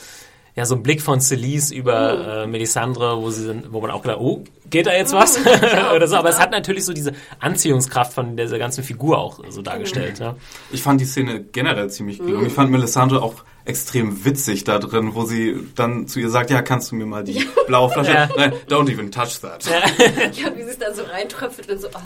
ja, 0.55 0.65
so 0.65 0.75
ein 0.75 0.81
Blick 0.81 1.03
von 1.03 1.21
Celise 1.21 1.75
über 1.75 2.43
äh, 2.43 2.47
Melisandre, 2.47 3.21
wo 3.21 3.29
sie 3.29 3.43
sind, 3.43 3.71
wo 3.71 3.79
man 3.79 3.91
auch 3.91 4.01
gedacht, 4.01 4.19
oh, 4.19 4.43
geht 4.69 4.87
da 4.87 4.93
jetzt 4.93 5.13
was? 5.13 5.39
Oder 5.95 6.07
so. 6.07 6.15
Aber 6.15 6.29
es 6.29 6.39
hat 6.39 6.49
natürlich 6.49 6.83
so 6.83 6.93
diese 6.93 7.13
Anziehungskraft 7.39 8.13
von 8.13 8.35
dieser 8.35 8.57
ganzen 8.57 8.83
Figur 8.83 9.19
auch 9.19 9.39
so 9.49 9.61
dargestellt. 9.61 10.17
Ja. 10.19 10.35
Ich 10.71 10.81
fand 10.81 10.99
die 10.99 11.05
Szene 11.05 11.43
generell 11.43 11.91
ziemlich 11.91 12.17
gelungen. 12.17 12.47
Ich 12.47 12.53
fand 12.53 12.71
Melisandre 12.71 13.21
auch 13.21 13.35
extrem 13.67 14.23
witzig 14.25 14.63
da 14.63 14.79
drin, 14.79 15.13
wo 15.13 15.25
sie 15.25 15.55
dann 15.75 16.07
zu 16.07 16.19
ihr 16.19 16.29
sagt, 16.29 16.49
ja, 16.49 16.61
kannst 16.61 16.91
du 16.91 16.95
mir 16.95 17.05
mal 17.05 17.23
die 17.23 17.45
blaue 17.67 17.89
Flasche... 17.89 18.11
Ja. 18.11 18.29
Nein, 18.35 18.53
don't 18.69 18.91
even 18.91 19.11
touch 19.11 19.39
that. 19.41 19.65
Ja, 19.65 19.79
ja, 20.31 20.55
wie 20.55 20.63
sie 20.63 20.69
es 20.69 20.79
dann 20.79 20.95
so 20.95 21.03
reintröpfelt 21.03 21.69
und 21.69 21.81
so, 21.81 21.87
ah, 21.93 22.01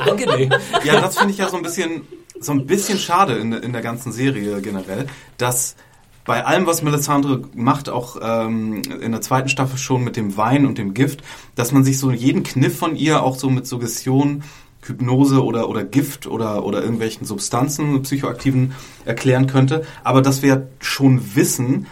Oh, 0.00 0.08
angenehm. 0.10 0.50
das 0.84 1.18
finde 1.18 1.32
ich 1.32 1.38
ja 1.38 1.48
so 1.48 1.56
ein 1.56 1.62
bisschen, 1.62 2.02
so 2.40 2.52
ein 2.52 2.66
bisschen 2.66 2.98
schade 2.98 3.34
in, 3.34 3.52
in 3.52 3.72
der 3.72 3.82
ganzen 3.82 4.10
Serie 4.12 4.60
generell, 4.62 5.06
dass 5.36 5.76
bei 6.24 6.44
allem, 6.44 6.66
was 6.66 6.82
Melisandre 6.82 7.42
macht, 7.54 7.88
auch 7.88 8.16
ähm, 8.22 8.82
in 9.00 9.12
der 9.12 9.20
zweiten 9.20 9.48
Staffel 9.48 9.78
schon 9.78 10.04
mit 10.04 10.16
dem 10.16 10.36
Wein 10.36 10.64
und 10.66 10.78
dem 10.78 10.94
Gift, 10.94 11.20
dass 11.56 11.72
man 11.72 11.82
sich 11.84 11.98
so 11.98 12.10
jeden 12.10 12.42
Kniff 12.42 12.78
von 12.78 12.94
ihr 12.96 13.22
auch 13.22 13.36
so 13.36 13.50
mit 13.50 13.66
Suggestion, 13.66 14.44
Hypnose 14.82 15.44
oder, 15.44 15.68
oder 15.68 15.84
Gift 15.84 16.26
oder, 16.26 16.64
oder 16.64 16.80
irgendwelchen 16.82 17.26
Substanzen, 17.26 18.02
psychoaktiven 18.02 18.74
erklären 19.04 19.46
könnte. 19.46 19.84
Aber 20.04 20.22
dass 20.22 20.42
wir 20.42 20.68
schon 20.80 21.34
wissen, 21.34 21.86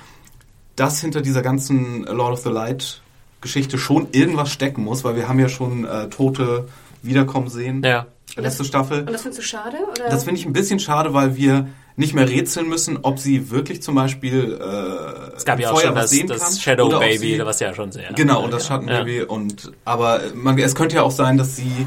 dass 0.76 1.00
hinter 1.00 1.20
dieser 1.20 1.42
ganzen 1.42 2.04
Lord 2.04 2.32
of 2.34 2.40
the 2.40 2.50
Light 2.50 3.02
Geschichte 3.40 3.78
schon 3.78 4.08
irgendwas 4.12 4.50
stecken 4.50 4.82
muss, 4.84 5.04
weil 5.04 5.16
wir 5.16 5.28
haben 5.28 5.38
ja 5.38 5.48
schon 5.48 5.84
äh, 5.84 6.08
Tote 6.08 6.66
wiederkommen 7.02 7.48
sehen. 7.48 7.82
Ja. 7.84 8.06
Letzte 8.36 8.64
Staffel. 8.64 9.00
Und 9.00 9.12
das 9.12 9.22
findest 9.22 9.42
du 9.42 9.46
schade? 9.46 9.76
Oder? 9.90 10.08
Das 10.10 10.24
finde 10.24 10.40
ich 10.40 10.46
ein 10.46 10.52
bisschen 10.52 10.78
schade, 10.78 11.14
weil 11.14 11.36
wir 11.36 11.68
nicht 11.96 12.14
mehr 12.14 12.28
rätseln 12.28 12.68
müssen, 12.68 12.98
ob 13.02 13.18
sie 13.18 13.50
wirklich 13.50 13.82
zum 13.82 13.96
Beispiel 13.96 14.56
äh, 14.60 15.36
Es 15.36 15.44
gab 15.44 15.58
ja 15.58 15.70
im 15.70 15.74
auch 15.74 15.80
Feuer 15.80 15.86
schon 15.88 15.94
das, 15.96 16.10
sehen 16.10 16.26
das 16.28 16.38
kann, 16.40 16.52
Shadow 16.52 16.86
oder 16.86 17.00
Baby, 17.00 17.34
sie- 17.36 17.44
was 17.44 17.58
ja 17.58 17.74
schon 17.74 17.90
sehr. 17.90 18.12
Genau, 18.12 18.44
und 18.44 18.52
das 18.52 18.62
ja. 18.64 18.68
Schattenbaby 18.74 19.22
und 19.22 19.72
aber 19.84 20.20
man, 20.34 20.56
es 20.58 20.74
könnte 20.76 20.96
ja 20.96 21.02
auch 21.02 21.10
sein, 21.10 21.36
dass 21.38 21.56
sie, 21.56 21.86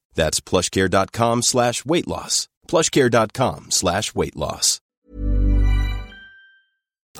That's 0.15 0.41
plushcare.com 0.41 1.41
slash 1.41 1.85
weight 1.85 2.07
loss. 2.07 2.47
plushcare.com 2.67 3.71
slash 3.71 4.15
weight 4.15 4.35
loss. 4.35 4.79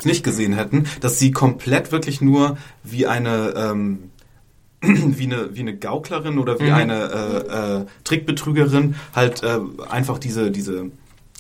nicht 0.06 0.24
gesehen 0.24 0.54
hätten, 0.54 0.88
dass 1.02 1.20
sie 1.20 1.32
komplett 1.32 1.92
wirklich 1.92 2.22
nur 2.22 2.58
wie 2.84 3.08
eine 3.08 3.54
ähm, 3.56 4.12
wie 4.82 5.26
eine 5.26 5.56
wie 5.56 5.60
eine 5.60 5.78
Gauklerin 5.78 6.40
oder 6.40 6.60
wie 6.60 6.72
eine 6.72 7.12
äh, 7.12 7.82
äh, 7.82 7.86
Trickbetrügerin 8.04 8.96
halt 9.14 9.44
äh, 9.44 9.60
einfach 9.90 10.18
diese 10.18 10.50
diese 10.50 10.92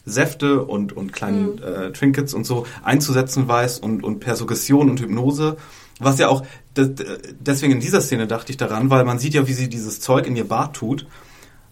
Säfte 0.05 0.63
und, 0.63 0.93
und 0.93 1.13
kleinen 1.13 1.61
äh, 1.61 1.91
Trinkets 1.91 2.33
und 2.33 2.45
so 2.45 2.65
einzusetzen 2.83 3.47
weiß 3.47 3.79
und, 3.79 4.03
und 4.03 4.19
per 4.19 4.35
Suggestion 4.35 4.89
und 4.89 4.99
Hypnose. 4.99 5.57
Was 5.99 6.17
ja 6.17 6.27
auch, 6.29 6.43
deswegen 6.75 7.73
in 7.73 7.79
dieser 7.79 8.01
Szene 8.01 8.25
dachte 8.25 8.51
ich 8.51 8.57
daran, 8.57 8.89
weil 8.89 9.05
man 9.05 9.19
sieht 9.19 9.35
ja, 9.35 9.47
wie 9.47 9.53
sie 9.53 9.69
dieses 9.69 9.99
Zeug 9.99 10.25
in 10.25 10.35
ihr 10.35 10.47
Bart 10.47 10.75
tut. 10.75 11.05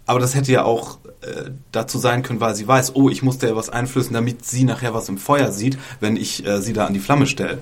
Aber 0.10 0.20
das 0.20 0.34
hätte 0.34 0.52
ja 0.52 0.64
auch 0.66 0.98
äh, 1.22 1.52
dazu 1.72 2.00
sein 2.00 2.24
können, 2.24 2.40
weil 2.42 2.56
sie 2.56 2.68
weiß, 2.68 2.96
oh, 2.96 3.10
ich 3.10 3.22
muss 3.22 3.38
der 3.38 3.56
was 3.56 3.70
einflößen, 3.70 4.12
damit 4.12 4.44
sie 4.44 4.64
nachher 4.64 4.96
was 4.96 5.08
im 5.08 5.20
Feuer 5.20 5.52
sieht, 5.52 5.78
wenn 6.00 6.16
ich 6.16 6.44
äh, 6.48 6.62
sie 6.64 6.74
da 6.74 6.88
an 6.88 6.94
die 6.96 7.00
Flamme 7.00 7.28
stelle. 7.28 7.60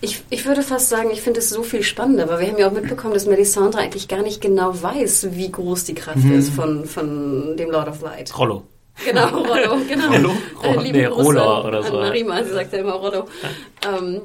Ich, 0.00 0.22
ich 0.30 0.46
würde 0.46 0.62
fast 0.62 0.88
sagen, 0.88 1.10
ich 1.12 1.20
finde 1.20 1.40
es 1.40 1.50
so 1.50 1.64
viel 1.64 1.82
spannender, 1.82 2.28
weil 2.28 2.38
wir 2.38 2.46
haben 2.46 2.58
ja 2.58 2.68
auch 2.68 2.72
mitbekommen, 2.72 3.12
dass 3.12 3.26
Melisandre 3.26 3.80
eigentlich 3.80 4.06
gar 4.06 4.22
nicht 4.22 4.40
genau 4.40 4.80
weiß, 4.80 5.30
wie 5.32 5.50
groß 5.50 5.82
die 5.82 5.94
Kraft 5.94 6.22
Mhm. 6.22 6.38
ist 6.38 6.50
von, 6.50 6.84
von 6.84 7.56
dem 7.56 7.72
Lord 7.72 7.88
of 7.88 8.02
Light. 8.02 8.38
Rollo. 8.38 8.62
Genau, 9.04 9.26
Rollo, 9.28 9.78
genau. 9.88 10.12
Rollo? 10.12 10.30
Äh, 10.62 10.66
Rollo? 10.68 10.80
lieben 10.80 10.98
Nee, 10.98 11.06
an, 11.06 11.12
oder 11.12 11.82
so, 11.82 11.88
An 11.88 11.94
ja. 11.94 12.00
Marima, 12.08 12.44
sie 12.44 12.52
sagt 12.52 12.72
ja 12.72 12.78
immer 12.78 12.92
Rollo. 12.92 13.26
Ähm, 13.84 14.20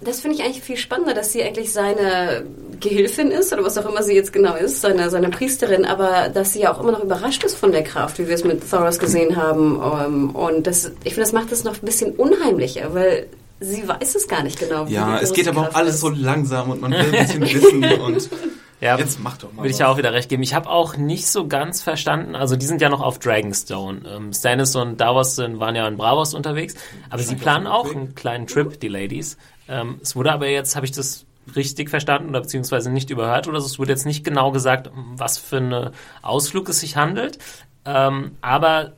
das 0.00 0.20
finde 0.20 0.36
ich 0.36 0.44
eigentlich 0.44 0.62
viel 0.62 0.76
spannender, 0.76 1.14
dass 1.14 1.32
sie 1.32 1.42
eigentlich 1.42 1.72
seine 1.72 2.44
Gehilfin 2.80 3.30
ist 3.30 3.52
oder 3.52 3.64
was 3.64 3.78
auch 3.78 3.88
immer 3.88 4.02
sie 4.02 4.14
jetzt 4.14 4.32
genau 4.32 4.54
ist, 4.54 4.80
seine, 4.80 5.10
seine 5.10 5.28
Priesterin, 5.28 5.84
aber 5.84 6.28
dass 6.28 6.52
sie 6.52 6.60
ja 6.60 6.72
auch 6.72 6.80
immer 6.80 6.92
noch 6.92 7.02
überrascht 7.02 7.44
ist 7.44 7.56
von 7.56 7.72
der 7.72 7.82
Kraft, 7.82 8.18
wie 8.18 8.28
wir 8.28 8.34
es 8.34 8.44
mit 8.44 8.68
Thoros 8.68 8.98
gesehen 8.98 9.36
haben. 9.36 9.80
Ähm, 10.04 10.30
und 10.30 10.66
das, 10.66 10.86
ich 11.04 11.14
finde, 11.14 11.20
das 11.20 11.32
macht 11.32 11.52
es 11.52 11.64
noch 11.64 11.74
ein 11.74 11.84
bisschen 11.84 12.12
unheimlicher, 12.12 12.94
weil 12.94 13.26
sie 13.60 13.86
weiß 13.86 14.14
es 14.14 14.28
gar 14.28 14.42
nicht 14.42 14.58
genau. 14.58 14.88
wie 14.88 14.94
Ja, 14.94 15.18
es 15.18 15.32
geht 15.32 15.48
aber 15.48 15.62
auch 15.62 15.64
Kraft 15.64 15.76
alles 15.76 15.94
ist. 15.96 16.00
so 16.00 16.08
langsam 16.10 16.70
und 16.70 16.80
man 16.80 16.92
will 16.92 17.00
ein 17.00 17.10
bisschen 17.10 17.42
wissen 17.42 17.84
und 18.00 18.30
Ja, 18.82 18.98
jetzt 18.98 19.20
mach 19.20 19.36
doch 19.38 19.52
mal. 19.52 19.62
Würde 19.62 19.70
ich 19.70 19.78
ja 19.78 19.86
auch 19.86 19.96
wieder 19.96 20.12
recht 20.12 20.28
geben. 20.28 20.42
Ich 20.42 20.54
habe 20.54 20.68
auch 20.68 20.96
nicht 20.96 21.28
so 21.28 21.46
ganz 21.46 21.82
verstanden, 21.82 22.34
also 22.34 22.56
die 22.56 22.66
sind 22.66 22.80
ja 22.80 22.88
noch 22.88 23.00
auf 23.00 23.20
Dragonstone. 23.20 24.00
Ähm, 24.08 24.32
Stannis 24.32 24.74
und 24.74 25.00
Davos 25.00 25.36
sind, 25.36 25.60
waren 25.60 25.76
ja 25.76 25.86
in 25.86 25.96
Bravos 25.96 26.34
unterwegs, 26.34 26.74
aber 27.08 27.22
sie 27.22 27.36
planen 27.36 27.68
auch 27.68 27.94
einen 27.94 28.16
kleinen 28.16 28.48
Trip, 28.48 28.80
die 28.80 28.88
Ladies. 28.88 29.36
Ähm, 29.68 29.98
es 30.02 30.16
wurde 30.16 30.32
aber 30.32 30.48
jetzt, 30.48 30.76
habe 30.76 30.86
ich 30.86 30.92
das 30.92 31.26
richtig 31.56 31.90
verstanden 31.90 32.30
oder 32.30 32.40
beziehungsweise 32.40 32.90
nicht 32.90 33.10
überhört 33.10 33.48
oder 33.48 33.60
so, 33.60 33.66
es 33.66 33.78
wurde 33.78 33.90
jetzt 33.90 34.06
nicht 34.06 34.24
genau 34.24 34.52
gesagt, 34.52 34.88
um 34.88 35.18
was 35.18 35.38
für 35.38 35.56
einen 35.56 35.90
Ausflug 36.22 36.68
es 36.68 36.80
sich 36.80 36.96
handelt. 36.96 37.38
Ähm, 37.84 38.36
aber 38.40 38.92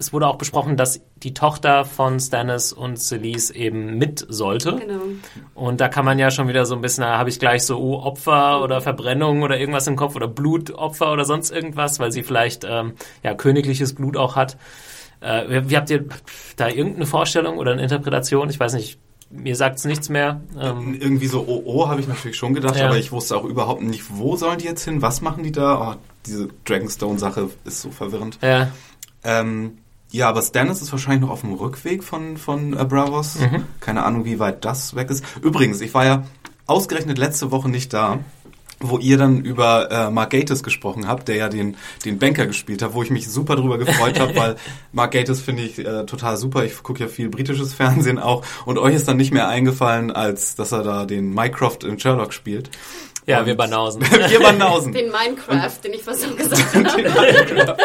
es 0.00 0.14
wurde 0.14 0.26
auch 0.26 0.36
besprochen, 0.36 0.78
dass 0.78 1.02
die 1.16 1.34
Tochter 1.34 1.84
von 1.84 2.18
Stannis 2.18 2.72
und 2.72 2.96
Celise 2.96 3.54
eben 3.54 3.98
mit 3.98 4.24
sollte. 4.28 4.76
Genau. 4.76 5.02
Und 5.54 5.82
da 5.82 5.88
kann 5.88 6.06
man 6.06 6.18
ja 6.18 6.30
schon 6.30 6.48
wieder 6.48 6.64
so 6.64 6.74
ein 6.74 6.80
bisschen, 6.80 7.02
da 7.02 7.18
habe 7.18 7.28
ich 7.28 7.38
gleich 7.38 7.64
so 7.64 7.78
oh, 7.78 8.02
Opfer 8.02 8.62
oder 8.62 8.80
Verbrennung 8.80 9.42
oder 9.42 9.58
irgendwas 9.60 9.86
im 9.86 9.96
Kopf 9.96 10.16
oder 10.16 10.26
Blutopfer 10.26 11.12
oder 11.12 11.26
sonst 11.26 11.50
irgendwas, 11.50 12.00
weil 12.00 12.12
sie 12.12 12.22
vielleicht 12.22 12.64
ähm, 12.64 12.94
ja 13.22 13.34
königliches 13.34 13.94
Blut 13.94 14.16
auch 14.16 14.36
hat. 14.36 14.56
Äh, 15.20 15.50
wie, 15.50 15.70
wie 15.70 15.76
habt 15.76 15.90
ihr 15.90 16.06
da 16.56 16.68
irgendeine 16.68 17.04
Vorstellung 17.04 17.58
oder 17.58 17.72
eine 17.72 17.82
Interpretation? 17.82 18.48
Ich 18.48 18.58
weiß 18.58 18.72
nicht, 18.72 18.98
mir 19.30 19.54
sagt's 19.56 19.84
nichts 19.84 20.08
mehr. 20.08 20.40
Ähm, 20.58 20.96
Irgendwie 21.00 21.26
so, 21.28 21.44
oh, 21.46 21.62
oh, 21.64 21.88
habe 21.88 22.00
ich 22.00 22.08
natürlich 22.08 22.36
schon 22.36 22.52
gedacht, 22.54 22.76
Ja. 22.76 22.86
aber 22.86 22.98
ich 22.98 23.12
wusste 23.12 23.36
auch 23.36 23.44
überhaupt 23.44 23.82
nicht, 23.82 24.04
wo 24.10 24.36
sollen 24.36 24.58
die 24.58 24.64
jetzt 24.66 24.84
hin, 24.84 25.02
was 25.02 25.20
machen 25.20 25.44
die 25.44 25.52
da? 25.52 25.92
Oh, 25.92 26.00
diese 26.26 26.48
Dragonstone-Sache 26.64 27.48
ist 27.64 27.80
so 27.80 27.90
verwirrend. 27.90 28.38
ja, 28.42 28.68
Ähm, 29.24 29.78
ja, 30.12 30.28
aber 30.28 30.42
Stannis 30.42 30.82
ist 30.82 30.90
wahrscheinlich 30.90 31.20
noch 31.22 31.30
auf 31.30 31.42
dem 31.42 31.54
Rückweg 31.54 32.02
von, 32.02 32.36
von 32.36 32.76
äh, 32.76 32.84
Bravos. 32.84 33.38
Mhm. 33.38 33.64
Keine 33.78 34.02
Ahnung, 34.04 34.24
wie 34.24 34.40
weit 34.40 34.64
das 34.64 34.96
weg 34.96 35.08
ist. 35.10 35.24
Übrigens, 35.40 35.80
ich 35.80 35.94
war 35.94 36.04
ja 36.04 36.24
ausgerechnet 36.66 37.16
letzte 37.18 37.52
Woche 37.52 37.68
nicht 37.68 37.92
da, 37.92 38.18
wo 38.82 38.96
ihr 38.98 39.18
dann 39.18 39.42
über 39.42 39.90
äh, 39.90 40.10
Mark 40.10 40.30
Gatiss 40.30 40.62
gesprochen 40.62 41.06
habt, 41.06 41.28
der 41.28 41.36
ja 41.36 41.48
den, 41.50 41.76
den 42.04 42.18
Banker 42.18 42.46
gespielt 42.46 42.80
hat, 42.82 42.94
wo 42.94 43.02
ich 43.02 43.10
mich 43.10 43.28
super 43.28 43.54
drüber 43.56 43.76
gefreut 43.76 44.18
habe, 44.18 44.34
weil 44.36 44.56
Mark 44.92 45.12
Gatiss 45.12 45.40
finde 45.40 45.62
ich 45.64 45.78
äh, 45.78 46.06
total 46.06 46.36
super. 46.38 46.64
Ich 46.64 46.82
gucke 46.82 47.00
ja 47.00 47.08
viel 47.08 47.28
britisches 47.28 47.74
Fernsehen 47.74 48.18
auch. 48.18 48.42
Und 48.64 48.78
euch 48.78 48.94
ist 48.94 49.06
dann 49.06 49.18
nicht 49.18 49.32
mehr 49.32 49.48
eingefallen, 49.48 50.10
als 50.10 50.54
dass 50.56 50.72
er 50.72 50.82
da 50.82 51.04
den 51.04 51.34
Mycroft 51.34 51.84
in 51.84 51.98
Sherlock 51.98 52.32
spielt. 52.32 52.70
ja 53.26 53.40
Und- 53.40 53.46
wir 53.46 53.56
Banausen. 53.56 54.00
wir 54.28 54.40
Banausen. 54.40 54.92
Den 54.92 55.10
Minecraft, 55.12 55.72
den 55.84 55.92
ich 55.92 56.02
fast 56.02 56.22
so 56.22 56.34
gesagt 56.34 56.74
habe. 56.74 57.76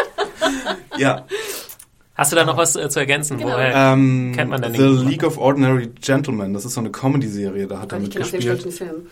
ja. 0.96 1.26
Hast 2.16 2.32
du 2.32 2.36
da 2.36 2.44
noch 2.46 2.56
was 2.56 2.74
äh, 2.76 2.88
zu 2.88 2.98
ergänzen? 2.98 3.36
Genau. 3.36 3.52
Woher 3.52 3.92
Ähm, 3.92 4.32
kennt 4.34 4.50
man 4.50 4.62
denn 4.62 4.72
The 4.72 4.78
den? 4.78 5.06
League 5.08 5.22
of 5.22 5.36
Ordinary 5.38 5.88
Gentlemen, 6.00 6.54
das 6.54 6.64
ist 6.64 6.72
so 6.74 6.80
eine 6.80 6.90
Comedy-Serie, 6.90 7.66
da 7.66 7.80
hat 7.80 7.92
er 7.92 7.98
mitgespielt. 8.00 8.72
Film. 8.72 9.06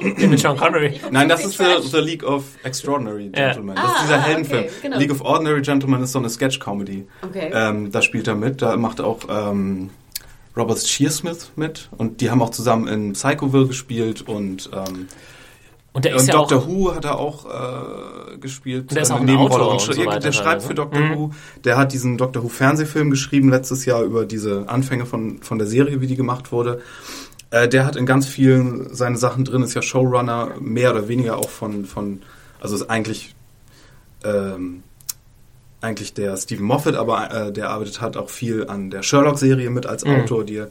Den 0.18 0.30
mit 0.30 0.38
Sean 0.40 0.56
Connery. 0.56 1.00
Nein, 1.10 1.28
das 1.28 1.44
ist 1.44 1.58
the, 1.58 1.64
the 1.90 1.98
League 1.98 2.22
of 2.24 2.44
Extraordinary 2.62 3.30
Ja. 3.34 3.46
Gentlemen. 3.48 3.74
Das 3.76 3.84
Ah, 3.84 3.88
ist 3.96 4.02
dieser 4.04 4.14
ah, 4.18 4.22
Heldenfilm. 4.22 4.64
okay, 4.64 4.70
genau. 4.82 4.98
League 4.98 5.10
of 5.10 5.20
Ordinary 5.22 5.62
Gentlemen 5.62 6.02
ist 6.02 6.12
so 6.12 6.18
eine 6.18 6.28
Sketch-Comedy. 6.30 7.06
Okay. 7.22 7.50
Ähm, 7.52 7.90
da 7.90 8.02
spielt 8.02 8.28
er 8.28 8.34
mit, 8.34 8.60
da 8.62 8.76
macht 8.76 9.00
auch 9.00 9.20
ähm, 9.28 9.90
Robert 10.56 10.78
Shearsmith 10.78 11.52
mit 11.56 11.88
und 11.96 12.20
die 12.20 12.30
haben 12.30 12.42
auch 12.42 12.50
zusammen 12.50 12.86
in 12.86 13.12
Psychoville 13.14 13.66
gespielt 13.66 14.22
und, 14.22 14.70
ähm, 14.72 15.08
Und 15.94 16.04
der 16.04 16.16
ist 16.16 16.22
und 16.22 16.28
ja 16.28 16.34
auch 16.38 16.48
Doctor 16.48 16.68
Who 16.68 16.94
hat 16.94 17.04
er 17.06 17.18
auch 17.18 17.46
äh, 17.46 18.36
gespielt. 18.38 18.90
Der 18.94 19.02
ist 19.02 19.10
äh, 19.10 19.12
auch 19.12 19.20
eine 19.20 19.30
ein 19.30 19.36
Nebenrolle. 19.38 19.64
Autor 19.64 19.72
Und 19.88 19.94
so 19.94 20.04
weiter 20.06 20.18
der 20.20 20.32
schreibt 20.32 20.46
teilweise. 20.62 20.66
für 20.66 20.74
Doctor 20.74 21.00
Mhm. 21.00 21.16
Who. 21.16 21.30
Der 21.64 21.76
hat 21.78 21.92
diesen 21.92 22.18
Doctor 22.18 22.42
Who 22.42 22.48
Fernsehfilm 22.48 23.10
geschrieben 23.10 23.48
letztes 23.48 23.84
Jahr 23.86 24.02
über 24.02 24.26
diese 24.26 24.68
Anfänge 24.68 25.06
von, 25.06 25.40
von 25.40 25.58
der 25.58 25.66
Serie, 25.68 26.00
wie 26.02 26.06
die 26.08 26.16
gemacht 26.16 26.52
wurde. 26.52 26.80
Äh, 27.50 27.68
der 27.68 27.86
hat 27.86 27.96
in 27.96 28.04
ganz 28.06 28.26
vielen 28.26 28.92
seine 28.94 29.16
Sachen 29.16 29.44
drin, 29.44 29.62
ist 29.62 29.74
ja 29.74 29.82
Showrunner, 29.82 30.50
mehr 30.60 30.90
oder 30.90 31.06
weniger 31.08 31.38
auch 31.38 31.48
von, 31.48 31.84
von 31.86 32.22
also 32.60 32.74
ist 32.74 32.90
eigentlich 32.90 33.34
ähm, 34.24 34.82
eigentlich 35.80 36.14
der 36.14 36.36
Stephen 36.38 36.64
Moffat, 36.64 36.94
aber 36.96 37.30
äh, 37.30 37.52
der 37.52 37.68
arbeitet 37.70 38.00
halt 38.00 38.16
auch 38.16 38.30
viel 38.30 38.66
an 38.68 38.90
der 38.90 39.02
Sherlock-Serie 39.02 39.68
mit 39.70 39.84
als 39.86 40.04
Mhm. 40.04 40.22
Autor. 40.22 40.44
Die, 40.44 40.64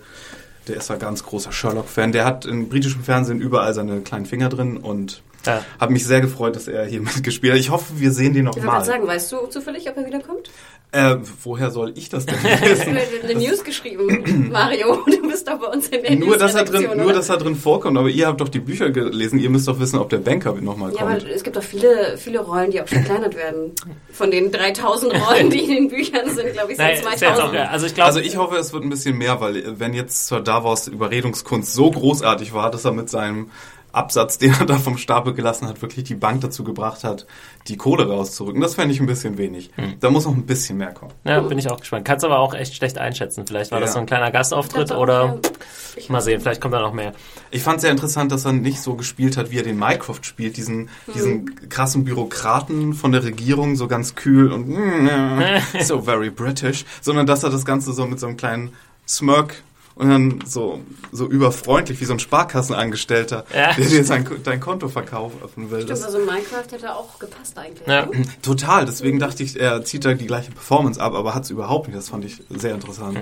der 0.68 0.78
ist 0.78 0.89
ein 0.91 0.99
ganz 0.99 1.24
großer 1.24 1.51
Sherlock-Fan. 1.51 2.11
Der 2.11 2.26
hat 2.26 2.45
im 2.45 2.70
britischen 2.70 3.03
Fernsehen 3.03 3.41
überall 3.41 3.74
seine 3.74 4.01
kleinen 4.01 4.26
Finger 4.26 4.49
drin 4.49 4.78
und 4.78 5.22
Ja. 5.46 5.64
habe 5.80 5.94
mich 5.94 6.06
sehr 6.06 6.22
gefreut, 6.22 6.56
dass 6.56 6.68
er 6.68 6.86
hier 6.86 7.02
mitgespielt 7.02 7.54
hat. 7.54 7.60
Ich 7.60 7.70
hoffe, 7.70 7.94
wir 7.98 8.12
sehen 8.12 8.34
den 8.34 8.46
noch 8.46 8.56
Ich 8.58 8.64
mal. 8.64 8.84
sagen, 8.86 9.06
weißt 9.08 9.32
du 9.32 9.48
zufällig, 9.48 9.89
ob 9.89 9.98
er 9.98 10.06
wiederkommt? 10.06 10.50
Äh, 10.91 11.16
woher 11.44 11.72
soll 11.72 11.91
ich 11.96 12.10
das 12.10 12.28
denn 12.28 12.36
Du 12.41 12.48
hast 12.50 12.62
wissen? 12.62 12.94
mir 12.94 13.02
eine 13.24 13.34
News 13.39 13.64
geschrieben, 13.64 14.50
Mario. 14.52 15.00
Du 15.08 15.28
bist 15.28 15.48
doch 15.48 15.60
bei 15.60 15.66
uns 15.68 15.88
in 15.88 16.04
der 16.04 16.16
nur, 16.16 16.38
dass 16.38 16.54
er 16.54 16.64
drin, 16.66 16.74
Newsredaktion, 16.74 16.98
nur, 16.98 17.06
oder? 17.08 17.16
dass 17.16 17.30
er 17.30 17.38
drin 17.38 17.56
vorkommt. 17.56 17.98
Aber 17.98 18.10
ihr 18.10 18.28
habt 18.28 18.39
doch 18.41 18.50
die 18.50 18.60
Bücher 18.60 18.91
gelesen. 18.91 19.39
Ihr 19.39 19.50
müsst 19.50 19.68
doch 19.68 19.80
wissen, 19.80 19.98
ob 19.98 20.10
der 20.12 20.20
Banker 20.20 20.54
nochmal 20.54 20.94
Ja, 20.94 21.02
aber 21.02 21.18
kommt. 21.18 21.28
es 21.30 21.44
gibt 21.44 21.58
auch 21.58 21.64
viele, 21.64 22.16
viele 22.18 22.41
Rollen, 22.41 22.70
die 22.70 22.80
auch 22.82 22.88
verkleinert 22.88 23.36
werden. 23.36 23.72
Von 24.12 24.30
den 24.30 24.52
3000 24.52 25.14
Rollen, 25.28 25.50
die 25.50 25.62
in 25.64 25.70
den 25.70 25.88
Büchern 25.89 26.30
sind, 26.30 26.54
glaube 26.54 26.72
ich, 26.72 26.78
sind 26.78 26.86
Nein, 26.86 26.94
ist 26.94 27.22
jetzt 27.22 27.24
auch, 27.26 27.36
2000. 27.38 27.54
ja, 27.56 27.66
also 27.70 27.86
ich 27.88 27.96
glaube, 27.96 28.06
Also 28.08 28.20
ich 28.20 28.38
hoffe, 28.38 28.56
es 28.58 28.72
wird 28.72 28.84
ein 28.84 28.89
bisschen 28.91 29.18
mehr, 29.18 29.41
weil 29.41 29.80
wenn 29.80 29.94
jetzt 29.96 30.28
Sir 30.28 30.41
Davos 30.41 30.88
Überredungskunst 30.88 31.74
so 31.74 31.89
großartig 31.89 32.54
war, 32.54 32.70
dass 32.70 32.86
er 32.86 32.91
mit 32.91 33.10
seinem 33.10 33.50
Absatz, 33.94 34.38
den 34.39 34.54
er 34.60 34.66
da 34.66 34.76
vom 34.78 34.98
Stapel 34.98 35.34
gelassen 35.34 35.68
hat, 35.68 35.82
wirklich 35.82 36.04
die 36.04 36.16
Bank 36.16 36.41
dazu 36.41 36.64
gebracht 36.66 37.04
hat, 37.04 37.26
die 37.68 37.78
Kohle 37.78 38.08
rauszurücken. 38.08 38.60
Das 38.60 38.76
fände 38.76 38.94
ich 38.94 39.00
ein 39.00 39.06
bisschen 39.06 39.38
wenig. 39.38 39.70
Hm. 39.76 39.94
Da 40.02 40.10
muss 40.10 40.26
noch 40.26 40.34
ein 40.36 40.46
bisschen 40.46 40.78
mehr 40.78 40.91
kommen. 40.94 41.14
ja, 41.24 41.39
bin 41.39 41.58
ich 41.60 41.70
auch 41.72 41.80
gespannt. 41.80 42.04
Kannst 42.04 42.26
aber 42.26 42.39
auch 42.39 42.54
echt 42.54 42.76
schlecht 42.76 42.98
einschätzen. 42.98 43.46
Vielleicht 43.48 43.72
war 43.72 43.80
das 43.80 43.91
Ja. 43.91 43.94
so 43.94 44.00
ein 44.00 44.06
kleiner 44.06 44.32
Gastauftritt 44.32 44.91
auch, 44.91 44.98
oder 45.00 45.26
ja. 45.26 45.52
Ich 45.96 46.10
mal 46.10 46.22
sehen, 46.22 46.41
vielleicht 46.41 46.60
kommt 46.60 46.74
da 46.74 46.82
noch 46.82 46.91
mehr. 46.94 47.14
Ich 47.52 47.62
fand 47.62 47.80
sehr 47.80 47.91
interessant, 47.91 48.32
dass 48.32 48.46
er 48.46 48.54
nicht 48.54 48.82
so 48.82 48.96
gespielt 48.96 49.38
hat, 49.38 49.52
wie 49.52 49.58
er 49.58 49.64
den 49.64 49.78
Mycroft 49.78 50.26
spielt, 50.26 50.58
diesen, 50.58 50.89
diesen 51.14 51.70
krassen 51.70 52.04
Bürokraten 52.04 52.94
von 52.94 53.12
der 53.12 53.24
Regierung, 53.24 53.76
so 53.76 53.88
ganz 53.88 54.16
kühl 54.16 54.52
und 54.52 54.76
so 55.84 56.02
very 56.02 56.32
British, 56.32 56.84
sondern 57.02 57.28
dass 57.28 57.44
er 57.44 57.52
das 57.52 57.64
Ganze 57.64 57.94
so 57.94 58.08
mit 58.08 58.20
so 58.20 58.26
einem 58.26 58.38
kleinen 58.38 58.72
Smirk 59.08 59.62
und 59.96 60.10
dann 60.10 60.39
so, 60.46 60.80
so 61.12 61.28
überfreundlich 61.28 62.00
wie 62.02 62.06
so 62.06 62.14
ein 62.14 62.20
Sparkassenangestellter, 62.20 63.46
Ja. 63.54 63.74
der 63.74 63.86
dir 63.86 64.04
sein, 64.04 64.28
dein 64.44 64.60
Konto 64.60 64.88
verkaufen 64.89 65.39
will. 65.70 65.82
Stimmt, 65.82 65.89
Das, 65.91 66.04
also 66.04 66.20
Minecraft 66.20 66.72
hätte 66.72 66.96
auch 66.96 67.20
gepasst 67.20 67.58
eigentlich. 67.58 67.88
Ja. 67.88 68.06
ne? 68.06 68.24
total, 68.41 68.86
deswegen 68.86 69.20
dachte 69.20 69.44
ich, 69.44 69.60
er 69.60 69.84
zieht 69.86 70.06
da 70.06 70.14
die 70.14 70.28
gleiche 70.28 70.52
Performance 70.52 71.00
ab, 71.02 71.14
aber 71.14 71.36
hat 71.36 71.44
es 71.44 71.50
überhaupt 71.50 71.88
nicht. 71.88 71.98
Das 71.98 72.10
fand 72.10 72.26
ich 72.26 72.41
sehr 72.50 72.74
interessant. 72.74 73.20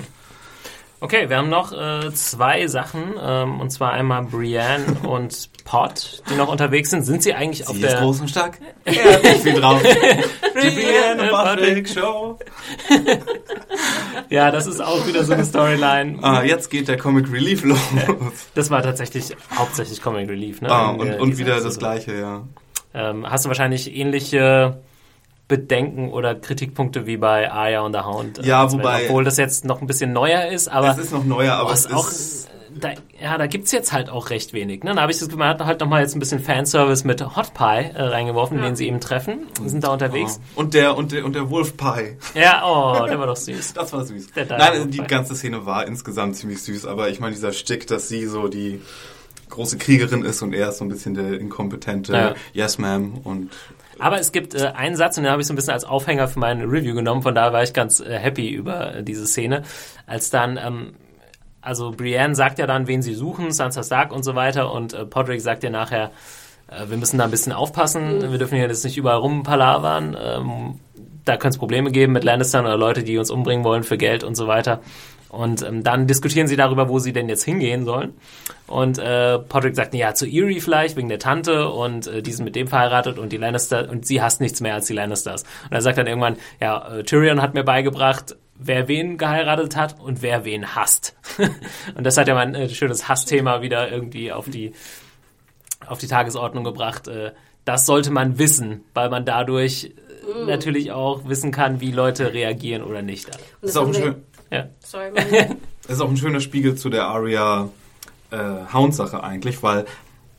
Okay, 1.04 1.30
wir 1.30 1.38
haben 1.38 1.50
noch 1.50 1.74
äh, 1.74 2.14
zwei 2.14 2.68
Sachen, 2.68 3.16
ähm, 3.20 3.60
und 3.60 3.72
zwar 3.72 3.92
einmal 3.92 4.24
Brienne 4.24 4.98
und 5.08 5.50
Pot, 5.66 6.22
die 6.30 6.36
noch 6.36 6.48
unterwegs 6.48 6.92
sind. 6.92 7.04
Sind 7.04 7.24
sie 7.24 7.34
eigentlich 7.34 7.68
auf 7.68 7.76
Sie 7.76 7.82
der... 7.82 7.96
ist 7.96 8.00
groß 8.02 8.22
und 8.22 8.30
stark. 8.30 8.60
Hat 8.86 9.24
nicht 9.24 9.42
viel 9.42 9.54
drauf. 9.54 9.82
Die 9.84 10.70
Brienne 10.70 11.30
Patrick. 11.32 11.88
Patrick 11.88 11.90
Show. 11.90 12.40
Ja, 14.30 14.50
das 14.50 14.66
ist 14.66 14.82
auch 14.82 15.06
wieder 15.08 15.26
so 15.26 15.34
eine 15.34 15.44
Storyline. 15.44 16.20
Ah, 16.22 16.42
jetzt 16.44 16.70
geht 16.70 16.88
der 16.88 16.98
Comic 16.98 17.30
Relief 17.32 17.66
los. 17.66 17.80
Das 18.54 18.70
war 18.70 18.82
tatsächlich 18.82 19.36
hauptsächlich 19.54 20.02
Comic 20.02 20.30
Relief, 20.30 20.62
ne? 20.62 20.70
Ah, 20.70 20.92
und, 20.92 21.20
und 21.20 21.38
wieder 21.38 21.56
das 21.56 21.76
Episode. 21.76 21.80
gleiche, 21.80 22.20
ja. 22.20 22.44
Ähm, 22.94 23.30
hast 23.30 23.44
du 23.44 23.50
wahrscheinlich 23.50 23.94
ähnliche 23.94 24.82
Bedenken 25.52 26.10
oder 26.12 26.34
Kritikpunkte 26.34 27.06
wie 27.06 27.18
bei 27.18 27.52
Aya 27.52 27.82
und 27.82 27.94
the 27.94 28.00
Hound? 28.00 28.40
äh, 28.40 28.48
Ja, 28.48 28.72
wobei- 28.72 29.04
Obwohl 29.08 29.26
das 29.26 29.36
jetzt 29.36 29.66
noch 29.66 29.82
ein 29.82 29.88
bisschen 29.88 30.14
neuer 30.14 30.48
ist, 30.48 30.70
aber 30.70 30.92
es 30.92 30.98
ist 30.98 31.12
noch 31.12 31.26
neuer, 31.26 31.56
aber 31.56 31.74
es 31.74 31.82
ist 31.86 31.94
auch 31.94 32.08
ist, 32.10 32.48
da, 32.74 32.92
ja, 33.22 33.38
da 33.38 33.48
gibt's 33.48 33.74
jetzt 33.74 33.92
halt 33.92 34.10
auch 34.10 34.30
recht 34.30 34.54
wenig. 34.54 34.86
Ne? 34.86 34.96
Da 34.96 35.02
habe 35.02 35.12
ich 35.12 35.20
das 35.20 35.30
man 35.36 35.50
hat 35.50 35.60
halt 35.60 35.82
nochmal 35.82 36.04
jetzt 36.04 36.16
ein 36.16 36.20
bisschen 36.20 36.40
Fanservice 36.40 37.06
mit 37.06 37.22
Hot 37.36 37.54
Pie 37.54 37.92
äh, 37.94 38.02
reingeworfen, 38.02 38.60
Ja. 38.60 38.64
den 38.64 38.78
sie 38.78 38.88
eben 38.88 39.02
treffen. 39.02 39.40
Sind 39.66 39.84
da 39.84 39.90
unterwegs. 39.90 40.40
Oh. 40.56 40.62
Und 40.62 40.74
der, 40.74 40.96
und 40.96 41.12
der, 41.12 41.26
und 41.26 41.36
der 41.36 41.50
Wolf 41.50 41.76
Pie. 41.76 42.16
Ja, 42.34 42.64
oh, 42.66 43.06
der 43.06 43.20
war 43.20 43.28
doch 43.28 43.36
süß. 43.36 43.74
Das 43.76 43.92
war 43.92 44.06
süß. 44.06 44.28
Der 44.38 44.46
Nein, 44.46 44.80
Wolf 44.80 44.90
die 44.90 45.00
ganze 45.00 45.36
Szene 45.36 45.66
war 45.66 45.86
insgesamt 45.86 46.38
ziemlich 46.38 46.64
süß, 46.64 46.86
aber 46.86 47.10
ich 47.10 47.20
meine, 47.20 47.36
dieser 47.36 47.52
Stick, 47.52 47.88
dass 47.88 48.08
sie 48.08 48.26
so 48.26 48.48
die 48.48 48.80
große 49.50 49.78
Kriegerin 49.78 50.24
ist 50.24 50.42
und 50.42 50.54
er 50.54 50.70
ist 50.70 50.78
so 50.78 50.86
ein 50.86 50.90
bisschen 50.90 51.14
der 51.14 51.38
inkompetente 51.42 52.14
Ja. 52.14 52.36
Yes, 52.54 52.80
ma'am 52.80 53.22
und 53.22 53.50
Aber 54.02 54.20
es 54.20 54.32
gibt 54.32 54.56
äh, 54.56 54.72
einen 54.76 54.96
Satz, 54.96 55.18
und 55.18 55.24
den 55.24 55.32
habe 55.32 55.44
ich 55.44 55.48
so 55.48 55.54
ein 55.54 55.56
bisschen 55.56 55.74
als 55.74 55.86
Aufhänger 55.86 56.28
für 56.28 56.40
meine 56.40 56.64
Review 56.64 56.96
genommen, 56.96 57.22
von 57.22 57.36
daher 57.36 57.54
war 57.54 57.62
ich 57.62 57.72
ganz 57.72 58.00
äh, 58.00 58.18
happy 58.18 58.50
über 58.50 58.96
äh, 58.96 59.04
diese 59.04 59.28
Szene, 59.28 59.62
als 60.08 60.32
dann, 60.32 60.58
ähm, 60.58 60.94
also 61.62 61.92
Brienne 61.92 62.34
sagt 62.34 62.58
ja 62.58 62.66
dann, 62.66 62.88
wen 62.88 63.04
sie 63.04 63.14
suchen, 63.14 63.52
Sansa 63.52 63.84
Stark 63.84 64.12
und 64.12 64.24
so 64.24 64.34
weiter, 64.34 64.74
und 64.74 64.94
äh, 64.94 65.06
Podrick 65.06 65.40
sagt 65.40 65.62
ja 65.64 65.70
nachher, 65.70 66.10
äh, 66.68 66.90
wir 66.90 66.98
müssen 66.98 67.20
da 67.20 67.26
ein 67.26 67.32
bisschen 67.32 67.54
aufpassen, 67.54 68.32
wir 68.32 68.40
dürfen 68.40 68.56
hier 68.58 68.68
jetzt 68.68 68.84
nicht 68.84 68.98
überall 68.98 69.20
rumpalavern, 69.20 70.18
ähm, 70.20 70.80
da 71.24 71.34
könnte 71.34 71.56
es 71.56 71.60
Probleme 71.60 71.92
geben 71.92 72.14
mit 72.14 72.24
Lannistern 72.24 72.66
oder 72.66 72.78
Leute, 72.78 73.04
die 73.04 73.20
uns 73.20 73.30
umbringen 73.30 73.64
wollen 73.64 73.84
für 73.84 73.98
Geld 73.98 74.24
und 74.24 74.34
so 74.34 74.48
weiter. 74.48 74.82
Und 75.32 75.64
ähm, 75.64 75.82
dann 75.82 76.08
diskutieren 76.08 76.48
sie 76.48 76.58
darüber, 76.58 76.90
wo 76.90 77.00
sie 77.00 77.14
denn 77.14 77.30
jetzt 77.30 77.46
hingehen 77.46 77.86
sollen. 77.86 78.14
Und 78.68 78.98
äh, 78.98 79.40
Podrick 79.40 79.76
sagt, 79.76 79.94
ja, 79.94 80.14
zu 80.14 80.26
Erie 80.26 80.60
vielleicht, 80.60 80.98
wegen 80.98 81.08
der 81.08 81.20
Tante 81.20 81.70
und 81.70 82.08
äh, 82.08 82.22
die 82.22 82.34
sind 82.34 82.44
mit 82.44 82.58
dem 82.58 82.68
verheiratet 82.68 83.18
und 83.18 83.32
die 83.32 83.38
Lannister 83.38 83.90
und 83.90 84.06
sie 84.06 84.22
hasst 84.22 84.42
nichts 84.42 84.60
mehr 84.60 84.74
als 84.74 84.88
die 84.88 84.94
Lannisters. 84.94 85.44
Und 85.64 85.72
er 85.72 85.82
sagt 85.82 85.98
dann 85.98 86.08
irgendwann, 86.08 86.36
ja, 86.60 86.98
äh, 86.98 87.04
Tyrion 87.04 87.42
hat 87.42 87.54
mir 87.54 87.64
beigebracht, 87.64 88.36
wer 88.58 88.90
wen 88.90 89.18
geheiratet 89.18 89.78
hat 89.78 90.02
und 90.02 90.22
wer 90.22 90.44
wen 90.44 90.76
hasst. 90.76 91.16
und 91.96 92.04
das 92.04 92.18
hat 92.18 92.28
ja 92.28 92.34
mal 92.34 92.48
ein 92.48 92.56
äh, 92.56 92.68
schönes 92.68 93.08
Hassthema 93.08 93.62
wieder 93.62 93.90
irgendwie 93.90 94.34
auf 94.34 94.50
die, 94.50 94.74
auf 95.88 96.00
die 96.00 96.08
Tagesordnung 96.08 96.66
gebracht. 96.66 97.08
Äh, 97.08 97.32
das 97.64 97.86
sollte 97.86 98.12
man 98.12 98.38
wissen, 98.38 98.84
weil 98.94 99.10
man 99.10 99.24
dadurch 99.24 99.86
äh, 99.86 100.46
natürlich 100.46 100.92
auch 100.92 101.28
wissen 101.28 101.52
kann, 101.52 101.80
wie 101.80 101.92
Leute 101.92 102.34
reagieren 102.34 102.84
oder 102.84 103.02
nicht. 103.02 103.30
Das 103.62 103.72
ist 103.72 103.78
auch 103.78 103.88
ein, 103.88 103.94
schön, 103.94 104.16
Ja. 104.52 104.66
Sorry, 104.86 105.12
das 105.88 105.96
ist 105.96 106.02
auch 106.02 106.10
ein 106.10 106.18
schöner 106.18 106.40
Spiegel 106.42 106.76
zu 106.76 106.90
der 106.90 107.06
Arya 107.08 107.70
äh, 108.32 108.38
Hound-Sache 108.74 109.24
eigentlich, 109.24 109.64
weil 109.64 109.86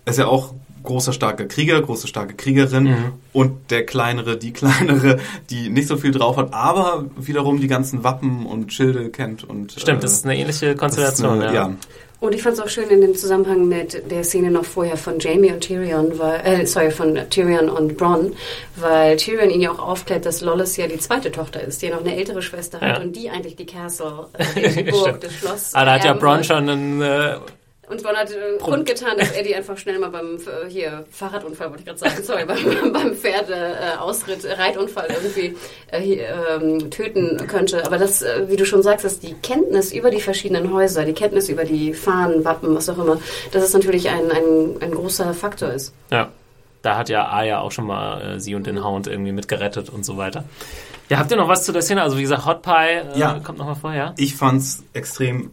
es 0.04 0.16
ja 0.18 0.26
auch 0.26 0.54
großer, 0.82 1.12
starker 1.12 1.44
Krieger, 1.46 1.80
große, 1.80 2.08
starke 2.08 2.34
Kriegerin 2.34 2.84
Mhm. 2.84 3.12
und 3.32 3.70
der 3.70 3.86
kleinere, 3.86 4.36
die 4.36 4.52
kleinere, 4.52 5.20
die 5.48 5.68
nicht 5.70 5.86
so 5.88 5.96
viel 5.96 6.10
drauf 6.10 6.36
hat, 6.36 6.52
aber 6.52 7.06
wiederum 7.16 7.60
die 7.60 7.68
ganzen 7.68 8.02
Wappen 8.02 8.46
und 8.46 8.72
Schilde 8.72 9.08
kennt 9.10 9.44
und 9.44 9.72
Stimmt, 9.72 9.98
äh, 9.98 10.02
das 10.02 10.12
ist 10.14 10.24
eine 10.24 10.36
ähnliche 10.36 10.74
Konstellation. 10.74 11.34
eine- 11.40 11.46
ja. 11.46 11.52
ja. 11.68 11.74
Und 12.23 12.37
ich 12.37 12.43
fand 12.43 12.55
es 12.57 12.61
auch 12.62 12.68
schön 12.68 12.89
in 12.89 13.01
dem 13.01 13.16
Zusammenhang 13.16 13.66
mit 13.66 14.09
der 14.09 14.23
Szene 14.23 14.49
noch 14.53 14.64
vorher 14.64 14.97
von 14.97 15.18
Jamie 15.18 15.51
und 15.51 15.61
Tyrion, 15.61 16.16
weil, 16.20 16.41
äh, 16.45 16.66
sorry, 16.66 16.93
von 16.93 17.18
Tyrion 17.31 17.68
und 17.68 17.97
Bronn, 17.97 18.37
weil 18.77 19.16
Tyrion 19.16 19.51
ihn 19.51 19.61
ja 19.61 19.73
auch 19.73 19.81
aufklärt, 19.81 20.25
dass 20.25 20.41
Lollis 20.41 20.77
ja 20.77 20.87
die 20.87 20.99
zweite 20.99 21.33
Tochter 21.33 21.61
ist, 21.62 21.83
die 21.83 21.87
ja 21.87 21.97
noch 21.97 22.05
eine 22.05 22.14
ältere 22.16 22.41
Schwester 22.41 22.81
hat 22.81 22.89
Ja. 22.99 23.01
und 23.03 23.16
die 23.16 23.29
eigentlich 23.29 23.57
die 23.57 23.66
Castle, 23.66 24.29
äh, 24.39 24.68
die 24.85 24.91
Burg, 24.93 25.20
das 25.20 25.33
Schloss. 25.35 25.70
Ah, 25.75 25.85
da 25.85 25.95
hat 25.95 26.05
ja 26.05 26.12
Bronn 26.12 26.45
schon 26.45 26.68
einen 26.68 27.03
äh, 27.03 27.35
Und 27.89 28.01
Bronn 28.03 28.16
hat 28.16 28.30
äh, 28.30 28.59
kundgetan, 28.61 29.18
dass 29.18 29.33
Eddie 29.33 29.57
einfach 29.57 29.76
schnell 29.76 29.99
mal 29.99 30.11
beim 30.11 30.37
äh, 30.37 30.68
hier 30.70 31.05
Fahrradunfall, 31.11 31.68
wollte 31.70 31.80
ich 31.80 31.87
gerade 31.87 31.99
sagen, 31.99 32.22
sorry, 32.22 32.45
beim, 32.47 32.93
beim 32.93 33.14
Pferdeausritt, 33.14 34.45
äh, 34.45 34.53
Reitunfall 34.53 35.09
irgendwie 35.11 35.57
äh, 35.91 36.01
hier, 36.01 36.28
ähm, 36.61 36.91
töten 36.91 37.45
könnte. 37.49 37.85
Aber 37.85 37.99
das, 37.99 38.22
äh, 38.22 38.49
wie 38.49 38.57
du 38.57 38.64
schon 38.64 38.83
sagst, 38.83 39.05
dass 39.05 39.18
die 39.18 39.35
Kenntnis 39.35 39.93
über 39.93 40.11
die 40.11 40.20
verschiedenen 40.20 40.72
Häuser, 40.72 41.05
die 41.05 41.12
Kenntnis 41.12 41.49
über 41.49 41.64
die 41.64 41.93
Fahnen, 41.93 42.45
Wappen, 42.45 42.74
was 42.74 42.89
auch 42.89 42.99
immer, 42.99 43.18
dass 43.51 43.64
es 43.64 43.72
natürlich 43.74 44.09
ein, 44.09 44.30
ein, 44.30 44.76
ein 44.80 44.91
großer 44.93 45.35
Faktor 45.35 45.70
ist. 45.70 45.93
Ja, 46.11 46.30
da 46.83 46.97
hat 46.97 47.09
ja 47.09 47.30
Aya 47.33 47.61
auch 47.61 47.72
schon 47.72 47.87
mal 47.87 48.37
äh, 48.37 48.41
sie 48.41 48.55
und 48.55 48.66
den 48.66 48.85
Hound 48.85 49.07
irgendwie 49.09 49.33
mitgerettet 49.33 49.91
und 49.91 50.05
so 50.05 50.16
weiter. 50.16 50.45
Ja, 51.09 51.18
habt 51.18 51.30
ihr 51.33 51.37
noch 51.37 51.49
was 51.49 51.64
zu 51.64 51.72
der 51.72 51.83
Szene? 51.83 52.03
Also 52.03 52.16
wie 52.16 52.22
gesagt, 52.22 52.47
Hot 52.47 52.62
Pie 52.62 52.70
äh, 53.14 53.18
Ja. 53.18 53.41
kommt 53.45 53.59
noch 53.59 53.66
mal 53.66 53.74
vor, 53.74 53.93
ja? 53.93 54.14
Ich 54.16 54.37
fand's 54.37 54.83
extrem 54.95 55.51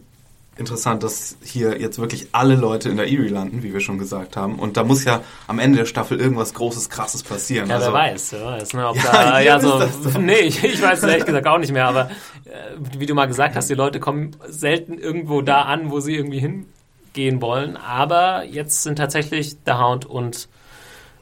interessant, 0.60 1.02
dass 1.02 1.36
hier 1.42 1.80
jetzt 1.80 1.98
wirklich 1.98 2.28
alle 2.32 2.54
Leute 2.54 2.88
in 2.88 2.96
der 2.96 3.06
Erie 3.06 3.28
landen, 3.28 3.62
wie 3.62 3.72
wir 3.72 3.80
schon 3.80 3.98
gesagt 3.98 4.36
haben. 4.36 4.58
Und 4.58 4.76
da 4.76 4.84
muss 4.84 5.04
ja 5.04 5.22
am 5.46 5.58
Ende 5.58 5.78
der 5.78 5.86
Staffel 5.86 6.20
irgendwas 6.20 6.54
Großes, 6.54 6.90
Krasses 6.90 7.22
passieren. 7.22 7.68
Ja, 7.68 7.76
Also, 7.76 7.88
wer 7.88 7.94
weiß, 7.94 8.32
wer 8.32 8.44
weiß, 8.44 8.74
ne, 8.74 8.88
ob 8.88 8.96
Ja, 8.96 9.02
da, 9.12 9.40
ja, 9.40 9.58
so, 9.58 9.82
nee, 10.18 10.40
ich, 10.40 10.62
ich 10.62 10.80
weiß 10.80 10.98
es 10.98 11.04
ehrlich 11.04 11.24
gesagt 11.24 11.46
auch 11.46 11.58
nicht 11.58 11.72
mehr, 11.72 11.88
aber 11.88 12.10
äh, 12.44 12.76
wie 12.98 13.06
du 13.06 13.14
mal 13.14 13.26
gesagt 13.26 13.56
hast, 13.56 13.68
die 13.68 13.74
Leute 13.74 13.98
kommen 13.98 14.36
selten 14.46 14.98
irgendwo 14.98 15.42
da 15.42 15.62
an, 15.62 15.90
wo 15.90 16.00
sie 16.00 16.14
irgendwie 16.14 16.40
hingehen 16.40 17.40
wollen, 17.40 17.76
aber 17.76 18.44
jetzt 18.44 18.82
sind 18.82 18.96
tatsächlich 18.96 19.62
der 19.64 19.80
Hound 19.80 20.06
und 20.06 20.48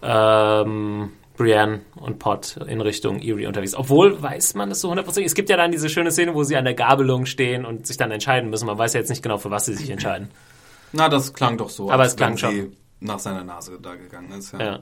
ähm, 0.02 1.12
Brienne 1.38 1.80
und 1.96 2.18
Pot 2.18 2.58
in 2.66 2.80
Richtung 2.82 3.20
Erie 3.20 3.46
unterwegs. 3.46 3.74
Obwohl, 3.74 4.20
weiß 4.20 4.54
man 4.54 4.68
das 4.68 4.80
so 4.82 4.90
hundertprozentig? 4.90 5.28
Es 5.30 5.34
gibt 5.34 5.48
ja 5.48 5.56
dann 5.56 5.70
diese 5.72 5.88
schöne 5.88 6.10
Szene, 6.10 6.34
wo 6.34 6.42
sie 6.42 6.56
an 6.56 6.64
der 6.64 6.74
Gabelung 6.74 7.24
stehen 7.26 7.64
und 7.64 7.86
sich 7.86 7.96
dann 7.96 8.10
entscheiden 8.10 8.50
müssen. 8.50 8.66
Man 8.66 8.76
weiß 8.76 8.92
ja 8.94 9.00
jetzt 9.00 9.08
nicht 9.08 9.22
genau, 9.22 9.38
für 9.38 9.50
was 9.50 9.64
sie 9.64 9.74
sich 9.74 9.88
entscheiden. 9.88 10.28
Na, 10.92 11.08
das 11.08 11.32
klang 11.32 11.56
doch 11.56 11.70
so. 11.70 11.90
Aber 11.90 12.02
als 12.02 12.12
es 12.12 12.16
klang 12.16 12.32
wenn 12.32 12.38
schon. 12.38 12.50
sie 12.50 12.72
nach 13.00 13.18
seiner 13.20 13.44
Nase 13.44 13.78
da 13.80 13.94
gegangen 13.94 14.32
ist. 14.32 14.52
Ja. 14.52 14.60
Ja. 14.60 14.78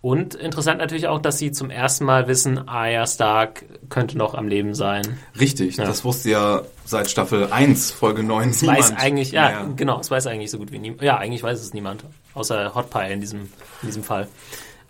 Und 0.00 0.34
interessant 0.34 0.78
natürlich 0.80 1.06
auch, 1.08 1.18
dass 1.18 1.38
sie 1.38 1.50
zum 1.50 1.70
ersten 1.70 2.04
Mal 2.04 2.28
wissen, 2.28 2.68
Arya 2.68 3.06
Stark 3.06 3.64
könnte 3.88 4.18
noch 4.18 4.34
am 4.34 4.48
Leben 4.48 4.74
sein. 4.74 5.18
Richtig, 5.40 5.76
Ja. 5.78 5.84
das 5.86 6.04
wusste 6.04 6.30
ja 6.30 6.62
seit 6.84 7.10
Staffel 7.10 7.50
1, 7.50 7.90
Folge 7.90 8.22
9 8.22 8.48
Das 8.50 8.60
niemand. 8.60 8.78
weiß 8.80 8.92
eigentlich, 8.96 9.32
ja, 9.32 9.48
mehr. 9.48 9.72
genau, 9.76 10.00
es 10.00 10.10
weiß 10.10 10.26
eigentlich 10.26 10.50
so 10.50 10.58
gut 10.58 10.72
wie 10.72 10.78
niemand. 10.78 11.00
Ja, 11.02 11.16
eigentlich 11.16 11.42
weiß 11.42 11.58
es 11.60 11.72
niemand. 11.72 12.04
Außer 12.34 12.74
Hot 12.74 12.90
Pie 12.90 13.12
in 13.12 13.20
diesem, 13.20 13.40
in 13.82 13.86
diesem 13.86 14.02
Fall. 14.04 14.28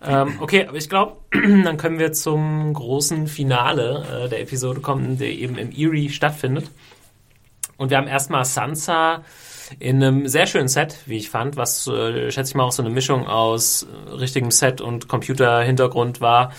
Ähm, 0.06 0.34
okay, 0.40 0.66
aber 0.66 0.76
ich 0.76 0.88
glaube, 0.88 1.16
dann 1.32 1.76
können 1.76 1.98
wir 1.98 2.12
zum 2.12 2.72
großen 2.74 3.26
Finale 3.26 4.24
äh, 4.24 4.28
der 4.28 4.40
Episode 4.40 4.80
kommen, 4.80 5.18
der 5.18 5.30
eben 5.30 5.56
im 5.56 5.70
Erie 5.70 6.10
stattfindet. 6.10 6.70
Und 7.76 7.90
wir 7.90 7.96
haben 7.96 8.06
erstmal 8.06 8.44
Sansa 8.44 9.24
in 9.78 10.02
einem 10.02 10.28
sehr 10.28 10.46
schönen 10.46 10.68
Set, 10.68 10.98
wie 11.06 11.16
ich 11.16 11.30
fand, 11.30 11.56
was, 11.56 11.86
äh, 11.86 12.30
schätze 12.30 12.50
ich 12.50 12.54
mal, 12.54 12.64
auch 12.64 12.72
so 12.72 12.82
eine 12.82 12.90
Mischung 12.90 13.26
aus 13.26 13.84
äh, 13.84 14.10
richtigem 14.10 14.50
Set 14.50 14.80
und 14.80 15.08
Computerhintergrund 15.08 16.20
war, 16.20 16.52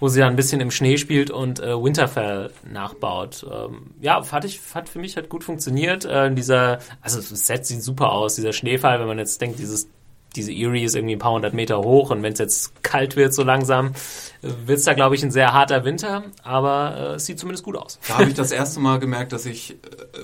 wo 0.00 0.08
sie 0.08 0.20
dann 0.20 0.30
ein 0.30 0.36
bisschen 0.36 0.60
im 0.60 0.70
Schnee 0.70 0.98
spielt 0.98 1.30
und 1.30 1.60
äh, 1.60 1.82
Winterfell 1.82 2.50
nachbaut. 2.70 3.46
Ähm, 3.50 3.92
ja, 4.00 4.22
fand 4.22 4.44
ich, 4.44 4.60
hat 4.74 4.88
für 4.88 4.98
mich 4.98 5.16
hat 5.16 5.28
gut 5.28 5.44
funktioniert. 5.44 6.04
Äh, 6.04 6.32
dieser, 6.34 6.78
also 7.00 7.18
das 7.18 7.46
Set 7.46 7.66
sieht 7.66 7.82
super 7.82 8.12
aus, 8.12 8.34
dieser 8.34 8.52
Schneefall, 8.52 9.00
wenn 9.00 9.06
man 9.06 9.18
jetzt 9.18 9.40
denkt, 9.40 9.58
dieses 9.58 9.88
diese 10.36 10.52
Erie 10.52 10.84
ist 10.84 10.94
irgendwie 10.96 11.14
ein 11.16 11.18
paar 11.18 11.32
hundert 11.32 11.54
Meter 11.54 11.78
hoch 11.80 12.10
und 12.10 12.22
wenn 12.22 12.32
es 12.32 12.38
jetzt 12.38 12.82
kalt 12.82 13.16
wird 13.16 13.34
so 13.34 13.42
langsam, 13.42 13.92
wird 14.40 14.78
es 14.78 14.84
da, 14.84 14.94
glaube 14.94 15.14
ich, 15.14 15.22
ein 15.22 15.30
sehr 15.30 15.52
harter 15.52 15.84
Winter, 15.84 16.24
aber 16.42 16.96
äh, 16.96 17.14
es 17.16 17.26
sieht 17.26 17.38
zumindest 17.38 17.64
gut 17.64 17.76
aus. 17.76 17.98
Da 18.08 18.14
habe 18.18 18.28
ich 18.28 18.34
das 18.34 18.50
erste 18.52 18.80
Mal 18.80 18.98
gemerkt, 18.98 19.32
dass 19.32 19.46
ich 19.46 19.72
äh, 19.72 19.76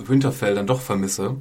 Winterfell 0.09 0.55
dann 0.55 0.67
doch 0.67 0.81
vermisse. 0.81 1.37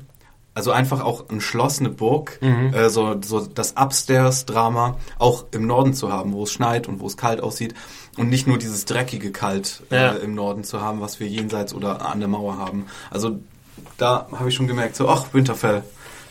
Also 0.54 0.72
einfach 0.72 1.04
auch 1.04 1.30
ein 1.30 1.40
Schloss, 1.40 1.80
eine 1.80 1.90
Burg, 1.90 2.40
Mhm. 2.42 2.74
äh, 2.74 2.90
so, 2.90 3.16
so 3.24 3.46
das 3.46 3.76
Upstairs-Drama 3.78 4.98
auch 5.20 5.46
im 5.52 5.68
Norden 5.68 5.94
zu 5.94 6.12
haben, 6.12 6.34
wo 6.34 6.44
es 6.44 6.52
schneit 6.52 6.88
und 6.88 7.00
wo 7.00 7.06
es 7.08 7.16
kalt 7.18 7.42
aussieht. 7.42 7.76
Und 8.18 8.30
nicht 8.30 8.48
nur 8.48 8.58
dieses 8.58 8.86
dreckige 8.86 9.32
Kalt 9.32 9.84
Ja. 9.92 10.14
äh, 10.14 10.18
im 10.20 10.34
Norden 10.34 10.64
zu 10.64 10.82
haben, 10.82 11.00
was 11.02 11.20
wir 11.20 11.28
jenseits 11.28 11.74
oder 11.76 12.04
an 12.06 12.20
der 12.20 12.28
Mauer 12.28 12.58
haben. 12.58 12.88
Also 13.12 13.38
da 13.98 14.28
habe 14.32 14.50
ich 14.50 14.56
schon 14.56 14.68
gemerkt, 14.68 14.96
so, 14.96 15.08
ach, 15.08 15.28
Winterfell, 15.34 15.84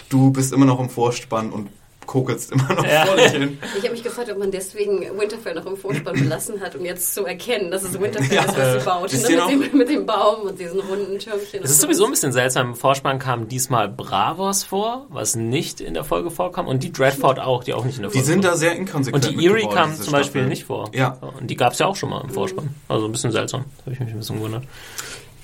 du 0.08 0.30
bist 0.32 0.52
immer 0.52 0.66
noch 0.66 0.80
im 0.80 0.90
Vorspann 0.90 1.50
und 1.52 1.68
kokelst 2.06 2.52
immer 2.52 2.68
noch 2.74 2.84
Ja. 2.86 3.04
vor 3.06 3.16
dich 3.16 3.32
hin. 3.32 3.58
Ich 3.76 3.82
habe 3.82 3.92
mich 3.92 4.02
gefragt, 4.02 4.30
ob 4.30 4.38
man 4.38 4.50
deswegen 4.50 5.00
Winterfell 5.18 5.54
noch 5.54 5.66
im 5.66 5.76
Vorspann 5.76 6.14
belassen 6.14 6.60
hat, 6.60 6.74
um 6.76 6.84
jetzt 6.84 7.14
zu 7.14 7.24
erkennen, 7.26 7.70
dass 7.70 7.82
es 7.82 7.98
Winterfell 8.00 8.36
Ja. 8.36 8.42
ist, 8.44 8.56
was 8.56 8.72
sie 8.82 8.88
baut. 8.88 9.12
Ist 9.12 9.28
Ne? 9.28 9.36
Mit, 9.56 9.72
dem, 9.72 9.78
mit 9.78 9.88
dem 9.88 10.06
Baum 10.06 10.42
und 10.42 10.58
diesen 10.58 10.80
runden 10.80 11.18
Türmchen. 11.18 11.62
Es 11.62 11.70
ist 11.70 11.80
sowieso 11.80 12.04
ein 12.04 12.10
bisschen 12.10 12.32
seltsam. 12.32 12.68
Im 12.68 12.74
Vorspann 12.74 13.18
kam 13.18 13.48
diesmal 13.48 13.88
Bravos 13.88 14.62
vor, 14.64 15.06
was 15.10 15.36
nicht 15.36 15.80
in 15.80 15.94
der 15.94 16.04
Folge 16.04 16.30
vorkam. 16.30 16.66
Und 16.68 16.82
die 16.82 16.92
Dreadfort 16.92 17.38
auch, 17.40 17.64
die 17.64 17.74
auch 17.74 17.84
nicht 17.84 17.96
in 17.96 18.02
der 18.02 18.10
Die 18.10 18.18
Folge 18.18 18.26
sind 18.32 18.42
vor. 18.44 18.52
da 18.52 18.56
sehr 18.56 18.74
inkonsequent. 18.76 19.24
Und 19.26 19.30
die 19.32 19.36
mit 19.36 19.44
Erie 19.46 19.60
geworden, 19.62 19.74
kam 19.76 19.94
zum 19.94 20.12
Beispiel 20.12 20.42
Staffel. 20.42 20.48
nicht 20.48 20.64
vor. 20.64 20.90
Ja. 20.94 21.18
Und 21.38 21.48
die 21.48 21.56
gab 21.56 21.72
es 21.72 21.78
ja 21.80 21.86
auch 21.86 21.96
schon 21.96 22.10
mal 22.10 22.22
im 22.22 22.30
Vorspann. 22.30 22.70
Also 22.88 23.06
ein 23.06 23.12
bisschen 23.12 23.32
seltsam. 23.32 23.64
Da 23.78 23.82
habe 23.86 23.92
ich 23.94 24.00
mich 24.00 24.10
ein 24.10 24.18
bisschen 24.18 24.36
gewundert. 24.36 24.62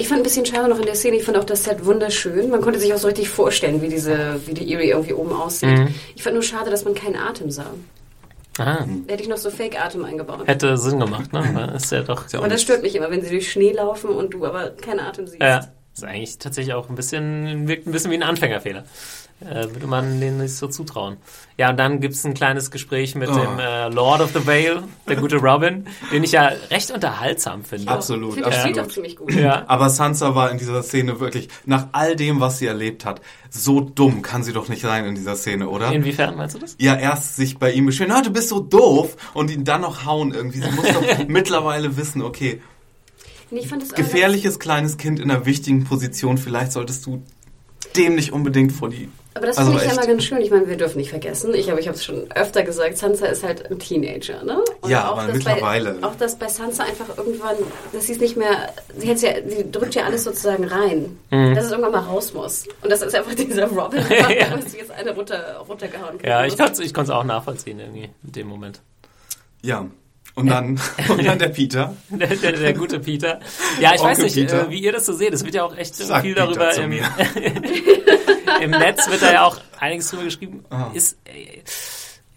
Ich 0.02 0.08
fand 0.08 0.18
ein 0.20 0.24
bisschen 0.24 0.44
schade 0.44 0.68
noch 0.68 0.80
in 0.80 0.84
der 0.84 0.96
Szene, 0.96 1.16
ich 1.16 1.22
fand 1.22 1.38
auch 1.38 1.44
das 1.44 1.62
Set 1.62 1.86
wunderschön. 1.86 2.50
Man 2.50 2.60
konnte 2.60 2.80
sich 2.80 2.92
auch 2.92 2.98
so 2.98 3.06
richtig 3.06 3.28
vorstellen, 3.28 3.80
wie 3.82 3.88
diese, 3.88 4.40
wie 4.46 4.52
die 4.52 4.72
Erie 4.72 4.90
irgendwie 4.90 5.12
oben 5.12 5.32
aussieht. 5.32 5.78
Mhm. 5.78 5.94
Ich 6.16 6.24
fand 6.24 6.34
nur 6.34 6.42
schade, 6.42 6.72
dass 6.72 6.84
man 6.84 6.94
keinen 6.94 7.14
Atem 7.14 7.52
sah. 7.52 7.70
Aha. 8.58 8.84
Da 9.06 9.12
hätte 9.12 9.22
ich 9.22 9.28
noch 9.28 9.36
so 9.36 9.48
Fake-Atem 9.48 10.04
eingebaut. 10.04 10.48
Hätte 10.48 10.76
Sinn 10.76 10.98
gemacht, 10.98 11.32
ne? 11.32 11.48
Weil 11.52 11.68
ist 11.76 11.92
ja 11.92 12.02
doch. 12.02 12.24
Und 12.34 12.50
das 12.50 12.62
stört 12.62 12.82
mich 12.82 12.96
immer, 12.96 13.12
wenn 13.12 13.22
sie 13.22 13.30
durch 13.30 13.52
Schnee 13.52 13.70
laufen 13.70 14.10
und 14.10 14.34
du 14.34 14.44
aber 14.44 14.70
keinen 14.70 14.98
Atem 14.98 15.28
siehst. 15.28 15.40
Ja, 15.40 15.68
ist 15.94 16.02
eigentlich 16.02 16.36
tatsächlich 16.36 16.74
auch 16.74 16.88
ein 16.88 16.96
bisschen, 16.96 17.68
wirkt 17.68 17.86
ein 17.86 17.92
bisschen 17.92 18.10
wie 18.10 18.16
ein 18.16 18.24
Anfängerfehler. 18.24 18.82
Äh, 19.48 19.72
würde 19.72 19.86
man 19.86 20.20
denen 20.20 20.38
nicht 20.38 20.54
so 20.54 20.68
zutrauen. 20.68 21.16
Ja, 21.58 21.70
und 21.70 21.76
dann 21.76 22.00
gibt's 22.00 22.24
ein 22.24 22.34
kleines 22.34 22.70
Gespräch 22.70 23.14
mit 23.14 23.28
Oh. 23.28 23.34
dem 23.34 23.58
äh, 23.58 23.88
Lord 23.88 24.20
of 24.20 24.30
the 24.32 24.46
Vale, 24.46 24.84
der 25.08 25.16
gute 25.16 25.36
Robin, 25.36 25.86
den 26.12 26.22
ich 26.24 26.32
ja 26.32 26.50
recht 26.70 26.90
unterhaltsam 26.90 27.64
finde. 27.64 27.88
Absolut, 27.90 28.36
Ich 28.38 28.44
absolut. 28.46 28.78
auch 28.78 28.88
ziemlich 28.88 29.16
gut. 29.16 29.32
Ja. 29.34 29.64
Aber 29.66 29.88
Sansa 29.90 30.34
war 30.34 30.50
in 30.50 30.58
dieser 30.58 30.82
Szene 30.82 31.18
wirklich, 31.20 31.48
nach 31.66 31.88
all 31.92 32.14
dem, 32.16 32.40
was 32.40 32.58
sie 32.58 32.66
erlebt 32.66 33.04
hat, 33.04 33.20
so 33.50 33.80
dumm 33.80 34.22
kann 34.22 34.42
sie 34.44 34.52
doch 34.52 34.68
nicht 34.68 34.82
sein 34.82 35.04
in 35.04 35.14
dieser 35.14 35.36
Szene, 35.36 35.68
oder? 35.68 35.92
Inwiefern 35.92 36.36
meinst 36.36 36.54
du 36.54 36.58
das? 36.60 36.76
ja, 36.78 36.94
erst 36.96 37.36
sich 37.36 37.58
bei 37.58 37.72
ihm 37.72 37.86
beschweren, 37.86 38.12
ah, 38.12 38.22
du 38.22 38.30
bist 38.30 38.48
so 38.48 38.60
doof 38.60 39.16
und 39.34 39.50
ihn 39.50 39.64
dann 39.64 39.80
noch 39.82 40.06
hauen 40.06 40.32
irgendwie. 40.32 40.60
Sie 40.60 40.70
muss 40.70 40.86
doch 40.86 41.02
mittlerweile 41.28 41.96
wissen, 41.96 42.22
okay, 42.22 42.60
Nee, 43.50 43.60
ich 43.60 43.68
fand 43.68 43.82
das 43.82 43.92
aber 43.92 44.02
gefährliches 44.02 44.58
kleines 44.58 44.96
Kind 44.96 45.20
in 45.20 45.30
einer 45.30 45.44
wichtigen 45.44 45.84
Position, 45.84 46.38
vielleicht 46.38 46.72
solltest 46.72 47.04
du 47.04 47.22
dem 47.96 48.14
nicht 48.16 48.32
unbedingt 48.32 48.72
vor 48.72 48.88
die... 48.88 49.08
Aber 49.34 49.46
das 49.46 49.56
Also 49.56 49.70
finde 49.70 49.84
ich 49.86 49.90
ja 49.90 49.96
immer 49.96 50.06
ganz 50.06 50.24
schön. 50.24 50.40
Ich 50.42 50.50
meine, 50.50 50.68
wir 50.68 50.76
dürfen 50.76 50.98
nicht 50.98 51.08
vergessen, 51.08 51.54
ich, 51.54 51.70
aber 51.70 51.80
ich 51.80 51.88
habe 51.88 51.96
es 51.96 52.04
schon 52.04 52.30
öfter 52.32 52.62
gesagt, 52.64 52.98
Sansa 52.98 53.26
ist 53.26 53.42
halt 53.42 53.70
ein 53.70 53.78
Teenager, 53.78 54.44
ne? 54.44 54.62
Und 54.82 54.90
Ja, 54.90 55.08
auch, 55.08 55.16
aber 55.16 55.28
dass 55.28 55.36
mittlerweile. 55.36 55.94
Bei, 55.94 56.06
auch, 56.06 56.14
dass 56.16 56.36
bei 56.38 56.48
Sansa 56.48 56.84
einfach 56.84 57.16
irgendwann, 57.16 57.56
dass 57.94 58.06
sie 58.08 58.12
es 58.12 58.20
nicht 58.20 58.36
mehr, 58.36 58.72
sie, 58.98 59.08
hat's 59.08 59.22
ja, 59.22 59.30
sie 59.48 59.70
drückt 59.70 59.94
ja 59.94 60.04
alles 60.04 60.24
sozusagen 60.24 60.64
rein, 60.64 61.16
Mhm. 61.30 61.54
dass 61.54 61.64
es 61.64 61.70
irgendwann 61.70 61.92
mal 61.92 62.00
raus 62.00 62.34
muss. 62.34 62.64
Und 62.82 62.90
das 62.92 63.00
ist 63.00 63.14
einfach 63.14 63.34
dieser 63.34 63.68
Robin, 63.68 64.02
Ja. 64.10 64.54
dass 64.56 64.70
sie 64.72 64.78
jetzt 64.78 64.90
eine 64.90 65.14
runter, 65.14 65.64
runtergehauen 65.66 66.18
Ja, 66.22 66.44
ich 66.44 66.58
konnte 66.58 66.82
es 66.82 67.10
auch 67.10 67.24
nachvollziehen 67.24 67.80
irgendwie 67.80 68.10
in 68.24 68.32
dem 68.32 68.48
Moment. 68.48 68.82
Ja, 69.62 69.86
und 70.34 70.46
dann, 70.48 70.80
und 71.08 71.24
dann 71.24 71.38
der 71.38 71.48
Peter. 71.48 71.94
Der, 72.10 72.28
der, 72.28 72.52
der 72.52 72.72
gute 72.74 73.00
Peter. 73.00 73.40
Ja, 73.80 73.94
ich 73.94 74.00
weiß 74.00 74.18
Onkel 74.18 74.24
nicht, 74.24 74.34
Peter. 74.34 74.66
äh, 74.66 74.70
wie 74.70 74.78
ihr 74.80 74.92
das 74.92 75.06
so 75.06 75.12
seht. 75.12 75.32
Es 75.32 75.44
wird 75.44 75.54
ja 75.54 75.64
auch 75.64 75.76
echt 75.76 75.94
Sag 75.96 76.22
viel 76.22 76.34
Peter 76.34 76.46
darüber 76.46 76.70
zu 76.70 76.82
im, 76.82 76.90
mir. 76.90 77.02
im 78.62 78.70
Netz 78.70 79.08
wird 79.10 79.22
da 79.22 79.32
ja 79.32 79.44
auch 79.44 79.58
einiges 79.78 80.08
drüber 80.10 80.24
geschrieben. 80.24 80.64
Ah. 80.70 80.86
Ist 80.94 81.16
äh, 81.24 81.62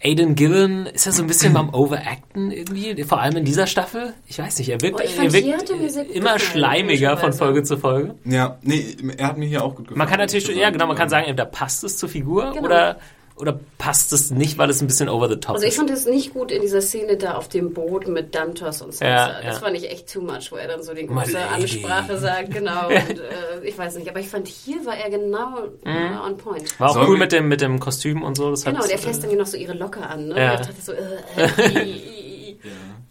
Aiden 0.02 0.34
Gillen, 0.34 0.86
ist 0.86 1.06
er 1.06 1.12
so 1.12 1.22
ein 1.22 1.26
bisschen 1.26 1.54
beim 1.54 1.70
Overacten 1.72 2.50
irgendwie, 2.50 3.02
vor 3.04 3.20
allem 3.20 3.38
in 3.38 3.44
dieser 3.44 3.66
Staffel? 3.66 4.12
Ich 4.26 4.38
weiß 4.38 4.58
nicht, 4.58 4.68
er 4.68 4.80
wirkt, 4.82 5.00
Oh, 5.00 5.02
er 5.02 5.32
wirkt 5.32 5.68
gut 5.68 5.70
immer 5.70 6.34
gefallen, 6.34 6.38
schleimiger 6.38 7.16
von. 7.16 7.32
Folge 7.32 7.62
zu 7.62 7.78
Folge. 7.78 8.14
Ja, 8.24 8.58
nee, 8.62 8.94
er 9.16 9.28
hat 9.28 9.38
mir 9.38 9.46
hier 9.46 9.64
auch 9.64 9.74
gut 9.74 9.86
gefallen. 9.88 9.98
Man 9.98 10.08
kann 10.08 10.18
natürlich, 10.18 10.46
ja 10.48 10.68
genau, 10.70 10.86
man 10.86 10.96
kann 10.96 11.08
sagen, 11.08 11.26
entweder 11.26 11.46
passt 11.46 11.82
es 11.82 11.96
zur 11.96 12.08
Figur 12.10 12.52
Genau. 12.52 12.66
oder, 12.66 12.98
oder 13.36 13.60
passt 13.76 14.12
es 14.12 14.30
nicht, 14.30 14.56
weil 14.56 14.70
es 14.70 14.80
ein 14.80 14.86
bisschen 14.86 15.08
over 15.08 15.28
the 15.28 15.36
top 15.36 15.54
Also 15.54 15.66
ich 15.66 15.72
ist. 15.72 15.76
fand 15.76 15.90
es 15.90 16.06
nicht 16.06 16.32
gut 16.32 16.50
in 16.50 16.62
dieser 16.62 16.80
Szene 16.80 17.16
da 17.16 17.34
auf 17.34 17.48
dem 17.48 17.74
Boot 17.74 18.08
mit 18.08 18.34
Dantos 18.34 18.80
und 18.80 18.94
Sansa. 18.94 19.06
Ja, 19.06 19.42
das 19.42 19.56
ja. 19.56 19.60
fand 19.60 19.76
ich 19.76 19.90
echt 19.90 20.12
too 20.12 20.22
much, 20.22 20.50
wo 20.50 20.56
er 20.56 20.68
dann 20.68 20.82
so 20.82 20.94
die 20.94 21.06
große. 21.06 21.38
Ansprache 21.38 22.18
sagt, 22.18 22.52
genau. 22.52 22.86
und, 22.88 22.94
äh, 22.94 23.64
ich 23.64 23.76
weiß 23.76 23.96
nicht, 23.96 24.08
aber 24.08 24.20
ich 24.20 24.28
fand 24.28 24.48
hier 24.48 24.84
war 24.86 24.96
er 24.96 25.10
genau 25.10 25.58
äh, 25.84 26.26
on 26.26 26.36
point. 26.38 26.78
War 26.80 26.90
auch 26.90 26.94
Sollen 26.94 27.08
cool 27.08 27.18
mit 27.18 27.32
dem, 27.32 27.48
mit 27.48 27.60
dem 27.60 27.78
Kostüm 27.78 28.22
und 28.22 28.36
so. 28.36 28.50
Das 28.50 28.64
Genau, 28.64 28.86
der 28.86 28.98
fässt 28.98 29.22
dann 29.22 29.36
noch 29.36 29.46
so 29.46 29.56
ihre 29.56 29.74
Locke 29.74 30.00
an. 30.00 30.28
Ne? 30.28 30.38
Ja. 30.38 30.54
Und 30.54 30.60
ich 30.60 30.66
dachte 30.66 30.82
so, 30.82 30.92
äh, 30.92 31.82
äh. 31.82 32.00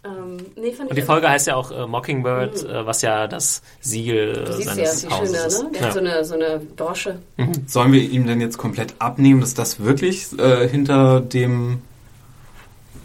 ähm, 0.05 0.37
nee, 0.55 0.71
fand 0.71 0.89
Und 0.91 0.95
die 0.95 1.01
Folge 1.01 1.29
heißt 1.29 1.47
ja 1.47 1.55
auch 1.55 1.71
äh, 1.71 1.87
Mockingbird, 1.87 2.63
äh, 2.63 2.85
was 2.85 3.01
ja 3.01 3.27
das 3.27 3.61
Siegel 3.81 4.29
äh, 4.37 4.45
Du 4.45 4.53
siehst 4.53 4.67
ja, 4.67 4.75
seines 4.75 5.01
die 5.01 5.07
Hauses 5.09 5.35
schöne, 5.35 5.47
ist. 5.47 5.63
ne? 5.63 5.69
Der 5.73 5.81
Ja. 5.81 5.87
hat 5.87 5.93
so 5.93 5.99
eine, 5.99 6.25
so 6.25 6.33
eine 6.35 6.59
Brosche. 6.75 7.19
Sollen 7.67 7.91
wir 7.91 8.01
ihm 8.01 8.27
denn 8.27 8.39
jetzt 8.41 8.57
komplett 8.57 8.93
abnehmen, 8.99 9.41
dass 9.41 9.53
das 9.53 9.79
wirklich 9.79 10.37
äh, 10.39 10.67
hinter 10.67 11.21
dem 11.21 11.81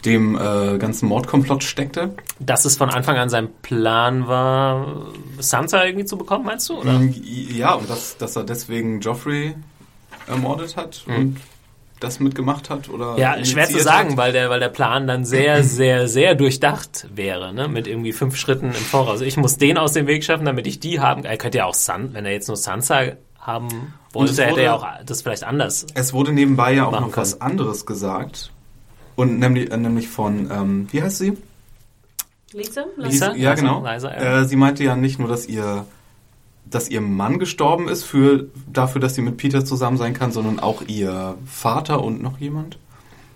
dem 0.05 0.35
äh, 0.35 0.79
ganzen 0.79 1.09
Mordkomplott 1.11 1.63
steckte? 1.63 2.15
Dass 2.39 2.65
es 2.65 2.77
von 2.77 2.89
Anfang 2.89 3.19
an 3.19 3.29
sein 3.29 3.49
Plan 3.61 4.27
war, 4.29 5.09
Sansa 5.39 5.85
irgendwie 5.85 6.07
zu 6.07 6.17
bekommen, 6.17 6.47
meinst 6.47 6.71
du? 6.71 6.81
Oder? 6.81 6.93
Mm, 6.99 7.15
Ja, 7.55 7.75
und 7.75 7.91
dass, 7.91 8.17
dass 8.17 8.35
er 8.35 8.45
deswegen 8.45 9.01
Joffrey 9.01 9.55
ermordet 10.27 10.77
hat 10.77 11.05
und 11.07 11.37
das 12.01 12.19
mitgemacht 12.21 12.71
hat? 12.71 12.89
Oder 12.89 13.17
Ja, 13.19 13.45
schwer 13.45 13.69
zu 13.69 13.79
sagen, 13.81 14.11
hat? 14.13 14.17
weil 14.17 14.33
der, 14.33 14.51
weil 14.51 14.59
der 14.61 14.69
Plan 14.69 15.07
dann 15.07 15.25
sehr, 15.25 15.63
sehr, 15.65 16.09
sehr 16.09 16.35
durchdacht 16.35 17.07
wäre, 17.15 17.53
ne? 17.55 17.69
Mit 17.69 17.87
irgendwie 17.87 18.13
fünf 18.13 18.37
Schritten 18.37 18.67
im 18.67 18.73
Voraus. 18.73 19.21
Ich 19.21 19.37
muss 19.37 19.57
den 19.59 19.79
aus 19.79 19.93
dem 19.93 20.07
Weg 20.07 20.25
schaffen, 20.25 20.45
damit 20.47 20.67
ich 20.67 20.81
die 20.81 21.01
haben. 21.01 21.25
Er 21.25 21.37
könnte 21.37 21.59
ja 21.59 21.67
auch 21.67 21.75
San, 21.75 22.13
wenn 22.15 22.25
er 22.27 22.33
jetzt 22.33 22.49
nur 22.49 22.57
Sansa 22.57 23.03
haben 23.39 23.69
Und 24.13 24.29
es 24.29 24.37
wollte, 24.39 24.45
hätte 24.45 24.59
er 24.61 24.65
ja 24.65 24.73
wurde- 24.75 24.85
auch 24.85 25.05
das 25.07 25.23
vielleicht 25.23 25.45
anders. 25.45 25.87
Es 25.95 26.13
wurde 26.13 26.33
nebenbei 26.33 26.75
ja 26.75 26.87
auch 26.87 27.01
noch 27.01 27.17
was 27.17 27.41
anderes 27.41 27.87
gesagt. 27.87 28.51
Und 29.17 29.39
nämlich, 29.39 29.71
äh, 29.71 29.77
nämlich 29.77 30.09
von, 30.09 30.51
ähm, 30.51 30.89
wie 30.91 31.03
heißt 31.03 31.19
sie? 31.19 31.37
Lisa? 32.53 32.85
Lisa? 32.97 33.35
Ja, 33.37 33.55
genau. 33.55 33.81
Liza, 33.87 34.11
ja. 34.13 34.41
Äh, 34.41 34.45
sie 34.45 34.57
meinte 34.57 34.83
ja 34.83 34.97
nicht 34.97 35.19
nur, 35.19 35.29
dass 35.29 35.47
ihr, 35.47 35.85
dass 36.65 36.89
ihr 36.89 37.01
Mann 37.01 37.39
gestorben 37.39 37.89
ist 37.89 38.05
für, 38.05 38.47
dafür, 38.73 39.01
dass 39.01 39.15
sie 39.15 39.23
mit 39.23 39.37
Peter 39.37 39.65
zusammen 39.65 39.97
sein 39.97 40.15
kann, 40.15 40.31
sondern 40.33 40.61
auch 40.61 40.83
ihr 40.87 41.37
Vater 41.47 42.03
und 42.03 42.23
noch 42.23 42.39
jemand. 42.39 42.79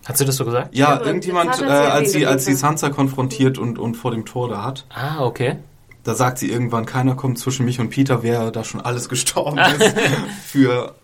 Hast 0.05 0.21
du 0.21 0.25
das 0.25 0.37
so 0.37 0.45
gesagt? 0.45 0.75
Ja, 0.77 0.89
aber 0.91 1.07
irgendjemand, 1.07 1.49
äh, 1.49 1.51
hat 1.51 1.57
sie 1.59 1.65
als 1.67 2.13
sie, 2.13 2.27
als 2.27 2.45
sie. 2.45 2.55
Sansa 2.55 2.91
konfrontiert 2.91 3.59
und, 3.59 3.79
und 3.79 3.97
vor 3.97 4.11
dem 4.11 4.25
Tor 4.27 4.49
da 4.49 4.63
hat, 4.63 4.85
Ah, 4.95 5.25
okay. 5.25 5.57
da 6.05 6.15
sagt 6.15 6.39
sie 6.39 6.51
irgendwann, 6.51 6.85
keiner 6.87 7.15
kommt 7.15 7.39
zwischen 7.39 7.65
mich 7.65 7.81
und 7.81 7.89
Peter, 7.91 8.23
wer 8.23 8.51
da 8.51 8.65
schon 8.65 8.81
alles 8.83 9.09
gestorben 9.09 9.59
ist. 9.59 9.95
für, 10.47 10.95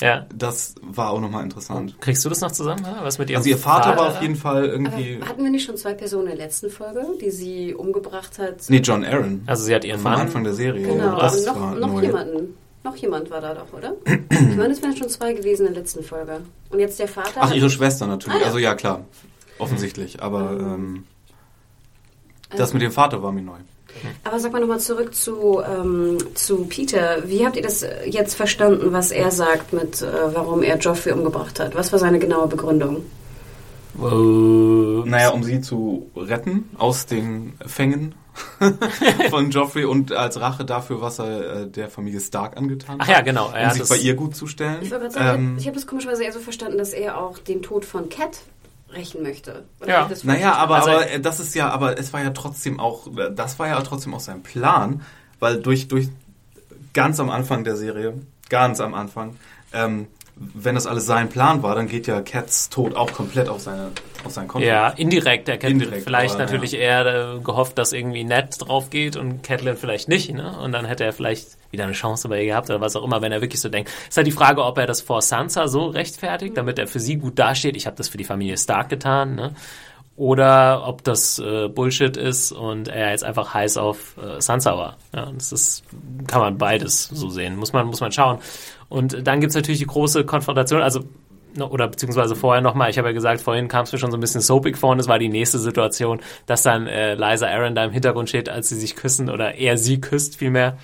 Ja. 0.00 0.26
das 0.34 0.74
war 0.82 1.10
auch 1.10 1.20
nochmal 1.20 1.44
interessant. 1.44 2.00
Kriegst 2.00 2.24
du 2.24 2.28
das 2.28 2.40
noch 2.40 2.52
zusammen? 2.52 2.84
Was 3.02 3.18
mit 3.18 3.30
ihrem 3.30 3.38
Also 3.38 3.50
ihr 3.50 3.58
Vater 3.58 3.96
war 3.96 4.08
auf 4.08 4.22
jeden 4.22 4.36
Fall 4.36 4.64
irgendwie, 4.66 5.16
Aber 5.20 5.28
hatten 5.28 5.44
wir 5.44 5.50
nicht 5.50 5.64
schon 5.66 5.76
zwei 5.76 5.94
Personen 5.94 6.28
in 6.28 6.36
der 6.36 6.46
letzten 6.46 6.70
Folge, 6.70 7.04
die 7.20 7.30
sie 7.30 7.74
umgebracht 7.74 8.38
hat? 8.38 8.56
nee, 8.68 8.78
John 8.78 9.04
Aaron. 9.04 9.42
Also 9.46 9.64
sie 9.64 9.74
hat 9.74 9.84
ihren 9.84 10.00
Vom 10.00 10.12
Mann. 10.12 10.20
Anfang 10.22 10.44
der 10.44 10.54
Serie. 10.54 10.86
Genau, 10.86 11.18
das 11.18 11.38
und 11.40 11.46
noch, 11.46 11.60
war 11.60 11.74
noch 11.74 11.92
neu. 11.92 12.02
jemanden. 12.02 12.54
Noch 12.82 12.96
jemand 12.96 13.30
war 13.30 13.42
da 13.42 13.52
doch, 13.54 13.72
oder? 13.76 13.92
ich 14.30 14.56
meine, 14.56 14.72
es 14.72 14.80
wären 14.80 14.96
schon 14.96 15.10
zwei 15.10 15.34
gewesen 15.34 15.66
in 15.66 15.74
der 15.74 15.82
letzten 15.82 16.02
Folge. 16.02 16.40
Und 16.70 16.80
jetzt 16.80 16.98
der 16.98 17.08
Vater. 17.08 17.32
Ach, 17.40 17.52
ihre 17.52 17.68
Schwester 17.68 18.06
natürlich. 18.06 18.38
Ah, 18.38 18.40
ja. 18.40 18.46
Also 18.46 18.58
ja, 18.58 18.74
klar. 18.74 19.04
Offensichtlich. 19.58 20.22
Aber 20.22 20.52
ähm, 20.58 21.04
das 22.56 22.72
mit 22.72 22.80
dem 22.80 22.90
Vater 22.92 23.22
war 23.22 23.32
mir 23.32 23.42
neu. 23.42 23.58
Aber 24.24 24.38
sag 24.40 24.52
mal 24.52 24.60
nochmal 24.60 24.80
zurück 24.80 25.14
zu, 25.14 25.60
ähm, 25.62 26.18
zu 26.34 26.64
Peter. 26.66 27.18
Wie 27.26 27.44
habt 27.44 27.56
ihr 27.56 27.62
das 27.62 27.84
jetzt 28.06 28.34
verstanden, 28.34 28.92
was 28.92 29.10
er 29.10 29.30
sagt 29.30 29.72
mit, 29.72 30.02
äh, 30.02 30.06
warum 30.34 30.62
er 30.62 30.78
Joffrey 30.78 31.12
umgebracht 31.12 31.60
hat? 31.60 31.74
Was 31.74 31.92
war 31.92 31.98
seine 31.98 32.18
genaue 32.18 32.46
Begründung? 32.48 33.04
Äh, 33.98 35.08
Naja, 35.08 35.30
um 35.30 35.42
sie 35.42 35.60
zu 35.60 36.10
retten 36.16 36.70
aus 36.78 37.06
den 37.06 37.54
Fängen 37.66 38.14
von 39.30 39.50
Joffrey 39.50 39.84
und 39.84 40.12
als 40.12 40.40
Rache 40.40 40.64
dafür, 40.64 41.00
was 41.00 41.18
er 41.18 41.62
äh, 41.62 41.66
der 41.66 41.88
Familie 41.90 42.20
Stark 42.20 42.56
angetan 42.56 42.98
hat. 43.00 43.06
Ach 43.08 43.08
ja, 43.12 43.20
genau. 43.20 43.50
Er 43.52 43.60
Um 43.62 43.66
hat 43.66 43.72
sich 43.72 43.80
das- 43.82 43.88
bei 43.90 43.96
ihr 43.96 44.14
gut 44.14 44.36
zu 44.36 44.46
stellen. 44.46 44.78
Ich 44.82 44.90
wollte 44.90 45.04
gerade 45.08 45.14
sagen, 45.14 45.42
Ähm, 45.52 45.56
ich 45.58 45.66
habe 45.66 45.74
das 45.74 45.86
komischerweise 45.86 46.24
eher 46.24 46.32
so 46.32 46.38
verstanden, 46.40 46.78
dass 46.78 46.92
er 46.92 47.18
auch 47.20 47.38
den 47.38 47.62
Tod 47.62 47.84
von 47.84 48.08
Cat 48.08 48.38
rächen 48.92 49.22
möchte. 49.22 49.64
Oder 49.80 49.88
Ja. 49.88 50.10
Naja, 50.22 50.54
aber, 50.54 50.76
Also- 50.76 50.90
aber 50.90 51.10
äh, 51.10 51.20
das 51.20 51.40
ist 51.40 51.54
ja, 51.54 51.68
aber 51.70 51.98
es 51.98 52.12
war 52.12 52.22
ja 52.22 52.30
trotzdem 52.30 52.80
auch, 52.80 53.08
das 53.34 53.58
war 53.58 53.68
ja 53.68 53.80
trotzdem 53.82 54.14
auch 54.14 54.20
sein 54.20 54.42
Plan, 54.42 55.02
weil 55.38 55.60
durch, 55.60 55.88
durch 55.88 56.08
ganz 56.92 57.20
am 57.20 57.30
Anfang 57.30 57.64
der 57.64 57.76
Serie, 57.76 58.14
ganz 58.48 58.80
am 58.80 58.94
Anfang, 58.94 59.36
ähm, 59.72 60.08
wenn 60.42 60.74
das 60.74 60.86
alles 60.86 61.04
sein 61.04 61.28
Plan 61.28 61.62
war, 61.62 61.74
dann 61.74 61.86
geht 61.86 62.06
ja 62.06 62.22
Cats 62.22 62.70
Tod 62.70 62.96
auch 62.96 63.12
komplett 63.12 63.48
auf 63.50 63.60
seine, 63.60 63.90
auf 64.24 64.32
sein 64.32 64.48
Konto. 64.48 64.66
Ja, 64.66 64.88
indirekt. 64.88 65.48
Er 65.48 65.56
hätte 65.56 65.66
Indirekt, 65.66 66.04
vielleicht 66.04 66.36
aber, 66.36 66.44
natürlich 66.44 66.74
eher 66.74 67.34
äh, 67.36 67.40
gehofft, 67.40 67.76
dass 67.76 67.92
irgendwie 67.92 68.24
Ned 68.24 68.56
drauf 68.58 68.88
geht 68.88 69.16
und 69.16 69.42
Catelyn 69.42 69.76
vielleicht 69.76 70.08
nicht. 70.08 70.32
Ne? 70.32 70.58
Und 70.58 70.72
dann 70.72 70.86
hätte 70.86 71.04
er 71.04 71.12
vielleicht 71.12 71.58
wieder 71.70 71.84
eine 71.84 71.92
Chance 71.92 72.28
bei 72.28 72.40
ihr 72.40 72.46
gehabt 72.46 72.70
oder 72.70 72.80
was 72.80 72.96
auch 72.96 73.04
immer, 73.04 73.22
wenn 73.22 73.32
er 73.32 73.40
wirklich 73.40 73.60
so 73.60 73.68
denkt. 73.68 73.90
Ist 74.08 74.16
halt 74.16 74.26
die 74.26 74.32
Frage, 74.32 74.64
ob 74.64 74.78
er 74.78 74.86
das 74.86 75.00
vor 75.00 75.22
Sansa 75.22 75.68
so 75.68 75.86
rechtfertigt, 75.86 76.56
damit 76.56 76.78
er 76.78 76.86
für 76.86 77.00
sie 77.00 77.16
gut 77.16 77.38
dasteht. 77.38 77.76
Ich 77.76 77.86
habe 77.86 77.96
das 77.96 78.08
für 78.08 78.18
die 78.18 78.24
Familie 78.24 78.56
Stark 78.56 78.88
getan. 78.88 79.34
Ne? 79.34 79.54
Oder 80.16 80.86
ob 80.86 81.02
das 81.04 81.38
äh, 81.38 81.68
Bullshit 81.68 82.16
ist 82.16 82.52
und 82.52 82.88
er 82.88 83.10
jetzt 83.10 83.24
einfach 83.24 83.54
heiß 83.54 83.78
auf 83.78 84.16
äh, 84.18 84.40
Sansa 84.40 84.76
war. 84.76 84.96
Ja, 85.14 85.30
das 85.32 85.52
ist, 85.52 85.84
kann 86.26 86.40
man 86.40 86.58
beides 86.58 87.04
so 87.04 87.30
sehen. 87.30 87.56
Muss 87.56 87.72
man, 87.72 87.86
muss 87.86 88.00
man 88.00 88.12
schauen. 88.12 88.38
Und 88.88 89.26
dann 89.26 89.40
gibt's 89.40 89.54
natürlich 89.54 89.80
die 89.80 89.86
große 89.86 90.24
Konfrontation. 90.24 90.82
Also 90.82 91.04
No- 91.56 91.66
oder 91.66 91.88
beziehungsweise 91.88 92.36
vorher 92.36 92.62
nochmal, 92.62 92.90
ich 92.90 92.98
habe 92.98 93.08
ja 93.08 93.12
gesagt, 93.12 93.40
vorhin 93.40 93.66
kam 93.66 93.84
es 93.84 93.92
mir 93.92 93.98
schon 93.98 94.10
so 94.10 94.16
ein 94.16 94.20
bisschen 94.20 94.40
soapig 94.40 94.76
vor 94.76 94.90
und 94.90 95.00
es 95.00 95.08
war 95.08 95.18
die 95.18 95.28
nächste 95.28 95.58
Situation, 95.58 96.20
dass 96.46 96.62
dann 96.62 96.86
äh, 96.86 97.14
Liza 97.14 97.48
Aaron 97.48 97.74
da 97.74 97.84
im 97.84 97.90
Hintergrund 97.90 98.28
steht, 98.28 98.48
als 98.48 98.68
sie 98.68 98.76
sich 98.76 98.94
küssen 98.94 99.28
oder 99.28 99.56
er 99.56 99.76
sie 99.76 100.00
küsst 100.00 100.36
vielmehr. 100.36 100.78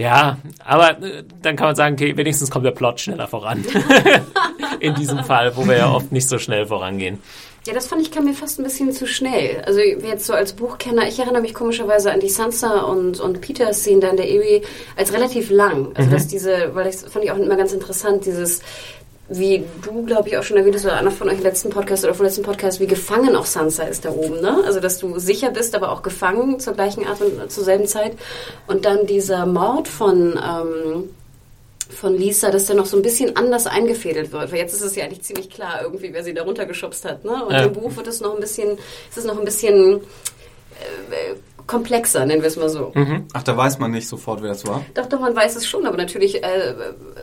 Ja, 0.00 0.38
aber 0.64 1.02
äh, 1.02 1.24
dann 1.42 1.56
kann 1.56 1.66
man 1.66 1.76
sagen, 1.76 1.94
okay, 1.94 2.16
wenigstens 2.16 2.50
kommt 2.50 2.64
der 2.64 2.70
Plot 2.70 3.00
schneller 3.00 3.28
voran. 3.28 3.62
In 4.80 4.94
diesem 4.94 5.22
Fall, 5.24 5.54
wo 5.58 5.68
wir 5.68 5.76
ja 5.76 5.92
oft 5.92 6.10
nicht 6.10 6.26
so 6.26 6.38
schnell 6.38 6.64
vorangehen. 6.64 7.18
Ja, 7.66 7.74
das 7.74 7.86
fand 7.86 8.00
ich 8.00 8.10
kam 8.10 8.24
mir 8.24 8.32
fast 8.32 8.58
ein 8.58 8.62
bisschen 8.62 8.92
zu 8.92 9.06
schnell. 9.06 9.62
Also 9.66 9.80
jetzt 9.80 10.24
so 10.24 10.32
als 10.32 10.54
Buchkenner, 10.54 11.06
ich 11.06 11.18
erinnere 11.18 11.42
mich 11.42 11.52
komischerweise 11.52 12.10
an 12.10 12.20
die 12.20 12.30
Sansa 12.30 12.80
und, 12.80 13.20
und 13.20 13.42
Peter 13.42 13.74
Szene 13.74 14.00
da 14.00 14.08
in 14.08 14.16
der 14.16 14.30
Erie 14.30 14.62
als 14.96 15.12
relativ 15.12 15.50
lang. 15.50 15.90
Also 15.94 16.10
dass 16.10 16.26
diese, 16.26 16.74
weil 16.74 16.84
das 16.84 17.02
fand 17.02 17.26
ich 17.26 17.30
auch 17.30 17.36
immer 17.36 17.56
ganz 17.56 17.74
interessant, 17.74 18.24
dieses 18.24 18.62
wie 19.32 19.64
du, 19.84 20.04
glaube 20.04 20.28
ich, 20.28 20.36
auch 20.36 20.42
schon 20.42 20.56
erwähnt 20.56 20.74
hast, 20.74 20.84
oder 20.84 20.96
einer 20.96 21.12
von 21.12 21.28
euch 21.28 21.38
im 21.38 21.44
letzten 21.44 21.70
Podcast 21.70 22.02
oder 22.04 22.14
vom 22.14 22.26
letzten 22.26 22.42
Podcast, 22.42 22.80
wie 22.80 22.88
gefangen 22.88 23.36
auch 23.36 23.46
Sansa 23.46 23.84
ist 23.84 24.04
da 24.04 24.10
oben, 24.10 24.40
ne? 24.40 24.62
Also, 24.66 24.80
dass 24.80 24.98
du 24.98 25.18
sicher 25.20 25.50
bist, 25.50 25.74
aber 25.76 25.92
auch 25.92 26.02
gefangen 26.02 26.58
zur 26.58 26.74
gleichen 26.74 27.06
Art 27.06 27.20
und 27.20 27.50
zur 27.50 27.62
selben 27.64 27.86
Zeit. 27.86 28.12
Und 28.66 28.84
dann 28.84 29.06
dieser 29.06 29.46
Mord 29.46 29.86
von, 29.86 30.32
ähm, 30.36 31.10
von 31.90 32.14
Lisa, 32.16 32.50
dass 32.50 32.66
der 32.66 32.74
noch 32.76 32.86
so 32.86 32.96
ein 32.96 33.02
bisschen 33.02 33.36
anders 33.36 33.66
eingefädelt 33.66 34.32
wird. 34.32 34.50
Weil 34.50 34.58
jetzt 34.58 34.74
ist 34.74 34.82
es 34.82 34.96
ja 34.96 35.04
eigentlich 35.04 35.22
ziemlich 35.22 35.48
klar, 35.48 35.80
irgendwie, 35.82 36.12
wer 36.12 36.24
sie 36.24 36.34
da 36.34 36.42
runtergeschubst 36.42 37.04
hat. 37.04 37.24
Ne? 37.24 37.44
Und 37.44 37.52
Ja. 37.52 37.62
im 37.64 37.72
Buch 37.72 37.96
wird 37.96 38.06
es 38.08 38.20
noch 38.20 38.34
ein 38.34 38.40
bisschen, 38.40 38.78
ist 39.08 39.18
es 39.18 39.24
noch 39.24 39.38
ein 39.38 39.44
bisschen 39.44 40.00
äh, 40.80 41.34
komplexer, 41.70 42.26
nennen 42.26 42.42
wir 42.42 42.48
es 42.48 42.56
mal 42.56 42.68
so. 42.68 42.92
Ach, 43.32 43.42
da 43.44 43.56
weiß 43.56 43.78
man 43.78 43.92
nicht 43.92 44.08
sofort, 44.08 44.42
wer 44.42 44.48
das 44.48 44.66
war. 44.66 44.84
Doch, 44.94 45.06
doch, 45.06 45.20
man 45.20 45.36
weiß 45.36 45.54
es 45.54 45.68
schon, 45.68 45.86
aber 45.86 45.96
natürlich 45.96 46.42
äh, 46.42 46.74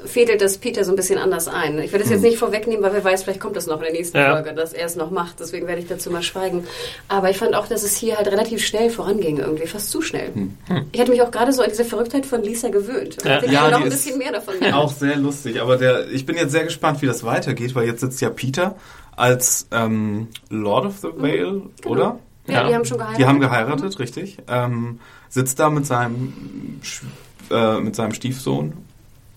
fädelt 0.05 0.41
das 0.41 0.57
Peter 0.57 0.85
so 0.85 0.93
ein 0.93 0.95
bisschen 0.95 1.19
anders 1.19 1.49
ein. 1.49 1.77
Ich 1.79 1.91
werde 1.91 2.05
es 2.05 2.09
jetzt 2.09 2.21
nicht 2.21 2.37
vorwegnehmen, 2.37 2.81
weil 2.81 2.93
wer 2.93 3.03
weiß, 3.03 3.23
vielleicht 3.23 3.41
kommt 3.41 3.57
es 3.57 3.67
noch 3.67 3.77
in 3.79 3.83
der 3.83 3.91
nächsten 3.91 4.17
Ja. 4.17 4.33
Folge, 4.33 4.53
dass 4.53 4.71
er 4.71 4.85
es 4.85 4.95
noch 4.95 5.11
macht. 5.11 5.41
Deswegen 5.41 5.67
werde 5.67 5.81
ich 5.81 5.87
dazu 5.87 6.09
mal 6.11 6.23
schweigen. 6.23 6.65
Aber 7.09 7.29
ich 7.29 7.37
fand 7.37 7.55
auch, 7.55 7.67
dass 7.67 7.83
es 7.83 7.97
hier 7.97 8.15
halt 8.15 8.27
relativ 8.29 8.65
schnell 8.65 8.89
voranging, 8.89 9.37
irgendwie, 9.37 9.67
fast 9.67 9.91
zu 9.91 10.01
schnell. 10.01 10.31
Ich 10.93 10.99
hatte 11.01 11.11
mich 11.11 11.21
auch 11.21 11.31
gerade 11.31 11.51
so 11.51 11.61
an 11.61 11.69
diese 11.69 11.83
Verrücktheit 11.83 12.25
von 12.25 12.41
Lisa 12.41 12.69
gewöhnt. 12.69 13.17
Ja. 13.25 13.43
Ich 13.43 13.51
Ja, 13.51 13.69
noch 13.69 13.79
die 13.79 13.83
ein 13.83 13.91
ist 13.91 14.05
bisschen 14.05 14.17
mehr 14.17 14.31
davon. 14.31 14.55
Auch 14.73 14.91
sehr 14.93 15.17
lustig, 15.17 15.61
aber 15.61 15.75
der, 15.75 16.09
ich 16.09 16.25
bin 16.25 16.37
jetzt 16.37 16.51
sehr 16.51 16.63
gespannt, 16.63 17.01
wie 17.01 17.05
das 17.05 17.25
weitergeht, 17.25 17.75
weil 17.75 17.85
jetzt 17.85 17.99
sitzt 17.99 18.21
ja 18.21 18.29
Peter 18.29 18.75
als 19.17 19.67
ähm, 19.71 20.27
Lord 20.49 20.85
of 20.85 20.97
the 20.99 21.09
Vale, 21.17 21.63
oder? 21.85 22.19
Ja, 22.47 22.53
Ja. 22.61 22.67
die 22.69 22.75
haben 22.75 22.85
schon 22.85 22.97
geheiratet. 22.97 23.19
Die 23.21 23.25
haben 23.27 23.39
geheiratet, 23.39 23.99
richtig. 23.99 24.37
Ähm, 24.47 24.99
sitzt 25.29 25.59
da 25.59 25.69
mit 25.69 25.85
seinem, 25.85 26.79
äh, 27.51 27.79
mit 27.79 27.95
seinem 27.95 28.13
Stiefsohn. 28.13 28.73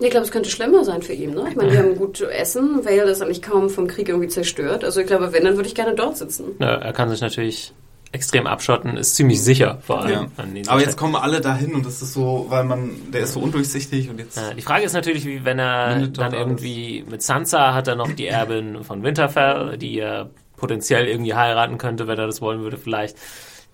Ich 0.02 0.10
glaube, 0.10 0.24
es 0.24 0.32
könnte 0.32 0.48
schlimmer 0.48 0.82
sein 0.84 1.02
für 1.02 1.12
ihn. 1.12 1.34
Ne? 1.34 1.44
Ich 1.50 1.56
meine, 1.56 1.70
die 1.72 1.78
haben 1.78 1.94
gut 1.96 2.16
zu 2.16 2.26
essen. 2.26 2.84
Vale 2.84 3.02
ist 3.10 3.20
eigentlich 3.20 3.42
kaum 3.42 3.68
vom 3.68 3.86
Krieg 3.86 4.08
irgendwie 4.08 4.28
zerstört. 4.28 4.82
Also 4.82 5.00
ich 5.00 5.06
glaube, 5.06 5.32
wenn, 5.32 5.44
dann 5.44 5.56
würde 5.56 5.68
ich 5.68 5.74
gerne 5.74 5.94
dort 5.94 6.16
sitzen. 6.16 6.44
Ja, 6.58 6.76
er 6.76 6.92
kann 6.94 7.10
sich 7.10 7.20
natürlich 7.20 7.74
extrem 8.12 8.46
abschotten, 8.46 8.96
ist 8.96 9.14
ziemlich 9.14 9.40
sicher 9.42 9.78
vor 9.86 10.00
allem. 10.02 10.28
Ja. 10.36 10.62
Aber 10.72 10.80
jetzt 10.80 10.96
kommen 10.96 11.14
alle 11.14 11.40
dahin 11.40 11.74
und 11.74 11.86
das 11.86 12.02
ist 12.02 12.12
so, 12.14 12.46
weil 12.48 12.64
man, 12.64 12.90
der 13.12 13.20
ist 13.20 13.34
so 13.34 13.40
undurchsichtig 13.40 14.10
und 14.10 14.18
jetzt. 14.18 14.36
Ja, 14.36 14.52
die 14.54 14.62
Frage 14.62 14.84
ist 14.84 14.94
natürlich, 14.94 15.24
wie 15.26 15.44
wenn 15.44 15.60
er 15.60 16.08
dann 16.08 16.32
irgendwie 16.32 17.04
mit 17.08 17.22
Sansa 17.22 17.72
hat 17.74 17.86
er 17.86 17.94
noch 17.94 18.10
die 18.10 18.26
Erbin 18.26 18.82
von 18.82 19.04
Winterfell, 19.04 19.76
die 19.78 19.98
er 20.00 20.30
potenziell 20.60 21.08
irgendwie 21.08 21.34
heiraten 21.34 21.78
könnte, 21.78 22.06
wenn 22.06 22.18
er 22.18 22.26
das 22.26 22.40
wollen 22.40 22.60
würde 22.60 22.76
vielleicht. 22.76 23.16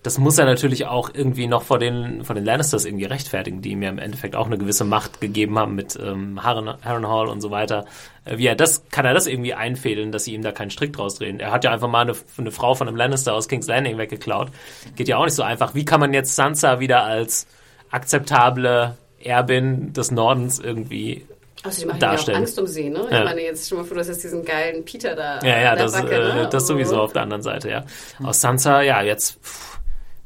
Das 0.03 0.19
muss 0.19 0.37
er 0.37 0.45
natürlich 0.45 0.85
auch 0.85 1.09
irgendwie 1.13 1.47
noch 1.47 1.63
vor 1.63 1.79
den, 1.79 2.23
vor 2.23 2.33
den 2.33 2.45
Lannisters 2.45 2.85
irgendwie 2.85 3.05
rechtfertigen, 3.05 3.61
die 3.61 3.71
ihm 3.71 3.81
ja 3.81 3.89
im 3.89 3.97
Endeffekt 3.97 4.35
auch 4.35 4.45
eine 4.45 4.57
gewisse 4.57 4.85
Macht 4.85 5.19
gegeben 5.19 5.57
haben 5.59 5.75
mit 5.75 5.99
ähm, 6.01 6.43
Harren, 6.43 6.69
Harrenhal 6.85 7.27
und 7.27 7.41
so 7.41 7.51
weiter. 7.51 7.85
Äh, 8.23 8.37
wie 8.37 8.45
er 8.45 8.55
das, 8.55 8.87
kann 8.89 9.05
er 9.05 9.13
das 9.13 9.27
irgendwie 9.27 9.53
einfädeln, 9.53 10.11
dass 10.11 10.23
sie 10.23 10.33
ihm 10.33 10.43
da 10.43 10.51
keinen 10.51 10.69
Strick 10.69 10.93
draus 10.93 11.15
drehen? 11.15 11.39
Er 11.39 11.51
hat 11.51 11.63
ja 11.63 11.71
einfach 11.71 11.89
mal 11.89 12.01
eine, 12.01 12.13
eine 12.37 12.51
Frau 12.51 12.73
von 12.73 12.87
einem 12.87 12.95
Lannister 12.95 13.33
aus 13.33 13.47
King's 13.47 13.67
Landing 13.67 13.97
weggeklaut. 13.97 14.49
Geht 14.95 15.09
ja 15.09 15.17
auch 15.17 15.25
nicht 15.25 15.33
so 15.33 15.43
einfach. 15.43 15.75
Wie 15.75 15.83
kann 15.83 15.99
man 15.99 16.13
jetzt 16.13 16.35
Sansa 16.35 16.79
wieder 16.79 17.03
als 17.03 17.47
akzeptable 17.89 18.97
Erbin 19.19 19.93
des 19.93 20.11
Nordens 20.11 20.59
irgendwie 20.59 21.25
Also 21.67 21.81
die 21.81 21.85
machen 21.87 21.99
ja 22.01 22.13
auch. 22.15 22.27
Angst 22.29 22.59
um 22.59 22.67
sie, 22.67 22.89
ne? 22.89 23.01
Ich 23.09 23.11
Ja. 23.15 23.23
meine, 23.23 23.41
jetzt 23.41 23.67
schon 23.69 23.77
mal 23.77 23.83
vor, 23.83 23.95
du 23.95 24.01
hast 24.01 24.07
jetzt 24.07 24.23
diesen 24.23 24.43
geilen 24.43 24.83
Peter 24.85 25.15
da. 25.15 25.39
Ja, 25.43 25.59
ja, 25.59 25.75
das, 25.75 25.91
Backe, 25.93 26.15
äh, 26.15 26.33
ne? 26.35 26.49
das 26.51 26.67
sowieso 26.67 27.01
auf 27.01 27.13
der 27.13 27.21
anderen 27.23 27.41
Seite, 27.43 27.69
ja. 27.69 27.83
Aus 28.23 28.41
Sansa, 28.41 28.81
ja, 28.81 29.01
jetzt 29.01 29.37
pff, 29.43 29.66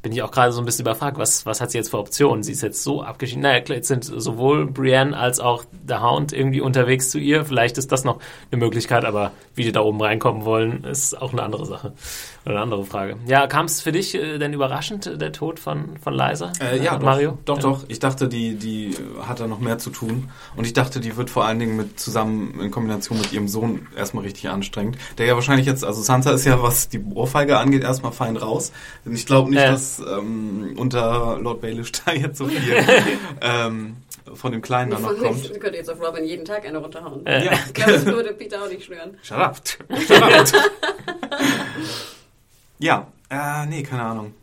bin 0.01 0.11
ich 0.13 0.23
auch 0.23 0.31
gerade 0.31 0.51
so 0.51 0.59
ein 0.61 0.65
bisschen 0.65 0.81
überfragt, 0.85 1.17
was, 1.19 1.45
was 1.45 1.61
hat 1.61 1.69
sie 1.71 1.77
jetzt 1.77 1.91
für 1.91 1.99
Optionen? 1.99 2.41
Sie 2.43 2.51
ist 2.51 2.61
jetzt 2.61 2.81
so 2.83 3.03
abgeschieden. 3.03 3.43
Naja, 3.43 3.59
klar, 3.61 3.75
jetzt 3.77 3.87
sind 3.87 4.03
sowohl 4.03 4.65
Brienne 4.65 5.15
als 5.15 5.39
auch 5.39 5.63
der 5.71 6.01
Hound 6.01 6.33
irgendwie 6.33 6.59
unterwegs 6.61 7.11
zu 7.11 7.19
ihr. 7.19 7.45
Vielleicht 7.45 7.77
ist 7.77 7.91
das 7.91 8.03
noch 8.03 8.19
eine 8.51 8.59
Möglichkeit, 8.59 9.05
aber 9.05 9.31
wie 9.53 9.63
die 9.63 9.71
da 9.71 9.81
oben 9.81 10.01
reinkommen 10.01 10.43
wollen, 10.45 10.83
ist 10.85 11.21
auch 11.21 11.33
eine 11.33 11.43
andere 11.43 11.65
Sache. 11.67 11.93
Oder 12.45 12.55
eine 12.55 12.63
andere 12.63 12.85
Frage. 12.85 13.17
Ja, 13.27 13.45
kam 13.45 13.65
es 13.67 13.81
für 13.81 13.91
dich 13.91 14.15
äh, 14.15 14.39
denn 14.39 14.53
überraschend, 14.53 15.05
äh, 15.05 15.17
der 15.19 15.31
Tod 15.31 15.59
von, 15.59 15.97
von 16.01 16.15
Liza? 16.15 16.51
Äh, 16.59 16.83
ja, 16.83 16.95
doch, 16.97 17.05
Mario? 17.05 17.37
Doch, 17.45 17.57
Ja. 17.57 17.61
doch. 17.61 17.83
Ich 17.87 17.99
dachte, 17.99 18.27
die, 18.27 18.55
die 18.55 18.95
hat 19.27 19.39
da 19.39 19.45
noch 19.45 19.59
mehr 19.59 19.77
zu 19.77 19.91
tun. 19.91 20.29
Und 20.55 20.65
ich 20.65 20.73
dachte, 20.73 20.99
die 20.99 21.15
wird 21.17 21.29
vor 21.29 21.45
allen 21.45 21.59
Dingen 21.59 21.77
mit 21.77 21.99
zusammen 21.99 22.59
in 22.59 22.71
Kombination 22.71 23.19
mit 23.19 23.31
ihrem 23.33 23.47
Sohn 23.47 23.85
erstmal 23.95 24.23
richtig 24.23 24.49
anstrengend. 24.49 24.97
Der 25.19 25.27
ja 25.27 25.35
wahrscheinlich 25.35 25.67
jetzt, 25.67 25.85
also 25.85 26.01
Sansa 26.01 26.31
ist 26.31 26.45
ja, 26.45 26.63
was 26.63 26.89
die 26.89 27.03
Ohrfeige 27.13 27.59
angeht, 27.59 27.83
erstmal 27.83 28.11
fein 28.11 28.35
raus. 28.37 28.71
Denn 29.05 29.13
ich 29.13 29.27
glaube 29.27 29.51
nicht, 29.51 29.59
Ja. 29.61 29.69
dass 29.71 29.90
ähm, 29.99 30.75
unter 30.77 31.37
Lord 31.41 31.61
Baelish 31.61 31.91
da 32.05 32.11
jetzt 32.13 32.37
so 32.37 32.47
viel 32.47 32.75
ähm, 33.41 33.97
von 34.33 34.51
dem 34.51 34.61
Kleinen 34.61 34.91
da 34.91 34.99
noch 34.99 35.09
Von 35.13 35.19
kommt. 35.19 35.45
Ich 35.51 35.59
könnte 35.59 35.77
jetzt 35.77 35.89
auf 35.89 35.99
Robin 35.99 36.23
jeden 36.23 36.45
Tag 36.45 36.65
eine 36.65 36.77
runterhauen. 36.77 37.25
Äh, 37.25 37.45
Ja. 37.45 37.51
Ich 37.67 37.73
glaube, 37.73 37.91
das 37.93 38.05
würde 38.07 38.33
Peter 38.33 38.63
auch 38.63 38.69
nicht 38.69 38.85
schwören. 38.85 39.17
Shut 39.23 39.37
up. 39.37 39.61
Shut 40.07 40.21
up. 40.21 40.45
ja, 42.79 43.07
äh, 43.29 43.65
nee, 43.67 43.83
keine 43.83 44.03
Ahnung. 44.03 44.33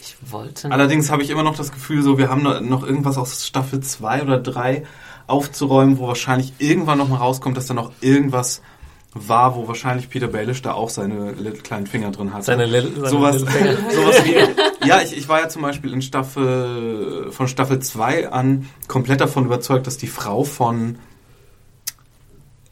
Ich 0.00 0.16
wollte 0.32 0.70
Allerdings 0.70 1.10
habe 1.10 1.22
ich 1.22 1.30
immer 1.30 1.42
noch 1.42 1.56
das 1.56 1.72
Gefühl, 1.72 2.02
so 2.02 2.16
wir 2.18 2.28
haben 2.28 2.42
noch- 2.42 2.60
noch 2.60 2.86
irgendwas 2.86 3.18
aus 3.18 3.46
Staffel 3.46 3.80
2 3.80 4.22
oder 4.22 4.38
3 4.38 4.84
aufzuräumen, 5.26 5.98
wo 5.98 6.06
wahrscheinlich 6.06 6.52
irgendwann 6.58 6.98
noch 6.98 7.08
mal 7.08 7.16
rauskommt, 7.16 7.56
dass 7.56 7.66
da 7.66 7.74
noch 7.74 7.90
irgendwas 8.00 8.62
war, 9.28 9.56
wo 9.56 9.66
wahrscheinlich 9.68 10.08
Peter 10.08 10.28
Baelish 10.28 10.62
da 10.62 10.72
auch 10.72 10.90
seine 10.90 11.32
little 11.32 11.60
kleinen 11.62 11.86
Finger 11.86 12.10
drin 12.10 12.32
hat. 12.32 12.44
seine, 12.44 12.66
Lil- 12.66 12.92
seine 12.94 13.08
sowas, 13.08 13.42
Finger. 13.44 13.76
sowas 13.94 14.24
wie. 14.24 14.86
Ja, 14.86 15.00
ich, 15.02 15.16
ich 15.16 15.28
war 15.28 15.40
ja 15.40 15.48
zum 15.48 15.62
Beispiel 15.62 15.92
in 15.92 16.02
Staffel 16.02 17.28
von 17.30 17.48
Staffel 17.48 17.78
2 17.80 18.30
an 18.30 18.68
komplett 18.88 19.20
davon 19.20 19.44
überzeugt, 19.46 19.86
dass 19.86 19.96
die 19.96 20.06
Frau 20.06 20.44
von 20.44 20.98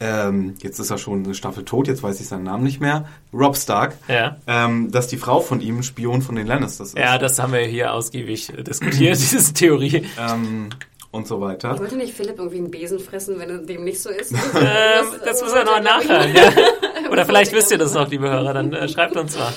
ähm, 0.01 0.55
jetzt 0.61 0.77
ist 0.79 0.89
er 0.91 0.97
schon 0.97 1.23
eine 1.23 1.33
Staffel 1.33 1.63
tot, 1.63 1.87
jetzt 1.87 2.03
weiß 2.03 2.19
ich 2.19 2.27
seinen 2.27 2.43
Namen 2.43 2.63
nicht 2.63 2.81
mehr, 2.81 3.05
Rob 3.33 3.55
Stark, 3.55 3.95
Ja. 4.09 4.35
ähm, 4.45 4.91
dass 4.91 5.07
die 5.07 5.15
Frau 5.15 5.39
von 5.39 5.61
ihm 5.61 5.83
Spion 5.83 6.21
von 6.21 6.35
den 6.35 6.45
Lannisters 6.47 6.89
ist. 6.89 6.97
Ja, 6.97 7.17
das 7.17 7.39
haben 7.39 7.53
wir 7.53 7.61
hier 7.61 7.93
ausgiebig 7.93 8.51
diskutiert, 8.67 9.15
diese 9.31 9.53
Theorie. 9.53 10.05
ähm, 10.19 10.67
und 11.15 11.27
so 11.27 11.41
weiter. 11.41 11.79
Wollte 11.79 11.95
nicht 11.95 12.13
Philipp 12.13 12.37
irgendwie 12.37 12.57
einen 12.57 12.71
Besen 12.71 12.99
fressen, 12.99 13.39
wenn 13.39 13.65
dem 13.65 13.83
nicht 13.83 14.01
so 14.01 14.09
ist? 14.09 14.33
Ähm, 14.55 15.05
das 15.23 15.41
muss 15.41 15.51
er 15.51 15.63
noch 15.65 15.81
nachhören. 15.81 16.33
Ja. 16.33 16.49
Oder 17.11 17.25
vielleicht 17.25 17.51
wisst 17.51 17.71
ihr 17.71 17.77
das 17.77 17.93
noch, 17.93 18.09
liebe 18.09 18.29
Hörer, 18.29 18.53
dann 18.53 18.73
äh, 18.73 18.87
schreibt 18.87 19.15
uns 19.15 19.37
mal. 19.37 19.53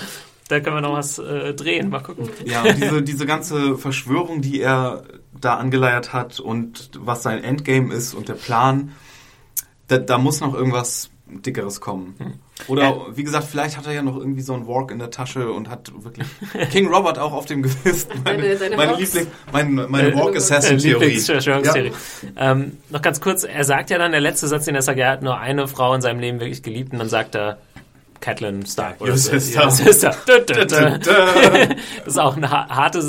Da 0.49 0.61
können 0.61 0.77
wir 0.77 0.81
noch 0.81 0.95
was 0.95 1.19
äh, 1.19 1.55
drehen, 1.55 1.91
mal 1.91 2.01
gucken. 2.01 2.29
Ja, 2.45 2.63
und 2.65 2.77
diese, 2.77 3.03
diese 3.03 3.27
ganze 3.27 3.77
Verschwörung, 3.77 4.41
die 4.41 4.61
er 4.61 5.05
da 5.39 5.55
angeleiert 5.55 6.13
hat 6.13 6.41
und 6.41 6.91
was 6.99 7.23
sein 7.23 7.43
Endgame 7.45 7.95
ist 7.95 8.15
und 8.15 8.29
der 8.29 8.35
Plan, 8.35 8.93
da, 9.87 9.99
da 9.99 10.19
muss 10.19 10.41
noch 10.41 10.55
irgendwas 10.55 11.11
Dickeres 11.27 11.81
kommen. 11.81 12.41
Oder, 12.67 12.83
Ja. 12.83 12.97
wie 13.15 13.23
gesagt, 13.25 13.47
vielleicht 13.51 13.77
hat 13.77 13.87
er 13.87 13.93
ja 13.93 14.03
noch 14.03 14.17
irgendwie 14.17 14.43
so 14.43 14.53
ein 14.55 14.67
Walk 14.67 14.91
in 14.91 14.99
der 14.99 15.11
Tasche 15.11 15.51
und 15.53 15.71
hat 15.71 15.93
wirklich 16.03 16.27
King 16.71 16.89
Robert 16.93 17.19
auch 17.19 17.33
auf 17.33 17.47
dem 17.47 17.63
Gewissen. 17.63 18.11
Meine, 18.25 18.57
meine, 18.77 18.77
Walks. 18.77 18.99
Liebling, 19.15 19.27
meine, 19.53 19.87
meine 19.89 20.09
Äh, 20.09 20.15
Walk-Assassin-Theorie. 20.17 21.05
Lieblingsverschwörungstheorie. 21.05 21.93
Ähm, 22.37 22.79
noch 22.91 23.03
ganz 23.03 23.21
kurz, 23.21 23.45
er 23.45 23.65
sagt 23.65 23.91
ja 23.91 23.99
dann, 23.99 24.11
der 24.13 24.21
letzte 24.21 24.49
Satz, 24.49 24.65
den 24.65 24.75
er 24.75 24.83
sagt, 24.83 24.99
er 24.99 25.11
hat 25.13 25.23
nur 25.23 25.39
eine 25.39 25.69
Frau 25.69 25.95
in 25.95 26.01
seinem 26.01 26.21
Leben 26.21 26.41
wirklich 26.41 26.63
geliebt 26.63 26.93
und 26.93 26.99
dann 26.99 27.09
sagt 27.09 27.35
er, 27.37 27.59
Catelyn 28.21 28.65
Stark. 28.67 29.01
Your 29.01 29.17
so. 29.17 29.31
sister. 29.31 29.65
Your 29.65 29.71
sister. 29.71 30.17
Da. 30.27 30.99
Das 30.99 32.07
ist 32.07 32.19
auch 32.19 32.37
eine 32.37 32.51
ha- 32.51 32.69
harte, 32.69 33.03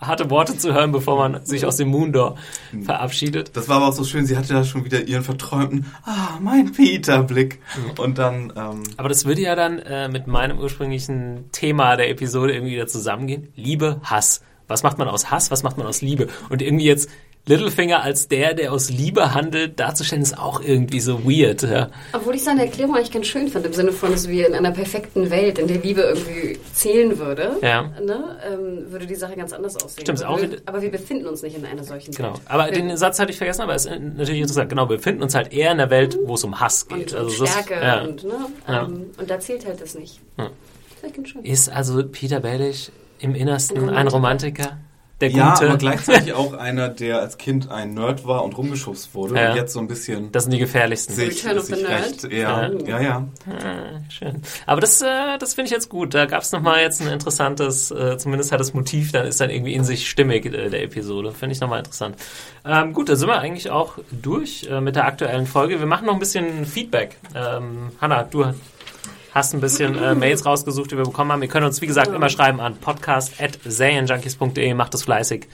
harte 0.00 0.30
Worte 0.30 0.56
zu 0.56 0.72
hören, 0.74 0.92
bevor 0.92 1.16
man 1.16 1.44
sich 1.44 1.64
aus 1.66 1.76
dem 1.76 1.88
Moondor 1.88 2.36
verabschiedet. 2.84 3.56
Das 3.56 3.68
war 3.68 3.76
aber 3.76 3.88
auch 3.88 3.92
so 3.92 4.04
schön, 4.04 4.26
sie 4.26 4.36
hatte 4.36 4.52
da 4.54 4.64
schon 4.64 4.84
wieder 4.84 5.02
ihren 5.02 5.22
verträumten, 5.22 5.86
ah, 6.04 6.38
mein 6.40 6.72
Peter-Blick. 6.72 7.60
Und 7.98 8.18
dann, 8.18 8.52
ähm, 8.56 8.82
Aber 8.96 9.08
das 9.08 9.24
würde 9.24 9.40
ja 9.42 9.54
dann 9.54 9.78
äh, 9.78 10.08
mit 10.08 10.26
meinem 10.26 10.58
ursprünglichen 10.58 11.50
Thema 11.52 11.96
der 11.96 12.10
Episode 12.10 12.52
irgendwie 12.54 12.72
wieder 12.74 12.86
zusammengehen. 12.86 13.48
Liebe, 13.56 14.00
Hass. 14.04 14.42
Was 14.68 14.82
macht 14.82 14.96
man 14.98 15.08
aus 15.08 15.30
Hass? 15.30 15.50
Was 15.50 15.62
macht 15.62 15.76
man 15.76 15.86
aus 15.86 16.02
Liebe? 16.02 16.28
Und 16.48 16.62
irgendwie 16.62 16.86
jetzt 16.86 17.10
Littlefinger 17.44 18.02
als 18.04 18.28
der, 18.28 18.54
der 18.54 18.72
aus 18.72 18.88
Liebe 18.88 19.34
handelt, 19.34 19.80
darzustellen, 19.80 20.22
ist 20.22 20.38
auch 20.38 20.62
irgendwie 20.62 21.00
so 21.00 21.24
weird. 21.24 21.62
Ja. 21.62 21.90
Obwohl 22.12 22.36
ich 22.36 22.44
seine 22.44 22.64
Erklärung 22.66 22.94
eigentlich 22.94 23.10
ganz 23.10 23.26
schön 23.26 23.48
fand, 23.48 23.66
im 23.66 23.72
Sinne 23.72 23.90
von, 23.90 24.12
dass 24.12 24.28
wir 24.28 24.46
in 24.46 24.54
einer 24.54 24.70
perfekten 24.70 25.28
Welt, 25.28 25.58
in 25.58 25.66
der 25.66 25.78
Liebe 25.78 26.02
irgendwie 26.02 26.60
zählen 26.72 27.18
würde, 27.18 27.56
Ja. 27.60 27.90
ne, 28.00 28.38
ähm, 28.48 28.92
würde 28.92 29.06
die 29.06 29.16
Sache 29.16 29.34
ganz 29.34 29.52
anders 29.52 29.74
aussehen. 29.82 30.02
Stimmt, 30.02 30.22
aber, 30.22 30.34
auch 30.34 30.40
wir, 30.40 30.50
aber 30.66 30.82
wir 30.82 30.90
befinden 30.92 31.26
uns 31.26 31.42
nicht 31.42 31.56
in 31.56 31.64
einer 31.66 31.82
solchen 31.82 32.12
Genau. 32.14 32.34
Welt. 32.34 32.40
Aber 32.46 32.66
wir, 32.66 32.72
den 32.72 32.96
Satz 32.96 33.18
hatte 33.18 33.32
ich 33.32 33.38
vergessen, 33.38 33.62
aber 33.62 33.74
es 33.74 33.86
ist 33.86 34.00
natürlich 34.00 34.40
interessant. 34.42 34.68
Genau, 34.68 34.88
wir 34.88 34.96
befinden 34.98 35.22
uns 35.24 35.34
halt 35.34 35.52
eher 35.52 35.72
in 35.72 35.80
einer 35.80 35.90
Welt, 35.90 36.16
wo 36.24 36.34
es 36.34 36.44
um 36.44 36.60
Hass 36.60 36.86
geht. 36.86 37.12
und, 37.12 37.40
das- 37.40 37.48
Stärke 37.50 37.74
ja. 37.74 38.02
und, 38.02 38.22
ne, 38.22 38.34
ähm, 38.68 39.06
und 39.18 39.28
da 39.28 39.40
zählt 39.40 39.66
halt 39.66 39.80
das 39.80 39.96
nicht. 39.96 40.20
Das 40.36 41.10
ist 41.42 41.68
also 41.68 42.04
Peter 42.06 42.38
Baelish 42.38 42.92
im 43.18 43.34
Innersten 43.34 43.88
Ein 43.88 43.96
ein 43.96 44.06
Romantiker. 44.08 44.78
Der 45.22 45.30
ja, 45.30 45.54
Gute? 45.54 45.68
aber 45.68 45.78
gleichzeitig 45.78 46.32
auch 46.34 46.52
einer, 46.52 46.88
der 46.88 47.20
als 47.20 47.38
Kind 47.38 47.70
ein 47.70 47.94
Nerd 47.94 48.26
war 48.26 48.44
und 48.44 48.58
rumgeschubst 48.58 49.14
wurde 49.14 49.36
Ja. 49.40 49.50
und 49.52 49.56
jetzt 49.56 49.72
so 49.72 49.78
ein 49.78 49.86
bisschen 49.88 50.30
das 50.32 50.42
sind 50.44 50.52
die 50.52 50.58
gefährlichsten. 50.58 51.14
sich, 51.14 51.44
Return 51.44 51.58
of 51.58 51.64
the 51.66 51.76
Nerd. 51.80 52.04
recht, 52.04 52.24
ja, 52.32 52.68
Ja. 52.68 52.70
ja, 52.86 53.00
ja. 53.00 53.28
Ah, 53.48 54.00
schön. 54.10 54.42
Aber 54.66 54.80
das, 54.80 55.00
äh, 55.00 55.38
das 55.38 55.54
finde 55.54 55.66
ich 55.66 55.72
jetzt 55.72 55.88
gut. 55.88 56.12
Da 56.12 56.26
gab 56.26 56.42
es 56.42 56.50
nochmal 56.52 56.80
jetzt 56.80 57.00
ein 57.00 57.06
interessantes, 57.08 57.90
äh, 57.92 58.18
zumindest 58.18 58.50
hat 58.52 58.60
das 58.60 58.74
Motiv, 58.74 59.12
dann 59.12 59.26
ist 59.26 59.40
dann 59.40 59.48
irgendwie 59.50 59.74
in 59.74 59.84
sich 59.84 60.10
stimmig 60.10 60.44
äh, 60.46 60.68
der 60.68 60.82
Episode. 60.82 61.32
Finde 61.32 61.54
ich 61.54 61.60
nochmal 61.60 61.78
interessant. 61.78 62.16
Ähm, 62.64 62.92
gut, 62.92 63.08
dann 63.08 63.16
sind 63.16 63.28
wir 63.28 63.38
eigentlich 63.38 63.70
auch 63.70 63.98
durch 64.10 64.66
äh, 64.70 64.80
mit 64.80 64.96
der 64.96 65.06
aktuellen 65.06 65.46
Folge. 65.46 65.78
Wir 65.78 65.86
machen 65.86 66.06
noch 66.06 66.14
ein 66.14 66.20
bisschen 66.20 66.66
Feedback. 66.66 67.16
Ähm, 67.34 67.92
Hanna, 68.00 68.24
du 68.24 68.46
hast 69.34 69.54
ein 69.54 69.60
bisschen 69.60 69.96
äh, 69.96 70.14
Mails 70.14 70.46
rausgesucht, 70.46 70.90
die 70.90 70.96
wir 70.96 71.04
bekommen 71.04 71.32
haben. 71.32 71.42
Ihr 71.42 71.48
könnt 71.48 71.66
uns, 71.66 71.80
wie 71.80 71.86
gesagt, 71.86 72.14
immer 72.14 72.28
schreiben 72.28 72.60
an 72.60 72.76
podcast.serienjunkies.de. 72.76 74.74
Macht 74.74 74.94
das 74.94 75.04
fleißig. 75.04 75.46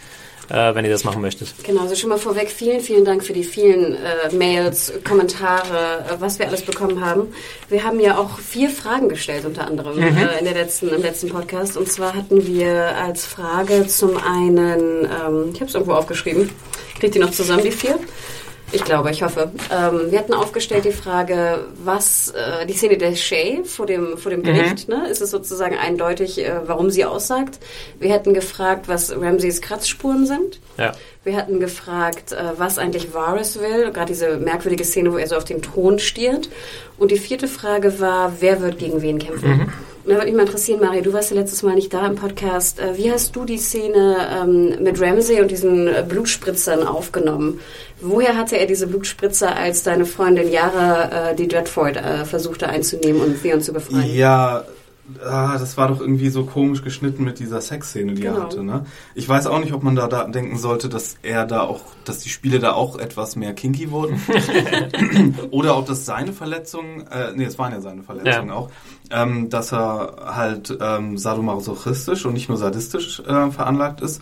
äh, 0.51 0.74
wenn 0.74 0.85
ihr 0.85 0.91
das 0.91 1.05
machen 1.05 1.20
möchtet. 1.20 1.55
Genau, 1.62 1.83
also 1.83 1.95
schon 1.95 2.11
mal 2.11 2.18
vorweg 2.18 2.51
vielen, 2.51 2.81
vielen 2.81 3.05
Dank 3.05 3.24
für 3.24 3.33
die 3.33 3.45
vielen 3.45 3.95
äh, 3.95 4.35
Mails, 4.35 4.93
Kommentare, 5.07 6.05
äh, 6.09 6.20
was 6.20 6.39
wir 6.39 6.49
alles 6.49 6.62
bekommen 6.62 7.05
haben. 7.05 7.29
Wir 7.68 7.85
haben 7.85 8.01
ja 8.01 8.18
auch 8.18 8.39
vier 8.39 8.70
Fragen 8.70 9.09
gestellt, 9.09 9.45
unter 9.45 9.66
anderem 9.66 9.97
mhm. 9.97 10.16
äh, 10.16 10.39
in 10.39 10.45
der 10.45 10.55
letzten, 10.55 10.89
im 10.89 11.03
letzten 11.03 11.29
Podcast. 11.29 11.76
Und 11.76 11.91
zwar 11.91 12.14
hatten 12.14 12.47
wir 12.47 12.97
als 12.97 13.26
Frage 13.26 13.87
zum 13.87 14.16
einen, 14.16 15.05
ähm, 15.05 15.51
ich 15.53 15.61
habe 15.61 15.66
es 15.66 15.74
irgendwo 15.74 15.93
aufgeschrieben, 15.93 16.51
kriegt 16.99 17.14
die 17.14 17.18
noch 17.18 17.31
zusammen, 17.31 17.62
die 17.62 17.70
vier? 17.70 17.99
Ich 18.73 18.85
glaube, 18.85 19.11
ich 19.11 19.23
hoffe. 19.23 19.51
Ähm, 19.71 20.11
wir 20.11 20.19
hatten 20.19 20.35
aufgestellt 20.35 20.85
die 20.85 20.93
Frage, 20.93 21.64
was 21.83 22.31
äh, 22.31 22.66
die 22.66 22.75
Szene 22.75 22.99
der 22.99 23.14
Shay 23.14 23.62
vor 23.64 23.87
dem, 23.87 24.19
vor 24.19 24.31
dem 24.31 24.43
Gericht, 24.43 24.89
mhm. 24.89 24.95
ne? 24.95 25.09
ist 25.09 25.23
es 25.23 25.31
sozusagen 25.31 25.77
eindeutig, 25.77 26.39
äh, 26.39 26.61
warum 26.66 26.91
sie 26.91 27.05
aussagt. 27.05 27.59
Wir 27.99 28.12
hätten 28.12 28.35
gefragt, 28.35 28.89
was 28.89 29.14
Ramseys 29.14 29.61
Kratzspuren 29.61 30.27
sind. 30.27 30.61
Ja. 30.77 30.93
Wir 31.25 31.37
hatten 31.37 31.61
gefragt, 31.61 32.33
äh, 32.33 32.37
was 32.59 32.79
eigentlich 32.79 33.14
Varys 33.14 33.59
will, 33.59 33.91
gerade 33.91 34.07
diese 34.07 34.37
merkwürdige 34.37 34.85
Szene, 34.85 35.12
wo 35.12 35.16
er 35.16 35.27
so 35.27 35.37
auf 35.37 35.45
den 35.45 35.62
Thron 35.62 35.99
stiert. 35.99 36.49
Und 36.99 37.11
die 37.11 37.19
vierte 37.19 37.49
Frage 37.49 38.01
war, 38.01 38.35
wer 38.41 38.61
wird 38.61 38.79
gegen 38.79 39.03
wen 39.03 39.19
kämpfen? 39.19 39.51
Mhm. 39.51 39.73
Da 40.09 40.14
würde 40.14 40.26
mich 40.28 40.36
mal 40.36 40.46
interessieren, 40.46 40.80
Mario, 40.80 41.02
du 41.02 41.12
warst 41.12 41.30
ja 41.30 41.36
letztes 41.36 41.62
Mal 41.62 41.74
nicht 41.74 41.93
da 41.93 42.06
im 42.06 42.14
Podcast. 42.14 42.80
Äh, 42.80 42.97
wie 42.97 43.12
hast 43.12 43.36
du 43.36 43.44
die 43.44 43.59
Szene 43.59 44.16
ähm, 44.43 44.82
mit 44.82 44.98
Ramsey 44.98 45.43
und 45.43 45.51
diesen 45.51 45.86
äh, 45.86 46.02
Blutspritzern 46.09 46.86
aufgenommen? 46.86 47.60
Woher 48.01 48.35
hatte 48.35 48.56
er 48.56 48.64
diese 48.64 48.86
Blutspritzer, 48.86 49.55
als 49.55 49.82
deine 49.82 50.06
Freundin 50.06 50.51
Yara 50.51 51.32
äh, 51.32 51.36
die 51.36 51.47
Dreadford 51.47 51.98
äh, 51.98 52.24
versuchte 52.24 52.70
einzunehmen 52.70 53.20
und 53.20 53.43
Theon 53.43 53.60
zu 53.60 53.74
befreien? 53.74 54.14
Ja, 54.14 54.64
ah, 55.24 55.59
das 55.59 55.76
war 55.76 55.89
doch 55.89 56.01
irgendwie 56.01 56.28
so 56.28 56.44
komisch 56.44 56.82
geschnitten 56.82 57.24
mit 57.24 57.39
dieser 57.39 57.60
Sexszene, 57.60 58.14
die 58.14 58.22
genau. 58.22 58.36
er 58.36 58.43
hatte. 58.44 58.62
Ne? 58.62 58.86
Ich 59.14 59.28
weiß 59.28 59.47
auch 59.47 59.60
nicht, 59.60 59.72
ob 59.72 59.82
man 59.82 59.97
da, 59.97 60.06
da 60.06 60.24
denken 60.24 60.59
sollte, 60.59 60.89
dass 60.89 61.16
er 61.22 61.44
da 61.44 61.62
auch, 61.62 61.80
dass 62.05 62.20
die 62.20 62.28
Spiele 62.28 62.59
da 62.59 62.72
auch 62.72 62.98
etwas 62.98 63.36
mehr 63.36 63.55
kinky 63.55 63.90
wurden. 63.90 64.20
Oder 65.51 65.76
ob 65.76 65.86
das 65.86 66.05
seine 66.05 66.32
Verletzungen, 66.32 67.06
äh, 67.09 67.32
nee, 67.35 67.44
es 67.44 67.59
waren 67.59 67.72
ja 67.72 67.80
seine 67.80 68.02
Verletzungen 68.02 68.48
ja. 68.48 68.55
auch, 68.55 68.70
ähm, 69.10 69.51
dass 69.51 69.72
er 69.72 70.16
halt 70.26 70.76
ähm, 70.80 71.16
sadomasochistisch 71.16 72.24
und 72.26 72.35
nicht 72.35 72.48
nur 72.48 72.59
sadistisch 72.59 73.20
äh, 73.20 73.51
veranlagt 73.51 74.01
ist. 74.01 74.20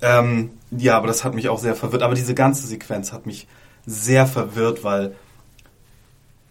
Ähm, 0.00 0.50
ja, 0.70 0.96
aber 0.96 1.06
das 1.06 1.24
hat 1.24 1.34
mich 1.34 1.48
auch 1.48 1.58
sehr 1.58 1.74
verwirrt. 1.74 2.02
Aber 2.02 2.14
diese 2.14 2.34
ganze 2.34 2.66
Sequenz 2.66 3.12
hat 3.12 3.26
mich 3.26 3.46
sehr 3.86 4.26
verwirrt, 4.26 4.84
weil 4.84 5.14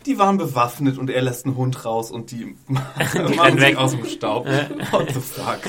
die 0.05 0.17
waren 0.19 0.37
bewaffnet 0.37 0.97
und 0.97 1.09
er 1.09 1.21
lässt 1.21 1.45
einen 1.45 1.55
Hund 1.55 1.85
raus 1.85 2.11
und 2.11 2.31
die, 2.31 2.55
die 2.67 3.35
machen 3.35 3.59
weg 3.59 3.77
aus 3.77 3.91
dem 3.91 4.05
Staub. 4.05 4.45
What 4.91 5.11
the 5.11 5.19
fuck? 5.19 5.59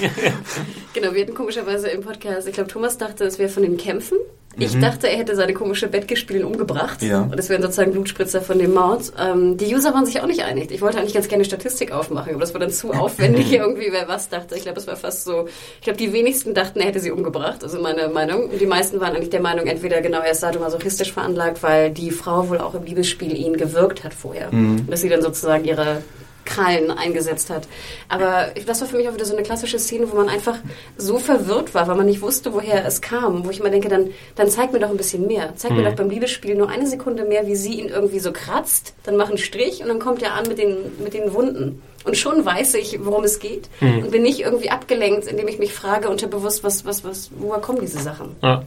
genau, 0.93 1.15
wir 1.15 1.23
hatten 1.23 1.35
komischerweise 1.35 1.89
im 1.89 2.03
Podcast, 2.03 2.47
ich 2.49 2.55
glaube, 2.55 2.71
Thomas 2.71 2.99
dachte, 2.99 3.25
es 3.25 3.39
wäre 3.39 3.49
von 3.49 3.63
den 3.63 3.77
Kämpfen. 3.77 4.19
Ich 4.59 4.75
mhm. 4.75 4.81
dachte, 4.81 5.09
er 5.09 5.19
hätte 5.19 5.35
seine 5.35 5.55
komische 5.55 5.89
Bettgespielin 5.89 6.45
umgebracht. 6.45 7.03
Ja. 7.03 7.23
Und 7.23 7.37
das 7.37 7.49
wären 7.49 7.63
sozusagen 7.63 7.93
Blutspritzer 7.93 8.41
von 8.41 8.59
dem 8.59 8.75
Mord. 8.75 9.13
Ähm, 9.19 9.57
die 9.57 9.75
User 9.75 9.95
waren 9.95 10.07
sich 10.07 10.21
auch 10.21 10.27
nicht 10.27 10.45
einig. 10.45 10.71
Ich 10.71 10.81
wollte 10.81 10.99
eigentlich 10.99 11.15
ganz 11.15 11.29
gerne 11.29 11.45
Statistik 11.45 11.93
aufmachen, 11.93 12.31
aber 12.31 12.41
das 12.41 12.55
war 12.55 12.61
dann 12.61 12.71
zu 12.71 12.93
aufwendig 12.93 13.53
irgendwie, 13.53 13.89
wer 13.91 14.09
was 14.09 14.29
dachte. 14.29 14.57
Ich 14.57 14.63
glaube, 14.63 14.79
es 14.79 14.87
war 14.87 14.97
fast 14.97 15.25
so, 15.25 15.49
ich 15.77 15.83
glaube, 15.83 15.99
die 15.99 16.13
wenigsten 16.13 16.55
dachten, 16.55 16.81
er 16.81 16.87
hätte 16.87 17.01
sie 17.01 17.11
umgebracht. 17.11 17.63
Also 17.63 17.81
meine 17.81 18.09
Meinung. 18.09 18.51
Und 18.51 18.61
die 18.61 18.67
meisten 18.67 19.01
waren 19.01 19.15
eigentlich 19.15 19.31
der 19.31 19.41
Meinung, 19.41 19.67
entweder 19.67 20.01
genau, 20.01 20.21
er 20.21 20.33
ist 20.33 20.41
sadomasochistisch 20.41 21.13
veranlagt, 21.13 21.63
weil 21.63 21.91
die 21.91 22.11
Frau 22.11 22.49
wohl 22.49 22.59
auch 22.59 22.75
im 22.75 22.85
Liebesspiel 22.85 23.37
ihn 23.37 23.57
gewirkt 23.57 24.05
hat 24.05 24.15
vorher. 24.15 24.53
Mhm. 24.53 24.89
Dass 24.89 25.01
sie 25.01 25.09
dann 25.09 25.23
sozusagen 25.23 25.65
ihre 25.65 26.03
Krallen 26.45 26.91
eingesetzt 26.91 27.51
hat. 27.51 27.69
Aber 28.09 28.49
das 28.67 28.81
war 28.81 28.89
für 28.89 28.97
mich 28.97 29.09
auch 29.09 29.15
wieder 29.15 29.25
so 29.25 29.35
eine 29.35 29.43
klassische 29.43 29.79
Szene, 29.79 30.11
wo 30.11 30.17
man 30.17 30.29
einfach 30.29 30.59
so 30.97 31.19
verwirrt 31.19 31.75
war, 31.75 31.89
weil 31.89 31.97
man 31.97 32.07
nicht 32.07 32.23
wusste, 32.23 32.53
woher 32.53 32.85
es 32.87 33.01
kam. 33.01 33.45
Wo 33.45 33.51
ich 33.51 33.61
immer 33.61 33.71
denke, 33.71 33.89
dann, 33.89 34.11
dann 34.37 34.49
zeig 34.49 34.73
mir 34.73 34.81
doch 34.81 34.91
ein 34.91 34.97
bisschen 34.97 35.27
mehr. 35.27 35.53
Zeig 35.57 35.73
mhm. 35.73 35.79
mir 35.79 35.85
doch 35.85 35.97
beim 35.97 36.11
Liebesspiel 36.11 36.55
nur 36.55 36.69
eine 36.69 36.87
Sekunde 36.87 37.25
mehr, 37.25 37.47
wie 37.47 37.57
sie 37.57 37.81
ihn 37.81 37.89
irgendwie 37.89 38.19
so 38.21 38.33
kratzt, 38.33 38.95
dann 39.05 39.17
mach 39.17 39.29
einen 39.29 39.39
Strich 39.39 39.83
und 39.83 39.89
dann 39.89 39.99
kommt 39.99 40.23
er 40.23 40.35
an 40.35 40.47
mit 40.49 40.59
den, 40.59 40.77
mit 41.03 41.15
den 41.15 41.35
Wunden. 41.35 41.83
Und 42.05 42.17
schon 42.17 42.45
weiß 42.45 42.75
ich, 42.75 42.99
worum 43.03 43.25
es 43.25 43.39
geht 43.39 43.69
mhm. 43.81 44.05
und 44.05 44.11
bin 44.11 44.23
nicht 44.23 44.41
irgendwie 44.41 44.71
abgelenkt, 44.71 45.27
indem 45.27 45.49
ich 45.49 45.59
mich 45.59 45.73
frage 45.73 46.11
unterbewusst, 46.11 46.63
was, 46.63 46.85
was, 46.85 47.03
was, 47.03 47.31
woher 47.39 47.61
kommen 47.61 47.81
diese 47.81 47.99
Sachen. 47.99 48.37
Ja. 48.43 48.63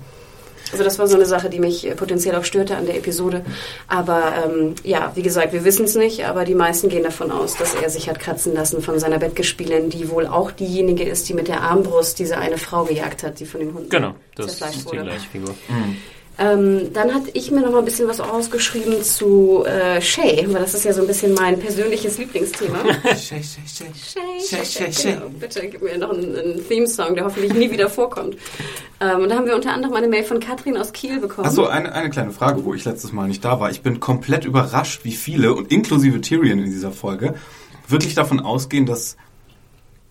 Also 0.71 0.83
das 0.83 0.99
war 0.99 1.07
so 1.07 1.15
eine 1.15 1.25
Sache, 1.25 1.49
die 1.49 1.59
mich 1.59 1.87
äh, 1.87 1.95
potenziell 1.95 2.35
auch 2.35 2.43
störte 2.43 2.75
an 2.75 2.85
der 2.85 2.97
Episode. 2.97 3.43
Aber 3.87 4.33
ähm, 4.45 4.75
ja, 4.83 5.11
wie 5.15 5.21
gesagt, 5.21 5.53
wir 5.53 5.63
wissen 5.63 5.85
es 5.85 5.95
nicht, 5.95 6.25
aber 6.25 6.45
die 6.45 6.55
meisten 6.55 6.89
gehen 6.89 7.03
davon 7.03 7.31
aus, 7.31 7.55
dass 7.55 7.73
er 7.75 7.89
sich 7.89 8.09
hat 8.09 8.19
kratzen 8.19 8.53
lassen 8.53 8.81
von 8.81 8.99
seiner 8.99 9.19
Bettgespielin, 9.19 9.89
die 9.89 10.09
wohl 10.09 10.27
auch 10.27 10.51
diejenige 10.51 11.03
ist, 11.03 11.29
die 11.29 11.33
mit 11.33 11.47
der 11.47 11.61
Armbrust 11.61 12.19
diese 12.19 12.37
eine 12.37 12.57
Frau 12.57 12.85
gejagt 12.85 13.23
hat, 13.23 13.39
die 13.39 13.45
von 13.45 13.59
den 13.59 13.73
Hunden 13.73 13.89
genau, 13.89 14.15
das 14.35 14.59
ist 14.61 14.91
die 14.91 14.97
gleiche 14.97 15.29
Figur. 15.29 15.55
Mhm. 15.67 15.97
Ähm, 16.39 16.93
dann 16.93 17.13
hatte 17.13 17.31
ich 17.33 17.49
mir 17.49 17.61
noch 17.61 17.71
mal 17.71 17.79
ein 17.79 17.85
bisschen 17.85 18.07
was 18.07 18.19
rausgeschrieben 18.19 19.01
zu 19.01 19.65
äh, 19.65 19.99
Shay, 19.99 20.45
weil 20.47 20.61
das 20.61 20.75
ist 20.75 20.85
ja 20.85 20.93
so 20.93 21.01
ein 21.01 21.07
bisschen 21.07 21.33
mein 21.33 21.59
persönliches 21.59 22.19
Lieblingsthema. 22.19 22.77
Shay, 23.03 23.41
Shay, 23.41 23.43
Shay. 23.65 23.87
Shay, 24.39 24.65
Shay, 24.65 24.93
Shay. 24.93 25.13
Genau. 25.13 25.29
Bitte 25.29 25.67
gib 25.67 25.81
mir 25.81 25.97
noch 25.97 26.11
einen, 26.11 26.35
einen 26.35 26.67
Theme-Song, 26.67 27.15
der 27.15 27.25
hoffentlich 27.25 27.53
nie 27.53 27.71
wieder 27.71 27.89
vorkommt. 27.89 28.37
Ähm, 28.99 29.21
und 29.21 29.29
da 29.29 29.35
haben 29.35 29.47
wir 29.47 29.55
unter 29.55 29.73
anderem 29.73 29.95
eine 29.95 30.07
Mail 30.07 30.23
von 30.23 30.39
Katrin 30.39 30.77
aus 30.77 30.93
Kiel 30.93 31.19
bekommen. 31.19 31.47
Achso, 31.47 31.65
eine, 31.65 31.91
eine 31.93 32.11
kleine 32.11 32.31
Frage, 32.31 32.63
wo 32.65 32.75
ich 32.75 32.85
letztes 32.85 33.11
Mal 33.11 33.27
nicht 33.27 33.43
da 33.43 33.59
war. 33.59 33.71
Ich 33.71 33.81
bin 33.81 33.99
komplett 33.99 34.45
überrascht, 34.45 35.05
wie 35.05 35.13
viele, 35.13 35.55
und 35.55 35.71
inklusive 35.71 36.21
Tyrion 36.21 36.59
in 36.59 36.65
dieser 36.65 36.91
Folge, 36.91 37.33
wirklich 37.87 38.13
davon 38.13 38.39
ausgehen, 38.39 38.85
dass 38.85 39.17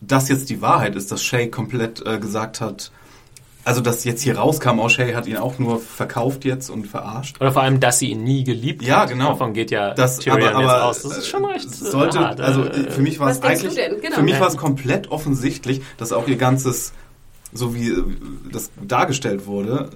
das 0.01 0.29
jetzt 0.29 0.51
die 0.51 0.61
Wahrheit 0.61 0.97
ist, 0.97 1.13
dass 1.13 1.23
Shay 1.23 1.49
komplett 1.49 2.05
äh, 2.05 2.19
gesagt 2.19 2.61
hat, 2.61 2.91
also, 3.67 3.81
dass 3.81 4.05
jetzt 4.05 4.23
hier 4.23 4.39
rauskam, 4.39 4.79
O'Shea 4.79 5.17
hat 5.17 5.27
ihn 5.27 5.39
auch 5.39 5.59
nur 5.59 5.81
verkauft 5.81 6.45
jetzt 6.45 6.71
und 6.71 6.87
verarscht. 6.87 7.41
Oder 7.41 7.51
vor 7.51 7.63
allem, 7.63 7.81
dass 7.81 7.99
sie 7.99 8.13
ihn 8.13 8.23
nie 8.23 8.45
geliebt 8.45 8.81
ja, 8.83 9.01
hat. 9.01 9.11
Ja, 9.11 9.17
genau. 9.17 9.31
Davon 9.31 9.55
geht 9.55 9.73
ja 9.73 9.93
das, 9.93 10.19
Tyrion 10.19 10.55
aber, 10.55 10.59
aber, 10.59 10.63
jetzt 10.63 10.83
aus. 10.83 11.03
Das 11.03 11.19
ist 11.19 11.27
schon 11.27 11.45
recht 11.45 11.69
sollte, 11.69 12.21
hart. 12.21 12.41
Also, 12.41 12.65
äh, 12.65 12.91
für 12.93 13.03
mich 13.03 13.19
war 13.19 13.29
es 13.29 13.43
eigentlich, 13.43 13.75
genau. 13.75 14.15
für 14.15 14.23
mich 14.23 14.39
war 14.39 14.47
es 14.47 14.57
komplett 14.57 15.11
offensichtlich, 15.11 15.83
dass 15.97 16.13
auch 16.13 16.29
ihr 16.29 16.37
ganzes, 16.37 16.93
so 17.53 17.75
wie 17.75 17.89
äh, 17.89 18.05
das 18.53 18.71
dargestellt 18.81 19.49
wurde, 19.49 19.91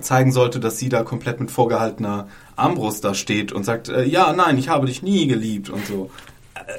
zeigen 0.00 0.32
sollte, 0.32 0.58
dass 0.58 0.78
sie 0.78 0.88
da 0.88 1.02
komplett 1.02 1.38
mit 1.38 1.50
vorgehaltener 1.50 2.28
Armbrust 2.56 3.04
da 3.04 3.12
steht 3.12 3.52
und 3.52 3.64
sagt, 3.64 3.90
äh, 3.90 4.04
ja, 4.04 4.32
nein, 4.32 4.56
ich 4.56 4.70
habe 4.70 4.86
dich 4.86 5.02
nie 5.02 5.26
geliebt 5.26 5.68
und 5.68 5.86
so 5.86 6.10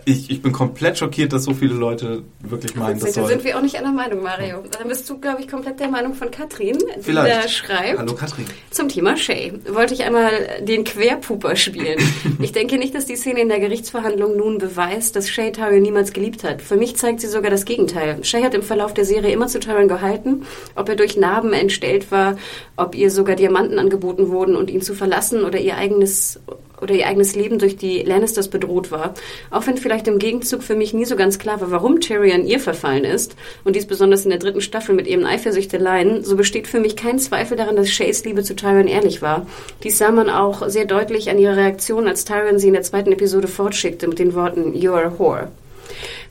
ich, 0.06 0.30
ich 0.30 0.42
bin 0.42 0.52
komplett 0.52 0.98
schockiert, 0.98 1.34
dass 1.34 1.44
so 1.44 1.54
viele 1.54 1.74
Leute 1.74 2.24
wirklich 2.42 2.76
meinen, 2.76 3.00
das 3.00 3.14
soll... 3.14 3.24
Da 3.24 3.30
sind 3.30 3.44
wir 3.44 3.58
auch 3.58 3.62
nicht 3.62 3.78
einer 3.78 3.92
Meinung, 3.92 4.22
Mario. 4.22 4.64
Dann 4.72 4.88
bist 4.88 5.10
du, 5.10 5.20
glaube 5.20 5.42
ich, 5.42 5.48
komplett 5.48 5.80
der 5.80 5.90
Meinung 5.90 6.14
von 6.14 6.32
Katrin, 6.32 6.78
die 6.98 7.02
Vielleicht. 7.02 7.46
da 7.46 7.48
schreibt... 7.48 8.00
Hallo 8.00 8.14
Katrin. 8.14 8.46
Zum 8.72 8.90
Thema 8.90 9.18
Shay. 9.18 9.54
Wollte 9.70 9.94
ich 9.94 10.04
einmal 10.04 10.32
den 10.62 10.84
Querpuper 10.84 11.56
spielen. 11.56 12.00
ich 12.42 12.52
denke 12.52 12.78
nicht, 12.78 12.96
dass 12.96 13.06
die 13.06 13.16
Szene 13.16 13.42
in 13.42 13.50
der 13.50 13.60
Gerichtsverhandlung 13.60 14.38
nun 14.38 14.58
beweist, 14.58 15.16
dass 15.16 15.30
Shay 15.30 15.52
Tyrion 15.52 15.82
niemals 15.82 16.14
geliebt 16.14 16.44
hat. 16.44 16.62
Für 16.62 16.76
mich 16.76 16.96
zeigt 16.98 17.22
sie 17.22 17.28
sogar 17.28 17.52
das 17.52 17.66
Gegenteil. 17.66 18.24
Shay 18.24 18.44
hat 18.44 18.54
im 18.54 18.64
Verlauf 18.64 18.94
der 18.94 19.06
Serie 19.06 19.32
immer 19.32 19.48
zu 19.48 19.60
Tyrion 19.60 19.88
gehalten, 19.88 20.44
ob 20.76 20.90
er 20.90 20.96
durch 20.96 21.18
Narben 21.18 21.54
entstellt 21.54 22.12
war, 22.12 22.38
ob 22.78 22.96
ihr 22.96 23.12
sogar 23.12 23.36
Diamanten 23.36 23.80
angeboten 23.80 24.30
wurden 24.30 24.56
und 24.56 24.70
ihn 24.70 24.82
zu 24.82 24.94
verlassen 24.94 25.44
oder 25.44 25.60
ihr 25.60 25.78
eigenes 25.78 26.40
oder 26.84 26.94
ihr 26.94 27.08
eigenes 27.08 27.36
Leben 27.36 27.58
durch 27.58 27.78
die 27.78 28.04
Lannisters 28.04 28.50
bedroht 28.50 28.92
war. 28.92 29.16
Auch 29.50 29.66
wenn 29.66 29.78
vielleicht 29.78 30.08
im 30.08 30.20
Gegenzug 30.20 30.62
für 30.62 30.76
mich 30.76 30.94
nie 30.94 31.06
so 31.06 31.16
ganz 31.16 31.40
klar 31.40 31.60
war, 31.62 31.72
warum 31.72 32.00
Tyrion 32.00 32.46
ihr 32.46 32.60
verfallen 32.60 33.06
ist, 33.06 33.36
und 33.64 33.76
dies 33.76 33.88
besonders 33.88 34.26
in 34.26 34.30
der 34.30 34.40
dritten 34.40 34.62
Staffel 34.62 34.94
mit 34.94 35.08
ihren 35.08 35.26
Eifersüchteleien, 35.26 36.24
so 36.24 36.36
besteht 36.36 36.68
für 36.68 36.80
mich 36.80 36.96
kein 36.96 37.18
Zweifel 37.18 37.58
daran, 37.58 37.76
dass 37.76 37.90
Shays 37.90 38.24
Liebe 38.26 38.44
zu 38.44 38.56
Tyrion 38.56 38.88
ehrlich 38.88 39.22
war. 39.22 39.48
Dies 39.84 39.98
sah 39.98 40.12
man 40.12 40.30
auch 40.30 40.68
sehr 40.70 40.86
deutlich 40.86 41.30
an 41.30 41.40
ihrer 41.40 41.58
Reaktion, 41.58 42.08
als 42.08 42.26
Tyrion 42.26 42.60
sie 42.60 42.68
in 42.68 42.74
der 42.74 42.84
zweiten 42.84 43.12
Episode 43.12 43.48
fortschickte 43.48 44.08
mit 44.08 44.20
den 44.20 44.36
Worten 44.36 44.74
You're 44.74 45.06
a 45.06 45.18
whore. 45.18 45.48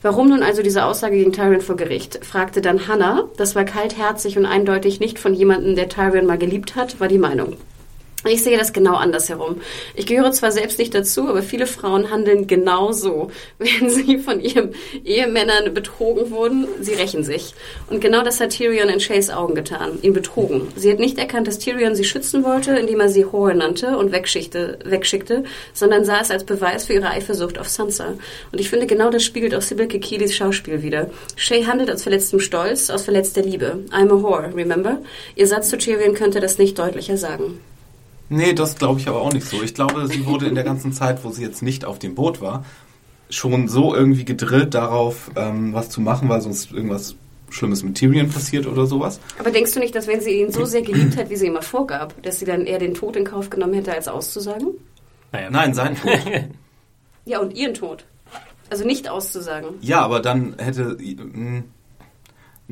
Warum 0.02 0.28
nun 0.28 0.42
also 0.42 0.62
diese 0.62 0.84
Aussage 0.84 1.16
gegen 1.16 1.32
Tyrion 1.32 1.60
vor 1.60 1.76
Gericht? 1.76 2.24
fragte 2.24 2.60
dann 2.60 2.88
Hannah. 2.88 3.28
Das 3.36 3.54
war 3.54 3.64
kaltherzig 3.64 4.36
und 4.36 4.46
eindeutig 4.46 4.98
nicht 4.98 5.18
von 5.18 5.32
jemandem, 5.32 5.76
der 5.76 5.88
Tyrion 5.88 6.26
mal 6.26 6.38
geliebt 6.38 6.74
hat, 6.74 6.98
war 6.98 7.06
die 7.06 7.18
Meinung. 7.18 7.56
Ich 8.24 8.44
sehe 8.44 8.56
das 8.56 8.72
genau 8.72 8.94
andersherum. 8.94 9.56
Ich 9.96 10.06
gehöre 10.06 10.30
zwar 10.30 10.52
selbst 10.52 10.78
nicht 10.78 10.94
dazu, 10.94 11.28
aber 11.28 11.42
viele 11.42 11.66
Frauen 11.66 12.08
handeln 12.08 12.46
genauso. 12.46 13.32
Wenn 13.58 13.90
sie 13.90 14.18
von 14.18 14.40
ihren 14.40 14.74
Ehemännern 15.04 15.74
betrogen 15.74 16.30
wurden, 16.30 16.68
sie 16.80 16.94
rächen 16.94 17.24
sich. 17.24 17.54
Und 17.90 18.00
genau 18.00 18.22
das 18.22 18.40
hat 18.40 18.50
Tyrion 18.50 18.88
in 18.88 19.00
Shays 19.00 19.30
Augen 19.30 19.56
getan, 19.56 19.98
ihn 20.02 20.12
betrogen. 20.12 20.68
Sie 20.76 20.92
hat 20.92 21.00
nicht 21.00 21.18
erkannt, 21.18 21.48
dass 21.48 21.58
Tyrion 21.58 21.96
sie 21.96 22.04
schützen 22.04 22.44
wollte, 22.44 22.76
indem 22.76 23.00
er 23.00 23.08
sie 23.08 23.26
Whore 23.26 23.56
nannte 23.56 23.98
und 23.98 24.12
wegschickte, 24.12 25.44
sondern 25.72 26.04
sah 26.04 26.20
es 26.20 26.30
als 26.30 26.44
Beweis 26.44 26.84
für 26.84 26.92
ihre 26.92 27.10
Eifersucht 27.10 27.58
auf 27.58 27.68
Sansa. 27.68 28.14
Und 28.52 28.60
ich 28.60 28.70
finde, 28.70 28.86
genau 28.86 29.10
das 29.10 29.24
spiegelt 29.24 29.54
auch 29.54 29.62
Sybil 29.62 29.88
Kekilis 29.88 30.36
Schauspiel 30.36 30.82
wieder. 30.82 31.10
Shay 31.34 31.64
handelt 31.64 31.90
aus 31.90 32.04
verletztem 32.04 32.38
Stolz, 32.38 32.88
aus 32.88 33.02
verletzter 33.02 33.42
Liebe. 33.42 33.80
I'm 33.90 34.12
a 34.12 34.22
whore, 34.22 34.54
remember? 34.54 34.98
Ihr 35.34 35.48
Satz 35.48 35.70
zu 35.70 35.76
Tyrion 35.76 36.14
könnte 36.14 36.38
das 36.38 36.58
nicht 36.58 36.78
deutlicher 36.78 37.16
sagen. 37.16 37.58
Nee, 38.32 38.54
das 38.54 38.76
glaube 38.76 38.98
ich 38.98 39.08
aber 39.08 39.20
auch 39.20 39.32
nicht 39.32 39.46
so. 39.46 39.62
Ich 39.62 39.74
glaube, 39.74 40.06
sie 40.08 40.24
wurde 40.24 40.46
in 40.46 40.54
der 40.54 40.64
ganzen 40.64 40.92
Zeit, 40.92 41.22
wo 41.22 41.30
sie 41.30 41.42
jetzt 41.42 41.62
nicht 41.62 41.84
auf 41.84 41.98
dem 41.98 42.14
Boot 42.14 42.40
war, 42.40 42.64
schon 43.28 43.68
so 43.68 43.94
irgendwie 43.94 44.24
gedrillt 44.24 44.72
darauf, 44.72 45.30
ähm, 45.36 45.74
was 45.74 45.90
zu 45.90 46.00
machen, 46.00 46.30
weil 46.30 46.40
sonst 46.40 46.72
irgendwas 46.72 47.14
Schlimmes 47.50 47.82
mit 47.82 47.96
Tyrion 47.96 48.30
passiert 48.30 48.66
oder 48.66 48.86
sowas. 48.86 49.20
Aber 49.38 49.50
denkst 49.50 49.74
du 49.74 49.80
nicht, 49.80 49.94
dass 49.94 50.06
wenn 50.06 50.22
sie 50.22 50.40
ihn 50.40 50.50
so 50.50 50.64
sehr 50.64 50.80
geliebt 50.80 51.18
hat, 51.18 51.28
wie 51.28 51.36
sie 51.36 51.46
immer 51.46 51.60
vorgab, 51.60 52.14
dass 52.22 52.38
sie 52.38 52.46
dann 52.46 52.64
eher 52.64 52.78
den 52.78 52.94
Tod 52.94 53.16
in 53.16 53.24
Kauf 53.24 53.50
genommen 53.50 53.74
hätte, 53.74 53.92
als 53.92 54.08
auszusagen? 54.08 54.68
Naja. 55.30 55.50
Nein, 55.50 55.74
sein 55.74 55.96
Tod. 55.96 56.12
Ja, 57.24 57.38
und 57.38 57.54
ihren 57.54 57.74
Tod. 57.74 58.04
Also 58.68 58.84
nicht 58.84 59.08
auszusagen. 59.08 59.68
Ja, 59.80 60.00
aber 60.00 60.18
dann 60.18 60.56
hätte. 60.58 60.96
Mh, 61.00 61.62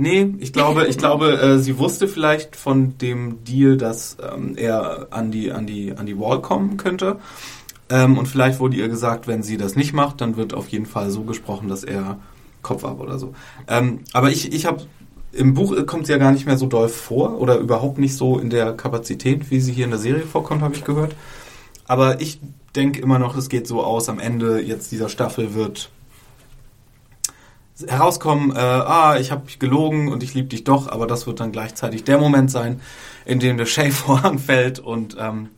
nee, 0.00 0.34
ich 0.38 0.52
glaube, 0.52 0.86
ich 0.86 0.98
glaube, 0.98 1.40
äh, 1.40 1.58
sie 1.58 1.78
wusste 1.78 2.08
vielleicht 2.08 2.56
von 2.56 2.98
dem 2.98 3.44
Deal, 3.44 3.76
dass 3.76 4.16
ähm, 4.20 4.54
er 4.56 5.08
an 5.10 5.30
die, 5.30 5.52
an, 5.52 5.66
die, 5.66 5.92
an 5.96 6.06
die 6.06 6.18
Wall 6.18 6.40
kommen 6.40 6.76
könnte. 6.76 7.18
Ähm, 7.88 8.18
und 8.18 8.26
vielleicht 8.26 8.60
wurde 8.60 8.76
ihr 8.76 8.88
gesagt, 8.88 9.26
wenn 9.28 9.42
sie 9.42 9.56
das 9.56 9.76
nicht 9.76 9.92
macht, 9.92 10.20
dann 10.20 10.36
wird 10.36 10.54
auf 10.54 10.68
jeden 10.68 10.86
Fall 10.86 11.10
so 11.10 11.22
gesprochen, 11.22 11.68
dass 11.68 11.84
er 11.84 12.18
Kopf 12.62 12.84
ab 12.84 13.00
oder 13.00 13.18
so. 13.18 13.34
Ähm, 13.68 14.00
aber 14.12 14.30
ich, 14.30 14.52
ich 14.52 14.66
habe. 14.66 14.82
Im 15.32 15.54
Buch 15.54 15.86
kommt 15.86 16.06
sie 16.06 16.12
ja 16.12 16.18
gar 16.18 16.32
nicht 16.32 16.46
mehr 16.46 16.58
so 16.58 16.66
doll 16.66 16.88
vor 16.88 17.40
oder 17.40 17.58
überhaupt 17.58 17.98
nicht 17.98 18.16
so 18.16 18.40
in 18.40 18.50
der 18.50 18.72
Kapazität, 18.72 19.48
wie 19.52 19.60
sie 19.60 19.72
hier 19.72 19.84
in 19.84 19.92
der 19.92 20.00
Serie 20.00 20.24
vorkommt, 20.24 20.60
habe 20.60 20.74
ich 20.74 20.84
gehört. 20.84 21.14
Aber 21.86 22.20
ich 22.20 22.40
denke 22.74 23.00
immer 23.00 23.20
noch, 23.20 23.36
es 23.36 23.48
geht 23.48 23.68
so 23.68 23.84
aus, 23.84 24.08
am 24.08 24.18
Ende 24.18 24.60
jetzt 24.60 24.90
dieser 24.90 25.08
Staffel 25.08 25.54
wird 25.54 25.90
herauskommen, 27.88 28.50
äh, 28.54 28.58
ah, 28.58 29.16
ich 29.18 29.30
habe 29.30 29.42
gelogen 29.58 30.08
und 30.08 30.22
ich 30.22 30.34
liebe 30.34 30.48
dich 30.48 30.64
doch, 30.64 30.88
aber 30.88 31.06
das 31.06 31.26
wird 31.26 31.40
dann 31.40 31.52
gleichzeitig 31.52 32.04
der 32.04 32.18
Moment 32.18 32.50
sein, 32.50 32.80
in 33.24 33.38
dem 33.38 33.56
der 33.56 33.66
Shay-Vorhang 33.66 34.38
fällt 34.38 34.78
und 34.78 35.16
ähm, 35.18 35.50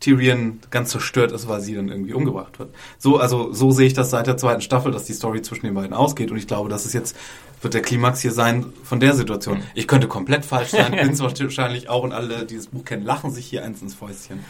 Tyrion 0.00 0.60
ganz 0.70 0.90
zerstört 0.90 1.32
ist, 1.32 1.48
weil 1.48 1.60
sie 1.60 1.74
dann 1.74 1.88
irgendwie 1.88 2.12
umgebracht 2.12 2.58
wird. 2.58 2.74
So, 2.98 3.16
also 3.16 3.52
so 3.52 3.70
sehe 3.70 3.86
ich 3.86 3.94
das 3.94 4.10
seit 4.10 4.26
der 4.26 4.36
zweiten 4.36 4.60
Staffel, 4.60 4.92
dass 4.92 5.04
die 5.04 5.14
Story 5.14 5.42
zwischen 5.42 5.66
den 5.66 5.74
beiden 5.74 5.94
ausgeht 5.94 6.30
und 6.30 6.36
ich 6.36 6.46
glaube, 6.46 6.68
das 6.68 6.84
ist 6.84 6.92
jetzt 6.92 7.16
wird 7.62 7.74
der 7.74 7.82
Klimax 7.82 8.20
hier 8.20 8.32
sein 8.32 8.66
von 8.84 9.00
der 9.00 9.14
Situation. 9.14 9.62
Ich 9.74 9.88
könnte 9.88 10.08
komplett 10.08 10.44
falsch 10.44 10.68
sein, 10.68 10.90
bin 10.96 11.10
es 11.10 11.20
wahrscheinlich 11.20 11.88
auch 11.88 12.02
und 12.02 12.12
alle, 12.12 12.44
die 12.44 12.56
das 12.56 12.68
Buch 12.68 12.84
kennen, 12.84 13.04
lachen 13.04 13.30
sich 13.30 13.46
hier 13.46 13.64
eins 13.64 13.82
ins 13.82 13.94
Fäustchen. 13.94 14.44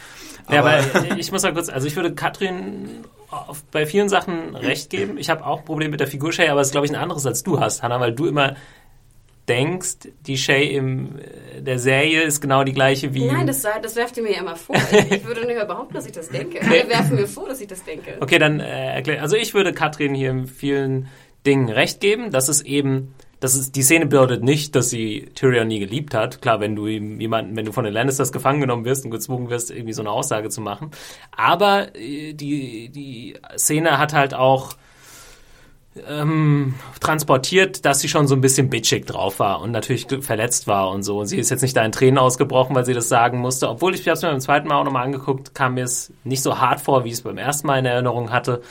Ja, 0.50 0.60
aber 0.60 0.80
ich 1.16 1.32
muss 1.32 1.42
mal 1.42 1.52
kurz, 1.52 1.68
also 1.68 1.86
ich 1.86 1.96
würde 1.96 2.14
Katrin 2.14 3.04
auf, 3.30 3.62
bei 3.64 3.86
vielen 3.86 4.08
Sachen 4.08 4.54
recht 4.56 4.90
geben. 4.90 5.18
Ich 5.18 5.30
habe 5.30 5.44
auch 5.46 5.60
ein 5.60 5.64
Problem 5.64 5.90
mit 5.90 6.00
der 6.00 6.08
Figur 6.08 6.32
Shay, 6.32 6.48
aber 6.48 6.60
es 6.60 6.68
ist, 6.68 6.72
glaube 6.72 6.86
ich, 6.86 6.92
ein 6.92 7.00
anderes 7.00 7.26
als 7.26 7.42
du 7.42 7.60
hast, 7.60 7.82
Hannah, 7.82 8.00
weil 8.00 8.12
du 8.12 8.26
immer 8.26 8.56
denkst, 9.48 10.08
die 10.26 10.36
Shay 10.36 10.74
in 10.74 11.20
der 11.60 11.78
Serie 11.78 12.22
ist 12.22 12.40
genau 12.40 12.64
die 12.64 12.72
gleiche 12.72 13.14
wie... 13.14 13.26
Nein, 13.26 13.46
das, 13.46 13.62
das 13.82 13.96
werft 13.96 14.16
ihr 14.16 14.22
mir 14.22 14.32
ja 14.32 14.40
immer 14.40 14.56
vor. 14.56 14.76
Ich 15.10 15.24
würde 15.24 15.46
nicht 15.46 15.62
überhaupt, 15.62 15.94
dass 15.94 16.06
ich 16.06 16.12
das 16.12 16.28
denke. 16.28 16.60
Alle 16.62 16.88
werfen 16.88 17.16
mir 17.16 17.26
vor, 17.26 17.48
dass 17.48 17.60
ich 17.60 17.68
das 17.68 17.84
denke. 17.84 18.16
Okay, 18.20 18.38
dann 18.38 18.60
äh, 18.60 18.94
erklär. 18.94 19.22
Also 19.22 19.36
ich 19.36 19.54
würde 19.54 19.72
Katrin 19.72 20.14
hier 20.14 20.30
in 20.30 20.46
vielen 20.46 21.08
Dingen 21.44 21.68
recht 21.68 22.00
geben. 22.00 22.30
Das 22.30 22.48
ist 22.48 22.62
eben 22.62 23.14
das 23.40 23.54
ist, 23.54 23.76
die 23.76 23.82
Szene 23.82 24.06
bedeutet 24.06 24.42
nicht, 24.42 24.74
dass 24.74 24.88
sie 24.88 25.30
Tyrion 25.34 25.68
nie 25.68 25.78
geliebt 25.78 26.14
hat. 26.14 26.40
Klar, 26.40 26.60
wenn 26.60 26.74
du 26.74 26.86
ihm 26.86 27.20
jemanden, 27.20 27.54
wenn 27.54 27.66
du 27.66 27.72
von 27.72 27.84
den 27.84 27.92
Lannisters 27.92 28.32
gefangen 28.32 28.60
genommen 28.60 28.86
wirst 28.86 29.04
und 29.04 29.10
gezwungen 29.10 29.50
wirst, 29.50 29.70
irgendwie 29.70 29.92
so 29.92 30.00
eine 30.00 30.10
Aussage 30.10 30.48
zu 30.48 30.62
machen. 30.62 30.90
Aber 31.32 31.94
äh, 31.94 32.32
die, 32.32 32.88
die 32.88 33.34
Szene 33.58 33.98
hat 33.98 34.14
halt 34.14 34.32
auch 34.32 34.76
ähm, 36.08 36.74
transportiert, 37.00 37.84
dass 37.84 38.00
sie 38.00 38.08
schon 38.08 38.26
so 38.26 38.34
ein 38.34 38.40
bisschen 38.40 38.70
bitchig 38.70 39.06
drauf 39.06 39.38
war 39.38 39.60
und 39.60 39.70
natürlich 39.70 40.06
verletzt 40.20 40.66
war 40.66 40.90
und 40.90 41.02
so. 41.02 41.20
Und 41.20 41.26
sie 41.26 41.38
ist 41.38 41.50
jetzt 41.50 41.62
nicht 41.62 41.76
da 41.76 41.84
in 41.84 41.92
Tränen 41.92 42.18
ausgebrochen, 42.18 42.74
weil 42.74 42.84
sie 42.84 42.94
das 42.94 43.08
sagen 43.08 43.38
musste. 43.38 43.68
Obwohl 43.68 43.94
ich, 43.94 44.06
es 44.06 44.22
mir 44.22 44.30
beim 44.30 44.40
zweiten 44.40 44.68
Mal 44.68 44.76
auch 44.76 44.84
nochmal 44.84 45.04
angeguckt, 45.04 45.54
kam 45.54 45.74
mir 45.74 45.84
es 45.84 46.12
nicht 46.24 46.42
so 46.42 46.60
hart 46.60 46.80
vor, 46.80 47.04
wie 47.04 47.08
ich 47.08 47.14
es 47.14 47.22
beim 47.22 47.38
ersten 47.38 47.66
Mal 47.66 47.78
in 47.78 47.86
Erinnerung 47.86 48.30
hatte. 48.30 48.62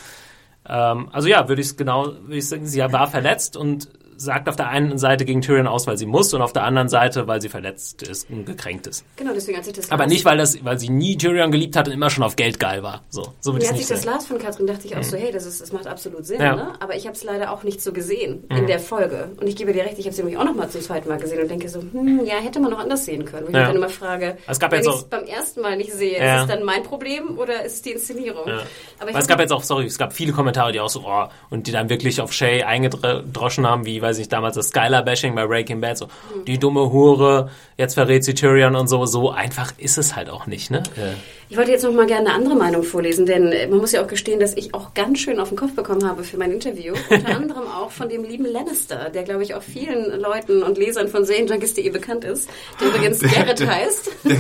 Ähm, 0.67 1.09
also 1.11 1.27
ja, 1.27 1.47
würde 1.47 1.61
ich 1.61 1.67
es 1.69 1.77
genau, 1.77 2.05
würde 2.05 2.37
ich 2.37 2.47
sagen, 2.47 2.65
sie 2.65 2.79
war 2.79 3.07
verletzt 3.07 3.57
und 3.57 3.89
sagt 4.17 4.47
auf 4.49 4.55
der 4.55 4.69
einen 4.69 4.97
Seite 4.97 5.25
gegen 5.25 5.41
Tyrion 5.41 5.67
aus, 5.67 5.87
weil 5.87 5.97
sie 5.97 6.05
muss, 6.05 6.33
und 6.33 6.41
auf 6.41 6.53
der 6.53 6.63
anderen 6.63 6.89
Seite, 6.89 7.27
weil 7.27 7.41
sie 7.41 7.49
verletzt 7.49 8.03
ist 8.03 8.29
und 8.29 8.45
gekränkt 8.45 8.87
ist. 8.87 9.03
Genau, 9.15 9.31
deswegen 9.33 9.57
als 9.57 9.67
ich 9.67 9.73
das 9.73 9.91
Aber 9.91 10.07
nicht, 10.07 10.25
weil, 10.25 10.37
das, 10.37 10.63
weil 10.63 10.79
sie 10.79 10.89
nie 10.89 11.17
Tyrion 11.17 11.51
geliebt 11.51 11.75
hat 11.75 11.87
und 11.87 11.93
immer 11.93 12.09
schon 12.09 12.23
auf 12.23 12.35
Geld 12.35 12.59
geil 12.59 12.83
war. 12.83 13.03
So, 13.09 13.33
so 13.41 13.53
würde 13.53 13.65
ich 13.65 13.71
als 13.71 13.79
ich 13.81 13.87
das 13.87 14.05
las 14.05 14.25
von 14.25 14.37
Katrin, 14.39 14.67
dachte 14.67 14.87
ich 14.87 14.95
auch 14.95 15.03
so, 15.03 15.17
hey, 15.17 15.31
das, 15.31 15.45
ist, 15.45 15.61
das 15.61 15.71
macht 15.71 15.87
absolut 15.87 16.25
Sinn, 16.25 16.41
Ja. 16.41 16.55
ne? 16.55 16.73
aber 16.79 16.95
ich 16.95 17.05
habe 17.05 17.15
es 17.15 17.23
leider 17.23 17.51
auch 17.51 17.63
nicht 17.63 17.81
so 17.81 17.91
gesehen 17.93 18.43
in 18.49 18.67
der 18.67 18.79
Folge. 18.79 19.29
Und 19.39 19.47
ich 19.47 19.55
gebe 19.55 19.73
dir 19.73 19.83
recht, 19.83 19.99
ich 19.99 20.05
habe 20.05 20.15
sie 20.15 20.21
nämlich 20.23 20.37
auch 20.39 20.45
noch 20.45 20.55
mal 20.55 20.69
zum 20.69 20.81
zweiten 20.81 21.09
Mal 21.09 21.17
gesehen 21.17 21.41
und 21.41 21.49
denke 21.51 21.67
so, 21.69 21.81
hm, 21.81 22.21
ja, 22.25 22.35
hätte 22.35 22.59
man 22.59 22.71
noch 22.71 22.79
anders 22.79 23.05
sehen 23.05 23.25
können. 23.25 23.45
Wo 23.45 23.49
ich 23.49 23.53
Ja. 23.55 23.59
mich 23.61 23.67
dann 23.69 23.75
immer 23.77 23.89
frage, 23.89 24.37
Es 24.47 24.59
gab 24.59 24.71
wenn 24.71 24.81
ich 24.81 24.87
es 24.87 25.03
beim 25.03 25.25
ersten 25.25 25.61
Mal 25.61 25.77
nicht 25.77 25.91
sehe, 25.93 26.17
Ja. 26.19 26.37
ist 26.37 26.41
es 26.49 26.55
dann 26.55 26.63
mein 26.63 26.83
Problem 26.83 27.37
oder 27.37 27.63
ist 27.65 27.73
es 27.75 27.81
die 27.81 27.91
Inszenierung? 27.91 28.47
Ja. 28.47 28.59
Aber 28.99 29.13
es 29.17 29.27
gab 29.27 29.39
jetzt 29.39 29.51
auch, 29.51 29.63
sorry, 29.63 29.85
es 29.85 29.97
gab 29.97 30.13
viele 30.13 30.31
Kommentare, 30.33 30.71
die 30.71 30.79
auch 30.79 30.89
so, 30.89 31.03
oh, 31.05 31.25
und 31.49 31.67
die 31.67 31.71
dann 31.71 31.89
wirklich 31.89 32.21
auf 32.21 32.31
Shay 32.33 32.63
eingedroschen 32.63 33.67
haben, 33.67 33.85
wie, 33.85 34.01
weiß 34.05 34.19
ich, 34.19 34.29
damals 34.29 34.55
das 34.55 34.67
Skylar-Bashing 34.69 35.33
bei 35.35 35.47
Breaking 35.47 35.81
Bad, 35.81 35.97
so, 35.97 36.05
Mhm. 36.05 36.45
die 36.45 36.57
dumme 36.59 36.91
Hure, 36.91 37.49
jetzt 37.77 37.95
verrät 37.95 38.23
sie 38.23 38.33
Tyrion 38.35 38.75
und 38.75 38.87
so, 38.87 39.05
so 39.05 39.31
einfach 39.31 39.73
ist 39.77 39.97
es 39.97 40.15
halt 40.15 40.29
auch 40.29 40.45
nicht, 40.47 40.69
ne? 40.71 40.83
Äh, 40.95 41.13
Ich 41.49 41.57
wollte 41.57 41.71
jetzt 41.71 41.83
noch 41.83 41.91
mal 41.93 42.07
gerne 42.07 42.27
eine 42.29 42.35
andere 42.35 42.55
Meinung 42.55 42.81
vorlesen, 42.83 43.25
denn 43.27 43.51
äh, 43.51 43.67
man 43.67 43.77
muss 43.79 43.91
ja 43.91 44.01
auch 44.03 44.07
gestehen, 44.07 44.39
dass 44.39 44.55
ich 44.55 44.73
auch 44.73 44.93
ganz 44.95 45.19
schön 45.19 45.39
auf 45.39 45.49
den 45.49 45.57
Kopf 45.57 45.73
bekommen 45.75 46.07
habe 46.07 46.23
für 46.23 46.37
mein 46.37 46.51
Interview. 46.51 46.93
Unter 47.09 47.35
anderem 47.35 47.63
auch 47.67 47.91
von 47.91 48.09
dem 48.09 48.23
lieben 48.23 48.45
Lannister, 48.45 49.09
der, 49.13 49.23
glaube 49.23 49.43
ich, 49.43 49.53
auch 49.53 49.61
vielen 49.61 50.19
Leuten 50.19 50.63
und 50.63 50.77
Lesern 50.77 51.07
von 51.07 51.23
Serienjunkies.de 51.25 51.89
bekannt 51.89 52.23
ist, 52.23 52.49
der 52.79 52.87
übrigens 52.87 53.19
Der- 53.19 53.29
Garrett 53.29 53.59
der- 53.59 53.75
heißt. 53.75 54.11
Der, 54.23 54.37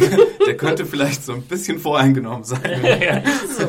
der 0.47 0.57
könnte 0.57 0.85
vielleicht 0.85 1.23
so 1.25 1.33
ein 1.33 1.41
bisschen 1.43 1.79
voreingenommen 1.79 2.43
sein. 2.43 2.61
So, 3.57 3.65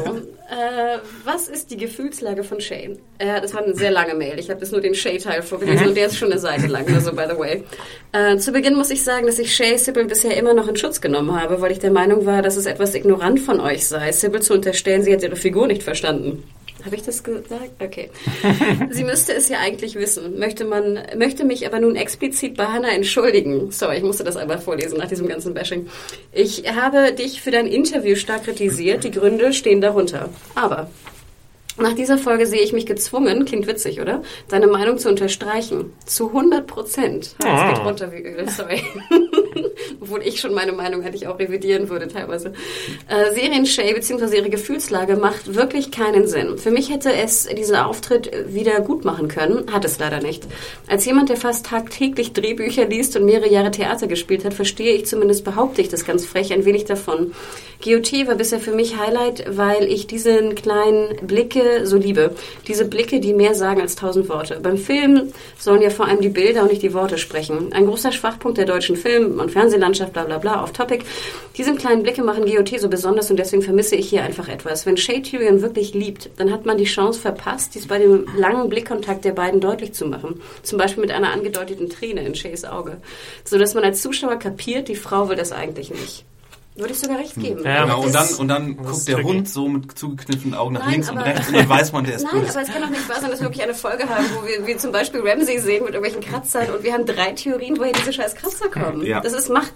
äh, 0.49 0.99
was 1.25 1.49
ist 1.49 1.71
die 1.71 1.77
Gefühlslage 1.77 2.45
von 2.45 2.61
Shay? 2.61 2.97
Äh, 3.19 3.41
das 3.41 3.53
war 3.53 3.63
eine 3.63 3.75
sehr 3.75 3.91
lange 3.91 4.15
Mail. 4.15 4.39
Ich 4.39 4.49
habe 4.49 4.61
das 4.61 4.71
nur 4.71 4.81
den 4.81 4.95
Shay-Teil 4.95 5.43
vorgelesen 5.43 5.89
und 5.89 5.97
der 5.97 6.07
ist 6.07 6.17
schon 6.17 6.31
eine 6.31 6.41
Seite 6.41 6.69
lang, 6.69 6.87
also 6.95 7.13
by 7.13 7.25
the 7.29 7.37
way. 7.37 7.65
Äh, 8.13 8.37
zu 8.39 8.53
Beginn 8.53 8.77
muss 8.77 8.91
ich 8.91 9.03
sagen, 9.03 9.27
dass 9.27 9.39
ich 9.39 9.55
Shay 9.55 9.77
Sybil 9.77 10.05
bisher 10.05 10.37
immer 10.37 10.55
noch 10.55 10.69
in 10.69 10.77
Schutz 10.77 11.01
genommen 11.01 11.41
habe, 11.41 11.61
weil 11.61 11.73
ich 11.73 11.81
der 11.81 11.91
Meinung 11.91 12.27
war, 12.27 12.43
dass 12.43 12.57
es 12.57 12.67
etwas 12.67 12.95
ignorant 12.95 13.41
von 13.41 13.61
euch 13.61 13.87
sei, 13.87 14.13
Sybil 14.13 14.41
zu 14.41 14.55
unterstellen, 14.55 15.03
sie 15.03 15.13
hat 15.13 15.23
ihre 15.23 15.37
Figur 15.37 15.67
nicht 15.67 15.83
verstanden. 15.83 16.45
Habe 16.87 16.95
ich 16.95 17.03
das 17.03 17.25
gesagt? 17.25 17.83
Okay. 17.83 18.11
Sie 18.91 19.03
müsste 19.03 19.33
es 19.33 19.49
ja 19.49 19.59
eigentlich 19.59 19.97
wissen. 19.97 20.39
Möchte 20.39 20.65
man, 20.65 21.01
möchte 21.17 21.45
mich 21.45 21.67
aber 21.67 21.81
nun 21.81 21.97
explizit 21.97 22.57
bei 22.57 22.67
Hannah 22.67 22.93
entschuldigen. 22.93 23.73
Sorry, 23.73 23.97
ich 23.97 24.05
musste 24.05 24.23
das 24.23 24.37
einmal 24.37 24.61
vorlesen 24.61 24.99
nach 24.99 25.09
diesem 25.09 25.27
ganzen 25.27 25.53
Bashing. 25.53 25.89
Ich 26.33 26.63
habe 26.73 27.13
dich 27.13 27.43
für 27.43 27.51
dein 27.51 27.67
Interview 27.67 28.15
stark 28.15 28.45
kritisiert. 28.45 29.03
Die 29.03 29.11
Gründe 29.11 29.53
stehen 29.53 29.81
darunter. 29.81 30.29
Aber 30.55 30.89
nach 31.79 31.93
dieser 31.93 32.17
Folge 32.17 32.47
sehe 32.47 32.63
ich 32.63 32.73
mich 32.73 32.87
gezwungen, 32.87 33.45
klingt 33.45 33.67
witzig, 33.67 34.01
oder? 34.01 34.23
Deine 34.49 34.67
Meinung 34.67 34.99
zu 34.99 35.09
unterstreichen. 35.09 35.93
Zu 36.07 36.29
100 36.29 36.67
Prozent. 36.67 37.37
Es 37.39 37.75
geht 37.77 37.85
runter 37.85 38.13
wie 38.13 38.23
Öl, 38.23 38.49
sorry. 38.49 38.83
Obwohl 40.01 40.23
ich 40.23 40.41
schon 40.41 40.55
meine 40.55 40.73
Meinung 40.73 41.03
hätte 41.03 41.17
ich 41.17 41.27
auch 41.27 41.39
revidieren 41.39 41.89
würde 41.89 42.09
teilweise. 42.09 42.53
Äh, 43.09 43.35
Serien 43.35 43.67
Shay 43.67 43.93
bzw. 43.93 44.37
ihre 44.37 44.51
Gefühlslage 44.51 45.17
macht 45.17 45.55
wirklich 45.55 45.91
keinen 45.91 46.27
Sinn. 46.27 46.59
Für 46.59 46.71
mich 46.71 46.91
hätte 46.91 47.13
es 47.13 47.47
diesen 47.47 47.77
Auftritt 47.77 48.31
wieder 48.49 48.81
gut 48.81 49.05
machen 49.05 49.29
können, 49.29 49.73
hat 49.73 49.85
es 49.85 49.99
leider 49.99 50.21
nicht. 50.21 50.45
Als 50.87 51.05
jemand, 51.05 51.29
der 51.29 51.37
fast 51.37 51.67
tagtäglich 51.67 52.33
Drehbücher 52.33 52.87
liest 52.87 53.17
und 53.17 53.25
mehrere 53.25 53.51
Jahre 53.51 53.71
Theater 53.71 54.07
gespielt 54.07 54.45
hat, 54.45 54.55
verstehe 54.55 54.95
ich 54.95 55.07
zumindest, 55.07 55.45
behaupte 55.45 55.83
ich 55.83 55.89
das 55.89 56.05
ganz 56.05 56.25
frech, 56.25 56.53
ein 56.53 56.65
wenig 56.65 56.85
davon. 56.85 57.33
GOT 57.85 58.27
war 58.27 58.37
bisher 58.37 58.61
für 58.61 58.73
mich 58.73 58.97
Highlight, 58.99 59.45
weil 59.57 59.85
ich 59.85 60.07
diesen 60.07 60.55
kleinen 60.55 61.17
Blicke 61.27 61.66
so 61.85 61.97
liebe. 61.97 62.35
Diese 62.67 62.85
Blicke, 62.85 63.21
die 63.21 63.35
mehr 63.35 63.55
sagen 63.55 63.81
als 63.81 63.97
tausend 63.97 64.29
Worte. 64.29 64.59
Beim 64.63 64.77
Film 64.77 65.33
sollen 65.59 65.83
ja 65.83 65.91
vor 65.91 66.07
allem 66.07 66.21
die 66.21 66.29
Bilder 66.29 66.63
und 66.63 66.71
nicht 66.71 66.83
die 66.83 66.95
Worte 66.95 67.19
sprechen. 67.19 67.73
Ein 67.73 67.87
großer 67.87 68.13
Schwachpunkt 68.13 68.59
der 68.59 68.67
deutschen 68.67 68.97
Film- 68.97 69.41
und 69.41 69.51
Fernsehlandschaft, 69.51 70.13
bla 70.13 70.25
bla 70.25 70.39
bla, 70.39 70.63
off 70.63 70.73
topic. 70.73 71.05
Diese 71.57 71.75
kleinen 71.75 72.03
Blicke 72.03 72.23
machen 72.23 72.45
GOT 72.45 72.81
so 72.81 72.89
besonders 72.89 73.31
und 73.31 73.39
deswegen 73.39 73.63
vermisse 73.63 73.97
ich 73.97 74.09
hier 74.09 74.23
einfach 74.23 74.49
etwas. 74.49 74.87
Wenn 74.87 74.97
Shay 74.97 75.23
Tyrion 75.23 75.63
wirklich 75.63 75.95
liebt, 75.95 76.31
dann 76.37 76.53
hat 76.53 76.67
man 76.67 76.79
die 76.79 76.85
Chance 76.85 77.21
verpasst, 77.21 77.75
dies 77.75 77.87
bei 77.87 77.99
dem 77.99 78.27
langen 78.37 78.69
Blickkontakt 78.69 79.25
der 79.25 79.33
beiden 79.33 79.61
deutlich 79.61 79.93
zu 79.93 80.07
machen. 80.07 80.41
Zum 80.63 80.79
Beispiel 80.79 81.03
mit 81.03 81.11
einer 81.11 81.33
angedeuteten 81.33 81.89
Träne 81.89 82.25
in 82.25 82.35
Shays 82.35 82.65
Auge. 82.65 82.99
So 83.45 83.59
dass 83.59 83.75
man 83.75 83.85
als 83.85 84.03
Zuschauer 84.03 84.37
kapiert, 84.37 84.89
die 84.89 84.97
Frau 84.97 85.29
will 85.29 85.37
das 85.37 85.53
eigentlich 85.53 85.91
nicht. 85.91 86.25
Würde 86.77 86.93
ich 86.93 86.99
sogar 86.99 87.19
recht 87.19 87.35
geben. 87.37 87.63
Ja, 87.65 87.85
Genau, 87.85 88.03
und 88.03 88.15
dann, 88.15 88.29
und 88.39 88.49
dann 88.49 88.77
guckt 88.77 89.09
der 89.09 89.17
tricky. 89.17 89.29
Hund 89.29 89.49
so 89.49 89.67
mit 89.69 89.99
zugekniffenen 89.99 90.55
Augen 90.55 90.75
nach 90.75 90.83
Nein, 90.83 90.93
links 90.93 91.11
und 91.11 91.19
rechts 91.19 91.49
und 91.49 91.57
dann 91.57 91.69
weiß 91.69 91.93
man, 91.93 92.05
der 92.05 92.15
ist 92.17 92.25
Nein, 92.25 92.43
böse. 92.43 92.53
aber 92.53 92.63
es 92.63 92.69
kann 92.73 92.83
doch 92.83 92.91
nicht 92.91 93.09
wahr 93.09 93.21
sein, 93.21 93.31
dass 93.31 93.41
wir 93.41 93.47
wirklich 93.47 93.63
eine 93.63 93.75
Folge 93.75 94.09
haben, 94.09 94.25
wo 94.35 94.47
wir, 94.47 94.67
wir 94.67 94.77
zum 94.79 94.93
Beispiel 94.93 95.21
Ramsey 95.27 95.59
sehen 95.59 95.85
mit 95.85 95.95
irgendwelchen 95.95 96.21
Kratzern 96.21 96.71
und 96.71 96.83
wir 96.83 96.93
haben 96.93 97.07
drei 97.07 97.33
Theorien, 97.33 97.79
woher 97.79 97.93
diese 97.93 98.13
scheiß 98.13 98.35
Kratzer 98.35 98.69
kommen. 98.69 99.05
Ja. 99.07 99.21
Das 99.21 99.33
ist 99.33 99.49
Macht, 99.49 99.73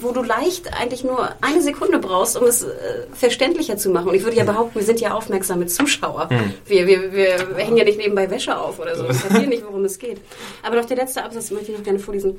wo 0.00 0.12
du 0.12 0.22
leicht 0.22 0.72
eigentlich 0.78 1.02
nur 1.04 1.30
eine 1.40 1.62
Sekunde 1.62 1.98
brauchst, 1.98 2.36
um 2.36 2.44
es 2.46 2.62
äh, 2.62 2.68
verständlicher 3.14 3.76
zu 3.78 3.88
machen. 3.90 4.08
Und 4.08 4.14
ich 4.14 4.22
würde 4.24 4.36
ja 4.36 4.44
behaupten, 4.44 4.78
wir 4.78 4.84
sind 4.86 5.00
ja 5.00 5.14
aufmerksame 5.14 5.66
Zuschauer. 5.66 6.28
Wir, 6.66 6.86
wir, 6.86 7.12
wir 7.12 7.56
hängen 7.56 7.76
ja 7.78 7.84
nicht 7.84 7.98
nebenbei 7.98 8.28
Wäsche 8.30 8.56
auf 8.58 8.78
oder 8.78 8.96
so. 8.96 9.04
Wir 9.04 9.14
verstehen 9.14 9.48
nicht, 9.48 9.64
worum 9.64 9.84
es 9.84 9.98
geht. 9.98 10.18
Aber 10.62 10.76
noch 10.76 10.84
der 10.84 10.96
letzte 10.98 11.24
Absatz 11.24 11.50
möchte 11.50 11.72
ich 11.72 11.78
noch 11.78 11.84
gerne 11.84 11.98
vorlesen. 11.98 12.38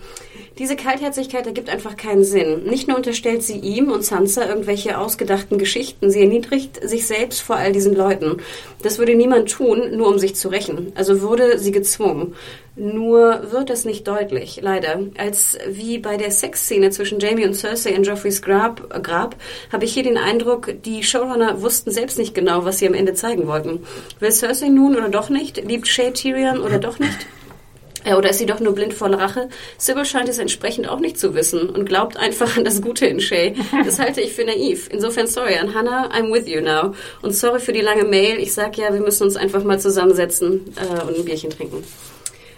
Diese 0.59 0.75
Kaltherzigkeit 0.75 1.47
ergibt 1.47 1.69
einfach 1.69 1.97
keinen 1.97 2.23
Sinn. 2.23 2.63
Nicht 2.65 2.87
nur 2.87 2.97
unterstellt 2.97 3.41
sie 3.43 3.57
ihm 3.57 3.91
und 3.95 4.05
Sansa 4.05 4.47
irgendwelche 4.47 4.97
ausgedachten 4.97 5.57
Geschichten. 5.57 6.11
Sie 6.11 6.21
erniedrigt 6.21 6.87
sich 6.87 7.07
selbst 7.07 7.41
vor 7.41 7.55
all 7.55 7.71
diesen 7.71 7.95
Leuten. 7.95 8.37
Das 8.81 8.99
würde 8.99 9.15
niemand 9.15 9.49
tun, 9.49 9.95
nur 9.95 10.07
um 10.07 10.19
sich 10.19 10.35
zu 10.35 10.49
rächen. 10.49 10.91
Also 10.95 11.21
wurde 11.21 11.57
sie 11.57 11.71
gezwungen. 11.71 12.35
Nur 12.75 13.51
wird 13.51 13.69
es 13.69 13.85
nicht 13.85 14.05
deutlich, 14.07 14.59
leider. 14.61 14.99
Als 15.17 15.57
wie 15.69 15.97
bei 15.97 16.17
der 16.17 16.29
Sexszene 16.29 16.89
zwischen 16.89 17.19
Jamie 17.19 17.45
und 17.45 17.53
Cersei 17.53 17.91
in 17.91 18.03
Joffreys 18.03 18.41
Grab, 18.41 19.01
Grab 19.01 19.37
habe 19.71 19.85
ich 19.85 19.93
hier 19.93 20.03
den 20.03 20.17
Eindruck, 20.17 20.73
die 20.83 21.01
Showrunner 21.01 21.61
wussten 21.61 21.91
selbst 21.91 22.17
nicht 22.17 22.35
genau, 22.35 22.65
was 22.65 22.79
sie 22.79 22.87
am 22.87 22.93
Ende 22.93 23.13
zeigen 23.13 23.47
wollten. 23.47 23.83
Will 24.19 24.31
Cersei 24.31 24.67
nun 24.67 24.97
oder 24.97 25.09
doch 25.09 25.29
nicht? 25.29 25.65
Liebt 25.65 25.87
Shay 25.87 26.11
Tyrion 26.11 26.59
oder 26.59 26.79
doch 26.79 26.99
nicht? 26.99 27.25
Äh, 28.05 28.13
oder 28.13 28.29
ist 28.29 28.37
sie 28.37 28.45
doch 28.45 28.59
nur 28.59 28.73
blind 28.73 28.93
vor 28.93 29.11
Rache? 29.11 29.49
Sybil 29.77 30.05
scheint 30.05 30.29
es 30.29 30.37
entsprechend 30.37 30.87
auch 30.87 30.99
nicht 30.99 31.19
zu 31.19 31.35
wissen 31.35 31.69
und 31.69 31.85
glaubt 31.85 32.17
einfach 32.17 32.55
an 32.57 32.63
das 32.63 32.81
Gute 32.81 33.05
in 33.05 33.19
Shay. 33.19 33.55
Das 33.83 33.99
halte 33.99 34.21
ich 34.21 34.33
für 34.33 34.45
naiv. 34.45 34.89
Insofern 34.91 35.27
sorry 35.27 35.55
an 35.55 35.73
Hannah, 35.73 36.09
I'm 36.11 36.31
with 36.31 36.47
you 36.47 36.61
now. 36.61 36.93
Und 37.21 37.35
sorry 37.35 37.59
für 37.59 37.73
die 37.73 37.81
lange 37.81 38.05
Mail. 38.05 38.39
Ich 38.39 38.53
sag 38.53 38.77
ja, 38.77 38.93
wir 38.93 39.01
müssen 39.01 39.23
uns 39.23 39.35
einfach 39.35 39.63
mal 39.63 39.79
zusammensetzen 39.79 40.73
äh, 40.77 41.03
und 41.03 41.17
ein 41.17 41.25
Bierchen 41.25 41.49
trinken. 41.49 41.83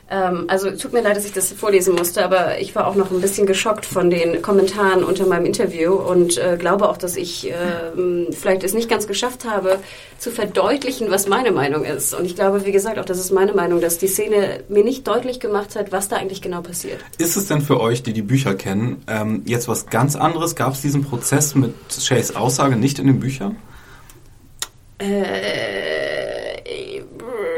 Ähm, 0.09 0.45
also 0.47 0.71
tut 0.71 0.93
mir 0.93 1.01
leid, 1.01 1.17
dass 1.17 1.25
ich 1.25 1.34
das 1.34 1.51
vorlesen 1.51 1.95
musste, 1.95 2.23
aber 2.23 2.59
ich 2.59 2.75
war 2.75 2.88
auch 2.88 2.95
noch 2.95 3.11
ein 3.11 3.19
bisschen 3.19 3.45
geschockt 3.45 3.85
von 3.85 4.09
den 4.09 4.41
Kommentaren 4.41 5.03
unter 5.03 5.25
meinem 5.25 5.45
Interview 5.45 5.93
und 5.95 6.38
äh, 6.38 6.55
glaube 6.57 6.88
auch, 6.88 6.97
dass 6.97 7.17
ich 7.17 7.49
äh, 7.49 7.53
vielleicht 8.31 8.63
es 8.63 8.73
nicht 8.73 8.89
ganz 8.89 9.07
geschafft 9.07 9.43
habe, 9.43 9.79
zu 10.17 10.31
verdeutlichen, 10.31 11.11
was 11.11 11.27
meine 11.27 11.51
Meinung 11.51 11.84
ist. 11.84 12.13
Und 12.13 12.25
ich 12.25 12.35
glaube, 12.35 12.65
wie 12.65 12.71
gesagt, 12.71 12.99
auch 12.99 13.05
das 13.05 13.19
ist 13.19 13.31
meine 13.31 13.53
Meinung, 13.53 13.81
dass 13.81 13.97
die 13.97 14.07
Szene 14.07 14.63
mir 14.69 14.84
nicht 14.84 15.05
deutlich 15.07 15.41
gemacht 15.41 15.75
hat, 15.75 15.91
was 15.91 16.07
da 16.07 16.15
eigentlich 16.15 16.41
genau 16.41 16.61
passiert. 16.61 16.99
Ist 17.17 17.35
es 17.35 17.47
denn 17.47 17.61
für 17.61 17.81
euch, 17.81 18.01
die 18.01 18.13
die 18.13 18.21
Bücher 18.21 18.55
kennen, 18.55 19.03
ähm, 19.07 19.43
jetzt 19.45 19.67
was 19.67 19.88
ganz 19.88 20.15
anderes? 20.15 20.55
Gab 20.55 20.73
es 20.73 20.81
diesen 20.81 21.03
Prozess 21.03 21.53
mit 21.53 21.73
Shays 21.91 22.34
Aussage 22.34 22.77
nicht 22.77 22.99
in 22.99 23.07
den 23.07 23.19
Büchern? 23.19 23.57
Äh, 24.99 26.61
ich 26.63 27.03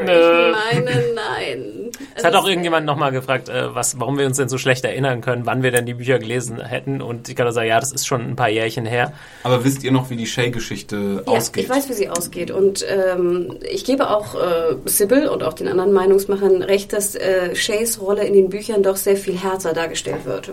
meine, 0.04 1.04
nein. 1.14 1.69
Es 2.14 2.24
hat 2.24 2.34
auch 2.34 2.46
irgendjemand 2.46 2.86
nochmal 2.86 3.12
gefragt, 3.12 3.48
äh, 3.48 3.74
was, 3.74 3.98
warum 4.00 4.18
wir 4.18 4.26
uns 4.26 4.36
denn 4.36 4.48
so 4.48 4.58
schlecht 4.58 4.84
erinnern 4.84 5.20
können, 5.20 5.46
wann 5.46 5.62
wir 5.62 5.70
denn 5.70 5.86
die 5.86 5.94
Bücher 5.94 6.18
gelesen 6.18 6.60
hätten. 6.60 7.00
Und 7.02 7.28
ich 7.28 7.36
kann 7.36 7.46
nur 7.46 7.52
sagen, 7.52 7.68
ja, 7.68 7.80
das 7.80 7.92
ist 7.92 8.06
schon 8.06 8.22
ein 8.22 8.36
paar 8.36 8.48
Jährchen 8.48 8.86
her. 8.86 9.12
Aber 9.42 9.64
wisst 9.64 9.82
ihr 9.84 9.92
noch, 9.92 10.10
wie 10.10 10.16
die 10.16 10.26
Shay-Geschichte 10.26 11.22
Ja, 11.26 11.32
ausgeht? 11.32 11.64
ich 11.64 11.70
weiß, 11.70 11.88
wie 11.88 11.92
sie 11.94 12.08
ausgeht. 12.08 12.50
Und 12.50 12.84
ähm, 12.88 13.56
ich 13.70 13.84
gebe 13.84 14.10
auch 14.10 14.34
äh, 14.34 14.76
Sybil 14.86 15.28
und 15.28 15.42
auch 15.42 15.52
den 15.54 15.68
anderen 15.68 15.92
Meinungsmachern 15.92 16.62
recht, 16.62 16.92
dass 16.92 17.14
äh, 17.14 17.54
Shays 17.54 18.00
Rolle 18.00 18.24
in 18.24 18.34
den 18.34 18.48
Büchern 18.50 18.82
doch 18.82 18.96
sehr 18.96 19.16
viel 19.16 19.38
härter 19.38 19.72
dargestellt 19.72 20.24
wird. 20.24 20.52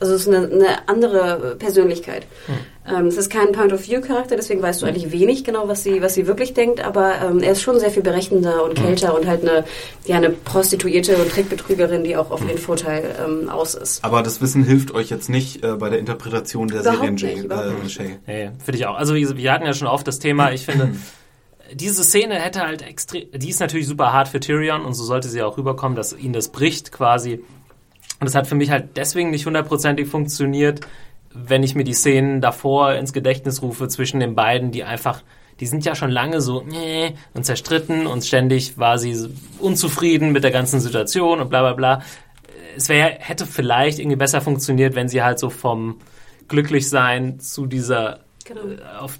Also 0.00 0.14
es 0.14 0.26
ist 0.26 0.28
eine, 0.28 0.46
eine 0.46 0.88
andere 0.88 1.56
Persönlichkeit. 1.58 2.26
Ähm, 2.86 3.06
es 3.06 3.16
ist 3.16 3.30
kein 3.30 3.52
Point-of-View-Charakter, 3.52 4.36
deswegen 4.36 4.60
weißt 4.60 4.82
du 4.82 4.86
eigentlich 4.86 5.10
wenig 5.10 5.44
genau, 5.44 5.68
was 5.68 5.82
sie, 5.82 6.02
was 6.02 6.14
sie 6.14 6.26
wirklich 6.26 6.52
denkt, 6.52 6.84
aber 6.84 7.14
ähm, 7.22 7.40
er 7.40 7.52
ist 7.52 7.62
schon 7.62 7.80
sehr 7.80 7.90
viel 7.90 8.02
berechnender 8.02 8.62
und 8.62 8.74
kälter 8.74 9.16
und 9.16 9.26
halt 9.26 9.40
eine, 9.42 9.64
ja, 10.04 10.16
eine 10.16 10.28
Prostituierte 10.28 11.16
und 11.16 11.30
Trickbetrügerin, 11.30 12.04
die 12.04 12.16
auch 12.16 12.30
auf 12.30 12.46
ihren 12.46 12.58
Vorteil 12.58 13.14
ähm, 13.24 13.48
aus 13.48 13.74
ist. 13.74 14.04
Aber 14.04 14.22
das 14.22 14.42
Wissen 14.42 14.64
hilft 14.64 14.92
euch 14.92 15.08
jetzt 15.08 15.30
nicht 15.30 15.64
äh, 15.64 15.76
bei 15.76 15.88
der 15.88 15.98
Interpretation 15.98 16.68
der 16.68 16.82
Serien 16.82 17.16
Jay, 17.16 17.40
äh. 17.40 17.88
Shay. 17.88 18.18
Nee, 18.26 18.50
finde 18.62 18.78
ich 18.78 18.86
auch. 18.86 18.96
Also 18.96 19.14
wie 19.14 19.34
wir 19.36 19.52
hatten 19.52 19.64
ja 19.64 19.72
schon 19.72 19.88
oft 19.88 20.06
das 20.06 20.18
Thema, 20.18 20.52
ich 20.52 20.66
finde, 20.66 20.94
diese 21.72 22.04
Szene 22.04 22.34
hätte 22.34 22.60
halt 22.60 22.82
extrem, 22.82 23.24
die 23.34 23.48
ist 23.48 23.60
natürlich 23.60 23.86
super 23.86 24.12
hart 24.12 24.28
für 24.28 24.40
Tyrion 24.40 24.84
und 24.84 24.92
so 24.92 25.04
sollte 25.04 25.28
sie 25.28 25.42
auch 25.42 25.56
rüberkommen, 25.56 25.96
dass 25.96 26.12
ihn 26.12 26.34
das 26.34 26.50
bricht 26.50 26.92
quasi. 26.92 27.40
Und 28.20 28.26
das 28.26 28.34
hat 28.34 28.46
für 28.46 28.54
mich 28.54 28.70
halt 28.70 28.96
deswegen 28.96 29.30
nicht 29.30 29.46
hundertprozentig 29.46 30.08
funktioniert, 30.08 30.80
wenn 31.32 31.62
ich 31.62 31.74
mir 31.74 31.84
die 31.84 31.94
Szenen 31.94 32.40
davor 32.40 32.94
ins 32.94 33.12
Gedächtnis 33.12 33.60
rufe 33.60 33.88
zwischen 33.88 34.20
den 34.20 34.34
beiden, 34.34 34.70
die 34.70 34.84
einfach, 34.84 35.22
die 35.60 35.66
sind 35.66 35.84
ja 35.84 35.94
schon 35.94 36.10
lange 36.10 36.40
so 36.40 36.62
nee, 36.62 37.14
und 37.34 37.44
zerstritten 37.44 38.06
und 38.06 38.24
ständig 38.24 38.78
war 38.78 38.98
sie 38.98 39.28
unzufrieden 39.58 40.32
mit 40.32 40.44
der 40.44 40.52
ganzen 40.52 40.80
Situation 40.80 41.40
und 41.40 41.50
bla 41.50 41.60
bla 41.60 41.72
bla. 41.72 42.02
Es 42.76 42.88
wäre, 42.88 43.16
hätte 43.18 43.46
vielleicht 43.46 43.98
irgendwie 43.98 44.16
besser 44.16 44.40
funktioniert, 44.40 44.94
wenn 44.94 45.08
sie 45.08 45.22
halt 45.22 45.38
so 45.38 45.50
vom 45.50 46.00
Glücklichsein 46.48 47.40
zu 47.40 47.66
dieser 47.66 48.20
Genau. 48.44 48.60
äh, 48.60 48.98
auf, 48.98 49.18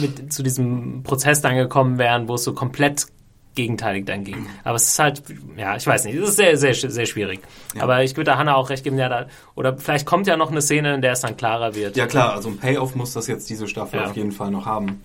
mit, 0.00 0.32
zu 0.32 0.42
diesem 0.42 1.02
Prozess 1.02 1.40
dann 1.40 1.56
gekommen 1.56 1.98
wären, 1.98 2.28
wo 2.28 2.34
es 2.34 2.44
so 2.44 2.52
komplett 2.52 3.06
gegenteilig 3.58 4.06
dann 4.06 4.22
ging. 4.24 4.46
Aber 4.64 4.76
es 4.76 4.84
ist 4.84 4.98
halt, 5.00 5.22
ja, 5.56 5.74
ich 5.76 5.86
weiß 5.86 6.04
nicht, 6.04 6.14
es 6.16 6.28
ist 6.30 6.36
sehr, 6.36 6.56
sehr, 6.56 6.74
sehr 6.74 7.06
schwierig. 7.06 7.40
Aber 7.78 8.04
ich 8.04 8.16
würde 8.16 8.30
da 8.30 8.38
Hannah 8.38 8.54
auch 8.54 8.70
recht 8.70 8.84
geben, 8.84 8.96
ja, 8.98 9.08
da, 9.08 9.26
oder 9.56 9.76
vielleicht 9.76 10.06
kommt 10.06 10.26
ja 10.28 10.36
noch 10.36 10.50
eine 10.52 10.62
Szene, 10.62 10.94
in 10.94 11.02
der 11.02 11.12
es 11.12 11.20
dann 11.22 11.36
klarer 11.36 11.74
wird. 11.74 11.96
Ja 11.96 12.06
klar, 12.06 12.34
also 12.34 12.48
ein 12.48 12.56
Payoff 12.58 12.94
muss 12.94 13.12
das 13.12 13.26
jetzt 13.26 13.50
diese 13.50 13.66
Staffel 13.66 13.98
Ja. 14.00 14.06
auf 14.06 14.16
jeden 14.16 14.30
Fall 14.32 14.50
noch 14.52 14.64
haben. 14.64 15.02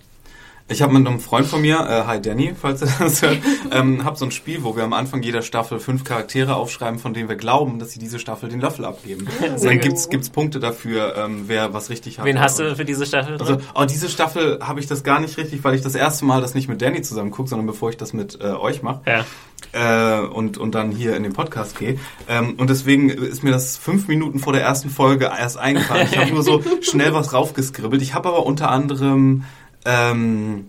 Ich 0.70 0.82
habe 0.82 0.94
mit 0.94 1.06
einem 1.06 1.20
Freund 1.20 1.46
von 1.46 1.62
mir, 1.62 1.76
äh, 1.82 2.08
hi 2.08 2.22
Danny, 2.22 2.56
falls 2.60 2.82
ihr 2.82 2.88
das 2.98 3.22
hört, 3.22 3.38
ähm, 3.72 4.06
habe 4.06 4.18
so 4.18 4.24
ein 4.24 4.32
Spiel, 4.32 4.64
wo 4.64 4.78
wir 4.78 4.84
am 4.84 4.94
Anfang 4.94 5.22
jeder 5.22 5.42
Staffel 5.42 5.78
fünf 5.80 6.06
Charaktere 6.06 6.56
aufschreiben, 6.56 7.00
von 7.00 7.14
denen 7.14 7.28
wir 7.28 7.36
glauben, 7.36 7.80
dass 7.80 7.92
sie 7.92 8.00
diese 8.00 8.18
Staffel 8.18 8.48
den 8.50 8.62
Löffel 8.62 8.86
abgeben. 8.86 9.28
Und 9.42 9.64
dann 9.64 9.80
gibt's 9.80 10.10
gibt's 10.10 10.30
Punkte 10.30 10.62
dafür, 10.62 11.16
ähm, 11.18 11.44
wer 11.48 11.74
was 11.74 11.90
richtig 11.90 12.18
hat. 12.18 12.26
Wen 12.26 12.40
hast 12.40 12.60
du 12.60 12.76
für 12.78 12.86
diese 12.86 13.06
Staffel 13.06 13.34
Also, 13.40 13.56
drin? 13.56 13.66
oh, 13.76 13.84
diese 13.84 14.08
Staffel 14.08 14.60
habe 14.62 14.80
ich 14.80 14.88
das 14.88 15.04
gar 15.04 15.20
nicht 15.20 15.38
richtig, 15.38 15.64
weil 15.66 15.76
ich 15.76 15.82
das 15.82 15.96
erste 15.96 16.24
Mal 16.24 16.40
das 16.40 16.54
nicht 16.56 16.70
mit 16.70 16.82
Danny 16.82 17.02
zusammen 17.02 17.32
gucke, 17.32 17.50
sondern 17.50 17.68
bevor 17.68 17.90
ich 17.90 17.98
das 17.98 18.14
mit 18.14 18.40
äh, 18.42 18.46
euch 18.46 18.82
mache 18.82 19.02
ja. 19.06 20.22
äh, 20.22 20.26
und, 20.26 20.58
und 20.58 20.74
dann 20.74 20.92
hier 20.92 21.18
in 21.18 21.24
den 21.24 21.34
Podcast 21.34 21.78
gehe. 21.78 22.00
Ähm, 22.30 22.56
und 22.58 22.70
deswegen 22.70 23.10
ist 23.10 23.44
mir 23.44 23.52
das 23.52 23.78
fünf 23.78 24.08
Minuten 24.08 24.40
vor 24.40 24.54
der 24.54 24.62
ersten 24.62 24.90
Folge 24.90 25.26
erst 25.26 25.58
eingefallen. 25.58 26.08
Ich 26.10 26.18
habe 26.18 26.32
nur 26.32 26.42
so 26.44 26.64
schnell 26.82 27.14
was 27.14 27.34
raufgeskribbelt. 27.34 28.02
Ich 28.02 28.14
habe 28.14 28.30
aber 28.30 28.46
unter 28.46 28.72
anderem, 28.72 29.44
ähm, 29.86 30.68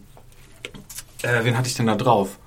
äh, 1.23 1.45
wen 1.45 1.57
hatte 1.57 1.69
ich 1.69 1.75
denn 1.75 1.87
da 1.87 1.95
drauf? 1.97 2.39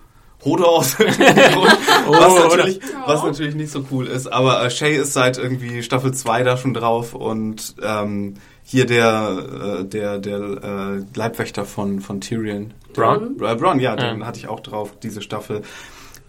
Hodor 0.45 0.69
aus 0.77 0.99
irgendeinem 0.99 1.53
Grund, 1.53 1.77
was, 2.07 2.35
natürlich, 2.35 2.79
was 3.07 3.23
natürlich 3.23 3.55
nicht 3.55 3.71
so 3.71 3.85
cool 3.91 4.05
ist. 4.07 4.27
Aber 4.27 4.63
äh, 4.63 4.69
Shay 4.69 4.95
ist 4.95 5.13
seit 5.13 5.37
irgendwie 5.37 5.81
Staffel 5.83 6.13
2 6.13 6.43
da 6.43 6.57
schon 6.57 6.73
drauf 6.73 7.13
und 7.15 7.75
ähm, 7.81 8.35
hier 8.63 8.85
der, 8.85 9.79
äh, 9.79 9.83
der, 9.85 10.19
der 10.19 10.37
äh, 10.39 11.03
Leibwächter 11.17 11.65
von, 11.65 12.01
von 12.01 12.21
Tyrion. 12.21 12.73
Bronn? 12.93 13.35
Äh, 13.41 13.55
Bronn, 13.55 13.79
ja, 13.79 13.95
den 13.95 14.19
Ja. 14.19 14.25
hatte 14.27 14.39
ich 14.39 14.47
auch 14.47 14.59
drauf, 14.59 14.93
diese 15.01 15.21
Staffel. 15.21 15.63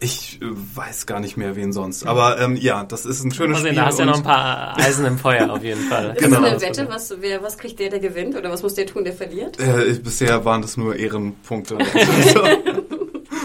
Ich 0.01 0.41
äh, 0.41 0.47
weiß 0.77 1.07
gar 1.07 1.19
nicht 1.19 1.37
mehr, 1.37 1.57
wen 1.57 1.73
sonst. 1.73 2.07
Aber 2.07 2.41
ähm, 2.41 2.55
ja, 2.57 2.85
das 2.85 3.05
ist 3.05 3.25
ein 3.25 3.33
schönes 3.33 3.57
Mal 3.59 3.63
sehen, 3.63 3.69
Spiel. 3.71 3.77
da 3.81 3.87
hast 3.87 3.99
du 3.99 4.03
ja 4.05 4.07
noch 4.11 4.17
ein 4.19 4.23
paar 4.23 4.79
Eisen 4.79 5.05
im 5.07 5.19
Feuer 5.19 5.51
auf 5.53 5.63
jeden 5.65 5.81
Fall. 5.89 6.11
Ist 6.17 6.23
Genau. 6.23 6.41
das 6.41 6.51
eine 6.51 6.61
Wette, 6.61 6.89
was, 6.89 7.15
wer, 7.21 7.43
was 7.43 7.59
kriegt 7.59 7.81
der, 7.81 7.91
der 7.91 7.99
gewinnt? 7.99 8.37
Oder 8.37 8.51
was 8.51 8.63
muss 8.63 8.75
der 8.75 8.87
tun, 8.87 9.03
der 9.05 9.13
verliert? 9.13 9.59
äh, 9.59 9.95
bisher 9.95 10.45
waren 10.45 10.63
das 10.63 10.77
nur 10.77 10.95
Ehrenpunkte. 10.95 11.79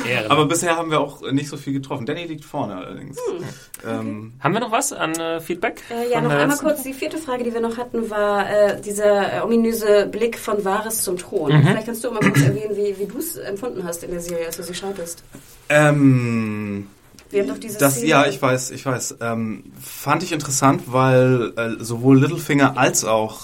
Ehre. 0.05 0.30
aber 0.31 0.45
bisher 0.45 0.75
haben 0.77 0.91
wir 0.91 0.99
auch 0.99 1.21
nicht 1.31 1.49
so 1.49 1.57
viel 1.57 1.73
getroffen. 1.73 2.05
Danny 2.05 2.25
liegt 2.25 2.45
vorne 2.45 2.75
allerdings. 2.75 3.17
Ähm, 3.88 4.34
Haben 4.39 4.53
wir 4.53 4.59
noch 4.61 4.71
was 4.71 4.93
an 4.93 5.13
äh, 5.13 5.39
Feedback? 5.41 5.81
Äh, 5.89 6.11
ja, 6.11 6.21
noch 6.21 6.30
einmal 6.31 6.47
letzten? 6.47 6.65
kurz. 6.65 6.84
Die 6.84 6.93
vierte 6.93 7.17
Frage, 7.17 7.43
die 7.43 7.53
wir 7.53 7.61
noch 7.61 7.77
hatten, 7.77 8.09
war 8.09 8.49
äh, 8.49 8.81
dieser 8.81 9.34
äh, 9.38 9.41
ominöse 9.41 10.07
Blick 10.11 10.38
von 10.39 10.63
Wahres 10.65 11.01
zum 11.03 11.17
Thron. 11.17 11.51
Mhm. 11.53 11.63
Vielleicht 11.67 11.85
kannst 11.88 12.03
du 12.03 12.11
mal 12.11 12.19
kurz 12.19 12.41
erwähnen, 12.41 12.75
wie, 12.75 12.97
wie 12.99 13.05
du 13.05 13.17
es 13.17 13.35
empfunden 13.35 13.84
hast 13.84 14.03
in 14.03 14.11
der 14.11 14.21
Serie, 14.21 14.45
als 14.47 14.57
du 14.57 14.63
sie 14.63 14.73
schautest. 14.73 15.23
ähm, 15.69 16.88
Wir 17.30 17.41
haben 17.41 17.49
doch 17.49 17.57
diese 17.57 17.77
Das, 17.77 17.95
Szene- 17.95 18.07
ja, 18.09 18.25
ich 18.27 18.41
weiß, 18.41 18.71
ich 18.71 18.85
weiß. 18.85 19.17
Ähm, 19.21 19.63
fand 19.81 20.23
ich 20.23 20.31
interessant, 20.31 20.84
weil 20.88 21.53
äh, 21.57 21.84
sowohl 21.84 22.19
Littlefinger 22.19 22.77
als 22.77 23.05
auch 23.05 23.41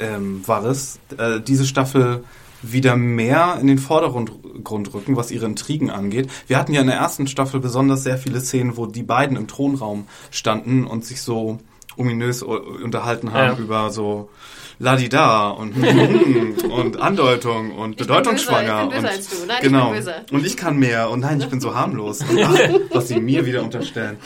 ähm, 0.00 0.42
Varys 0.46 0.98
äh, 1.18 1.40
diese 1.40 1.64
Staffel 1.66 2.24
wieder 2.72 2.96
mehr 2.96 3.58
in 3.60 3.66
den 3.66 3.78
Vordergrund 3.78 4.32
Grund 4.62 4.94
rücken, 4.94 5.16
was 5.16 5.30
ihre 5.30 5.46
Intrigen 5.46 5.90
angeht. 5.90 6.30
Wir 6.46 6.58
hatten 6.58 6.72
ja 6.72 6.80
in 6.80 6.86
der 6.86 6.96
ersten 6.96 7.26
Staffel 7.26 7.60
besonders 7.60 8.04
sehr 8.04 8.18
viele 8.18 8.40
Szenen, 8.40 8.76
wo 8.76 8.86
die 8.86 9.02
beiden 9.02 9.36
im 9.36 9.48
Thronraum 9.48 10.06
standen 10.30 10.86
und 10.86 11.04
sich 11.04 11.22
so 11.22 11.58
ominös 11.96 12.42
unterhalten 12.42 13.32
haben 13.32 13.56
Ja. 13.58 13.62
über 13.62 13.90
so 13.90 14.30
Ladida 14.78 15.50
und 15.50 15.74
und 16.70 17.00
Andeutung 17.00 17.72
und 17.72 17.96
bedeutungsschwanger 17.96 18.88
und 18.88 19.04
als 19.04 19.28
du. 19.28 19.36
Nein, 19.46 19.56
ich 19.58 19.62
genau 19.62 19.94
und 20.32 20.46
ich 20.46 20.56
kann 20.56 20.78
mehr 20.78 21.10
und 21.10 21.20
nein, 21.20 21.40
ich 21.40 21.48
bin 21.48 21.60
so 21.60 21.74
harmlos. 21.74 22.20
Und 22.22 22.42
ach, 22.42 22.58
was 22.90 23.08
sie 23.08 23.20
mir 23.20 23.46
wieder 23.46 23.62
unterstellen. 23.62 24.16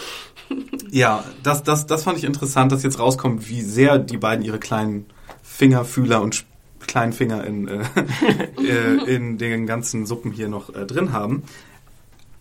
Ja, 0.90 1.24
das, 1.42 1.62
das, 1.62 1.86
das 1.86 2.04
fand 2.04 2.16
ich 2.16 2.24
interessant, 2.24 2.72
dass 2.72 2.82
jetzt 2.82 2.98
rauskommt, 2.98 3.48
wie 3.50 3.60
sehr 3.60 3.98
die 3.98 4.16
beiden 4.16 4.44
ihre 4.44 4.58
kleinen 4.58 5.06
Fingerfühler 5.42 6.22
und 6.22 6.46
kleinen 6.88 7.12
Finger 7.12 7.44
in, 7.44 7.68
äh, 7.68 7.80
äh, 8.60 9.14
in 9.14 9.38
den 9.38 9.66
ganzen 9.66 10.06
Suppen 10.06 10.32
hier 10.32 10.48
noch 10.48 10.74
äh, 10.74 10.84
drin 10.86 11.12
haben. 11.12 11.44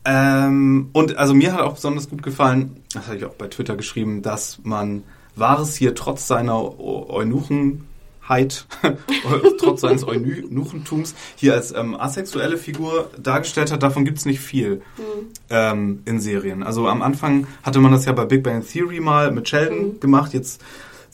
Ähm, 0.06 0.90
und 0.94 1.18
also 1.18 1.34
mir 1.34 1.54
hat 1.54 1.62
auch 1.62 1.74
besonders 1.76 2.10
gut 2.10 2.24
gefallen, 2.24 2.78
das 2.94 3.08
habe 3.08 3.18
ich 3.18 3.26
auch 3.26 3.34
bei 3.34 3.48
Twitter 3.48 3.76
geschrieben, 3.76 4.22
dass 4.22 4.60
man 4.64 5.04
Wahres 5.36 5.76
hier 5.76 5.96
trotz 5.96 6.28
seiner 6.28 6.56
Eu- 6.80 7.10
Eunuchenheit, 7.10 8.66
trotz 9.60 9.82
seines 9.82 10.08
Eunuchentums 10.08 11.14
hier 11.36 11.54
als 11.56 11.74
ähm, 11.74 11.94
asexuelle 11.96 12.58
Figur 12.58 13.12
dargestellt 13.22 13.72
hat. 13.72 13.84
Davon 13.84 14.06
gibt's 14.06 14.26
nicht 14.26 14.40
viel 14.40 14.82
ähm, 15.50 16.02
in 16.06 16.22
Serien. 16.22 16.64
Also 16.64 16.88
am 16.88 17.02
Anfang 17.02 17.46
hatte 17.64 17.80
man 17.80 17.92
das 17.92 18.06
ja 18.06 18.14
bei 18.14 18.24
Big 18.26 18.44
Bang 18.44 18.66
Theory 18.66 19.02
mal 19.02 19.32
mit 19.32 19.50
Sheldon 19.50 20.00
gemacht. 20.00 20.34
Jetzt 20.34 20.62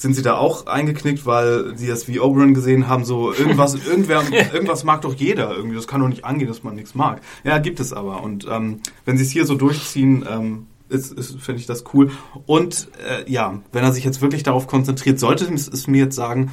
sind 0.04 0.16
sie 0.16 0.22
da 0.22 0.36
auch 0.36 0.68
eingeknickt, 0.68 1.26
weil 1.26 1.78
sie 1.78 1.88
das 1.88 2.10
wie 2.10 2.20
Oberon 2.20 2.54
gesehen 2.54 2.90
haben, 2.90 3.06
so 3.06 3.34
irgendwas, 3.34 3.74
irgendwer, 3.88 4.22
irgendwas 4.54 4.84
mag 4.84 5.02
doch 5.02 5.14
jeder 5.14 5.56
irgendwie. 5.56 5.78
Das 5.78 5.88
kann 5.88 6.02
doch 6.02 6.10
nicht 6.10 6.26
angehen, 6.26 6.50
dass 6.50 6.62
man 6.62 6.76
nichts 6.76 6.94
mag. 6.94 7.22
Ja, 7.46 7.58
gibt 7.58 7.80
es 7.80 7.94
aber. 7.94 8.22
Und 8.22 8.46
ähm, 8.52 8.82
wenn 9.06 9.18
sie 9.18 9.24
es 9.24 9.32
hier 9.32 9.46
so 9.46 9.56
durchziehen, 9.56 10.26
ähm, 10.30 10.68
ist, 10.90 11.14
ist 11.14 11.40
finde 11.40 11.62
ich 11.62 11.68
das 11.68 11.86
cool. 11.94 12.12
Und 12.46 12.90
äh, 13.08 13.32
ja, 13.32 13.62
wenn 13.72 13.86
er 13.86 13.94
sich 13.94 14.04
jetzt 14.04 14.22
wirklich 14.22 14.44
darauf 14.44 14.68
konzentriert, 14.68 15.22
sollte 15.22 15.46
es, 15.46 15.70
es 15.70 15.88
mir 15.88 16.04
jetzt 16.04 16.18
sagen, 16.18 16.52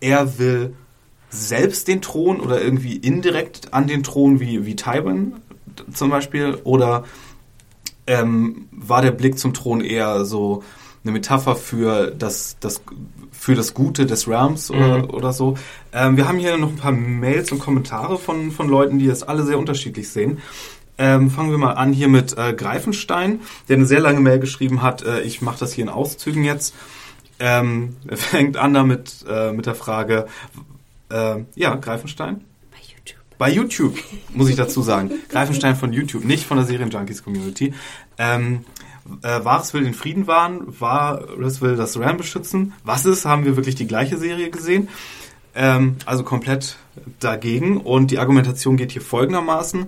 er 0.00 0.40
will 0.40 0.74
selbst 1.28 1.86
den 1.86 2.02
Thron 2.02 2.40
oder 2.40 2.60
irgendwie 2.60 2.96
indirekt 2.96 3.72
an 3.72 3.86
den 3.86 4.02
Thron 4.02 4.40
wie, 4.40 4.66
wie 4.66 4.74
Tywin 4.74 5.34
zum 5.94 6.10
Beispiel 6.10 6.58
oder 6.64 7.04
ähm, 8.08 8.66
war 8.72 9.00
der 9.00 9.12
Blick 9.12 9.38
zum 9.38 9.54
Thron 9.54 9.80
eher 9.80 10.24
so 10.24 10.64
eine 11.02 11.12
Metapher 11.12 11.56
für 11.56 12.10
das, 12.10 12.56
das, 12.60 12.82
für 13.32 13.54
das 13.54 13.74
Gute 13.74 14.06
des 14.06 14.28
Realms 14.28 14.70
oder, 14.70 14.98
mhm. 14.98 15.10
oder 15.10 15.32
so. 15.32 15.56
Ähm, 15.92 16.16
wir 16.16 16.28
haben 16.28 16.38
hier 16.38 16.56
noch 16.58 16.68
ein 16.68 16.76
paar 16.76 16.92
Mails 16.92 17.52
und 17.52 17.58
Kommentare 17.58 18.18
von, 18.18 18.50
von 18.50 18.68
Leuten, 18.68 18.98
die 18.98 19.06
das 19.06 19.22
alle 19.22 19.44
sehr 19.44 19.58
unterschiedlich 19.58 20.10
sehen. 20.10 20.38
Ähm, 20.98 21.30
fangen 21.30 21.50
wir 21.50 21.56
mal 21.56 21.72
an 21.72 21.94
hier 21.94 22.08
mit 22.08 22.36
äh, 22.36 22.52
Greifenstein, 22.52 23.40
der 23.68 23.76
eine 23.76 23.86
sehr 23.86 24.00
lange 24.00 24.20
Mail 24.20 24.38
geschrieben 24.38 24.82
hat. 24.82 25.02
Äh, 25.02 25.22
ich 25.22 25.40
mache 25.40 25.58
das 25.58 25.72
hier 25.72 25.84
in 25.84 25.88
Auszügen 25.88 26.44
jetzt. 26.44 26.74
Ähm, 27.38 27.96
er 28.06 28.16
fängt 28.18 28.58
an 28.58 28.74
damit 28.74 29.24
äh, 29.26 29.52
mit 29.52 29.64
der 29.64 29.74
Frage, 29.74 30.26
äh, 31.10 31.36
ja, 31.54 31.74
Greifenstein. 31.76 32.44
Bei 32.70 32.78
YouTube. 32.82 33.18
Bei 33.38 33.50
YouTube, 33.50 33.98
muss 34.34 34.50
ich 34.50 34.56
dazu 34.56 34.82
sagen. 34.82 35.12
Greifenstein 35.30 35.74
von 35.74 35.94
YouTube, 35.94 36.26
nicht 36.26 36.44
von 36.44 36.58
der 36.58 36.66
Serienjunkies 36.66 37.24
Community. 37.24 37.72
Ähm, 38.18 38.66
äh, 39.22 39.44
Wahres 39.44 39.74
will 39.74 39.84
den 39.84 39.94
Frieden 39.94 40.26
wahren, 40.26 40.62
Wahres 40.78 41.60
will 41.60 41.76
das 41.76 41.98
Ram 41.98 42.16
beschützen. 42.16 42.72
Was 42.84 43.06
ist, 43.06 43.24
haben 43.24 43.44
wir 43.44 43.56
wirklich 43.56 43.74
die 43.74 43.86
gleiche 43.86 44.16
Serie 44.18 44.50
gesehen. 44.50 44.88
Ähm, 45.54 45.96
also 46.06 46.22
komplett 46.24 46.76
dagegen. 47.18 47.78
Und 47.78 48.10
die 48.10 48.18
Argumentation 48.18 48.76
geht 48.76 48.92
hier 48.92 49.02
folgendermaßen. 49.02 49.86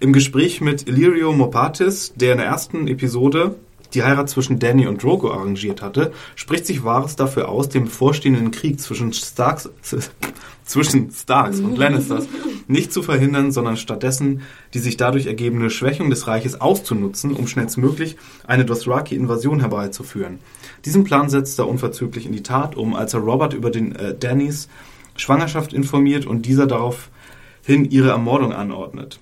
Im 0.00 0.12
Gespräch 0.12 0.60
mit 0.60 0.88
Illyrio 0.88 1.32
Mopatis, 1.32 2.12
der 2.16 2.32
in 2.32 2.38
der 2.38 2.46
ersten 2.46 2.88
Episode 2.88 3.56
die 3.94 4.02
Heirat 4.02 4.28
zwischen 4.28 4.58
Danny 4.58 4.86
und 4.86 5.02
Drogo 5.02 5.30
arrangiert 5.32 5.82
hatte, 5.82 6.12
spricht 6.34 6.66
sich 6.66 6.84
Varys 6.84 7.16
dafür 7.16 7.48
aus, 7.48 7.68
den 7.68 7.84
bevorstehenden 7.84 8.50
Krieg 8.50 8.80
zwischen 8.80 9.12
Starks, 9.12 9.70
zwischen 10.64 11.10
Starks 11.10 11.60
und 11.60 11.76
Lannisters 11.76 12.26
nicht 12.66 12.92
zu 12.92 13.02
verhindern, 13.02 13.52
sondern 13.52 13.76
stattdessen 13.76 14.42
die 14.72 14.78
sich 14.78 14.96
dadurch 14.96 15.26
ergebende 15.26 15.70
Schwächung 15.70 16.10
des 16.10 16.26
Reiches 16.26 16.60
auszunutzen, 16.60 17.34
um 17.34 17.46
schnellstmöglich 17.46 18.16
eine 18.46 18.64
Dothraki-Invasion 18.64 19.60
herbeizuführen. 19.60 20.38
Diesen 20.84 21.04
Plan 21.04 21.28
setzt 21.28 21.58
er 21.58 21.68
unverzüglich 21.68 22.26
in 22.26 22.32
die 22.32 22.42
Tat 22.42 22.76
um, 22.76 22.94
als 22.94 23.14
er 23.14 23.20
Robert 23.20 23.54
über 23.54 23.70
den 23.70 23.94
äh, 23.94 24.14
Dannys 24.14 24.68
Schwangerschaft 25.16 25.72
informiert 25.72 26.26
und 26.26 26.46
dieser 26.46 26.66
daraufhin 26.66 27.84
ihre 27.88 28.10
Ermordung 28.10 28.52
anordnet. 28.52 29.20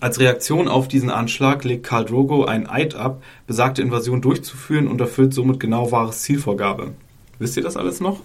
Als 0.00 0.18
Reaktion 0.18 0.68
auf 0.68 0.88
diesen 0.88 1.10
Anschlag 1.10 1.64
legt 1.64 1.84
Karl 1.84 2.04
Drogo 2.04 2.44
einen 2.44 2.68
Eid 2.68 2.94
ab, 2.94 3.22
besagte 3.46 3.82
Invasion 3.82 4.20
durchzuführen 4.20 4.88
und 4.88 5.00
erfüllt 5.00 5.34
somit 5.34 5.60
genau 5.60 5.92
wahres 5.92 6.22
Zielvorgabe. 6.22 6.92
Wisst 7.38 7.56
ihr 7.56 7.62
das 7.62 7.76
alles 7.76 8.00
noch? 8.00 8.20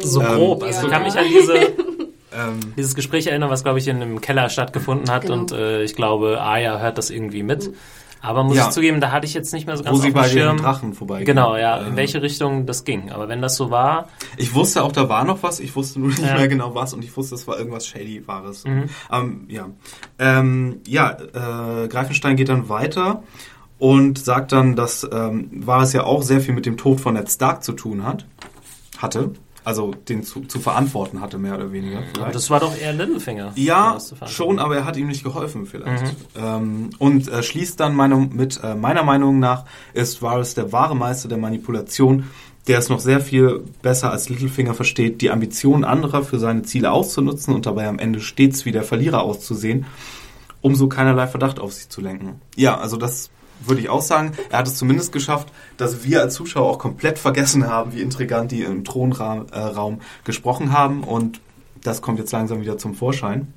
So 0.00 0.20
ähm, 0.20 0.26
grob. 0.26 0.62
Also 0.62 0.80
ja. 0.80 0.86
ich 0.86 0.92
kann 0.92 1.02
mich 1.02 1.16
an 1.16 1.26
diese, 1.28 1.54
ähm, 2.32 2.60
dieses 2.76 2.94
Gespräch 2.94 3.26
erinnern, 3.26 3.50
was, 3.50 3.62
glaube 3.62 3.78
ich, 3.78 3.88
in 3.88 4.02
einem 4.02 4.20
Keller 4.20 4.48
stattgefunden 4.48 5.10
hat. 5.10 5.22
Genau. 5.22 5.34
Und 5.34 5.52
äh, 5.52 5.82
ich 5.82 5.94
glaube, 5.94 6.40
Aya 6.40 6.78
hört 6.78 6.98
das 6.98 7.10
irgendwie 7.10 7.42
mit. 7.42 7.70
Aber 8.20 8.42
muss 8.44 8.56
ja. 8.56 8.66
ich 8.66 8.70
zugeben, 8.70 9.00
da 9.00 9.12
hatte 9.12 9.26
ich 9.26 9.34
jetzt 9.34 9.52
nicht 9.52 9.66
mehr 9.66 9.76
so 9.76 9.84
ganz 9.84 9.96
Wo 9.96 10.00
sie 10.00 10.10
bei 10.10 10.28
Schirm. 10.28 10.56
den 10.56 10.62
Drachen 10.62 10.94
vorbei. 10.94 11.24
Genau, 11.24 11.56
ja, 11.56 11.78
in 11.78 11.96
welche 11.96 12.20
Richtung 12.20 12.66
das 12.66 12.84
ging. 12.84 13.10
Aber 13.12 13.28
wenn 13.28 13.40
das 13.40 13.56
so 13.56 13.70
war. 13.70 14.08
Ich 14.36 14.54
wusste 14.54 14.82
auch, 14.82 14.92
da 14.92 15.08
war 15.08 15.24
noch 15.24 15.42
was. 15.42 15.60
Ich 15.60 15.76
wusste 15.76 16.00
nur 16.00 16.08
nicht 16.08 16.22
ja. 16.22 16.34
mehr 16.34 16.48
genau 16.48 16.74
was 16.74 16.94
und 16.94 17.04
ich 17.04 17.16
wusste, 17.16 17.34
es 17.34 17.46
war 17.46 17.58
irgendwas 17.58 17.86
shady 17.86 18.26
Wahres. 18.26 18.64
Mhm. 18.64 18.88
Ähm, 19.10 19.46
ja, 19.48 19.68
ähm, 20.18 20.80
ja 20.86 21.12
äh, 21.12 21.88
Greifenstein 21.88 22.36
geht 22.36 22.48
dann 22.48 22.68
weiter 22.68 23.22
und 23.78 24.18
sagt 24.18 24.52
dann, 24.52 24.74
dass 24.74 25.08
ähm, 25.10 25.50
war 25.52 25.82
es 25.82 25.92
ja 25.92 26.04
auch 26.04 26.22
sehr 26.22 26.40
viel 26.40 26.54
mit 26.54 26.66
dem 26.66 26.76
Tod 26.76 27.00
von 27.00 27.14
Ned 27.14 27.30
Stark 27.30 27.62
zu 27.62 27.72
tun 27.72 28.04
hat, 28.04 28.26
hatte 28.98 29.32
also 29.68 29.92
den 29.92 30.22
zu, 30.22 30.40
zu 30.40 30.60
verantworten 30.60 31.20
hatte, 31.20 31.36
mehr 31.36 31.54
oder 31.54 31.70
weniger. 31.72 32.02
Vielleicht. 32.14 32.34
Das 32.34 32.48
war 32.48 32.58
doch 32.58 32.74
eher 32.74 32.94
Littlefinger. 32.94 33.52
Ja, 33.54 33.98
schon, 34.24 34.58
aber 34.58 34.76
er 34.76 34.86
hat 34.86 34.96
ihm 34.96 35.08
nicht 35.08 35.22
geholfen 35.22 35.66
vielleicht. 35.66 36.04
Mhm. 36.04 36.42
Ähm, 36.42 36.90
und 36.98 37.28
äh, 37.28 37.42
schließt 37.42 37.78
dann 37.78 37.94
meine, 37.94 38.16
mit, 38.16 38.58
äh, 38.64 38.74
meiner 38.74 39.02
Meinung 39.02 39.40
nach 39.40 39.66
ist 39.92 40.22
Varys 40.22 40.54
der 40.54 40.72
wahre 40.72 40.96
Meister 40.96 41.28
der 41.28 41.36
Manipulation, 41.36 42.30
der 42.66 42.78
es 42.78 42.88
noch 42.88 42.98
sehr 42.98 43.20
viel 43.20 43.62
besser 43.82 44.10
als 44.10 44.30
Littlefinger 44.30 44.72
versteht, 44.72 45.20
die 45.20 45.30
Ambitionen 45.30 45.84
anderer 45.84 46.24
für 46.24 46.38
seine 46.38 46.62
Ziele 46.62 46.90
auszunutzen 46.90 47.54
und 47.54 47.66
dabei 47.66 47.88
am 47.88 47.98
Ende 47.98 48.20
stets 48.20 48.64
wie 48.64 48.72
der 48.72 48.84
Verlierer 48.84 49.20
auszusehen, 49.20 49.84
um 50.62 50.76
so 50.76 50.88
keinerlei 50.88 51.26
Verdacht 51.26 51.60
auf 51.60 51.74
sich 51.74 51.90
zu 51.90 52.00
lenken. 52.00 52.40
Ja, 52.56 52.78
also 52.78 52.96
das 52.96 53.28
würde 53.60 53.80
ich 53.80 53.88
auch 53.88 54.02
sagen. 54.02 54.32
Er 54.50 54.58
hat 54.58 54.66
es 54.66 54.76
zumindest 54.76 55.12
geschafft, 55.12 55.52
dass 55.76 56.04
wir 56.04 56.20
als 56.20 56.34
Zuschauer 56.34 56.70
auch 56.70 56.78
komplett 56.78 57.18
vergessen 57.18 57.66
haben, 57.66 57.92
wie 57.92 58.00
intrigant 58.00 58.52
die 58.52 58.62
im 58.62 58.84
Thronraum 58.84 59.46
äh, 59.52 60.04
gesprochen 60.24 60.72
haben. 60.72 61.04
Und 61.04 61.40
das 61.82 62.02
kommt 62.02 62.18
jetzt 62.18 62.32
langsam 62.32 62.60
wieder 62.60 62.78
zum 62.78 62.94
Vorschein. 62.94 63.52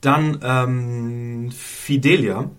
Dann 0.00 0.40
ähm, 0.42 1.50
Fidelia 1.52 2.50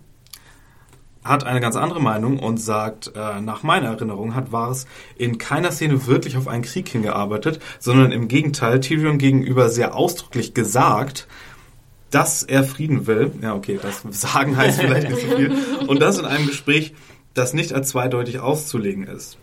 hat 1.24 1.44
eine 1.44 1.60
ganz 1.60 1.76
andere 1.76 2.00
Meinung 2.00 2.38
und 2.38 2.58
sagt, 2.58 3.12
äh, 3.14 3.40
nach 3.40 3.62
meiner 3.62 3.88
Erinnerung 3.88 4.34
hat 4.34 4.50
Varys 4.50 4.86
in 5.16 5.38
keiner 5.38 5.70
Szene 5.70 6.06
wirklich 6.06 6.36
auf 6.36 6.48
einen 6.48 6.62
Krieg 6.62 6.88
hingearbeitet, 6.88 7.60
sondern 7.78 8.10
im 8.10 8.28
Gegenteil 8.28 8.80
Tyrion 8.80 9.18
gegenüber 9.18 9.68
sehr 9.68 9.94
ausdrücklich 9.94 10.52
gesagt, 10.52 11.28
dass 12.12 12.42
er 12.42 12.62
Frieden 12.62 13.08
will. 13.08 13.32
Ja, 13.42 13.54
okay, 13.54 13.80
das 13.82 14.04
sagen 14.10 14.56
heißt 14.56 14.80
vielleicht 14.80 15.08
nicht 15.08 15.28
so 15.28 15.36
viel. 15.36 15.52
Und 15.88 16.00
das 16.00 16.18
in 16.18 16.26
einem 16.26 16.46
Gespräch, 16.46 16.94
das 17.34 17.54
nicht 17.54 17.72
als 17.72 17.88
zweideutig 17.88 18.38
auszulegen 18.38 19.06
ist. 19.06 19.38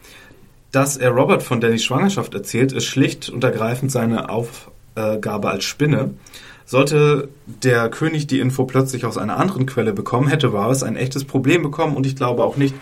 Dass 0.71 0.95
er 0.95 1.09
Robert 1.09 1.41
von 1.41 1.59
Dannys 1.59 1.83
Schwangerschaft 1.83 2.33
erzählt, 2.35 2.71
ist 2.71 2.85
schlicht 2.85 3.27
und 3.29 3.43
ergreifend 3.43 3.91
seine 3.91 4.29
Aufgabe 4.29 5.49
als 5.49 5.63
Spinne. 5.63 6.13
Sollte 6.65 7.29
der 7.47 7.89
König 7.89 8.27
die 8.27 8.39
Info 8.39 8.65
plötzlich 8.65 9.03
aus 9.03 9.17
einer 9.17 9.37
anderen 9.37 9.65
Quelle 9.65 9.91
bekommen, 9.91 10.27
hätte 10.27 10.53
Varys 10.53 10.83
ein 10.83 10.95
echtes 10.95 11.25
Problem 11.25 11.63
bekommen 11.63 11.95
und 11.95 12.05
ich 12.05 12.15
glaube 12.15 12.43
auch 12.43 12.57
nicht, 12.57 12.75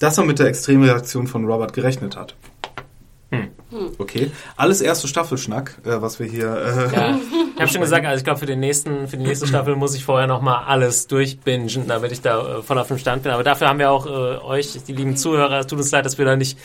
dass 0.00 0.18
er 0.18 0.24
mit 0.24 0.40
der 0.40 0.46
Extremreaktion 0.46 1.28
von 1.28 1.44
Robert 1.44 1.72
gerechnet 1.72 2.16
hat. 2.16 2.34
Hm. 3.70 3.90
Okay. 3.98 4.30
Alles 4.56 4.80
erste 4.80 5.08
Staffelschnack, 5.08 5.78
äh, 5.84 6.00
was 6.00 6.18
wir 6.18 6.26
hier. 6.26 6.46
Äh, 6.46 6.94
ja. 6.94 7.18
Ich 7.58 7.62
habe 7.62 7.72
schon 7.72 7.80
gesagt, 7.80 8.06
also 8.06 8.18
ich 8.18 8.24
glaube 8.24 8.38
für 8.38 8.46
den 8.46 8.60
nächsten, 8.60 9.08
für 9.08 9.16
die 9.16 9.24
nächste 9.24 9.48
Staffel 9.48 9.74
muss 9.74 9.96
ich 9.96 10.04
vorher 10.04 10.28
noch 10.28 10.40
mal 10.40 10.62
alles 10.66 11.08
durchbingen, 11.08 11.88
damit 11.88 12.12
ich 12.12 12.20
da 12.20 12.58
äh, 12.58 12.62
voll 12.62 12.78
auf 12.78 12.86
dem 12.86 12.98
Stand 12.98 13.24
bin. 13.24 13.32
Aber 13.32 13.42
dafür 13.42 13.66
haben 13.66 13.80
wir 13.80 13.90
auch 13.90 14.06
äh, 14.06 14.10
euch, 14.44 14.80
die 14.86 14.92
lieben 14.92 15.16
Zuhörer. 15.16 15.58
Es 15.58 15.66
tut 15.66 15.80
uns 15.80 15.90
leid, 15.90 16.06
dass 16.06 16.18
wir 16.18 16.24
da 16.24 16.36
nicht 16.36 16.56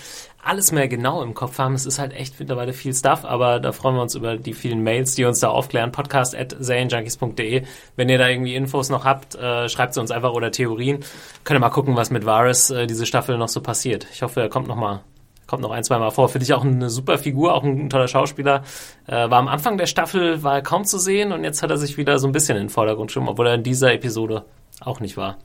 alles 0.43 0.71
mehr 0.71 0.87
genau 0.87 1.23
im 1.23 1.33
Kopf 1.33 1.57
haben. 1.57 1.73
Es 1.73 1.87
ist 1.87 1.97
halt 1.97 2.13
echt 2.13 2.39
mittlerweile 2.39 2.73
viel 2.73 2.93
Stuff, 2.93 3.25
aber 3.25 3.59
da 3.59 3.71
freuen 3.71 3.95
wir 3.95 4.03
uns 4.03 4.13
über 4.13 4.37
die 4.37 4.53
vielen 4.53 4.83
Mails, 4.83 5.15
die 5.15 5.25
uns 5.25 5.39
da 5.39 5.49
aufklären. 5.49 5.91
Podcast 5.91 6.35
at 6.35 6.55
serienjunkies.de. 6.59 7.63
Wenn 7.95 8.09
ihr 8.09 8.19
da 8.19 8.29
irgendwie 8.29 8.53
Infos 8.53 8.89
noch 8.89 9.03
habt, 9.03 9.33
äh, 9.33 9.69
schreibt 9.69 9.95
sie 9.95 9.99
uns 9.99 10.11
einfach 10.11 10.33
oder 10.33 10.51
Theorien. 10.51 10.99
Könnt 11.43 11.57
ihr 11.57 11.61
mal 11.61 11.69
gucken, 11.69 11.95
was 11.95 12.11
mit 12.11 12.23
Varys 12.23 12.69
äh, 12.69 12.85
diese 12.85 13.07
Staffel 13.07 13.39
noch 13.39 13.49
so 13.49 13.61
passiert. 13.61 14.05
Ich 14.13 14.21
hoffe, 14.21 14.41
er 14.41 14.49
kommt 14.49 14.67
noch 14.67 14.75
mal 14.75 15.01
kommt 15.47 15.61
noch 15.61 15.71
ein, 15.71 15.83
zwei 15.83 15.97
Mal 15.99 16.11
vor. 16.11 16.29
Finde 16.29 16.43
ich 16.43 16.53
auch 16.53 16.63
eine 16.63 16.89
super 16.89 17.17
Figur, 17.17 17.53
auch 17.53 17.63
ein, 17.63 17.89
toller 17.89 18.07
Schauspieler. 18.07 18.63
Äh, 19.07 19.29
war 19.29 19.39
am 19.39 19.47
Anfang 19.47 19.77
der 19.77 19.87
Staffel 19.87 20.43
war 20.43 20.55
er 20.55 20.61
kaum 20.61 20.85
zu 20.85 20.97
sehen 20.97 21.31
und 21.31 21.43
jetzt 21.43 21.63
hat 21.63 21.71
er 21.71 21.77
sich 21.77 21.97
wieder 21.97 22.19
so 22.19 22.27
ein 22.27 22.33
bisschen 22.33 22.57
in 22.57 22.65
den 22.65 22.69
Vordergrund 22.69 23.09
geschoben, 23.09 23.29
obwohl 23.29 23.47
er 23.47 23.55
in 23.55 23.63
dieser 23.63 23.93
Episode 23.93 24.45
auch 24.81 24.99
nicht 24.99 25.17
war. 25.17 25.37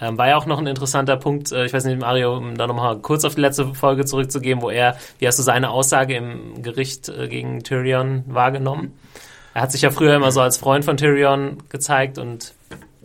Ähm, 0.00 0.16
war 0.16 0.28
ja 0.28 0.36
auch 0.36 0.46
noch 0.46 0.58
ein 0.58 0.66
interessanter 0.66 1.16
Punkt, 1.16 1.50
äh, 1.50 1.66
ich 1.66 1.72
weiß 1.72 1.84
nicht, 1.84 2.00
Mario, 2.00 2.36
um 2.36 2.56
da 2.56 2.66
nochmal 2.66 2.98
kurz 2.98 3.24
auf 3.24 3.34
die 3.34 3.40
letzte 3.40 3.74
Folge 3.74 4.04
zurückzugehen, 4.04 4.62
wo 4.62 4.70
er, 4.70 4.96
wie 5.18 5.26
hast 5.26 5.38
du 5.38 5.42
seine 5.42 5.70
Aussage 5.70 6.14
im 6.14 6.62
Gericht 6.62 7.08
äh, 7.08 7.26
gegen 7.28 7.64
Tyrion 7.64 8.22
wahrgenommen? 8.26 8.96
Er 9.54 9.62
hat 9.62 9.72
sich 9.72 9.82
ja 9.82 9.90
früher 9.90 10.14
immer 10.14 10.30
so 10.30 10.40
als 10.40 10.56
Freund 10.56 10.84
von 10.84 10.96
Tyrion 10.96 11.58
gezeigt 11.68 12.18
und 12.18 12.54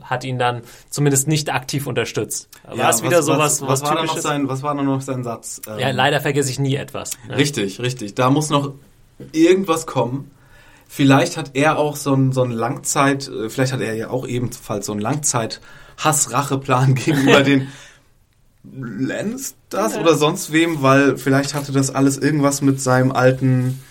hat 0.03 0.23
ihn 0.23 0.39
dann 0.39 0.61
zumindest 0.89 1.27
nicht 1.27 1.53
aktiv 1.53 1.87
unterstützt. 1.87 2.49
War 2.65 2.75
ja, 2.75 2.89
es 2.89 3.03
wieder 3.03 3.19
was, 3.19 3.25
sowas, 3.25 3.61
was, 3.61 3.61
was, 3.61 3.81
was 3.81 3.89
war 3.89 4.05
noch 4.05 4.17
sein, 4.17 4.47
was 4.47 4.63
war 4.63 4.73
noch 4.73 5.01
sein 5.01 5.23
Satz? 5.23 5.61
Ähm, 5.67 5.79
ja, 5.79 5.91
leider 5.91 6.21
vergesse 6.21 6.49
ich 6.49 6.59
nie 6.59 6.75
etwas. 6.75 7.11
Ne? 7.27 7.37
Richtig, 7.37 7.79
richtig. 7.79 8.15
Da 8.15 8.29
muss 8.29 8.49
noch 8.49 8.73
irgendwas 9.31 9.85
kommen. 9.85 10.31
Vielleicht 10.87 11.37
hat 11.37 11.51
er 11.53 11.79
auch 11.79 11.95
so 11.95 12.13
ein, 12.13 12.33
so 12.33 12.43
ein 12.43 12.51
Langzeit, 12.51 13.27
äh, 13.27 13.49
vielleicht 13.49 13.73
hat 13.73 13.81
er 13.81 13.95
ja 13.95 14.09
auch 14.09 14.27
ebenfalls 14.27 14.85
so 14.85 14.91
einen 14.91 15.01
Langzeit-Hass-Rache-Plan 15.01 16.95
gegenüber 16.95 17.41
den 17.41 17.69
Lannisters 18.63 19.97
oder 19.97 20.15
sonst 20.15 20.53
wem, 20.53 20.81
weil 20.81 21.17
vielleicht 21.17 21.53
hatte 21.53 21.71
das 21.71 21.93
alles 21.93 22.17
irgendwas 22.17 22.61
mit 22.61 22.79
seinem 22.79 23.11
alten 23.11 23.81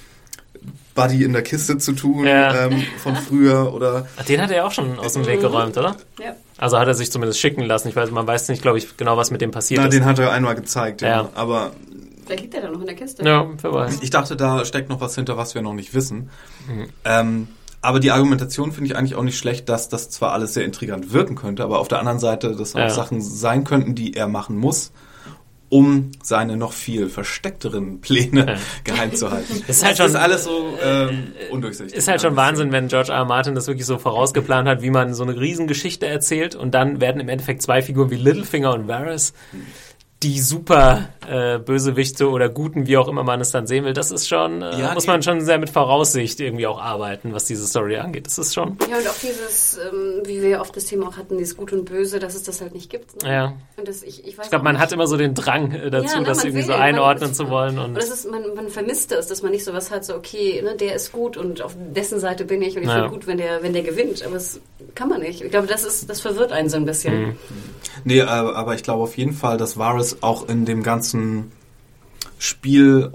Buddy 0.94 1.24
in 1.24 1.32
der 1.32 1.43
Kiste 1.43 1.78
zu 1.78 1.93
tun 1.93 2.27
ja. 2.27 2.66
ähm, 2.66 2.82
von 2.98 3.16
früher 3.16 3.73
oder. 3.73 4.06
Den 4.28 4.40
hat 4.40 4.51
er 4.51 4.56
ja 4.59 4.66
auch 4.66 4.73
schon 4.73 4.98
aus 4.98 5.14
dem 5.14 5.27
Weg 5.27 5.40
geräumt, 5.40 5.77
oder? 5.77 5.97
Ja. 6.20 6.35
Also 6.59 6.78
hat 6.78 6.86
er 6.86 6.94
sich 6.94 7.10
zumindest 7.10 7.40
schicken 7.40 7.62
lassen. 7.62 7.89
Ich 7.89 7.97
weiß, 7.97 8.10
man 8.10 8.27
weiß 8.27 8.48
nicht, 8.48 8.62
glaube 8.62 8.78
ich, 8.78 8.97
genau, 8.97 9.16
was 9.16 9.31
mit 9.31 9.40
dem 9.40 9.51
passiert 9.51 9.81
Na, 9.81 9.89
ist. 9.89 9.94
Den 9.94 10.05
hat 10.05 10.19
er 10.19 10.32
einmal 10.32 10.55
gezeigt, 10.55 11.02
ja. 11.02 11.09
ja. 11.09 11.28
Aber 11.35 11.73
Vielleicht 12.24 12.43
liegt 12.43 12.55
der 12.55 12.62
da 12.62 12.70
noch 12.70 12.81
in 12.81 12.86
der 12.86 12.94
Kiste. 12.94 13.24
Ja, 13.24 13.48
wer 13.60 13.73
weiß. 13.73 13.98
Ich 14.02 14.10
dachte, 14.10 14.36
da 14.36 14.64
steckt 14.64 14.89
noch 14.89 15.01
was 15.01 15.14
hinter, 15.14 15.36
was 15.36 15.55
wir 15.55 15.62
noch 15.62 15.74
nicht 15.74 15.93
wissen. 15.93 16.31
Ähm, 17.05 17.48
aber 17.81 17.98
die 17.98 18.12
Argumentation 18.12 18.70
finde 18.70 18.90
ich 18.90 18.97
eigentlich 18.97 19.16
auch 19.16 19.24
nicht 19.24 19.36
schlecht, 19.36 19.69
dass 19.69 19.89
das 19.89 20.09
zwar 20.09 20.32
alles 20.32 20.55
sehr 20.55 20.64
intrigant 20.64 21.12
wirken 21.12 21.35
könnte, 21.35 21.64
aber 21.64 21.81
auf 21.81 21.89
der 21.89 21.98
anderen 21.98 22.20
Seite, 22.20 22.55
dass 22.55 22.77
auch 22.77 22.78
Ja. 22.78 22.90
Sachen 22.90 23.20
sein 23.20 23.64
könnten, 23.64 23.97
die 23.97 24.14
er 24.14 24.28
machen 24.28 24.56
muss, 24.56 24.93
um 25.73 26.11
seine 26.23 26.59
noch 26.59 26.74
viel 26.74 27.09
versteckteren 27.09 28.03
Pläne 28.03 28.47
Ja. 28.47 28.55
geheim 28.85 29.15
zu 29.15 29.31
halten. 29.31 29.65
Ist 29.66 29.82
halt 29.82 29.99
das 29.99 30.07
ist 30.09 30.12
schon- 30.12 30.20
alles 30.20 30.44
so 30.44 30.78
ähm, 30.85 31.28
undurchsichtig. 31.51 31.97
Ist 31.97 32.09
halt 32.09 32.20
schon 32.20 32.36
Wahnsinn, 32.36 32.73
wenn 32.73 32.89
George 32.89 33.11
R. 33.11 33.20
R. 33.20 33.24
Martin 33.24 33.55
das 33.55 33.69
wirklich 33.69 33.86
so 33.86 33.97
vorausgeplant 33.97 34.69
hat, 34.69 34.82
wie 34.82 34.90
man 34.90 35.15
so 35.15 35.23
eine 35.23 35.40
Riesengeschichte 35.40 36.07
erzählt 36.07 36.55
und 36.55 36.74
dann 36.74 37.01
werden 37.01 37.23
im 37.23 37.31
Endeffekt 37.31 37.62
zwei 37.62 37.81
Figuren 37.81 38.11
wie 38.11 38.16
Littlefinger 38.16 38.74
und 38.74 38.86
Varys 38.86 39.32
die 40.23 40.39
super 40.40 41.09
äh, 41.28 41.59
Bösewichte 41.59 42.28
oder 42.31 42.49
Guten, 42.49 42.86
wie 42.86 42.97
auch 42.97 43.09
immer 43.09 43.23
man 43.24 43.40
es 43.40 43.51
dann 43.51 43.66
sehen 43.66 43.85
will. 43.85 43.93
Das 43.93 44.11
ist 44.11 44.28
schon, 44.28 44.62
äh, 44.62 44.78
Ja, 44.81 44.94
muss 44.94 45.07
man 45.07 45.23
schon 45.23 45.40
sehr 45.40 45.59
mit 45.59 45.70
Voraussicht 45.70 46.39
irgendwie 46.40 46.66
auch 46.66 46.81
arbeiten, 46.81 47.32
was 47.32 47.44
diese 47.47 47.66
Story 47.66 47.97
angeht. 47.97 48.27
Das 48.27 48.39
ist 48.39 48.55
schon, 48.55 48.77
Ja, 48.90 48.99
und 48.99 49.09
auch 49.09 49.15
dieses, 49.20 49.78
ähm, 49.78 50.23
wie 50.24 50.43
wir 50.43 50.61
oft 50.61 50.77
das 50.77 50.85
Thema 50.86 51.09
auch 51.09 51.16
hatten, 51.16 51.39
dieses 51.39 51.57
Gut 51.57 51.73
und 51.73 51.85
Böse, 51.86 52.19
dass 52.19 52.35
es 52.35 52.43
das 52.44 52.61
halt 52.61 52.74
nicht 52.74 52.90
gibt. 52.90 53.23
Ne? 53.23 53.32
ja. 53.32 53.53
Und 53.77 53.89
das, 53.89 54.03
ich, 54.03 54.27
ich, 54.27 54.39
weiß 54.39 54.47
Ich 54.47 54.51
glaube, 54.51 54.65
man 54.65 54.74
nicht. 54.74 54.82
hat 54.82 54.93
immer 54.93 55.07
so 55.07 55.16
den 55.16 55.35
Drang 55.35 55.73
äh, 55.73 55.90
dazu, 55.90 56.15
Ja, 56.15 56.20
ne, 56.20 56.27
das 56.27 56.39
man 56.39 56.47
irgendwie 56.47 56.59
will, 56.62 56.66
so 56.66 56.73
man- 56.73 56.81
einordnen 56.82 57.35
zu 57.35 57.49
wollen. 57.51 57.78
Und 57.78 57.85
Und 57.86 57.94
das 57.97 58.11
ist, 58.11 58.31
man, 58.31 58.43
man 58.55 58.69
vermisst 58.69 59.12
es, 59.12 59.27
dass 59.27 59.43
man 59.43 59.51
nicht 59.53 59.65
sowas 59.65 59.90
hat, 59.90 60.05
so 60.05 60.15
okay, 60.15 60.61
ne, 60.62 60.77
der 60.77 60.94
ist 60.94 61.12
gut 61.12 61.36
und 61.36 61.62
auf 61.62 61.74
dessen 61.94 62.20
Seite 62.20 62.44
bin 62.44 62.62
ich 62.62 62.77
und 62.77 62.82
ich 62.82 62.89
Ja. 62.89 62.94
finde 62.94 63.11
gut, 63.11 63.27
wenn 63.27 63.39
der, 63.39 63.62
wenn 63.62 63.73
der 63.73 63.82
gewinnt. 63.82 64.23
Aber 64.24 64.35
das 64.35 64.61
kann 64.94 65.09
man 65.09 65.20
nicht. 65.20 65.40
Ich 65.43 65.51
glaube, 65.51 65.66
das 65.66 65.85
ist, 65.85 66.09
das 66.11 66.20
verwirrt 66.20 66.53
einen 66.53 66.69
so 66.69 66.77
ein 66.77 66.85
bisschen. 66.85 67.23
Mhm. 67.28 67.36
Nee, 68.05 68.19
äh, 68.20 68.23
aber 68.24 68.74
ich 68.74 68.82
glaube 68.82 69.03
auf 69.03 69.16
jeden 69.16 69.32
Fall, 69.32 69.57
dass 69.57 69.77
Varys 69.77 70.11
auch 70.20 70.48
in 70.48 70.64
dem 70.64 70.82
ganzen 70.82 71.52
Spiel 72.39 73.12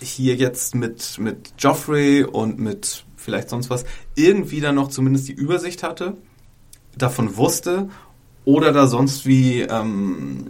hier 0.00 0.34
jetzt 0.34 0.74
mit, 0.74 1.18
mit 1.18 1.54
Joffrey 1.58 2.24
und 2.24 2.58
mit 2.58 3.04
vielleicht 3.16 3.48
sonst 3.48 3.70
was 3.70 3.84
irgendwie 4.14 4.60
dann 4.60 4.74
noch 4.74 4.88
zumindest 4.88 5.28
die 5.28 5.32
Übersicht 5.32 5.82
hatte, 5.82 6.16
davon 6.96 7.36
wusste 7.36 7.88
oder 8.44 8.72
da 8.72 8.86
sonst 8.86 9.26
wie 9.26 9.62
ähm, 9.62 10.46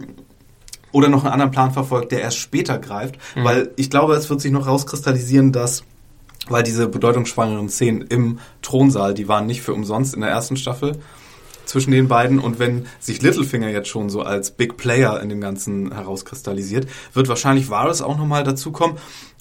oder 0.91 1.09
noch 1.09 1.23
einen 1.23 1.33
anderen 1.33 1.51
Plan 1.51 1.71
verfolgt, 1.71 2.11
der 2.11 2.21
erst 2.21 2.37
später 2.37 2.79
greift, 2.79 3.17
weil 3.35 3.71
ich 3.75 3.89
glaube, 3.89 4.13
es 4.15 4.29
wird 4.29 4.41
sich 4.41 4.51
noch 4.51 4.67
rauskristallisieren, 4.67 5.51
dass 5.51 5.83
weil 6.47 6.63
diese 6.63 6.87
bedeutungsschwangeren 6.87 7.69
Szenen 7.69 8.01
im 8.03 8.39
Thronsaal, 8.61 9.13
die 9.13 9.27
waren 9.27 9.47
nicht 9.47 9.61
für 9.61 9.73
umsonst 9.73 10.13
in 10.13 10.21
der 10.21 10.29
ersten 10.29 10.57
Staffel 10.57 10.99
zwischen 11.65 11.91
den 11.91 12.07
beiden. 12.07 12.39
Und 12.39 12.59
wenn 12.59 12.87
sich 12.99 13.21
Littlefinger 13.21 13.69
jetzt 13.69 13.89
schon 13.89 14.09
so 14.09 14.21
als 14.21 14.51
Big 14.51 14.77
Player 14.77 15.21
in 15.21 15.29
dem 15.29 15.41
Ganzen 15.41 15.93
herauskristallisiert, 15.93 16.87
wird 17.13 17.27
wahrscheinlich 17.27 17.69
Varys 17.69 18.01
auch 18.01 18.17
nochmal 18.17 18.43
dazukommen 18.43 18.97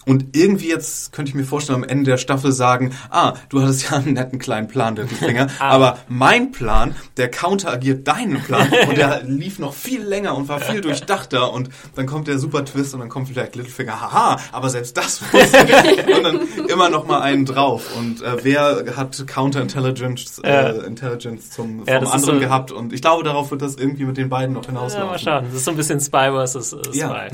und 0.06 0.36
irgendwie 0.36 0.68
jetzt 0.68 1.12
könnte 1.12 1.28
ich 1.30 1.34
mir 1.34 1.44
vorstellen, 1.44 1.82
am 1.82 1.88
Ende 1.88 2.10
der 2.12 2.18
Staffel 2.18 2.52
sagen, 2.52 2.92
ah, 3.10 3.34
du 3.48 3.62
hattest 3.62 3.90
ja 3.90 3.96
einen 3.98 4.14
netten 4.14 4.38
kleinen 4.38 4.68
Plan, 4.68 4.96
Littlefinger, 4.96 5.48
aber 5.58 5.98
mein 6.08 6.52
Plan, 6.52 6.94
der 7.16 7.30
counteragiert 7.30 8.06
deinen 8.06 8.42
Plan 8.42 8.68
und 8.88 8.96
der 8.96 9.22
lief 9.24 9.58
noch 9.58 9.74
viel 9.74 10.02
länger 10.02 10.36
und 10.36 10.48
war 10.48 10.60
viel 10.60 10.80
durchdachter 10.80 11.52
und 11.52 11.68
dann 11.94 12.06
kommt 12.06 12.28
der 12.28 12.38
super 12.38 12.64
Twist 12.64 12.94
und 12.94 13.00
dann 13.00 13.08
kommt 13.08 13.28
vielleicht 13.28 13.56
Littlefinger, 13.56 14.00
haha, 14.00 14.38
aber 14.52 14.68
selbst 14.70 14.96
das 14.96 15.22
wusste 15.32 15.58
ich 15.66 16.16
und 16.16 16.22
dann 16.24 16.40
immer 16.68 16.90
noch 16.90 17.06
mal 17.06 17.20
einen 17.20 17.44
drauf 17.44 17.96
und 17.96 18.22
äh, 18.22 18.36
wer 18.42 18.84
hat 18.96 19.24
Counterintelligence 19.26 20.40
Ja. 20.44 20.68
äh, 20.70 20.86
Intelligence 20.86 21.50
zum, 21.50 21.84
Ja, 21.86 21.98
anderen 21.98 22.20
so- 22.20 22.38
gehabt 22.38 22.72
und 22.72 22.92
ich 22.92 23.00
glaube, 23.02 23.22
darauf 23.24 23.50
wird 23.50 23.62
das 23.62 23.76
irgendwie 23.76 24.04
mit 24.04 24.16
den 24.16 24.28
beiden 24.28 24.54
noch 24.54 24.64
Ja, 24.66 24.72
mal 24.72 24.80
hinauslaufen. 24.80 25.18
schauen. 25.18 25.44
Das 25.46 25.54
ist 25.54 25.64
so 25.64 25.70
ein 25.70 25.76
bisschen 25.76 26.00
Spy 26.00 26.30
vs. 26.46 26.70
Spy. 26.70 26.98
Ja. 26.98 27.26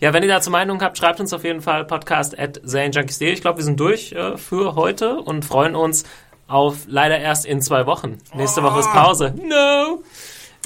Ja. 0.00 0.12
wenn 0.12 0.22
ihr 0.22 0.28
dazu 0.28 0.50
Meinung 0.50 0.80
habt, 0.82 0.98
schreibt 0.98 1.20
uns 1.20 1.32
auf 1.32 1.44
jeden 1.44 1.60
Fall 1.60 1.84
podcast 1.92 2.38
at 2.38 2.58
Ich 2.64 3.40
glaube, 3.42 3.58
wir 3.58 3.64
sind 3.64 3.78
durch 3.78 4.12
äh, 4.12 4.38
für 4.38 4.76
heute 4.76 5.16
und 5.16 5.44
freuen 5.44 5.76
uns 5.76 6.04
auf 6.48 6.84
leider 6.86 7.18
erst 7.18 7.44
in 7.44 7.60
zwei 7.60 7.84
Wochen. 7.84 8.16
Nächste 8.34 8.62
Woche 8.62 8.80
ist 8.80 8.90
Pause. 8.92 9.34
No! 9.36 10.02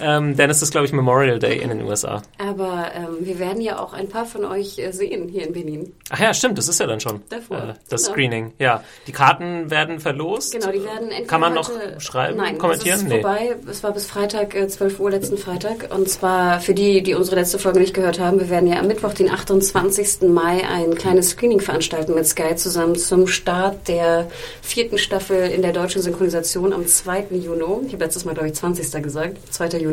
Ähm, 0.01 0.36
denn 0.36 0.51
es 0.51 0.60
ist, 0.62 0.70
glaube 0.73 0.86
ich, 0.86 0.93
Memorial 0.93 1.39
Day 1.39 1.59
in 1.59 1.70
den 1.70 1.82
USA. 1.82 2.23
Aber 2.39 2.90
ähm, 2.94 3.16
wir 3.20 3.39
werden 3.39 3.60
ja 3.62 3.78
auch 3.78 3.93
ein 3.94 4.09
paar 4.09 4.27
von 4.27 4.44
euch 4.44 4.78
äh, 4.78 4.93
sehen 4.93 5.28
hier 5.28 5.47
in 5.47 5.52
Berlin. 5.55 5.93
Ach 6.10 6.20
ja, 6.20 6.35
stimmt, 6.35 6.59
das 6.59 6.68
ist 6.68 6.78
ja 6.81 6.86
dann 6.86 7.01
schon 7.01 7.23
Davor. 7.31 7.56
äh, 7.56 7.74
das 7.89 8.02
Genau. 8.02 8.12
Screening. 8.12 8.52
Ja, 8.59 8.85
die 9.06 9.12
Karten 9.12 9.70
werden 9.70 9.98
verlost. 10.01 10.52
Genau, 10.52 10.70
die 10.70 10.85
werden 10.85 11.09
entweder 11.10 11.27
Kann 11.27 11.40
man 11.40 11.55
noch 11.55 11.70
schreiben, 11.98 12.36
Nein, 12.36 12.59
kommentieren? 12.59 12.97
Es 12.97 13.02
ist 13.02 13.09
Nee. 13.09 13.20
vorbei. 13.23 13.56
Es 13.70 13.82
war 13.82 13.93
bis 13.93 14.06
Freitag, 14.06 14.55
äh, 14.55 14.68
12 14.68 15.01
Uhr 15.01 15.10
letzten 15.10 15.39
Freitag. 15.39 15.89
Und 15.94 16.09
zwar 16.10 16.60
für 16.60 16.74
die, 16.74 17.02
die 17.02 17.14
unsere 17.14 17.36
letzte 17.36 17.59
Folge 17.59 17.81
nicht 17.81 17.94
gehört 17.94 18.20
haben, 18.20 18.39
wir 18.39 18.51
werden 18.51 18.68
ja 18.68 18.78
am 18.78 18.86
Mittwoch, 18.89 19.14
den 19.14 19.31
28. 19.31 20.28
Mai, 20.28 20.62
ein 20.68 20.94
kleines 20.94 21.31
Screening 21.31 21.60
veranstalten 21.60 22.14
mit 22.14 22.27
Sky 22.27 22.55
zusammen 22.56 22.97
zum 22.97 23.27
Start 23.27 23.89
der 23.89 24.27
vierten 24.60 24.98
Staffel 24.98 25.51
in 25.51 25.62
der 25.62 25.73
deutschen 25.73 26.02
Synchronisation 26.02 26.73
am 26.74 26.86
2. 26.86 27.27
Juni. 27.31 27.86
Ich 27.86 27.93
habe 27.94 28.05
letztes 28.05 28.24
Mal, 28.27 28.35
glaube 28.35 28.48
ich, 28.48 28.55
20. 28.55 29.02
gesagt. 29.02 29.36
2. 29.55 29.68
Juni. 29.78 29.85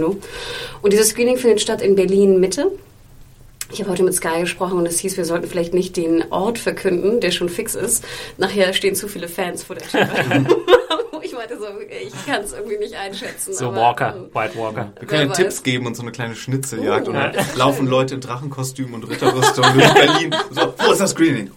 Und 0.81 0.93
dieses 0.93 1.09
Screening 1.09 1.37
findet 1.37 1.61
statt 1.61 1.81
in 1.81 1.95
Berlin 1.95 2.39
Mitte. 2.39 2.71
Ich 3.71 3.79
habe 3.79 3.89
heute 3.91 4.03
mit 4.03 4.13
Sky 4.13 4.41
gesprochen 4.41 4.77
und 4.77 4.85
es 4.85 4.99
hieß, 4.99 5.17
wir 5.17 5.25
sollten 5.25 5.47
vielleicht 5.47 5.73
nicht 5.73 5.97
den 5.97 6.31
Ort 6.31 6.59
verkünden, 6.59 7.19
der 7.19 7.31
schon 7.31 7.49
fix 7.49 7.73
ist. 7.73 8.03
Nachher 8.37 8.73
stehen 8.73 8.95
zu 8.95 9.07
viele 9.07 9.27
Fans 9.27 9.63
vor 9.63 9.75
der 9.75 9.87
Tür. 9.87 10.07
ich 11.23 11.33
meinte 11.33 11.57
so, 11.57 11.65
ich 11.89 12.25
kann 12.25 12.41
es 12.41 12.53
irgendwie 12.53 12.77
nicht 12.77 12.95
einschätzen. 12.95 13.53
So 13.53 13.67
aber, 13.67 13.77
Walker, 13.77 14.15
ähm, 14.15 14.29
White 14.33 14.57
Walker. 14.57 14.91
Wir 14.99 15.07
können 15.07 15.29
ja 15.29 15.33
Tipps 15.35 15.63
geben 15.63 15.87
und 15.87 15.95
so 15.95 16.01
eine 16.01 16.11
kleine 16.11 16.35
Schnitzeljagd 16.35 17.07
Uh, 17.07 17.11
und 17.11 17.15
dann 17.17 17.33
ja. 17.33 17.41
laufen 17.55 17.87
Leute 17.87 18.15
in 18.15 18.21
Drachenkostümen 18.21 18.93
und 18.95 19.03
Ritterrüstung 19.09 19.65
durch 19.73 19.93
Berlin. 19.93 20.35
So, 20.51 20.73
wo 20.77 20.91
ist 20.91 21.01
das 21.01 21.11
Screening? 21.11 21.51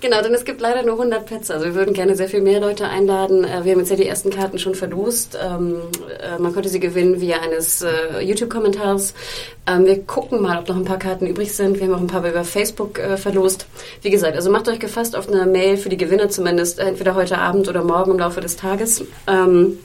Genau, 0.00 0.20
denn 0.22 0.34
es 0.34 0.44
gibt 0.44 0.60
leider 0.60 0.82
nur 0.82 0.94
100 0.94 1.24
Plätze. 1.26 1.54
Also 1.54 1.66
wir 1.66 1.74
würden 1.74 1.94
gerne 1.94 2.14
sehr 2.16 2.28
viel 2.28 2.42
mehr 2.42 2.60
Leute 2.60 2.86
einladen. 2.88 3.44
Äh, 3.44 3.64
Wir 3.64 3.72
haben 3.72 3.80
jetzt 3.80 3.90
ja 3.90 3.96
die 3.96 4.06
ersten 4.06 4.30
Karten 4.30 4.58
schon 4.58 4.74
verlost. 4.74 5.38
Ähm, 5.42 5.76
äh, 6.20 6.38
Man 6.38 6.52
konnte 6.52 6.68
sie 6.68 6.80
gewinnen 6.80 7.20
via 7.20 7.40
eines 7.40 7.82
äh, 7.82 8.20
YouTube-Kommentars. 8.20 9.14
Ähm, 9.66 9.84
Wir 9.86 10.02
gucken 10.04 10.40
mal, 10.42 10.58
ob 10.58 10.68
noch 10.68 10.76
ein 10.76 10.84
paar 10.84 10.98
Karten 10.98 11.26
übrig 11.26 11.52
sind. 11.54 11.78
Wir 11.78 11.86
haben 11.86 11.94
auch 11.94 12.00
ein 12.00 12.06
paar 12.06 12.26
über 12.26 12.44
Facebook 12.44 12.98
äh, 12.98 13.16
verlost. 13.16 13.66
Wie 14.02 14.10
gesagt, 14.10 14.36
also 14.36 14.50
macht 14.50 14.68
euch 14.68 14.78
gefasst 14.78 15.16
auf 15.16 15.28
eine 15.28 15.46
Mail 15.46 15.76
für 15.76 15.88
die 15.88 15.96
Gewinner 15.96 16.28
zumindest, 16.28 16.78
entweder 16.78 17.14
heute 17.14 17.38
Abend 17.38 17.68
oder 17.68 17.82
morgen 17.82 18.12
im 18.12 18.18
Laufe 18.18 18.40
des 18.40 18.56
Tages. 18.56 19.04
Ähm, 19.26 19.78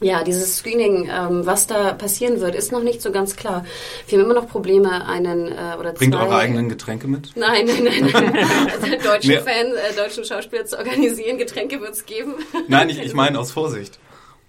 ja, 0.00 0.24
dieses 0.24 0.56
Screening, 0.56 1.08
ähm, 1.08 1.46
was 1.46 1.68
da 1.68 1.92
passieren 1.92 2.40
wird, 2.40 2.56
ist 2.56 2.72
noch 2.72 2.82
nicht 2.82 3.00
so 3.02 3.12
ganz 3.12 3.36
klar. 3.36 3.64
Wir 4.08 4.18
haben 4.18 4.24
immer 4.24 4.34
noch 4.34 4.48
Probleme, 4.48 5.06
einen 5.06 5.48
äh, 5.48 5.76
oder 5.78 5.92
Bringt 5.92 6.14
zwei... 6.14 6.22
eure 6.24 6.36
eigenen 6.36 6.68
Getränke 6.68 7.06
mit? 7.06 7.30
Nein, 7.36 7.66
nein, 7.66 7.84
nein, 7.84 8.10
nein. 8.12 8.46
Also 8.72 9.08
deutschen 9.08 9.30
Nee. 9.30 9.38
Fan, 9.38 9.66
äh, 9.76 9.94
deutschen 9.96 10.24
Schauspieler 10.24 10.64
zu 10.64 10.76
organisieren. 10.78 11.38
Getränke 11.38 11.80
wird 11.80 11.92
es 11.92 12.04
geben. 12.04 12.34
Nein, 12.66 12.88
ich, 12.90 13.00
ich 13.00 13.14
meine 13.14 13.38
aus 13.38 13.52
Vorsicht. 13.52 13.98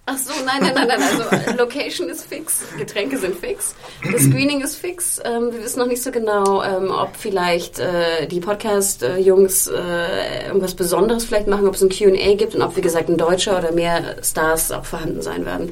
Ach 0.05 0.17
so, 0.17 0.33
nein, 0.45 0.57
nein, 0.59 0.73
nein, 0.75 0.87
nein. 0.89 1.01
Also 1.01 1.51
äh, 1.51 1.55
Location 1.55 2.09
ist 2.09 2.25
fix, 2.25 2.61
Getränke 2.77 3.17
sind 3.17 3.37
fix, 3.37 3.73
das 4.11 4.23
Screening 4.29 4.59
ist 4.59 4.75
fix. 4.75 5.21
Ähm, 5.23 5.53
wir 5.53 5.63
wissen 5.63 5.79
noch 5.79 5.87
nicht 5.87 6.03
so 6.03 6.11
genau, 6.11 6.61
ähm, 6.61 6.91
ob 6.91 7.15
vielleicht 7.15 7.79
äh, 7.79 8.27
die 8.27 8.41
Podcast-Jungs 8.41 9.67
äh, 9.67 10.47
irgendwas 10.47 10.73
Besonderes 10.73 11.23
vielleicht 11.23 11.47
machen, 11.47 11.67
ob 11.67 11.75
es 11.75 11.81
ein 11.81 11.89
Q&A 11.89 12.35
gibt 12.35 12.53
und 12.53 12.61
ob, 12.61 12.75
wie 12.75 12.81
gesagt, 12.81 13.07
ein 13.07 13.17
Deutscher 13.17 13.57
oder 13.57 13.71
mehr 13.71 14.17
Stars 14.21 14.73
auch 14.73 14.83
vorhanden 14.83 15.21
sein 15.21 15.45
werden. 15.45 15.71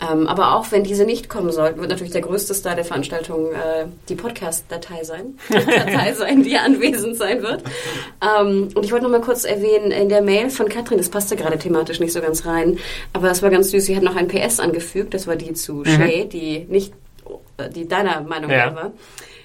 Ähm, 0.00 0.26
aber 0.26 0.56
auch 0.56 0.72
wenn 0.72 0.82
diese 0.82 1.04
nicht 1.04 1.28
kommen 1.28 1.52
sollten, 1.52 1.78
wird 1.78 1.90
natürlich 1.90 2.12
der 2.12 2.22
größte 2.22 2.54
Star 2.54 2.74
der 2.74 2.84
Veranstaltung 2.84 3.52
äh, 3.52 3.86
die 4.08 4.16
Podcast-Datei 4.16 5.04
sein, 5.04 5.38
die 5.48 5.54
Datei 5.66 6.14
sein, 6.14 6.42
die 6.42 6.56
anwesend 6.56 7.16
sein 7.16 7.42
wird. 7.44 7.62
Ähm, 8.22 8.70
und 8.74 8.84
ich 8.84 8.90
wollte 8.90 9.04
noch 9.04 9.12
mal 9.12 9.20
kurz 9.20 9.44
erwähnen, 9.44 9.92
in 9.92 10.08
der 10.08 10.22
Mail 10.22 10.50
von 10.50 10.68
Katrin, 10.68 10.98
das 10.98 11.08
passte 11.08 11.36
gerade 11.36 11.58
thematisch 11.58 12.00
nicht 12.00 12.12
so 12.12 12.20
ganz 12.20 12.44
rein, 12.44 12.78
aber 13.12 13.30
es 13.30 13.40
war 13.40 13.50
ganz 13.50 13.67
süß, 13.70 13.84
sie 13.86 13.96
hat 13.96 14.02
noch 14.02 14.16
ein 14.16 14.28
PS 14.28 14.60
angefügt, 14.60 15.14
das 15.14 15.26
war 15.26 15.36
die 15.36 15.52
zu 15.54 15.84
Shay, 15.84 16.26
die 16.26 16.66
nicht, 16.68 16.92
die 17.74 17.86
deiner 17.88 18.20
Meinung 18.22 18.50
Ja. 18.50 18.74
war. 18.74 18.92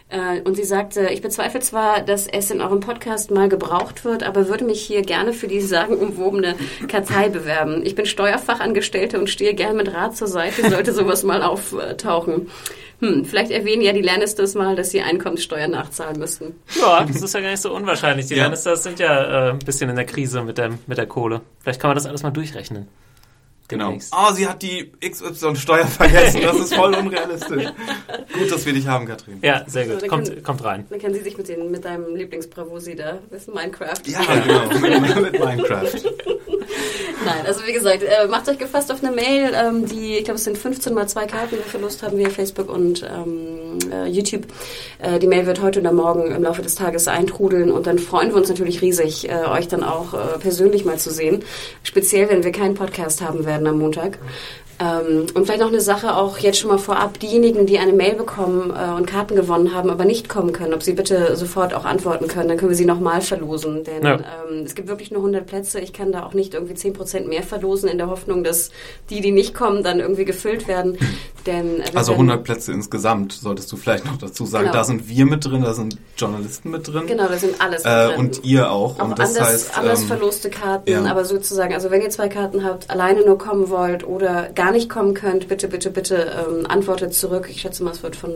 Äh, 0.10 0.42
Und 0.42 0.56
sie 0.56 0.64
sagte, 0.64 1.08
ich 1.08 1.22
bezweifle 1.24 1.60
zwar, 1.62 2.02
dass 2.02 2.28
es 2.28 2.52
in 2.52 2.62
eurem 2.62 2.82
Podcast 2.82 3.32
mal 3.32 3.50
gebraucht 3.50 4.06
wird, 4.06 4.22
aber 4.22 4.48
würde 4.48 4.64
mich 4.64 4.82
hier 4.82 5.02
gerne 5.02 5.34
für 5.34 5.48
die 5.48 5.60
sagenumwobene 5.62 6.56
Kartei 6.88 7.30
bewerben. 7.30 7.82
Ich 7.84 7.96
bin 7.96 8.06
Steuerfachangestellte 8.06 9.18
und 9.20 9.30
stehe 9.30 9.56
gerne 9.56 9.74
mit 9.76 9.92
Rat 9.94 10.16
zur 10.16 10.28
Seite, 10.28 10.70
sollte 10.70 10.94
sowas 10.94 11.24
mal 11.24 11.42
auftauchen. 11.42 12.50
Hm, 13.00 13.26
vielleicht 13.26 13.50
erwähnen 13.52 13.82
ja 13.82 13.92
die 13.92 14.02
Lannisters 14.04 14.54
mal, 14.54 14.76
dass 14.76 14.92
sie 14.92 15.02
Einkommenssteuer 15.02 15.68
nachzahlen 15.68 16.20
müssten. 16.20 16.56
Ja, 16.80 17.04
das 17.04 17.22
ist 17.22 17.34
ja 17.34 17.42
gar 17.42 17.50
nicht 17.50 17.62
so 17.62 17.74
unwahrscheinlich. 17.74 18.28
Die 18.28 18.36
Ja. 18.36 18.44
Lannisters 18.44 18.84
sind 18.84 19.00
ja 19.00 19.48
äh, 19.48 19.52
ein 19.52 19.60
bisschen 19.60 19.90
in 19.90 19.96
der 19.96 20.06
Krise 20.06 20.44
mit 20.44 20.58
der, 20.60 20.70
mit 20.86 20.98
der 21.00 21.08
Kohle. 21.08 21.42
Vielleicht 21.62 21.82
kann 21.82 21.90
man 21.90 21.96
das 21.96 22.06
alles 22.06 22.22
mal 22.22 22.30
durchrechnen. 22.32 22.88
Genau. 23.70 23.86
Demnächst. 23.88 24.14
Oh, 24.16 24.32
sie 24.34 24.48
hat 24.48 24.62
die 24.62 24.92
XY-Steuer 25.04 25.88
vergessen. 25.88 26.42
Das 26.44 26.58
ist 26.60 26.76
voll 26.76 26.94
unrealistisch. 26.94 27.66
Gut, 28.38 28.52
dass 28.52 28.66
wir 28.66 28.74
dich 28.74 28.88
haben, 28.88 29.06
Katrin. 29.06 29.40
Ja, 29.42 29.64
sehr 29.68 29.88
gut. 29.88 30.02
dann 30.02 30.10
Kommt, 30.10 30.28
kann- 30.30 30.44
kommt 30.44 30.64
rein. 30.66 30.86
Dann 30.90 31.00
kann 31.00 31.14
sie 31.14 31.22
sich 31.22 31.38
mit, 31.38 31.48
den, 31.48 31.72
mit 31.72 31.86
deinem 31.86 32.14
Lieblingsbravosi 32.16 32.96
da, 32.96 33.20
das 33.32 33.44
ist 33.44 33.54
Minecraft. 33.56 34.02
Ja, 34.06 34.20
genau. 34.22 34.68
Mit, 34.80 35.16
mit 35.32 35.40
Minecraft. 35.44 35.94
Nein, 37.26 37.46
also 37.46 37.66
wie 37.66 37.74
gesagt, 37.74 38.04
äh, 38.04 38.28
macht 38.28 38.50
euch 38.50 38.58
gefasst 38.58 38.92
auf 38.92 39.04
eine 39.04 39.16
Mail, 39.16 39.54
ähm, 39.54 39.86
die, 39.88 40.18
ich 40.18 40.26
glaube, 40.26 40.38
es 40.38 40.44
sind 40.44 40.58
15 40.58 40.94
mal 40.94 41.08
zwei 41.08 41.26
Karten, 41.26 41.52
die 41.52 41.58
wir 41.58 41.64
Verlust 41.64 42.04
haben 42.04 42.18
via 42.18 42.30
Facebook 42.30 42.70
und 42.70 43.04
ähm, 43.04 43.80
äh, 43.92 44.08
YouTube. 44.08 44.44
Äh, 45.00 45.20
die 45.20 45.28
Mail 45.28 45.46
wird 45.46 45.62
heute 45.62 45.80
oder 45.80 45.92
morgen 45.92 46.32
im 46.32 46.44
Laufe 46.44 46.62
des 46.62 46.76
Tages 46.76 47.08
eintrudeln 47.08 47.72
und 47.72 47.88
dann 47.88 48.00
freuen 48.00 48.30
wir 48.30 48.38
uns 48.38 48.50
natürlich 48.50 48.82
riesig, 48.82 49.30
euch 49.50 49.68
dann 49.68 49.84
auch 49.84 50.40
persönlich 50.40 50.86
mal 50.86 50.98
zu 50.98 51.12
sehen. 51.12 51.44
Speziell, 51.84 52.30
wenn 52.30 52.44
wir 52.44 52.52
keinen 52.52 52.76
Podcast 52.76 53.22
haben 53.22 53.46
werden 53.46 53.68
am 53.68 53.80
Montag. 53.80 54.18
Ähm, 54.80 55.28
und 55.34 55.46
vielleicht 55.46 55.62
noch 55.62 55.68
eine 55.68 55.82
Sache 55.82 56.16
auch 56.16 56.40
jetzt 56.40 56.58
schon 56.60 56.72
mal 56.72 56.80
vorab, 56.80 57.20
diejenigen, 57.20 57.66
die 57.68 57.78
eine 57.78 57.94
Mail 57.94 58.16
bekommen 58.16 58.72
äh, 58.76 58.92
und 58.98 59.06
Karten 59.06 59.36
gewonnen 59.36 59.74
haben, 59.74 59.90
aber 59.92 60.04
nicht 60.04 60.30
kommen 60.30 60.52
können, 60.52 60.74
ob 60.74 60.82
sie 60.82 60.94
bitte 60.94 61.36
sofort 61.36 61.74
auch 61.76 61.86
antworten 61.86 62.28
können, 62.28 62.48
dann 62.50 62.58
können 62.58 62.70
wir 62.72 62.76
sie 62.76 62.86
nochmal 62.86 63.22
verlosen, 63.22 63.84
denn 63.84 64.04
Ja. 64.04 64.16
ähm, 64.16 64.64
es 64.66 64.74
gibt 64.74 64.88
wirklich 64.88 65.12
nur 65.12 65.20
100 65.22 65.46
Plätze, 65.46 65.80
ich 65.80 65.94
kann 65.94 66.12
da 66.12 66.26
auch 66.26 66.34
nicht 66.34 66.54
irgendwie 66.56 66.74
10% 66.74 67.28
mehr 67.28 67.44
verlosen 67.44 67.88
in 67.88 67.98
der 68.00 68.08
Hoffnung, 68.10 68.44
dass 68.44 68.72
die, 69.12 69.22
die 69.22 69.32
nicht 69.32 69.54
kommen, 69.54 69.84
dann 69.84 70.00
irgendwie 70.00 70.26
gefüllt 70.26 70.68
werden, 70.68 70.98
denn 71.46 71.80
äh, 71.80 71.84
Also 71.94 72.12
werden- 72.14 72.30
100 72.30 72.44
Plätze 72.44 72.72
insgesamt, 72.72 73.34
solltest 73.34 73.72
du 73.72 73.78
vielleicht 73.78 74.06
noch 74.06 74.18
dazu 74.18 74.46
sagen. 74.46 74.66
Genau. 74.66 74.74
Da 74.78 74.84
sind 74.84 75.08
wir 75.08 75.26
mit 75.26 75.46
drin, 75.46 75.62
da 75.62 75.74
sind 75.76 75.98
Journalisten 76.18 76.72
mit 76.72 76.88
drin. 76.88 77.04
Genau, 77.06 77.28
da 77.28 77.38
sind 77.38 77.62
alles 77.62 77.84
Äh, 77.86 78.08
drin. 78.08 78.20
und 78.20 78.44
ihr 78.44 78.72
auch. 78.72 79.00
Auch 79.00 79.04
und 79.10 79.20
das 79.20 79.36
anders, 79.36 79.48
heißt, 79.54 79.78
anders 79.78 80.02
ähm, 80.02 80.08
verloste 80.08 80.50
Karten, 80.50 80.90
ja. 80.90 81.06
aber 81.06 81.26
sozusagen, 81.26 81.74
also 81.76 81.92
wenn 81.92 82.02
ihr 82.02 82.10
zwei 82.10 82.28
Karten 82.28 82.64
habt, 82.66 82.90
alleine 82.90 83.24
nur 83.26 83.38
kommen 83.38 83.70
wollt 83.70 84.06
oder 84.08 84.50
gar 84.56 84.63
nicht 84.72 84.90
kommen 84.90 85.14
könnt, 85.14 85.48
bitte, 85.48 85.68
bitte, 85.68 85.90
bitte 85.90 86.46
ähm, 86.48 86.66
antwortet 86.68 87.14
zurück. 87.14 87.48
Ich 87.50 87.62
schätze 87.62 87.84
mal, 87.84 87.92
es 87.92 88.04
wird 88.04 88.16
von, 88.16 88.32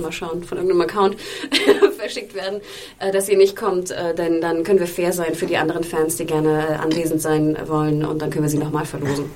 mal 0.00 0.12
schauen, 0.12 0.42
von 0.44 0.58
irgendeinem 0.58 0.82
Account 0.82 1.16
verschickt 1.98 2.34
werden, 2.34 2.60
äh, 2.98 3.12
dass 3.12 3.28
ihr 3.28 3.36
nicht 3.36 3.56
kommt, 3.56 3.90
äh, 3.90 4.14
denn 4.14 4.40
dann 4.40 4.64
können 4.64 4.78
wir 4.80 4.86
fair 4.86 5.12
sein 5.12 5.34
für 5.34 5.46
die 5.46 5.56
anderen 5.56 5.84
Fans, 5.84 6.16
die 6.16 6.26
gerne 6.26 6.66
äh, 6.68 6.72
anwesend 6.74 7.20
sein 7.22 7.56
wollen 7.66 8.04
und 8.04 8.20
dann 8.22 8.30
können 8.30 8.44
wir 8.44 8.50
sie 8.50 8.58
nochmal 8.58 8.84
verlosen. 8.84 9.26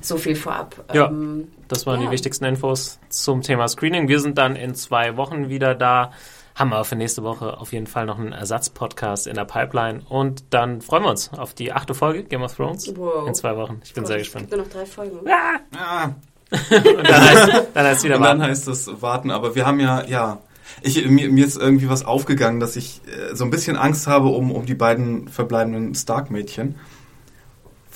So 0.00 0.16
viel 0.18 0.36
vorab. 0.36 0.84
Ja. 0.94 1.08
Ähm, 1.08 1.48
Das 1.68 1.84
waren 1.86 2.00
Ja. 2.00 2.06
die 2.06 2.12
wichtigsten 2.12 2.44
Infos 2.44 3.00
zum 3.08 3.42
Thema 3.42 3.66
Screening. 3.66 4.06
Wir 4.08 4.20
sind 4.20 4.38
dann 4.38 4.54
in 4.54 4.74
zwei 4.74 5.16
Wochen 5.16 5.48
wieder 5.48 5.74
da. 5.74 6.12
Haben 6.56 6.72
aber 6.72 6.84
für 6.84 6.96
nächste 6.96 7.22
Woche 7.22 7.58
auf 7.60 7.72
jeden 7.72 7.86
Fall 7.86 8.06
noch 8.06 8.18
einen 8.18 8.32
Ersatzpodcast 8.32 9.26
in 9.28 9.34
der 9.34 9.44
Pipeline. 9.44 10.00
Und 10.08 10.42
dann 10.50 10.80
freuen 10.80 11.04
wir 11.04 11.10
uns 11.10 11.30
auf 11.34 11.54
die 11.54 11.72
achte 11.72 11.94
Folge 11.94 12.24
Game 12.24 12.42
of 12.42 12.56
Thrones 12.56 12.92
Wow. 12.96 13.28
in 13.28 13.34
zwei 13.34 13.56
Wochen. 13.56 13.80
Ich 13.84 13.92
bin 13.94 14.02
Gott, 14.04 14.08
sehr 14.08 14.16
es 14.16 14.22
gespannt. 14.24 14.50
gibt 14.50 14.56
nur 14.56 14.64
noch 14.66 14.72
drei 14.72 14.86
Folgen. 14.86 15.18
Ah, 15.78 16.10
Und 16.50 17.08
dann 17.08 17.20
heißt, 17.28 17.52
dann 17.74 17.86
heißt 17.86 18.04
wieder 18.04 18.16
und 18.16 18.22
dann 18.22 18.40
heißt 18.40 18.68
es 18.68 19.02
warten, 19.02 19.32
aber 19.32 19.56
wir 19.56 19.66
haben 19.66 19.80
ja, 19.80 20.04
ja, 20.04 20.38
ich, 20.80 21.04
mir, 21.08 21.28
mir 21.28 21.44
ist 21.44 21.56
irgendwie 21.56 21.88
was 21.88 22.04
aufgegangen, 22.04 22.60
dass 22.60 22.76
ich 22.76 23.00
äh, 23.06 23.34
so 23.34 23.44
ein 23.44 23.50
bisschen 23.50 23.76
Angst 23.76 24.06
habe 24.06 24.28
um, 24.28 24.52
um 24.52 24.64
die 24.64 24.76
beiden 24.76 25.26
verbleibenden 25.28 25.94
Stark-Mädchen. 25.96 26.76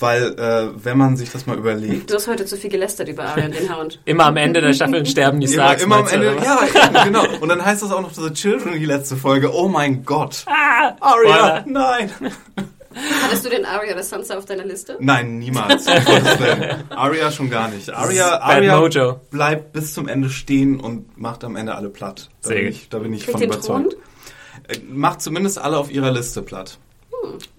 Weil, 0.01 0.33
äh, 0.37 0.83
wenn 0.83 0.97
man 0.97 1.15
sich 1.15 1.31
das 1.31 1.45
mal 1.45 1.57
überlegt, 1.57 2.09
Du 2.09 2.15
hast 2.15 2.27
heute 2.27 2.45
zu 2.45 2.57
viel 2.57 2.69
gelästert 2.69 3.07
über 3.07 3.23
Arya 3.23 3.45
und 3.45 3.55
den 3.55 3.73
Hound. 3.75 3.99
Immer 4.05 4.25
am 4.25 4.37
Ende 4.37 4.59
der 4.59 4.73
Staffeln 4.73 5.05
sterben 5.05 5.39
die 5.39 5.45
immer, 5.45 5.53
Starks. 5.63 5.83
immer 5.83 5.95
am 5.97 6.01
meinst 6.01 6.15
du, 6.15 6.17
Ende, 6.17 6.35
oder 6.37 6.43
ja, 6.43 7.03
genau. 7.03 7.25
Und 7.39 7.49
dann 7.49 7.63
heißt 7.63 7.83
das 7.83 7.91
auch 7.91 8.01
noch 8.01 8.11
The 8.11 8.31
Children, 8.33 8.73
die 8.79 8.85
letzte 8.85 9.15
Folge. 9.15 9.53
Oh 9.53 9.67
mein 9.67 10.03
Gott. 10.03 10.43
Ah, 10.47 10.95
Arya, 10.99 11.63
nein. 11.67 12.09
Hattest 13.23 13.45
du 13.45 13.49
den 13.49 13.63
Arya 13.63 13.93
oder 13.93 14.03
Sansa 14.03 14.37
auf 14.37 14.45
deiner 14.45 14.65
Liste? 14.65 14.97
Nein, 14.99 15.39
niemals. 15.39 15.85
Arya 16.89 17.31
schon 17.31 17.49
gar 17.49 17.69
nicht. 17.69 17.89
Arya, 17.89 18.79
Mojo. 18.79 19.21
bleibt 19.29 19.71
bis 19.71 19.93
zum 19.93 20.07
Ende 20.07 20.29
stehen 20.29 20.79
und 20.79 21.17
macht 21.17 21.43
am 21.43 21.55
Ende 21.55 21.75
alle 21.75 21.89
platt. 21.89 22.29
Da 22.41 22.49
Sehr 22.49 22.57
bin 22.57 22.65
gut. 22.65 22.73
ich, 22.75 22.89
da 22.89 22.99
bin 22.99 23.13
ich 23.13 23.23
Kriegt 23.25 23.37
von 23.37 23.43
überzeugt. 23.47 23.93
Äh, 24.67 24.77
Macht 24.89 25.21
zumindest 25.21 25.57
alle 25.59 25.77
auf 25.77 25.91
ihrer 25.91 26.11
Liste 26.11 26.41
platt. 26.41 26.77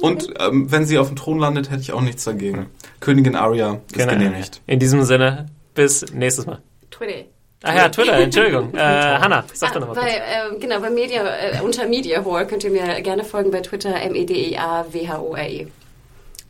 Und 0.01 0.29
ähm, 0.41 0.71
wenn 0.73 0.85
sie 0.87 0.99
auf 0.99 1.09
dem 1.09 1.17
Thron 1.17 1.39
landet, 1.39 1.71
hätte 1.71 1.81
ich 1.83 1.93
auch 1.93 2.01
nichts 2.01 2.25
dagegen. 2.25 2.67
Königin 3.01 3.37
Arya 3.37 3.81
ist 3.87 3.95
Genau. 3.99 4.13
genehmigt. 4.13 4.61
In 4.67 4.79
diesem 4.79 5.03
Sinne, 5.05 5.47
bis 5.75 6.05
nächstes 6.13 6.47
Mal. 6.47 6.61
Twitter. 6.91 7.25
Ach 7.65 7.75
ja, 7.75 7.89
Twitter, 7.89 8.15
Entschuldigung. 8.15 8.75
Äh, 8.75 8.79
Hanna, 8.79 9.45
sag 9.53 9.71
Ah, 9.71 9.75
doch 9.79 9.87
nochmal 9.87 10.05
bei, 10.05 10.11
ähm, 10.51 10.59
genau, 10.61 10.81
bei 10.81 10.91
Media, 10.91 11.23
äh, 11.25 11.61
unter 11.63 11.87
Media 11.87 12.25
Whore 12.25 12.45
könnt 12.47 12.65
ihr 12.65 12.71
mir 12.71 13.01
gerne 13.03 13.23
folgen 13.23 13.53
bei 13.53 13.61
Twitter, 13.61 13.91
E 14.03 14.07
M-E-D-I-A-W-H-O-R-E. 14.09 15.69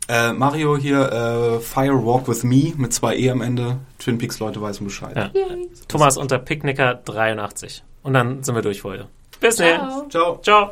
Äh, 0.09 0.33
Mario 0.33 0.75
hier, 0.75 0.99
äh, 0.99 1.59
Fire 1.59 2.03
Walk 2.05 2.27
with 2.27 2.43
Me 2.43 2.73
mit 2.77 2.93
zwei 2.93 3.15
E 3.15 3.29
am 3.29 3.41
Ende. 3.41 3.77
Twin 3.99 4.17
Peaks 4.17 4.39
Leute 4.39 4.59
weißen 4.61 4.85
Bescheid. 4.85 5.15
Ja. 5.15 5.29
Thomas 5.87 6.17
unter 6.17 6.39
Picknicker 6.39 6.95
83. 7.05 7.83
Und 8.01 8.13
dann 8.13 8.43
sind 8.43 8.55
wir 8.55 8.61
durch 8.63 8.81
für 8.81 8.89
heute. 8.89 9.07
Bis 9.39 9.57
dann. 9.57 10.09
Ciao. 10.09 10.09
Ciao. 10.09 10.39
Ciao. 10.41 10.71